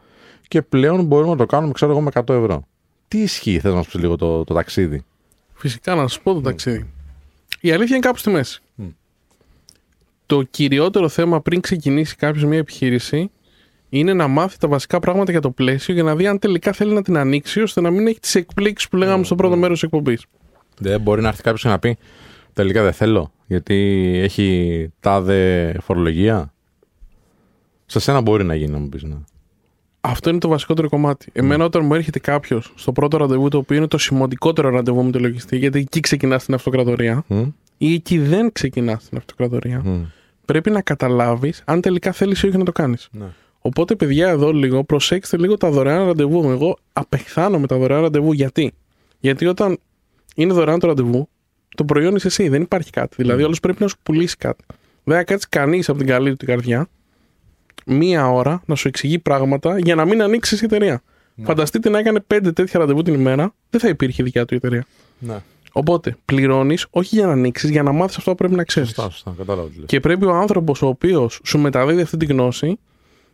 και 0.49 0.63
πλέον 0.63 1.05
μπορούμε 1.05 1.31
να 1.31 1.37
το 1.37 1.47
κάνουμε, 1.47 1.73
ξέρω 1.73 1.93
εγώ, 1.93 2.01
με 2.01 2.11
100 2.15 2.29
ευρώ. 2.29 2.67
Τι 3.09 3.19
ισχύει, 3.19 3.59
θες 3.59 3.71
να 3.71 3.77
μας 3.77 3.87
πεις 3.87 4.01
λίγο 4.01 4.17
το, 4.17 4.45
το 4.45 4.55
ταξίδι; 4.55 5.05
Φυσικά 5.55 5.95
να 5.95 6.09
σα 6.09 6.21
πω 6.21 6.35
το 6.35 6.41
ταξίδι. 6.41 6.91
Η 7.67 7.73
αλήθεια 7.73 7.97
είναι 7.97 8.07
κάπου 8.07 8.19
στη 8.19 8.31
μέση. 8.31 8.61
Μμ. 8.75 8.87
Το 10.27 10.43
κυριότερο 10.43 11.09
θέμα 11.09 11.41
πριν 11.41 11.61
ξεκινήσει 11.61 12.17
κάποιος 12.17 12.45
μια 12.45 12.59
επιχείρηση 12.59 13.31
είναι 13.89 14.15
να 14.15 14.27
μάθει 14.27 14.59
τα 14.59 14.69
βασικά 14.69 14.99
πράγματα 14.99 15.31
για 15.31 15.41
το 15.41 15.51
πλαίσιο 15.51 15.95
για 15.95 16.03
να 16.03 16.17
δει 16.17 16.27
αν 16.27 16.39
τελικά 16.39 16.73
θέλει 16.73 16.93
να 16.93 17.03
την 17.03 17.17
ανοίξει 17.17 17.61
ώστε 17.61 17.81
να 17.81 17.91
μην 17.91 18.07
έχει 18.07 18.21
τις 18.21 18.35
εκπλήξεις 18.35 18.89
που 18.89 18.97
λέγαμε 18.97 19.25
στο 19.25 19.35
πρώτο 19.35 19.57
μέρος 19.57 19.81
της 19.81 19.83
εκπομπής. 19.83 20.25
Δεν 20.79 21.01
μπορεί 21.01 21.23
να 21.23 21.29
έρθει 21.29 21.43
κάποιος 21.43 21.63
και 21.63 21.69
να 21.69 21.79
πει 21.79 21.97
τελικά 22.53 22.83
δεν 22.83 22.93
θέλω, 22.93 23.33
γιατί 23.47 23.75
έχει 24.23 24.89
τάδε 25.01 25.77
φορολογία. 25.83 26.53
Σε 27.87 27.99
σένα 27.99 28.21
μπορεί 28.21 28.45
να 28.45 28.55
γίνει, 28.55 28.71
να 28.71 28.79
μου 28.79 28.89
πεις. 28.89 29.03
Ναι. 29.03 29.17
Αυτό 30.09 30.31
είναι 30.31 30.39
το 30.39 30.49
βασικότερο 30.49 30.89
κομμάτι. 30.89 31.27
Εμένα, 31.33 31.65
όταν 31.65 31.85
μου 31.85 31.95
έρχεται 31.95 32.19
κάποιος 32.19 32.73
στο 32.77 32.93
πρώτο 32.93 33.17
ραντεβού, 33.17 33.49
το 33.49 33.59
οποίο 33.59 33.77
είναι 33.77 33.87
το 33.87 33.99
σημαντικότερο 33.99 34.71
ραντεβού 34.71 35.05
με 35.05 35.11
το 35.11 35.19
λογιστή, 35.19 35.57
γιατί 35.57 35.79
εκεί 35.79 36.01
ξεκινάς 36.01 36.45
την 36.45 36.55
αυτοκρατορία, 36.55 37.25
Μμ, 37.27 37.43
ή 37.79 37.95
εκεί 37.95 38.19
δεν 38.19 38.53
ξεκινάς 38.53 39.09
την 39.09 39.19
αυτοκρατορία, 39.19 39.83
μμ, 39.85 40.05
πρέπει 40.45 40.71
να 40.71 40.81
καταλάβεις 40.81 41.63
αν 41.65 41.81
τελικά 41.81 42.13
θέλεις 42.13 42.43
ή 42.43 42.47
όχι 42.47 42.57
να 42.57 42.65
το 42.65 42.73
κάνεις. 42.73 43.09
ναι. 43.13 43.27
Οπότε, 43.61 43.95
παιδιά, 43.95 44.29
εδώ 44.29 44.53
λίγο 44.53 44.85
προσέξτε 44.85 45.37
λίγο 45.37 45.57
τα 45.57 45.71
δωρεάν 45.71 46.07
ραντεβού 46.07 46.43
μου. 46.43 46.51
Εγώ 46.51 46.79
απεχθάνω 46.93 47.59
με 47.59 47.67
τα 47.67 47.77
δωρεάν 47.77 48.03
ραντεβού. 48.03 48.33
Γιατί; 48.33 48.73
Γιατί 49.19 49.47
όταν 49.47 49.79
είναι 50.37 50.53
δωρεάν 50.53 50.79
το 50.79 50.87
ραντεβού, 50.87 51.29
το 51.77 51.85
προϊόν 51.85 52.15
είσαι 52.15 52.27
εσύ. 52.27 52.49
Δεν 52.49 52.63
υπάρχει 52.63 52.91
κάτι. 52.91 53.15
Δηλαδή, 53.19 53.43
όλος 53.43 53.61
πρέπει 53.61 53.83
να 53.83 53.89
σου 53.89 53.97
πουλήσει 54.03 54.37
κάτι. 54.37 54.65
Δεν 55.05 55.17
θα 55.17 55.25
κάτσεις 55.25 55.49
κανείς 55.49 55.89
από 55.89 55.99
την 55.99 56.07
καλή 56.07 56.31
του 56.31 56.37
την 56.37 56.47
καρδιά 56.47 56.89
μία 57.87 58.31
ώρα 58.31 58.63
να 58.67 58.75
σου 58.75 58.89
εξηγεί 58.89 59.19
πράγματα 59.19 59.79
για 59.79 59.95
να 59.95 60.05
μην 60.05 60.23
ανοίξεις 60.23 60.61
η 60.61 60.65
εταιρεία. 60.65 61.03
Φανταστείτε 61.43 61.89
να 61.89 61.99
έκανε 61.99 62.21
πέντε 62.21 62.53
τέτοια 62.53 62.81
ραντεβού 62.81 63.03
την 63.03 63.15
ημέρα, 63.15 63.55
δεν 63.71 63.81
θα 63.81 63.89
υπήρχε 63.89 64.23
δικιά 64.23 64.45
του 64.45 64.55
η 64.55 64.57
εταιρεία. 64.57 64.87
ναι. 65.19 65.37
Οπότε 65.73 66.17
πληρώνεις 66.25 66.87
όχι 66.91 67.17
για 67.17 67.27
να 67.27 67.33
ανοίξεις, 67.33 67.71
για 67.71 67.83
να 67.83 67.93
μάθεις 67.93 68.17
αυτό 68.17 68.31
που 68.31 68.37
πρέπει 68.37 68.55
να 68.55 68.65
ξέρεις. 68.65 68.89
Σωστά, 68.89 69.11
σωστά. 69.11 69.35
Κατάλαβα 69.39 69.69
τι 69.69 69.77
λες. 69.77 69.87
Και 69.87 70.01
πρέπει 70.01 70.25
ο 70.25 70.35
άνθρωπος 70.35 70.83
ο 70.83 70.87
οποίος 70.87 71.41
σου 71.45 71.59
μεταδίδει 71.59 72.01
αυτή 72.03 72.17
τη 72.17 72.25
γνώση 72.27 72.79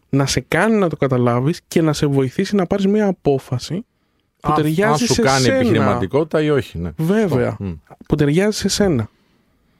να 0.08 0.26
σε 0.26 0.40
κάνει 0.48 0.76
να 0.76 0.88
το 0.88 0.96
καταλάβεις 0.96 1.60
και 1.68 1.82
να 1.82 1.92
σε 1.92 2.06
βοηθήσει 2.06 2.54
να 2.56 2.66
πάρεις 2.66 2.86
μια 2.86 3.06
απόφαση 3.06 3.84
που 4.40 4.48
αν, 4.48 4.54
ταιριάζει 4.54 4.82
αν 4.82 4.96
σου 4.98 5.14
σε 5.14 5.22
κάνει 5.22 5.40
σένα. 5.44 5.56
επιχειρηματικότητα 5.56 6.42
ή 6.42 6.50
όχι. 6.50 6.78
Ναι. 6.78 6.90
Βέβαια. 6.96 7.56
Μμ. 7.60 7.72
Που 8.06 8.14
ταιριάζει 8.16 8.58
σε 8.58 8.68
σένα. 8.68 9.08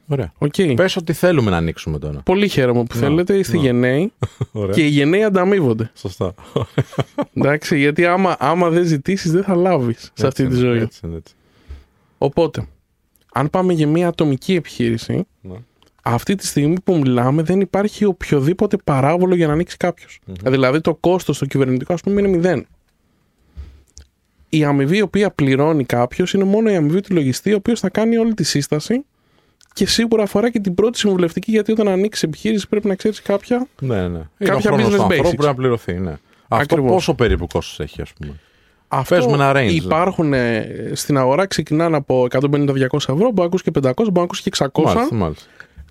Ωραία. 0.07 0.33
Οκ. 0.39 0.55
Πες 0.77 0.97
ότι 0.97 1.13
θέλουμε 1.13 1.51
να 1.51 1.57
ανοίξουμε 1.57 1.99
τώρα. 1.99 2.21
Πολύ 2.25 2.49
χαίρομαι 2.49 2.83
που 2.85 2.95
Ναι, 2.99 3.01
θέλετε. 3.01 3.39
Είστε 3.39 3.57
ναι. 3.57 3.63
γενναίοι 3.63 4.13
Ωραία. 4.53 4.75
και 4.75 4.85
οι 4.85 4.89
γενναίοι 4.89 5.23
ανταμείβονται. 5.25 5.91
Σωστά. 5.95 6.35
Εντάξει, 7.35 7.79
γιατί 7.79 8.07
άμα, 8.07 8.37
άμα 8.39 8.69
δεν 8.71 8.85
ζητήσεις, 8.85 9.33
δεν 9.33 9.43
θα 9.45 9.55
λάβεις 9.55 10.11
σε 10.15 10.27
αυτή 10.27 10.47
τη 10.49 10.55
ζωή. 10.55 10.79
Έτσι, 10.79 11.01
είναι, 11.05 11.17
έτσι. 11.17 11.35
Οπότε, 12.19 12.67
αν 13.33 13.51
πάμε 13.51 13.73
για 13.73 13.87
μια 13.87 14.09
ατομική 14.09 14.55
επιχείρηση, 14.55 15.27
Ναι. 15.41 15.55
αυτή 16.03 16.35
τη 16.35 16.47
στιγμή 16.47 16.81
που 16.85 16.99
μιλάμε 16.99 17.43
δεν 17.43 17.61
υπάρχει 17.61 18.05
οποιοδήποτε 18.05 18.77
παράβολο 18.85 19.35
για 19.35 19.47
να 19.47 19.53
ανοίξει 19.53 19.77
κάποιος. 19.77 20.19
Δηλαδή 20.45 20.81
το 20.81 20.95
κόστος 20.95 21.37
στο 21.37 21.47
κυβερνητικό, 21.47 21.93
ας 21.93 22.01
πούμε, 22.01 22.21
είναι 22.21 22.29
μηδέν. 22.31 22.67
Η 24.49 24.65
αμοιβή 24.65 24.97
η 24.97 25.01
οποία 25.03 25.31
πληρώνει 25.31 25.85
κάποιος 25.85 26.33
είναι 26.35 26.45
μόνο 26.45 26.71
η 26.71 26.77
αμοιβή 26.77 27.01
του 27.01 27.15
λογιστή, 27.15 27.53
ο 27.53 27.57
οποίος 27.57 27.81
θα 27.81 27.89
κάνει 27.91 28.17
όλη 28.17 28.35
τη 28.35 28.45
σύσταση 28.45 29.05
και 29.73 29.87
σίγουρα 29.87 30.23
αφορά 30.23 30.51
και 30.51 30.61
την 30.61 30.75
πρώτη 30.75 30.99
συμβουλευτική, 30.99 31.51
γιατί 31.51 31.73
όταν 31.73 31.89
ανοίξεις 31.89 32.23
επιχείρηση 32.23 32.69
πρέπει 32.69 32.89
να 32.89 32.95
ξέρεις 32.95 33.23
κάποια. 33.23 33.67
Ναι, 33.81 34.09
ναι. 34.09 34.21
Κάποια 34.39 34.55
είναι 34.55 34.55
ο 34.55 34.61
χρόνος 34.61 34.85
business 34.85 34.97
του 34.97 35.03
ανθρώπου 35.03 35.15
basics. 35.15 35.23
πρέπει 35.23 35.43
να 35.43 35.55
πληρωθεί. 35.55 35.93
Ναι. 35.93 36.17
Αυτό 36.49 36.75
Ακριβώς. 36.75 36.93
πόσο 36.93 37.15
περίπου 37.15 37.47
κόστος 37.47 37.81
έχει, 37.81 38.03
ας 38.03 38.13
πούμε; 38.13 38.41
Αυτό 38.89 39.15
Πες 39.15 39.27
με 39.27 39.33
ένα 39.33 39.53
range. 39.57 39.73
Υπάρχουν 39.73 40.33
ε, 40.33 40.91
στην 40.93 41.19
αγορά, 41.19 41.47
ξεκινάνε 41.47 41.97
από 41.97 42.27
150-200 42.31 42.75
ευρώ, 42.93 43.15
μπορεί 43.15 43.33
να 43.35 43.45
ακούσει 43.45 43.63
και 43.65 43.71
500, 43.75 43.93
μπορεί 43.95 44.11
να 44.13 44.23
ακούσει 44.23 44.43
και 44.43 44.51
600. 44.59 44.83
Μάλιστα, 44.85 45.15
μάλιστα. 45.15 45.47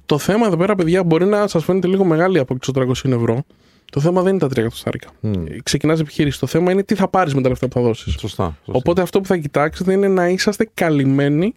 Το 0.05 0.17
θέμα 0.17 0.47
εδώ 0.47 0.57
πέρα, 0.57 0.75
παιδιά, 0.75 1.03
μπορεί 1.03 1.25
να 1.25 1.47
σας 1.47 1.63
φαίνεται 1.63 1.87
λίγο 1.87 2.03
μεγάλη 2.03 2.39
από 2.39 2.55
του 2.59 2.73
300 2.75 3.11
ευρώ. 3.11 3.43
Το 3.91 3.99
θέμα 3.99 4.21
δεν 4.21 4.31
είναι 4.31 4.39
τα 4.39 4.47
3 4.47 4.57
εκατοστάρικα. 4.57 5.09
Μμ. 5.19 5.43
Ξεκινάς 5.63 5.99
επιχείρηση. 5.99 6.39
Το 6.39 6.47
θέμα 6.47 6.71
είναι 6.71 6.83
τι 6.83 6.95
θα 6.95 7.07
πάρεις 7.07 7.33
με 7.33 7.41
τα 7.41 7.49
λεφτά 7.49 7.67
που 7.67 7.73
θα 7.73 7.81
δώσεις. 7.81 8.13
Σωστά. 8.13 8.27
σωστά. 8.27 8.57
Οπότε 8.65 9.01
αυτό 9.01 9.19
που 9.21 9.25
θα 9.27 9.37
κοιτάξετε 9.37 9.93
είναι 9.93 10.07
να 10.07 10.27
είσαστε 10.27 10.69
καλυμμένοι 10.73 11.55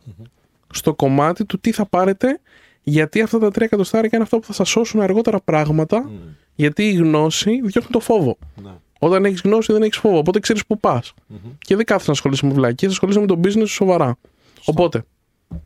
στο 0.75 0.95
κομμάτι 0.95 1.45
του 1.45 1.59
τι 1.59 1.73
θα 1.73 1.87
πάρετε, 1.87 2.41
γιατί 2.83 3.21
αυτά 3.21 3.39
τα 3.39 3.49
3 3.49 3.61
εκατοστάρικα 3.61 4.17
είναι 4.17 4.25
αυτό 4.25 4.39
που 4.39 4.47
θα 4.47 4.53
σας 4.53 4.69
σώσουν 4.69 5.01
αργότερα 5.01 5.41
πράγματα, 5.41 6.11
γιατί 6.55 6.83
η 6.89 6.93
γνώση 6.93 7.51
διώχνει 7.51 7.91
το 7.91 8.01
φόβο. 8.01 8.39
Ναι. 8.63 8.71
Όταν 8.99 9.25
έχεις 9.25 9.41
γνώση, 9.41 9.73
δεν 9.73 9.83
έχεις 9.83 9.97
φόβο. 9.97 10.19
Οπότε 10.19 10.41
ξέρεις 10.41 10.67
που 10.67 10.79
πας. 10.79 11.15
Και 11.59 11.77
δεν 11.77 11.85
κάθεσαι 11.85 12.07
να 12.07 12.13
ασχολείσαι 12.13 12.47
με 12.47 12.53
βλακίε, 12.53 12.89
ασχολείσαι 12.89 13.21
με 13.21 13.27
το 13.27 13.41
business 13.45 13.67
σου 13.67 13.67
σοβαρά. 13.67 14.17
Οπότε 14.65 15.05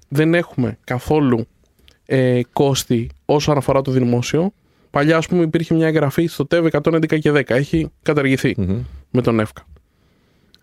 δεν 0.08 0.34
έχουμε 0.34 0.78
καθόλου 0.84 1.46
ε, 2.06 2.40
κόστη 2.52 3.10
όσον 3.24 3.56
αφορά 3.56 3.82
το 3.82 3.90
δημόσιο. 3.90 4.52
Παλιά, 4.90 5.16
ας 5.16 5.26
πούμε, 5.26 5.42
υπήρχε 5.42 5.74
μια 5.74 5.86
εγγραφή 5.86 6.26
στο 6.26 6.46
ΤΕΒ 6.46 6.66
111 6.70 7.18
και 7.18 7.32
10. 7.32 7.42
Έχει 7.50 7.90
καταργηθεί 8.02 8.54
Μμμ. 8.58 8.82
με 9.10 9.22
τον 9.22 9.40
ΕΦΚΑ. 9.40 9.66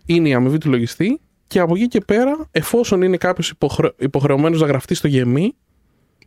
Είναι 0.06 0.28
η 0.28 0.34
αμοιβή 0.34 0.58
του 0.58 0.70
λογιστή 0.70 1.20
και 1.46 1.58
από 1.58 1.74
εκεί 1.74 1.88
και 1.88 2.00
πέρα, 2.00 2.48
εφόσον 2.50 3.02
είναι 3.02 3.16
κάποιος 3.16 3.50
υποχρε... 3.50 3.88
υποχρεωμένος 3.98 4.60
να 4.60 4.66
γραφτεί 4.66 4.94
στο 4.94 5.08
ΓΕΜΗ, 5.08 5.54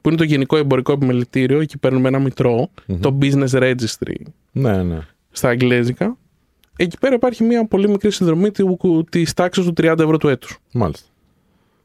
που 0.01 0.09
είναι 0.09 0.17
το 0.17 0.23
Γενικό 0.23 0.57
Εμπορικό 0.57 0.91
Επιμελητήριο, 0.91 1.59
εκεί 1.59 1.77
παίρνουμε 1.77 2.07
ένα 2.07 2.19
μητρό, 2.19 2.69
το 2.99 3.17
Business 3.21 3.49
Registry 3.49 4.15
Ναι, 4.51 4.83
ναι. 4.83 4.99
στα 5.31 5.49
αγγλέζικα, 5.49 6.17
εκεί 6.75 6.97
πέρα 6.97 7.15
υπάρχει 7.15 7.43
μια 7.43 7.67
πολύ 7.67 7.89
μικρή 7.89 8.11
συνδρομή 8.11 8.51
της 9.09 9.33
τάξης 9.33 9.65
του 9.65 9.73
30 9.77 9.99
ευρώ 9.99 10.17
του 10.17 10.27
έτους. 10.27 10.57
Μάλιστα. 10.73 11.07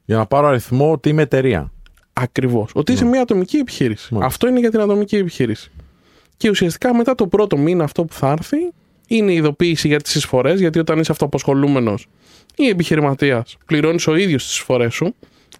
Για 0.04 0.16
να 0.16 0.26
πάρω 0.26 0.46
αριθμό 0.46 0.92
ότι 0.92 1.08
είμαι 1.08 1.22
εταιρεία. 1.22 1.72
Ακριβώς. 2.12 2.70
Ότι 2.74 2.92
είσαι 2.92 3.04
μια 3.04 3.22
ατομική 3.22 3.56
επιχείρηση. 3.56 4.08
Μάλιστα. 4.10 4.34
Αυτό 4.34 4.48
είναι 4.48 4.60
για 4.60 4.70
την 4.70 4.80
ατομική 4.80 5.16
επιχείρηση. 5.16 5.70
Και 6.36 6.50
ουσιαστικά 6.50 6.94
μετά 6.94 7.14
το 7.14 7.26
πρώτο 7.26 7.56
μήνα 7.56 7.84
αυτό 7.84 8.04
που 8.04 8.12
θα 8.12 8.30
έρθει 8.30 8.56
είναι 9.06 9.32
η 9.32 9.34
ειδοποίηση 9.34 9.88
για 9.88 10.00
τις 10.00 10.14
εισφορές, 10.14 10.60
γιατί 10.60 10.78
όταν 10.78 10.98
είσαι 10.98 11.12
αυτοαπασχολούμενο 11.12 11.94
ή 12.56 12.68
επιχειρηματία, 12.68 13.44
πληρώνεις 13.66 14.06
ο 14.06 14.14
ίδιος 14.16 14.44
τις 14.44 14.54
εισφορές 14.54 14.94
σου. 14.94 15.14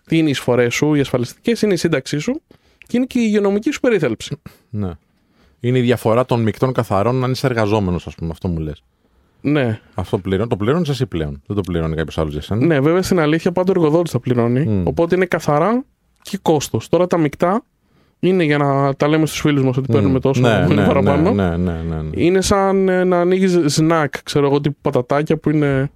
Τι 0.07 0.17
είναι 0.19 0.27
οι 0.29 0.31
εισφορές 0.31 0.75
σου, 0.75 0.95
οι 0.95 1.01
ασφαλιστικές, 1.01 1.63
είναι 1.63 1.73
η 1.73 1.77
σύνταξή 1.77 2.19
σου 2.19 2.41
και 2.87 2.97
είναι 2.97 3.07
και 3.07 3.19
η 3.19 3.23
υγειονομική 3.27 3.71
σου 3.71 3.81
περίθαλψη. 3.81 4.37
Ναι. 4.71 4.91
Είναι 5.61 5.79
η 5.79 5.83
διαφορά 5.83 6.25
των 6.25 6.43
μεικτών 6.43 6.73
καθαρών 6.73 7.25
αν 7.25 7.31
είσαι 7.31 7.47
εργαζόμενος, 7.47 8.07
ας 8.07 8.15
πούμε. 8.15 8.31
Αυτό 8.31 8.49
μου 8.49 8.59
λες. 8.59 8.83
Ναι, 9.41 9.81
Αυτό 9.95 10.19
πληρώνει. 10.19 10.49
Το 10.49 10.57
πληρώνεις 10.57 10.89
εσύ 10.89 11.07
πλέον. 11.07 11.43
Δεν 11.47 11.57
το 11.57 11.63
πληρώνει 11.63 11.95
κάποιος 11.97 12.19
άλλος 12.19 12.33
για 12.33 12.43
σένα. 12.43 12.67
ναι, 12.67 12.81
βέβαια 12.81 13.03
στην 13.03 13.19
αλήθεια 13.19 13.53
πάντα 13.53 13.73
ο 13.73 13.75
εργοδότης 13.77 14.13
θα 14.13 14.21
πληρώνει. 14.21 14.65
Μμ. 14.65 14.87
Οπότε 14.87 15.15
είναι 15.15 15.27
καθαρά 15.27 15.85
και 16.23 16.39
κόστος. 16.43 16.89
Τώρα 16.89 17.07
τα 17.07 17.19
μεικτά 17.19 17.65
είναι 18.29 18.45
για 18.45 18.59
να 18.59 18.95
τα 18.95 19.09
λέμε 19.09 19.27
στους 19.27 19.41
φίλους 19.41 19.63
μας 19.65 19.77
ότι 19.77 19.93
παίρνουμε 19.93 20.21
τόσο 20.21 20.41
ναι, 20.41 20.49
είναι 20.71 20.81
ναι, 20.81 20.87
παραπάνω. 20.87 21.33
Ναι, 21.33 21.49
ναι, 21.49 21.57
ναι, 21.57 21.73
ναι, 21.89 22.03
ναι. 22.03 22.11
Είναι 22.23 22.41
σαν 22.41 22.89
ε, 22.89 23.05
να 23.05 23.21
ανοίγεις 23.21 23.59
σνακ, 23.67 24.23
ξέρω 24.23 24.47
εγώ, 24.47 24.61
τύπου 24.61 24.77
πατατάκια 24.83 25.37
που 25.37 25.51
είναι 25.51 25.91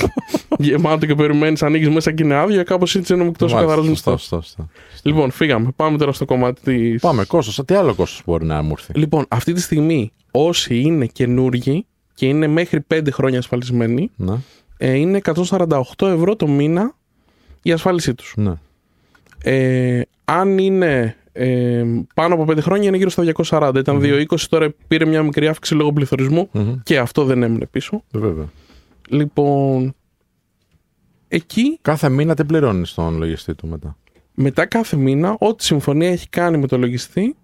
γεμάτο 0.58 1.06
και 1.06 1.14
περιμένεις, 1.14 1.62
ανοίγεις 1.62 1.88
μέσα 1.88 2.12
και 2.12 2.22
είναι 2.22 2.34
άδειο. 2.34 2.64
Κάπως 2.64 2.94
έτσι 2.96 3.12
είναι 3.14 3.22
ο 3.22 3.24
μεικτός 3.24 3.52
Μάλιστα, 3.52 3.72
καθαρό 3.74 3.86
σωστά, 3.88 4.10
μισθό. 4.10 4.36
σωστά, 4.36 4.40
σωστά. 4.48 4.68
Λοιπόν, 5.02 5.30
φύγαμε. 5.30 5.70
Πάμε 5.76 5.98
τώρα 5.98 6.12
στο 6.12 6.24
κομμάτι 6.24 6.60
τη. 6.60 6.94
Πάμε, 6.98 7.24
κόστος. 7.24 7.60
Τι 7.66 7.74
άλλο 7.74 7.94
κόστος 7.94 8.22
μπορεί 8.26 8.44
να 8.44 8.62
μου 8.62 8.70
έρθει; 8.78 8.98
Λοιπόν, 8.98 9.24
αυτή 9.28 9.52
τη 9.52 9.60
στιγμή 9.60 10.12
όσοι 10.30 10.80
είναι 10.80 11.06
καινούργοι 11.06 11.86
και 12.14 12.26
είναι 12.26 12.46
μέχρι 12.46 12.80
5 12.94 13.00
χρόνια 13.12 13.38
ασφαλισμένοι, 13.38 14.10
Ναι, 14.16 14.34
ε, 14.76 14.92
είναι 14.92 15.20
148 15.34 15.80
ευρώ 16.00 16.36
το 16.36 16.46
μήνα 16.48 16.94
η 17.62 17.72
ασφάλισή 17.72 18.14
τους. 18.14 18.32
ναι. 18.36 18.52
Ε, 19.46 20.02
αν 20.24 20.58
είναι 20.58 21.16
ε, 21.36 21.84
πάνω 22.14 22.34
από 22.34 22.44
5 22.52 22.58
χρόνια 22.60 22.88
είναι 22.88 22.96
γύρω 22.96 23.10
στα 23.10 23.22
240. 23.48 23.72
Ήταν 23.76 24.00
220, 24.02 24.24
τώρα 24.48 24.74
πήρε 24.88 25.04
μια 25.04 25.22
μικρή 25.22 25.46
αύξηση 25.48 25.74
λόγω 25.78 25.92
πληθωρισμού 25.92 26.48
Μμμ. 26.52 26.74
και 26.82 26.98
αυτό 26.98 27.24
δεν 27.24 27.42
έμεινε 27.42 27.66
πίσω. 27.66 28.02
Βέβαια. 28.12 28.44
Λοιπόν, 29.08 29.94
εκεί 31.28 31.78
Κάθε 31.82 32.08
μήνα 32.08 32.34
τι 32.34 32.44
πληρώνεις 32.44 32.94
τον 32.94 33.16
λογιστή 33.18 33.54
του 33.54 33.66
μετά; 33.66 33.96
μετά 34.34 34.66
κάθε 34.66 34.96
μήνα, 34.96 35.36
ό,τι 35.38 35.64
συμφωνία 35.64 36.10
έχει 36.10 36.28
κάνει 36.28 36.58
με 36.58 36.66
το 36.66 36.78
λογιστή, 36.78 37.36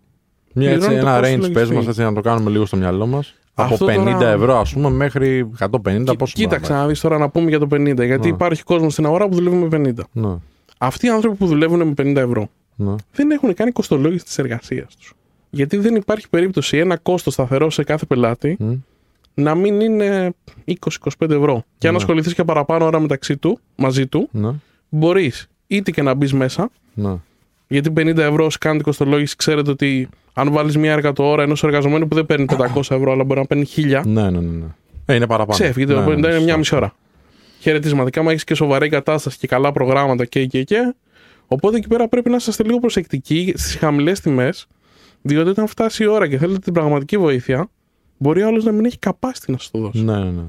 Μια 0.54 0.70
έτσι, 0.70 0.86
Πληρώνει 0.86 1.00
το 1.04 1.08
ένα 1.08 1.20
κόστος 1.20 1.36
range 1.36 1.40
του 1.46 1.50
πες 1.52 1.62
μας 1.62 1.70
λογιστή. 1.70 1.88
έτσι 1.90 2.02
να 2.02 2.12
το 2.12 2.20
κάνουμε 2.20 2.50
λίγο 2.50 2.66
στο 2.66 2.76
μυαλό 2.76 3.06
μας. 3.06 3.34
Από 3.54 3.72
Αυτό 3.74 3.86
50 3.86 3.94
τώρα- 4.18 4.28
ευρώ 4.30 4.58
ας 4.58 4.72
πούμε 4.72 4.90
μέχρι 4.90 5.50
150 5.58 6.14
πόσο 6.18 6.32
κοίταξε 6.36 6.72
μπορεί 6.72 6.82
να 6.82 6.88
δεις 6.88 7.00
τώρα 7.00 7.18
να 7.18 7.28
πούμε 7.30 7.48
για 7.48 7.58
το 7.58 7.66
50. 7.66 8.04
Γιατί 8.04 8.28
Ναι. 8.28 8.34
υπάρχει 8.34 8.62
κόσμος 8.62 8.92
στην 8.92 9.06
αγορά 9.06 9.28
που 9.28 9.34
δουλεύει 9.34 9.56
με 9.56 9.68
50. 9.68 10.04
να 10.12 10.28
είναι. 10.28 10.38
Αυτοί 10.78 11.06
οι 11.06 11.08
άνθρωποι 11.08 11.36
που 11.36 11.46
δουλεύουν 11.46 11.86
με 11.86 11.92
50 11.96 12.16
ευρώ 12.20 12.48
Ναι, 12.80 12.90
ναι. 12.90 12.96
δεν 13.12 13.30
έχουν 13.30 13.54
κάνει 13.54 13.70
κοστολόγηση 13.70 14.24
της 14.24 14.38
εργασίας 14.38 14.96
τους. 14.96 15.12
Γιατί 15.50 15.76
δεν 15.76 15.94
υπάρχει 15.94 16.28
περίπτωση 16.28 16.76
ένα 16.76 16.96
κόστος 16.96 17.32
σταθερό 17.32 17.70
σε 17.70 17.84
κάθε 17.84 18.06
πελάτη 18.06 18.56
Μμ. 18.60 18.72
να 19.34 19.54
μην 19.54 19.80
είναι 19.80 20.32
20-25 20.64 21.30
ευρώ. 21.30 21.64
Και 21.78 21.86
αν 21.86 21.92
Ναι. 21.92 21.98
ασχοληθείς 21.98 22.34
και 22.34 22.44
παραπάνω 22.44 22.84
ώρα 22.84 23.00
μεταξύ 23.00 23.36
του, 23.36 23.58
μαζί 23.76 24.06
του, 24.06 24.28
Ναι, 24.32 24.50
μπορείς 24.88 25.48
είτε 25.66 25.90
και 25.90 26.02
να 26.02 26.14
μπεις 26.14 26.32
μέσα, 26.32 26.70
ναι. 26.94 27.14
γιατί 27.68 27.90
50 27.96 28.16
ευρώ 28.22 28.44
όσοι 28.44 28.58
κάνετε 28.58 28.82
κοστολόγηση, 28.82 29.36
ξέρετε 29.36 29.70
ότι 29.70 30.08
αν 30.32 30.52
βάλεις 30.52 30.76
μια 30.76 30.92
εργατοώρα 30.92 31.42
ενός 31.42 31.62
εργαζομένου 31.64 32.08
που 32.08 32.14
δεν 32.14 32.26
παίρνει 32.26 32.44
500 32.74 32.94
ευρώ, 32.96 33.12
αλλά 33.12 33.24
μπορεί 33.24 33.40
να 33.40 33.46
παίρνει 33.46 33.64
1000, 33.76 34.02
Ναι, 34.06 34.22
ναι, 34.22 34.30
ναι. 34.30 34.38
ναι. 34.40 34.64
Ε, 35.06 35.14
είναι 35.14 35.26
παραπάνω. 35.26 35.58
ξέφυγε. 35.58 35.86
Ναι, 35.86 35.94
το 35.94 36.00
50 36.02 36.06
ναι, 36.06 36.12
είναι 36.16 36.26
σωστά. 36.30 36.42
μια 36.44 36.56
μισή 36.56 36.74
ώρα. 36.76 36.94
Χαιρετισματικά, 37.60 38.22
μα 38.22 38.30
έχεις 38.30 38.44
και 38.44 38.54
σοβαρή 38.54 38.88
κατάσταση 38.88 39.38
και 39.38 39.46
καλά 39.46 39.72
προγράμματα 39.72 40.24
και, 40.24 40.46
και, 40.46 40.62
και. 40.62 40.94
Οπότε 41.52 41.76
εκεί 41.76 41.88
πέρα 41.88 42.08
πρέπει 42.08 42.30
να 42.30 42.36
είσαστε 42.36 42.62
λίγο 42.64 42.78
προσεκτικοί 42.78 43.52
στις 43.56 43.74
χαμηλές 43.76 44.20
τιμές, 44.20 44.66
διότι 45.22 45.48
όταν 45.48 45.66
φτάσει 45.66 46.02
η 46.02 46.06
ώρα 46.06 46.28
και 46.28 46.38
θέλετε 46.38 46.58
την 46.58 46.72
πραγματική 46.72 47.18
βοήθεια, 47.18 47.70
μπορεί 48.18 48.42
άλλος 48.42 48.64
να 48.64 48.72
μην 48.72 48.84
έχει 48.84 48.98
capacity 49.06 49.46
να 49.46 49.58
σας 49.58 49.70
το 49.70 49.78
δώσει. 49.78 50.02
Ναι, 50.02 50.16
ναι, 50.18 50.30
ναι. 50.30 50.42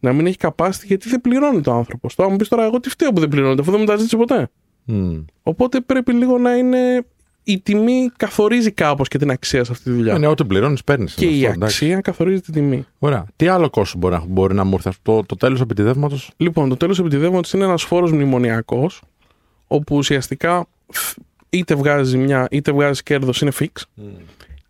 Να 0.00 0.12
μην 0.12 0.26
έχει 0.26 0.36
capacity 0.40 0.84
γιατί 0.84 1.08
δεν 1.08 1.20
πληρώνει 1.20 1.60
το 1.60 1.72
άνθρωπο. 1.72 2.08
Τώρα 2.16 2.30
μου 2.30 2.36
πεις 2.36 2.48
τώρα, 2.48 2.64
εγώ 2.64 2.80
τι 2.80 2.88
φταίω 2.88 3.12
που 3.12 3.20
δεν 3.20 3.28
πληρώνεται, 3.28 3.60
αφού 3.60 3.70
δεν 3.70 3.80
μου 3.80 3.86
τα 3.86 3.96
ζήτησε 3.96 4.16
ποτέ. 4.16 4.48
Μμ. 4.84 5.14
Οπότε 5.42 5.80
πρέπει 5.80 6.12
λίγο 6.12 6.38
να 6.38 6.54
είναι. 6.56 7.04
Η 7.46 7.60
τιμή 7.60 8.10
καθορίζει 8.16 8.70
κάπως 8.70 9.08
και 9.08 9.18
την 9.18 9.30
αξία 9.30 9.64
σε 9.64 9.72
αυτή 9.72 9.84
τη 9.84 9.90
δουλειά. 9.90 10.14
Ε, 10.14 10.18
ναι, 10.18 10.26
ό,τι 10.26 10.44
πληρώνεις, 10.44 10.84
παίρνεις. 10.84 11.14
και 11.14 11.26
η 11.26 11.46
αξία 11.46 12.00
καθορίζει 12.00 12.40
τη 12.40 12.52
τιμή. 12.52 12.86
Ωραία. 12.98 13.26
Τι 13.36 13.46
άλλο 13.48 13.70
κόστος 13.70 14.00
μπορεί, 14.00 14.14
να- 14.14 14.24
μπορεί 14.28 14.54
να 14.54 14.64
μου 14.64 14.74
έρθει 14.74 14.88
αυτό, 14.88 15.16
το, 15.16 15.22
το 15.26 15.36
τέλος 15.36 15.60
επιτιδεύματος; 15.60 16.30
Λοιπόν, 16.36 16.68
το 16.68 16.76
τέλος 16.76 16.98
επιτιδεύματος 16.98 17.52
είναι 17.52 17.64
ένας 17.64 17.82
φόρος 17.82 18.12
μνημονιακός, 18.12 19.02
όπου 19.66 19.96
ουσιαστικά 19.96 20.66
φ- 20.92 21.16
είτε 21.50 21.74
βγάζει 21.74 22.16
μια 22.16 22.48
είτε 22.50 22.72
βγάζει 22.72 23.02
κέρδος 23.02 23.40
είναι 23.40 23.52
fix. 23.58 23.82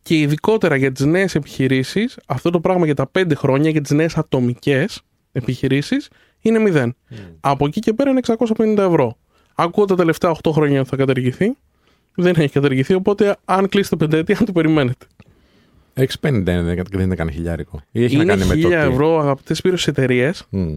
Και 0.03 0.19
ειδικότερα 0.19 0.77
για 0.77 0.93
τις 0.93 1.05
νέες 1.05 1.35
επιχειρήσεις, 1.35 2.19
αυτό 2.27 2.51
το 2.51 2.61
πράγμα 2.61 2.85
για 2.85 2.95
τα 2.95 3.11
5 3.19 3.35
χρόνια 3.35 3.71
για 3.71 3.81
τις 3.81 3.91
νέες 3.91 4.17
ατομικές 4.17 5.03
επιχειρήσεις 5.33 6.09
είναι 6.41 6.59
0. 6.59 6.89
Από 7.41 7.67
εκεί 7.67 7.81
και 7.81 7.93
πέρα 7.93 8.11
είναι 8.11 8.21
650 8.21 8.77
ευρώ. 8.79 9.17
Ακούω 9.55 9.85
τα 9.85 9.95
τελευταία 9.95 10.31
8 10.43 10.51
χρόνια 10.53 10.81
ότι 10.81 10.89
θα 10.89 10.97
καταργηθεί. 10.97 11.57
Δεν 12.15 12.35
έχει 12.37 12.53
καταργηθεί, 12.53 12.95
οπότε 12.95 13.37
αν 13.45 13.69
κλείσετε 13.69 13.97
πενταετία, 13.97 14.37
αν 14.41 14.47
το 14.47 14.53
περιμένετε. 14.53 15.07
650 15.95 16.07
είναι, 16.23 16.63
δεν 16.63 16.83
δεν 16.91 17.01
είναι 17.01 17.15
κανένα 17.15 17.37
χιλιάρικο. 17.37 17.81
Ή 17.91 18.05
έχει 18.05 18.15
είναι 18.15 18.25
να 18.25 18.37
κάνει 18.37 18.45
με 18.47 18.55
το 18.57 18.69
1000 18.69 18.71
τι; 18.71 18.77
ευρώ, 18.93 19.19
αγαπητές 19.21 19.59
Σπύρο, 19.59 19.77
στις 19.77 19.89
εταιρείες, 19.89 20.47
Μμ. 20.51 20.77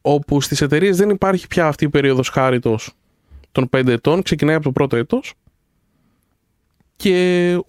όπου 0.00 0.40
στις 0.40 0.60
εταιρείες 0.60 0.96
δεν 0.96 1.10
υπάρχει 1.10 1.46
πια 1.46 1.66
αυτή 1.66 1.84
η 1.84 1.88
περίοδος 1.88 2.28
χάριτος 2.28 2.92
των 3.52 3.68
5 3.76 3.86
ετών, 3.88 4.22
ξεκινάει 4.22 4.54
από 4.54 4.64
το 4.64 4.72
πρώτο 4.72 4.96
έτος. 4.96 5.34
Και 6.96 7.12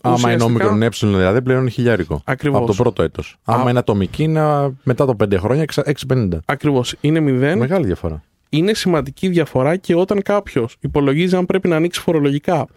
Άμα 0.02 0.16
είναι 0.16 0.16
ουσιαστικά- 0.16 0.46
όμικρον 0.46 0.82
ε, 0.82 0.90
δηλαδή, 1.18 1.42
πληρώνει 1.42 1.70
χιλιάρικο. 1.70 2.22
Ακριβώς. 2.26 2.58
Από 2.58 2.68
το 2.68 2.74
πρώτο 2.74 3.04
έτος. 3.04 3.38
Άμα 3.44 3.66
Α. 3.66 3.70
είναι 3.70 3.80
ατομική, 3.80 4.24
είναι 4.24 4.74
μετά 4.84 5.06
το 5.06 5.16
5 5.24 5.38
χρόνια 5.38 5.66
6- 5.74 5.82
650. 6.08 6.40
Ακριβώς. 6.46 6.96
Είναι 7.02 7.20
0. 7.20 7.56
Μεγάλη 7.58 7.86
διαφορά. 7.86 8.24
Είναι 8.50 8.74
σημαντική 8.74 9.28
διαφορά 9.28 9.76
και 9.76 9.96
όταν 9.96 10.22
κάποιος 10.22 10.78
υπολογίζει 10.80 11.36
αν 11.36 11.46
πρέπει 11.46 11.68
να 11.68 11.76
ανοίξει 11.76 12.00
φορολογικά 12.00 12.68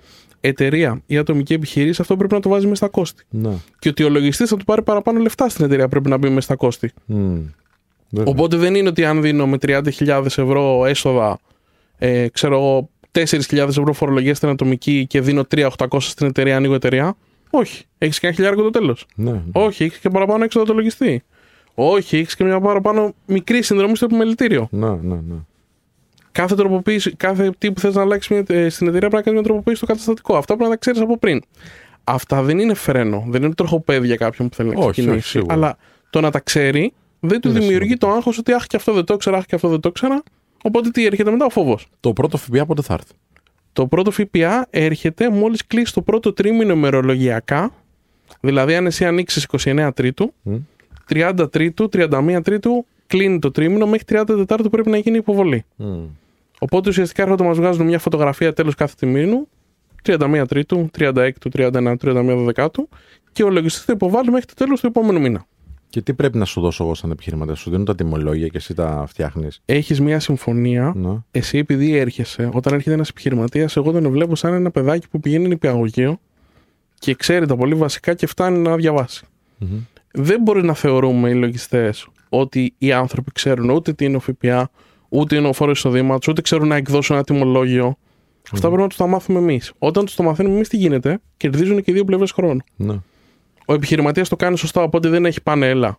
εταιρεία 0.40 1.02
ή 1.06 1.16
ατομική 1.16 1.52
επιχείρηση, 1.52 2.00
αυτό 2.00 2.16
πρέπει 2.16 2.34
να 2.34 2.40
το 2.40 2.48
βάζει 2.48 2.64
μέσα 2.64 2.76
στα 2.76 2.88
κόστη. 2.88 3.24
Ναι. 3.30 3.52
Και 3.78 3.88
ότι 3.88 4.04
ο 4.04 4.08
λογιστής 4.08 4.48
θα 4.48 4.56
του 4.56 4.64
πάρει 4.64 4.82
παραπάνω 4.82 5.20
λεφτά 5.20 5.48
στην 5.48 5.64
εταιρεία 5.64 5.88
πρέπει 5.88 6.08
να 6.08 6.16
μπει 6.16 6.28
μέσα 6.28 6.40
στα 6.40 6.56
κόστη. 6.56 6.92
Μμ. 7.06 7.38
Βέβαια. 8.10 8.32
Οπότε 8.32 8.56
δεν 8.56 8.74
είναι 8.74 8.88
ότι 8.88 9.04
αν 9.04 9.22
δίνω 9.22 9.46
με 9.46 9.56
30.000 9.66 10.24
ευρώ 10.24 10.84
έσοδα, 10.86 11.38
ε, 11.98 12.28
ξέρω 12.28 12.54
εγώ, 12.56 12.88
4.000 13.24 13.56
ευρώ 13.68 13.92
φορολογία 13.92 14.34
στην 14.34 14.48
ατομική 14.48 15.06
και 15.06 15.20
δίνω 15.20 15.44
3.800 15.54 15.68
στην 16.00 16.26
εταιρεία, 16.26 16.56
ανοίγω 16.56 16.74
εταιρεία. 16.74 17.16
Όχι. 17.50 17.84
Έχεις 17.98 18.18
και 18.20 18.26
ένα 18.26 18.34
χιλιάρικο 18.34 18.62
το 18.62 18.70
τέλος. 18.70 19.06
Ναι, 19.14 19.30
ναι. 19.30 19.42
Όχι. 19.52 19.84
Έχεις 19.84 19.98
και 19.98 20.08
παραπάνω 20.10 20.44
έξοδα 20.44 20.66
το 20.66 20.74
λογιστή. 20.74 21.22
Όχι. 21.74 22.16
Έχεις 22.16 22.36
και 22.36 22.44
μια 22.44 22.60
παραπάνω 22.60 23.14
μικρή 23.26 23.62
συνδρομή 23.62 23.96
στο 23.96 24.04
επιμελητήριο. 24.04 24.68
Ναι, 24.70 24.88
ναι, 24.88 25.14
ναι. 25.14 25.34
Κάθε 26.32 26.54
τροποποίηση, 26.54 27.16
κάθε 27.16 27.50
τι 27.58 27.72
που 27.72 27.80
θες 27.80 27.94
να 27.94 28.00
αλλάξεις 28.02 28.30
μια, 28.30 28.44
ε, 28.48 28.68
στην 28.68 28.86
εταιρεία 28.86 29.08
πρέπει 29.08 29.14
να 29.14 29.20
κάνεις 29.22 29.40
μια 29.40 29.42
τροποποίηση 29.48 29.76
στο 29.76 29.86
καταστατικό. 29.86 30.36
Αυτά 30.36 30.46
πρέπει 30.54 30.62
να 30.62 30.74
τα 30.74 30.76
ξέρεις 30.80 31.00
από 31.00 31.18
πριν. 31.18 31.42
Αυτά 32.04 32.42
δεν 32.42 32.58
είναι 32.58 32.74
φρένο. 32.74 33.24
Δεν 33.28 33.42
είναι 33.42 33.54
τροχοπέδι 33.54 34.06
για 34.06 34.16
κάποιον 34.16 34.48
που 34.48 34.54
θέλει 34.54 34.68
να 34.68 34.78
Όχι, 34.78 34.90
ξεκινήσει. 34.90 35.18
όχι, 35.18 35.28
σίγουρα. 35.28 35.54
αλλά 35.54 35.76
το 36.10 36.20
να 36.20 36.30
τα 36.30 36.40
ξέρει 36.40 36.92
δεν 37.20 37.40
του 37.40 37.48
Είναι 37.48 37.58
δημιουργεί 37.58 37.96
το 37.96 38.08
άγχος 38.10 38.38
ότι 38.38 38.52
αχ 38.52 38.66
και 38.66 38.76
αυτό 38.76 38.92
δεν 38.92 39.04
το 39.04 39.14
ήξερα, 39.14 39.36
αχ 39.36 39.44
και 39.46 39.54
αυτό 39.54 39.68
δεν 39.68 39.80
το 39.80 39.88
ήξερα. 39.88 40.22
Οπότε 40.66 40.90
τι 40.90 41.06
έρχεται 41.06 41.30
μετά 41.30 41.44
ο 41.44 41.50
φόβος. 41.50 41.86
Το 42.00 42.12
πρώτο 42.12 42.36
ΦΠΑ 42.36 42.66
πότε 42.66 42.82
θα 42.82 42.94
έρθει; 42.94 43.12
Το 43.72 43.86
πρώτο 43.86 44.10
ΦΠΑ 44.10 44.66
έρχεται 44.70 45.30
μόλις 45.30 45.66
κλείσει 45.66 45.92
το 45.92 46.02
πρώτο 46.02 46.32
τρίμηνο 46.32 46.72
ημερολογιακά. 46.72 47.72
Δηλαδή, 48.40 48.74
αν 48.74 48.86
εσύ 48.86 49.04
ανοίξεις 49.04 49.44
29 49.44 49.90
Τρίτου, 49.94 50.32
Μμ. 50.42 50.56
30 51.08 51.48
Τρίτου, 51.50 51.88
31 51.92 52.40
Τρίτου, 52.42 52.86
κλείνει 53.06 53.38
το 53.38 53.50
τρίμηνο, 53.50 53.86
μέχρι 53.86 54.04
30 54.06 54.24
Τετάρτου 54.26 54.70
πρέπει 54.70 54.90
να 54.90 54.96
γίνει 54.96 55.16
η 55.16 55.18
υποβολή. 55.18 55.64
Μμ. 55.76 56.04
Οπότε 56.58 56.88
ουσιαστικά 56.88 57.22
έρχονται 57.22 57.42
να 57.42 57.48
μας 57.48 57.58
βγάζουν 57.58 57.86
μια 57.86 57.98
φωτογραφία 57.98 58.52
τέλος 58.52 58.74
κάθε 58.74 58.94
τριμήνου, 58.98 59.48
31 60.02 60.44
Τρίτου, 60.48 60.90
36 60.98 61.30
του, 61.40 61.50
31 61.54 61.96
του, 61.98 62.06
31 62.06 62.44
Δεκάτου, 62.44 62.88
και 63.32 63.42
ο 63.42 63.50
λογιστής 63.50 63.84
θα 63.84 63.92
υποβάλει 63.92 64.30
μέχρι 64.30 64.46
το 64.46 64.54
τέλος 64.54 64.80
του 64.80 64.86
επόμενου 64.86 65.20
μήνα. 65.20 65.46
Και 65.88 66.02
τι 66.02 66.14
πρέπει 66.14 66.38
να 66.38 66.44
σου 66.44 66.60
δώσω 66.60 66.84
εγώ 66.84 66.94
σαν 66.94 67.10
επιχειρηματία. 67.10 67.54
Σου 67.54 67.70
δίνω 67.70 67.84
τα 67.84 67.94
τιμολόγια 67.94 68.46
και 68.48 68.56
εσύ 68.56 68.74
τα 68.74 69.04
φτιάχνεις. 69.08 69.60
Έχεις 69.64 70.00
μια 70.00 70.20
συμφωνία, 70.20 70.92
Ναι. 70.96 71.18
εσύ 71.30 71.58
επειδή 71.58 71.96
έρχεσαι, 71.96 72.50
όταν 72.52 72.74
έρχεται 72.74 72.94
ένας 72.94 73.08
επιχειρηματίας, 73.08 73.76
εγώ 73.76 73.92
τον 73.92 74.10
βλέπω 74.10 74.36
σαν 74.36 74.52
ένα 74.54 74.70
παιδάκι 74.70 75.08
που 75.08 75.20
πηγαίνει 75.20 75.48
νηπιαγωγείο 75.48 76.18
και 76.98 77.14
ξέρει 77.14 77.46
τα 77.46 77.56
πολύ 77.56 77.74
βασικά 77.74 78.14
και 78.14 78.26
φτάνει 78.26 78.58
να 78.58 78.76
διαβάσει. 78.76 79.26
Μμμ. 79.58 79.78
Δεν 80.12 80.42
μπορεί 80.42 80.64
να 80.64 80.74
θεωρούμε 80.74 81.30
οι 81.30 81.34
λογιστές 81.34 82.08
ότι 82.28 82.74
οι 82.78 82.92
άνθρωποι 82.92 83.30
ξέρουν 83.32 83.70
ούτε 83.70 83.92
τι 83.92 84.04
είναι 84.04 84.16
ο 84.16 84.20
ΦΠΑ, 84.20 84.70
ούτε 85.08 85.36
είναι 85.36 85.48
ο 85.48 85.52
φόρος 85.52 85.78
εισοδήματος, 85.78 86.28
ούτε 86.28 86.40
ξέρουν 86.40 86.68
να 86.68 86.76
εκδώσουν 86.76 87.14
ένα 87.16 87.24
τιμολόγιο. 87.24 87.96
Αυτά 88.52 88.66
πρέπει 88.66 88.82
να 88.82 88.88
τους 88.88 88.96
τα 88.96 89.06
μάθουμε 89.06 89.38
εμείς. 89.38 89.72
Όταν 89.78 90.04
τους 90.04 90.14
το 90.14 90.22
μαθαίνουμε 90.22 90.54
εμείς, 90.54 90.68
τι 90.68 90.76
γίνεται, 90.76 91.18
κερδίζουν 91.36 91.82
και 91.82 91.90
οι 91.90 91.94
δύο 91.94 92.04
πλευρές 92.04 92.30
χρόνου. 92.32 92.60
Ναι. 92.76 92.94
Ο 93.66 93.74
επιχειρηματίας 93.74 94.28
το 94.28 94.36
κάνει 94.36 94.58
σωστά, 94.58 94.82
οπότε 94.82 95.08
δεν 95.08 95.24
έχει 95.24 95.42
πάνε 95.42 95.68
έλα 95.68 95.98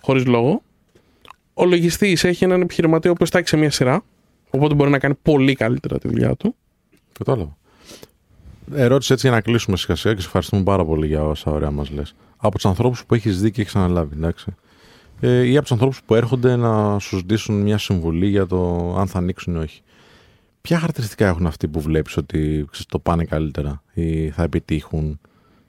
χωρίς 0.00 0.26
λόγο. 0.26 0.62
Ο 1.54 1.64
λογιστής 1.64 2.24
έχει 2.24 2.44
έναν 2.44 2.60
επιχειρηματία 2.60 3.10
ο 3.10 3.12
οποίο 3.12 3.28
τα 3.28 3.38
έχει 3.38 3.48
σε 3.48 3.56
μια 3.56 3.70
σειρά, 3.70 4.04
οπότε 4.50 4.74
μπορεί 4.74 4.90
να 4.90 4.98
κάνει 4.98 5.14
πολύ 5.22 5.54
καλύτερα 5.54 5.98
τη 5.98 6.08
δουλειά 6.08 6.34
του. 6.36 6.54
Κατάλαβα. 7.18 7.56
Ερώτηση 8.74 9.12
έτσι 9.12 9.26
για 9.26 9.36
να 9.36 9.42
κλείσουμε 9.42 9.76
σιγά 9.76 9.96
σιγά 9.96 10.14
και 10.14 10.20
σε 10.20 10.26
ευχαριστούμε 10.26 10.62
πάρα 10.62 10.84
πολύ 10.84 11.06
για 11.06 11.24
όσα 11.24 11.50
ωραία 11.50 11.70
μας 11.70 11.90
λες. 11.90 12.14
Από 12.36 12.54
τους 12.54 12.66
ανθρώπους 12.66 13.04
που 13.04 13.14
έχεις 13.14 13.40
δει 13.40 13.50
και 13.50 13.60
έχεις 13.60 13.76
αναλάβει, 13.76 14.14
εντάξει. 14.16 14.54
Ε, 15.20 15.42
ή 15.42 15.52
από 15.52 15.62
τους 15.62 15.72
ανθρώπους 15.72 16.02
που 16.06 16.14
έρχονται 16.14 16.56
να 16.56 16.98
σου 16.98 17.16
ζητήσουν 17.16 17.60
μια 17.60 17.78
συμβουλή 17.78 18.26
για 18.26 18.46
το 18.46 18.94
αν 18.98 19.06
θα 19.06 19.18
ανοίξουν 19.18 19.54
ή 19.54 19.58
όχι. 19.58 19.82
Ποια 20.60 20.78
χαρακτηριστικά 20.78 21.26
έχουν 21.26 21.46
αυτοί 21.46 21.68
που 21.68 21.80
βλέπεις 21.80 22.16
ότι 22.16 22.38
ξέρεις, 22.70 22.86
το 22.86 22.98
πάνε 22.98 23.24
καλύτερα 23.24 23.82
ή 23.94 24.30
θα 24.30 24.42
επιτύχουν 24.42 25.20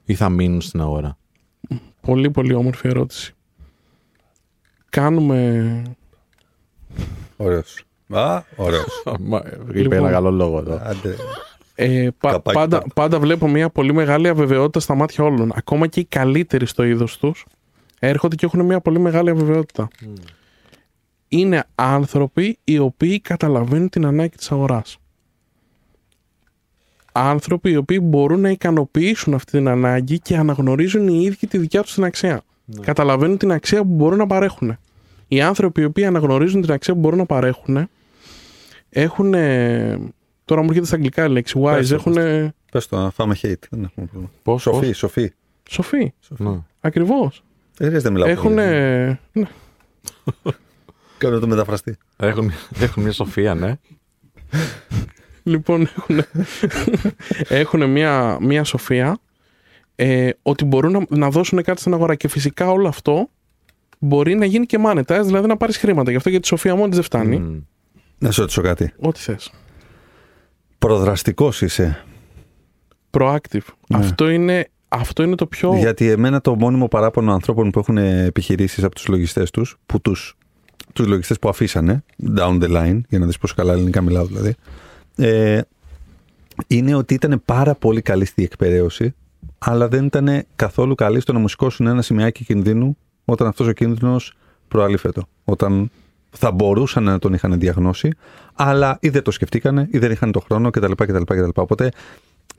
ή 0.05 0.13
θα 0.15 0.29
μείνουν 0.29 0.61
στην 0.61 0.81
αγορά; 0.81 1.17
Πολύ 2.05 2.31
πολύ 2.31 2.53
όμορφη 2.53 2.87
ερώτηση. 2.87 3.33
Κάνουμε 4.89 5.81
Ωραίος. 7.37 7.83
Α, 8.09 8.41
ωραίος. 8.55 9.03
Μα, 9.19 9.41
Είπε 9.67 9.79
Λοιπόν. 9.79 9.97
ένα 9.97 10.09
καλό 10.11 10.31
λόγο 10.31 10.57
εδώ. 10.59 10.79
Άντε. 10.83 11.15
Ε, 11.75 12.07
πα- 12.17 12.31
Καπάκι 12.31 12.57
πάντα, 12.57 12.77
κάτω. 12.77 12.89
πάντα 12.95 13.19
βλέπω 13.19 13.47
μια 13.47 13.69
πολύ 13.69 13.93
μεγάλη 13.93 14.27
αβεβαιότητα 14.27 14.79
στα 14.79 14.95
μάτια 14.95 15.23
όλων. 15.23 15.51
Ακόμα 15.55 15.87
και 15.87 15.99
οι 15.99 16.05
καλύτεροι 16.05 16.65
στο 16.65 16.83
είδος 16.83 17.17
τους 17.17 17.45
έρχονται 17.99 18.35
και 18.35 18.45
έχουν 18.45 18.61
μια 18.65 18.79
πολύ 18.79 18.99
μεγάλη 18.99 19.29
αβεβαιότητα. 19.29 19.87
Είναι 21.27 21.63
άνθρωποι 21.75 22.57
οι 22.63 22.77
οποίοι 22.79 23.19
καταλαβαίνουν 23.19 23.89
την 23.89 24.05
ανάγκη 24.05 24.35
της 24.35 24.51
αγοράς. 24.51 24.97
Άνθρωποι 27.17 27.71
οι 27.71 27.75
οποίοι 27.75 27.99
μπορούν 28.01 28.39
να 28.39 28.49
ικανοποιήσουν 28.49 29.33
αυτή 29.33 29.51
την 29.51 29.67
ανάγκη 29.67 30.19
και 30.19 30.37
αναγνωρίζουν 30.37 31.07
οι 31.07 31.23
ίδιοι 31.23 31.47
τη 31.47 31.57
δικιά 31.57 31.81
τους 31.81 31.93
την 31.93 32.03
αξία. 32.03 32.41
Καταλαβαίνουν 32.81 33.37
την 33.37 33.51
αξία 33.51 33.81
που 33.81 33.93
μπορούν 33.93 34.17
να 34.17 34.27
παρέχουν. 34.27 34.77
Οι 35.27 35.41
άνθρωποι 35.41 35.81
οι 35.81 35.83
οποίοι 35.83 36.05
αναγνωρίζουν 36.05 36.61
την 36.61 36.71
αξία 36.71 36.93
που 36.93 36.99
μπορούν 36.99 37.17
να 37.17 37.25
παρέχουν 37.25 37.89
έχουν. 38.89 39.31
Τώρα 40.45 40.61
μου 40.61 40.67
έρχεται 40.67 40.85
στα 40.85 40.95
αγγλικά 40.95 41.25
η 41.25 41.29
λέξη 41.29 41.59
wise. 41.63 41.75
Πες 41.75 41.89
το, 41.89 41.95
Έχουν. 41.95 42.13
Πες 42.71 42.87
το, 42.87 42.97
να 42.97 43.09
φάμε 43.09 43.35
hate. 43.41 43.53
Δεν 43.69 43.83
έχουμε 43.83 44.05
πρόβλημα. 44.05 44.31
Πώς, 44.43 44.61
Σοφή, 44.61 44.87
πώς; 44.87 44.97
Σοφή. 44.97 45.31
Σοφή. 45.69 46.13
Ναι. 46.29 46.59
Ακριβώς. 46.79 47.43
Δεν 47.77 47.87
χρειάζεται 47.87 48.11
να 48.11 48.13
μιλάω. 48.13 48.29
Έχουν. 48.29 48.53
πολύ. 48.53 49.19
Ναι. 49.31 49.47
Κάνω 51.17 51.39
το 51.39 51.47
μεταφραστή. 51.47 51.97
Έχουν, 52.17 52.51
έχουν 52.79 53.03
μια 53.03 53.11
σοφία, 53.11 53.53
ναι. 53.53 53.75
Λοιπόν, 55.47 55.81
έχουν, 55.81 56.25
έχουν 57.61 57.89
μια, 57.89 58.37
μια 58.41 58.63
σοφία 58.63 59.17
ε, 59.95 60.29
ότι 60.41 60.65
μπορούν 60.65 60.91
να, 60.91 61.05
να 61.09 61.29
δώσουν 61.29 61.63
κάτι 61.63 61.79
στην 61.79 61.93
αγορά 61.93 62.15
και 62.15 62.27
φυσικά 62.27 62.69
όλο 62.69 62.87
αυτό 62.87 63.29
μπορεί 63.99 64.35
να 64.35 64.45
γίνει 64.45 64.65
και 64.65 64.79
monetize, 64.85 65.21
δηλαδή 65.23 65.47
να 65.47 65.57
πάρεις 65.57 65.77
χρήματα. 65.77 66.11
Γι' 66.11 66.17
αυτό 66.17 66.29
γιατί 66.29 66.45
η 66.45 66.49
σοφία 66.49 66.75
μόνη 66.75 66.87
της 66.87 66.95
δεν 66.95 67.05
φτάνει. 67.05 67.37
Μμ. 67.37 67.59
Να 68.17 68.31
σε 68.31 68.41
ρωτήσω 68.41 68.61
κάτι. 68.61 68.93
Ό,τι 68.99 69.19
θες. 69.19 69.51
Προδραστικός 70.77 71.61
είσαι. 71.61 72.03
Proactive. 73.11 73.59
Ναι. 73.87 73.97
Αυτό, 73.97 74.29
είναι, 74.29 74.69
αυτό 74.87 75.23
είναι 75.23 75.35
το 75.35 75.45
πιο. 75.45 75.75
Γιατί 75.75 76.09
εμένα 76.09 76.41
το 76.41 76.55
μόνιμο 76.55 76.87
παράπονο 76.87 77.33
ανθρώπων 77.33 77.71
που 77.71 77.79
έχουν 77.79 77.97
επιχειρήσεις 77.97 78.83
από 78.83 78.95
τους 78.95 79.07
λογιστές 79.07 79.51
τους, 79.51 79.77
που 79.85 80.01
τους 80.01 80.37
τους 80.93 81.07
λογιστές 81.07 81.39
που 81.39 81.49
αφήσανε, 81.49 82.03
down 82.37 82.61
the 82.61 82.69
line, 82.69 83.01
για 83.09 83.19
να 83.19 83.25
δεις 83.25 83.37
πόσο 83.37 83.55
καλά 83.55 83.73
ελληνικά 83.73 84.01
μιλάω 84.01 84.25
δηλαδή, 84.25 84.55
ε, 85.15 85.61
είναι 86.67 86.95
ότι 86.95 87.13
ήταν 87.13 87.41
πάρα 87.45 87.75
πολύ 87.75 88.01
καλή 88.01 88.25
στη 88.25 88.33
διεκπαιρέωση, 88.37 89.15
αλλά 89.57 89.87
δεν 89.87 90.05
ήταν 90.05 90.43
καθόλου 90.55 90.95
καλή 90.95 91.19
στο 91.19 91.33
να 91.33 91.39
μου 91.39 91.47
σηκώσουν 91.47 91.87
ένα 91.87 92.01
σημειάκι 92.01 92.43
κινδύνου 92.43 92.97
όταν 93.25 93.47
αυτός 93.47 93.67
ο 93.67 93.71
κίνδυνος 93.71 94.33
προαλήφετο. 94.67 95.27
Όταν 95.43 95.91
θα 96.29 96.51
μπορούσαν 96.51 97.03
να 97.03 97.19
τον 97.19 97.33
είχαν 97.33 97.59
διαγνώσει, 97.59 98.09
αλλά 98.53 98.97
ή 99.01 99.09
δεν 99.09 99.23
το 99.23 99.31
σκεφτήκανε 99.31 99.87
ή 99.91 99.97
δεν 99.97 100.11
είχαν 100.11 100.31
το 100.31 100.39
χρόνο 100.39 100.69
κτλ. 100.69 100.91
κτλ, 100.91 101.21
κτλ. 101.21 101.49
Οπότε 101.53 101.91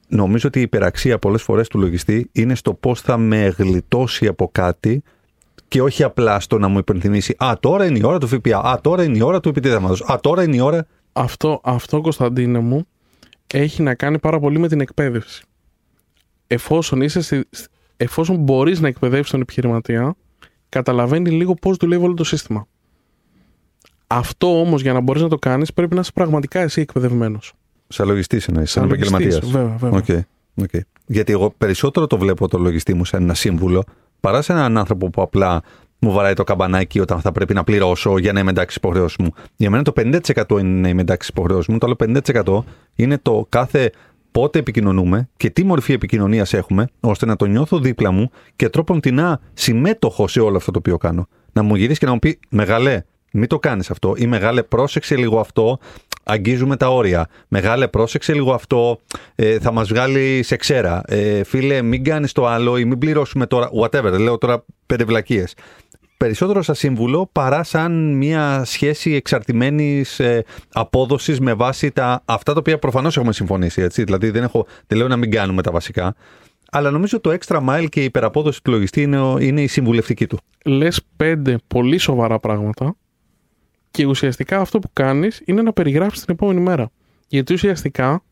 νομίζω 0.08 0.48
ότι 0.48 0.58
η 0.58 0.62
υπεραξία 0.62 1.18
πολλές 1.18 1.42
φορές 1.42 1.68
του 1.68 1.78
λογιστή 1.78 2.28
είναι 2.32 2.54
στο 2.54 2.74
πώς 2.74 3.00
θα 3.00 3.16
με 3.16 3.54
γλιτώσει 3.58 4.26
από 4.26 4.48
κάτι 4.52 5.02
και 5.68 5.82
όχι 5.82 6.02
απλά 6.02 6.40
στο 6.40 6.58
να 6.58 6.68
μου 6.68 6.78
υπενθυμίσει 6.78 7.34
«Α, 7.38 7.52
τώρα 7.60 7.84
είναι 7.86 7.98
η 7.98 8.04
ώρα 8.04 8.18
του 8.18 8.26
ΦΠΑ, 8.26 8.58
α, 8.58 8.80
τώρα 8.80 9.04
είναι 9.04 9.16
η 9.16 9.22
ώρα 9.22 9.40
του 9.40 9.48
επιτηδεύματος, 9.48 10.02
α, 10.02 10.18
τώρα 10.20 10.42
είναι 10.42 10.56
η 10.56 10.60
ώρα...» 10.60 10.86
Αυτό, 11.18 11.60
αυτό, 11.64 12.00
Κωνσταντίνε 12.00 12.58
μου, 12.58 12.86
έχει 13.46 13.82
να 13.82 13.94
κάνει 13.94 14.18
πάρα 14.18 14.38
πολύ 14.38 14.58
με 14.58 14.68
την 14.68 14.80
εκπαίδευση. 14.80 15.44
Εφόσον, 16.46 17.00
είσαι 17.00 17.20
στη, 17.20 17.48
εφόσον 17.96 18.36
μπορείς 18.36 18.80
να 18.80 18.88
εκπαιδεύσεις 18.88 19.30
τον 19.30 19.40
επιχειρηματία, 19.40 20.14
καταλαβαίνει 20.68 21.30
λίγο 21.30 21.54
πώς 21.54 21.76
δουλεύει 21.76 22.04
όλο 22.04 22.14
το 22.14 22.24
σύστημα. 22.24 22.66
Αυτό 24.06 24.60
όμως 24.60 24.82
για 24.82 24.92
να 24.92 25.00
μπορείς 25.00 25.22
να 25.22 25.28
το 25.28 25.38
κάνεις 25.38 25.72
πρέπει 25.72 25.94
να 25.94 26.00
είσαι 26.00 26.12
πραγματικά 26.14 26.60
εσύ 26.60 26.80
εκπαιδευμένος. 26.80 27.52
Σαν 27.88 28.06
λογιστής 28.06 28.48
εννοείς, 28.48 28.70
σαν, 28.70 28.88
λογιστής, 28.88 29.08
επαγγελματίας. 29.08 29.50
Βέβαια, 29.50 29.76
βέβαια. 29.76 29.98
OK, 29.98 30.62
OK. 30.62 30.82
Γιατί 31.06 31.32
εγώ 31.32 31.50
περισσότερο 31.58 32.06
το 32.06 32.18
βλέπω 32.18 32.48
το 32.48 32.58
λογιστή 32.58 32.94
μου 32.94 33.04
σαν 33.04 33.22
ένα 33.22 33.34
σύμβουλο 33.34 33.84
παρά 34.20 34.42
σε 34.42 34.52
έναν 34.52 34.78
άνθρωπο 34.78 35.10
που 35.10 35.22
απλά 35.22 35.62
μου 35.98 36.12
βαράει 36.12 36.34
το 36.34 36.44
καμπανάκι 36.44 37.00
όταν 37.00 37.20
θα 37.20 37.32
πρέπει 37.32 37.54
να 37.54 37.64
πληρώσω 37.64 38.18
για 38.18 38.32
να 38.32 38.40
είμαι 38.40 38.50
εντάξει 38.50 38.76
στι 38.76 38.86
υποχρεώσει 38.86 39.22
μου. 39.22 39.32
Για 39.56 39.70
μένα 39.70 39.82
το 39.82 39.92
50% 39.96 40.50
είναι 40.50 40.80
να 40.80 40.88
είμαι 40.88 41.00
εντάξει 41.00 41.28
στι 41.28 41.38
υποχρεώσει 41.38 41.72
μου, 41.72 41.78
το 41.78 41.86
άλλο 41.86 42.20
50% 42.34 42.62
είναι 42.94 43.18
το 43.18 43.46
κάθε 43.48 43.90
πότε 44.30 44.58
επικοινωνούμε 44.58 45.28
και 45.36 45.50
τι 45.50 45.64
μορφή 45.64 45.92
επικοινωνίας 45.92 46.52
έχουμε, 46.52 46.88
ώστε 47.00 47.26
να 47.26 47.36
το 47.36 47.44
νιώθω 47.44 47.78
δίπλα 47.78 48.10
μου 48.10 48.30
και 48.56 48.68
τρόπον 48.68 49.00
την 49.00 49.20
συμμέτοχο 49.54 50.28
σε 50.28 50.40
όλο 50.40 50.56
αυτό 50.56 50.70
το 50.70 50.78
οποίο 50.78 50.96
κάνω. 50.96 51.28
Να 51.52 51.62
μου 51.62 51.74
γυρίσει 51.74 51.98
και 51.98 52.06
να 52.06 52.12
μου 52.12 52.18
πει 52.18 52.38
Μεγαλέ, 52.48 53.02
μην 53.32 53.48
το 53.48 53.58
κάνεις 53.58 53.90
αυτό, 53.90 54.14
ή 54.16 54.26
Μεγάλε, 54.26 54.62
πρόσεξε 54.62 55.16
λίγο 55.16 55.40
αυτό, 55.40 55.78
αγγίζουμε 56.24 56.76
τα 56.76 56.88
όρια. 56.88 57.28
Μεγάλε, 57.48 57.88
πρόσεξε 57.88 58.32
λίγο 58.32 58.52
αυτό, 58.52 59.00
ε, 59.34 59.58
θα 59.58 59.72
μας 59.72 59.88
βγάλει 59.88 60.42
σε 60.42 60.56
ξέρα. 60.56 61.02
Ε, 61.06 61.44
φίλε, 61.44 61.82
μην 61.82 62.04
κάνεις 62.04 62.32
το 62.32 62.46
άλλο 62.46 62.78
ή 62.78 62.84
μην 62.84 62.98
πληρώσουμε 62.98 63.46
τώρα. 63.46 63.70
Whatever, 63.82 64.18
λέω 64.18 64.38
τώρα 64.38 64.64
πέντε 64.86 65.04
βλακίες. 65.04 65.54
Περισσότερο 66.16 66.62
σαν 66.62 66.74
σύμβουλο 66.74 67.28
παρά 67.32 67.62
σαν 67.62 68.14
μια 68.16 68.62
σχέση 68.64 69.12
εξαρτημένης 69.14 70.20
ε, 70.20 70.44
απόδοσης 70.72 71.40
με 71.40 71.54
βάση 71.54 71.90
τα, 71.90 72.22
αυτά 72.24 72.52
τα 72.52 72.58
οποία 72.58 72.78
προφανώς 72.78 73.16
έχουμε 73.16 73.32
συμφωνήσει. 73.32 73.82
Έτσι. 73.82 74.04
Δηλαδή 74.04 74.30
δεν, 74.30 74.42
έχω, 74.42 74.66
δεν 74.86 74.98
λέω 74.98 75.08
να 75.08 75.16
μην 75.16 75.30
κάνουμε 75.30 75.62
τα 75.62 75.70
βασικά. 75.70 76.14
Αλλά 76.70 76.90
νομίζω 76.90 77.20
το 77.20 77.36
extra 77.40 77.64
mile 77.68 77.86
και 77.88 78.00
η 78.00 78.04
υπεραπόδοση 78.04 78.62
του 78.62 78.70
λογιστή 78.70 79.02
είναι, 79.02 79.20
ο- 79.20 79.38
είναι 79.38 79.62
η 79.62 79.66
συμβουλευτική 79.66 80.26
του. 80.26 80.38
Λες 80.64 81.00
πέντε 81.16 81.58
πολύ 81.66 81.98
σοβαρά 81.98 82.38
πράγματα 82.38 82.96
και 83.90 84.06
ουσιαστικά 84.06 84.60
αυτό 84.60 84.78
που 84.78 84.90
κάνεις 84.92 85.42
είναι 85.44 85.62
να 85.62 85.72
περιγράψεις 85.72 86.24
την 86.24 86.34
επόμενη 86.34 86.60
μέρα. 86.60 86.90
Γιατί 87.28 87.52
ουσιαστικά 87.52 88.22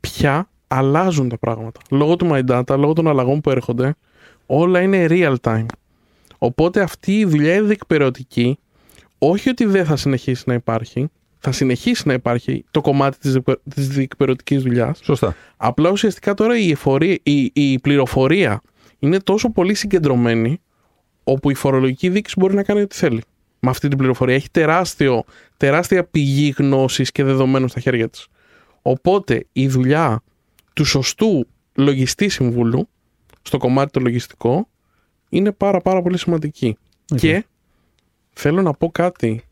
πια 0.00 0.48
αλλάζουν 0.68 1.28
τα 1.28 1.38
πράγματα. 1.38 1.80
Λόγω 1.90 2.16
του 2.16 2.28
My 2.32 2.42
Data, 2.48 2.76
λόγω 2.78 2.92
των 2.92 3.08
αλλαγών 3.08 3.40
που 3.40 3.50
έρχονται, 3.50 3.94
όλα 4.46 4.80
είναι 4.80 5.06
real 5.10 5.34
time. 5.42 5.66
Οπότε 6.42 6.80
αυτή 6.80 7.18
η 7.18 7.24
δουλειά 7.24 7.54
είναι 7.54 7.66
διεκπαιρεωτική, 7.66 8.58
όχι 9.18 9.48
ότι 9.48 9.64
δεν 9.64 9.84
θα 9.84 9.96
συνεχίσει 9.96 10.44
να 10.46 10.54
υπάρχει, 10.54 11.08
θα 11.38 11.52
συνεχίσει 11.52 12.02
να 12.06 12.12
υπάρχει 12.12 12.64
το 12.70 12.80
κομμάτι 12.80 13.18
της, 13.18 13.32
διεκπαι- 13.32 13.60
της 13.74 13.88
διεκπαιρεωτικής 13.88 14.62
δουλειάς, 14.62 14.98
Σωστά. 15.02 15.36
Απλά 15.56 15.90
ουσιαστικά 15.90 16.34
τώρα 16.34 16.58
η, 16.58 16.70
εφορία, 16.70 17.18
η, 17.22 17.50
η 17.52 17.78
πληροφορία 17.78 18.60
είναι 18.98 19.18
τόσο 19.18 19.50
πολύ 19.50 19.74
συγκεντρωμένη 19.74 20.60
όπου 21.24 21.50
η 21.50 21.54
φορολογική 21.54 22.08
δίκηση 22.08 22.34
μπορεί 22.38 22.54
να 22.54 22.62
κάνει 22.62 22.80
ό,τι 22.80 22.96
θέλει. 22.96 23.22
Με 23.60 23.70
αυτή 23.70 23.88
την 23.88 23.98
πληροφορία 23.98 24.34
έχει 24.34 24.50
τεράστιο, 24.50 25.24
τεράστια 25.56 26.04
πηγή 26.04 26.54
γνώσης 26.56 27.10
και 27.10 27.24
δεδομένων 27.24 27.68
στα 27.68 27.80
χέρια 27.80 28.08
της. 28.08 28.26
Οπότε 28.82 29.46
η 29.52 29.68
δουλειά 29.68 30.22
του 30.72 30.84
σωστού 30.84 31.46
λογιστή 31.74 32.28
συμβούλου 32.28 32.88
στο 33.42 33.58
κομμάτι 33.58 33.90
το 33.90 34.00
λογιστικό 34.00 34.68
είναι 35.30 35.52
πάρα 35.52 35.80
πάρα 35.80 36.02
πολύ 36.02 36.18
σημαντική. 36.18 36.76
Και 37.04 37.44
θέλω 38.32 38.62
να 38.62 38.72
πω 38.72 38.90
κάτι 38.90 39.42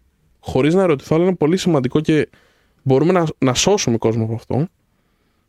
χωρίς 0.41 0.75
να 0.75 0.83
ερωτηθώ, 0.83 1.15
αλλά 1.17 1.25
είναι 1.25 1.35
πολύ 1.35 1.57
σημαντικό 1.57 2.01
και 2.01 2.29
μπορούμε 2.83 3.13
να, 3.13 3.25
να 3.39 3.55
σώσουμε 3.55 3.97
κόσμο 3.97 4.25
από 4.25 4.35
αυτό. 4.35 4.67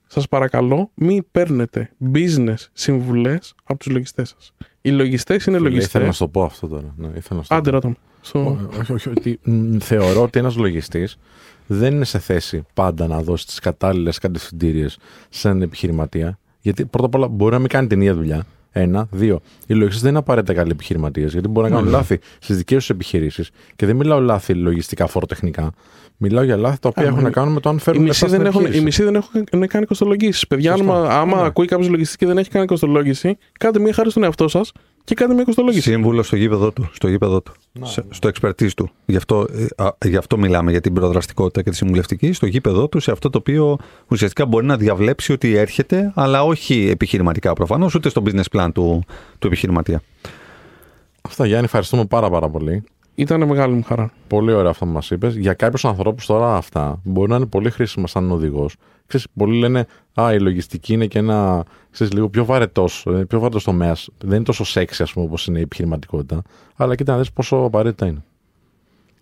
Σας 0.07 0.27
παρακαλώ, 0.27 0.91
μην 0.93 1.25
παίρνετε 1.31 1.91
business 2.13 2.55
συμβουλές 2.73 3.55
από 3.63 3.79
τους 3.79 3.91
λογιστές 3.91 4.29
σας. 4.29 4.53
Οι 4.81 4.89
λογιστές 4.89 5.45
είναι 5.45 5.57
Φίλε, 5.57 5.69
Ήθελα 5.69 5.79
να 5.93 5.99
λογιστές. 5.99 6.15
σου 6.15 6.23
το 6.23 6.27
πω 6.27 6.43
αυτό 6.43 6.67
τώρα. 6.67 6.93
Ναι, 6.97 7.07
ήθελα 7.07 7.35
να 7.39 7.41
σου 7.41 7.47
το 7.49 7.55
Άντε 7.55 7.69
πω. 7.69 7.75
ρώτα 7.75 7.87
μου. 7.87 7.95
Στο... 8.21 8.39
Ω- 8.39 8.69
Όχι, 8.79 8.93
όχι, 8.93 9.09
ότι, 9.09 9.39
μ, 9.43 9.77
θεωρώ 9.77 10.21
ότι 10.21 10.39
ένας 10.39 10.55
λογιστής 10.55 11.17
δεν 11.67 11.93
είναι 11.93 12.05
σε 12.05 12.19
θέση 12.19 12.65
πάντα 12.73 13.07
να 13.07 13.21
δώσει 13.21 13.45
τις 13.45 13.59
κατάλληλες 13.59 14.17
κατευθυντήριες 14.17 14.97
σε 15.29 15.47
έναν 15.47 15.61
επιχειρηματία. 15.61 16.39
Γιατί 16.61 16.85
πρώτα 16.85 17.05
απ' 17.05 17.15
όλα 17.15 17.27
μπορεί 17.27 17.51
να 17.53 17.59
μην 17.59 17.67
κάνει 17.67 17.87
την 17.87 18.01
ίδια 18.01 18.13
δουλειά. 18.15 18.45
Ένα. 18.71 19.07
Δύο. 19.11 19.41
Οι 19.67 19.73
λογιστέ 19.73 19.99
δεν 19.99 20.09
είναι 20.09 20.19
απαραίτητα 20.19 20.53
καλοί 20.53 20.71
επιχειρηματίε, 20.71 21.25
γιατί 21.25 21.47
μπορεί 21.47 21.69
να 21.69 21.75
κάνουν 21.75 21.91
λάθη 21.91 22.19
στις 22.39 22.57
δικές 22.57 22.77
τους 22.77 22.89
επιχειρήσεις. 22.89 23.49
Και 23.75 23.85
δεν 23.85 23.95
μιλάω 23.95 24.19
λάθη 24.19 24.53
λογιστικά 24.53 25.07
φοροτεχνικά. 25.07 25.71
Μιλάω 26.21 26.43
για 26.43 26.57
λάθη 26.57 26.79
τα 26.79 26.89
οποία 26.89 27.03
Α, 27.03 27.05
έχουν 27.07 27.17
μα- 27.17 27.23
να 27.23 27.29
κάνουν 27.31 27.53
με 27.53 27.59
το 27.59 27.69
αν 27.69 27.75
Οι 27.75 27.79
φέρουν 27.79 28.01
μισοί, 28.03 28.23
λεφτά 28.23 28.27
δεν 28.27 28.35
στην 28.35 28.45
έχουν, 28.47 28.61
οι 28.61 28.77
επιχείρηση. 28.77 29.01
μισοί 29.03 29.03
δεν 29.03 29.45
έχουν 29.51 29.67
κάνει 29.67 29.85
κοστολογήσεις. 29.85 30.47
Παιδιά, 30.47 30.75
Σωστό. 30.75 30.91
άμα, 30.93 31.09
άμα 31.09 31.37
Ναι. 31.41 31.45
ακούει 31.45 31.65
κάποιος 31.65 31.89
λογιστή 31.89 32.17
και 32.17 32.25
δεν 32.25 32.37
έχει 32.37 32.49
κάνει 32.49 32.65
κοστολόγηση, 32.65 33.37
κάντε 33.59 33.79
μια 33.79 33.93
χάρη 33.93 34.09
στον 34.11 34.23
εαυτό 34.23 34.47
σας 34.47 34.71
και 35.03 35.15
κάντε 35.15 35.33
μια 35.33 35.43
κοστολόγηση. 35.43 35.81
Σύμβουλος 35.91 36.27
στο 36.27 36.35
γήπεδο 36.35 36.71
του. 36.71 36.89
Στο 36.93 37.07
γήπεδο 37.07 37.41
του. 37.41 37.51
Να, 37.71 37.85
Σε- 37.85 38.05
στο 38.09 38.29
expertise 38.33 38.71
του. 38.75 38.89
Γι 39.05 39.15
αυτό, 39.15 39.47
ε, 39.77 39.83
α, 39.83 39.89
γι' 40.05 40.15
αυτό 40.17 40.37
μιλάμε 40.37 40.71
για 40.71 40.81
την 40.81 40.93
προδραστικότητα 40.93 41.61
και 41.61 41.69
τη 41.69 41.75
συμβουλευτική. 41.75 42.33
Στο 42.33 42.45
γήπεδο 42.45 42.87
του, 42.87 42.99
σε 42.99 43.11
αυτό 43.11 43.29
το 43.29 43.37
οποίο 43.37 43.77
ουσιαστικά 44.07 44.45
μπορεί 44.45 44.65
να 44.65 44.77
διαβλέψει 44.77 45.31
ότι 45.31 45.55
έρχεται, 45.55 46.11
αλλά 46.15 46.43
όχι 46.43 46.87
επιχειρηματικά 46.89 47.53
προφανώς, 47.53 47.95
ούτε 47.95 48.09
στο 48.09 48.23
business 48.25 48.57
plan 48.59 48.69
του, 48.73 49.03
του 49.39 49.47
επιχειρηματία. 49.47 50.01
Αυτά, 51.21 51.45
Γιάννη, 51.45 51.65
ευχαριστούμε 51.65 52.05
πάρα, 52.05 52.29
πάρα 52.29 52.49
πολύ. 52.49 52.83
Ήταν 53.19 53.47
μεγάλη 53.47 53.73
μου 53.73 53.83
χαρά. 53.83 54.11
Πολύ 54.27 54.51
ωραία 54.51 54.69
αυτό 54.69 54.85
που 54.85 54.91
μας 54.91 55.11
είπες. 55.11 55.35
Για 55.35 55.53
κάποιους 55.53 55.85
ανθρώπους 55.85 56.25
τώρα 56.25 56.55
αυτά 56.55 56.99
μπορεί 57.03 57.29
να 57.29 57.35
είναι 57.35 57.45
πολύ 57.45 57.69
χρήσιμα 57.69 58.07
σαν 58.07 58.31
οδηγός. 58.31 58.75
Πολλοί 59.33 59.59
λένε 59.59 59.87
Α, 60.21 60.33
η 60.33 60.39
λογιστική 60.39 60.93
είναι 60.93 61.05
και 61.05 61.19
ένα 61.19 61.63
ξέρεις, 61.91 62.13
λίγο 62.13 62.29
πιο 62.29 62.45
βαρετός 62.45 63.07
πιο 63.27 63.39
βαρετός 63.39 63.63
τομέας. 63.63 64.09
Δεν 64.17 64.35
είναι 64.35 64.43
τόσο 64.43 64.63
σεξι, 64.63 65.03
ας 65.03 65.13
πούμε, 65.13 65.25
όπως 65.25 65.47
είναι 65.47 65.59
η 65.59 65.61
επιχειρηματικότητα. 65.61 66.41
Αλλά 66.75 66.95
κοίτα 66.95 67.11
να 67.11 67.17
δεις 67.17 67.31
πόσο 67.31 67.55
απαραίτητα 67.55 68.05
είναι. 68.05 68.23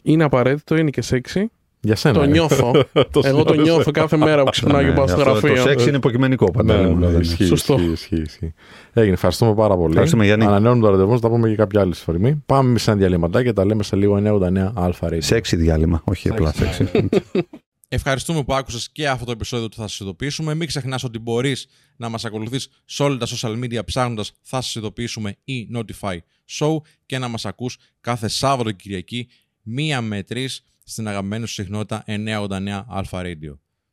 Είναι 0.01 0.23
απαραίτητο, 0.23 0.75
είναι 0.77 0.89
και 0.89 1.01
σεξι. 1.01 1.51
Για 1.79 1.95
σένα. 1.95 2.15
Το 2.17 2.23
ε. 2.23 2.27
νιώθω. 2.27 2.71
Εγώ 3.23 3.43
το 3.43 3.53
νιώθω 3.53 3.91
κάθε 3.91 4.17
μέρα 4.17 4.43
που 4.43 4.49
ξυπνάω 4.49 4.81
και 4.81 4.87
Ναι, 4.87 4.93
πάω 4.93 5.07
στο 5.07 5.21
αυτό 5.21 5.29
γραφείο. 5.31 5.55
Το 5.55 5.61
σεξ 5.61 5.85
είναι 5.85 5.97
υποκειμενικό 5.97 6.51
πάντα. 6.51 6.73
Ναι, 6.73 6.79
δεν 6.79 6.87
ναι, 6.87 6.93
μου 6.93 6.99
ναι, 6.99 7.05
λένε. 7.05 7.19
ισχύει, 7.19 7.45
Σωστό. 7.45 7.73
ισχύει, 7.73 7.91
ισχύει, 7.91 8.21
ισχύει. 8.21 8.53
Έγινε. 8.93 9.13
Ευχαριστούμε 9.13 9.53
πάρα 9.53 9.75
πολύ. 9.75 9.89
Ευχαριστούμε, 9.89 10.25
Γιάννη. 10.25 10.45
Ανανεώνουμε 10.45 10.85
το 10.85 10.91
ραντεβού, 10.91 11.13
θα 11.13 11.19
τα 11.19 11.29
πούμε 11.29 11.49
και 11.49 11.55
κάποια 11.55 11.81
άλλη 11.81 11.95
στιγμή. 11.95 12.43
Πάμε 12.45 12.79
σε 12.79 12.91
ένα 12.91 12.99
διαλύματα 12.99 13.43
και 13.43 13.53
τα 13.53 13.65
λέμε 13.65 13.83
σε 13.83 13.95
λίγο 13.95 14.39
989 14.41 14.71
Αλφα 14.73 15.09
Radio. 15.09 15.17
Σεξι 15.19 15.55
διάλειμμα, 15.55 16.01
όχι 16.03 16.29
απλά 16.29 16.53
Σεξι. 16.53 16.85
σεξι. 16.85 17.09
Ευχαριστούμε 17.89 18.43
που 18.43 18.53
άκουσες 18.53 18.89
και 18.91 19.09
αυτό 19.09 19.25
το 19.25 19.31
επεισόδιο 19.31 19.69
του 19.69 19.75
Θα 19.75 19.87
σας 19.87 19.99
ειδοποιήσουμε. 19.99 20.53
Μην 20.53 20.67
ξεχνάς 20.67 21.03
ότι 21.03 21.19
μπορείς 21.19 21.67
να 21.95 22.09
μας 22.09 22.25
ακολουθείς 22.25 22.69
σε 22.85 23.03
όλα 23.03 23.17
τα 23.17 23.27
social 23.27 23.63
media 23.63 23.85
ψάχνοντας 23.85 24.31
Θα 24.41 24.61
σας 24.61 24.75
ειδοποιήσουμε 24.75 25.35
ή 25.43 25.69
Notify 25.75 26.17
Show 26.59 26.77
και 27.05 27.17
να 27.17 27.27
μας 27.27 27.45
ακούς 27.45 27.77
κάθε 28.01 28.27
Σάββατο 28.27 28.71
και 28.71 28.75
Κυριακή 28.81 29.27
μία 29.61 30.01
με 30.01 30.23
τρεις 30.23 30.63
στην 30.89 31.07
αγαπημένη 31.07 31.47
σου 31.47 31.53
συχνότητα 31.53 32.03
989 32.07 32.83
Alpha 32.91 33.21
Radio. 33.21 33.66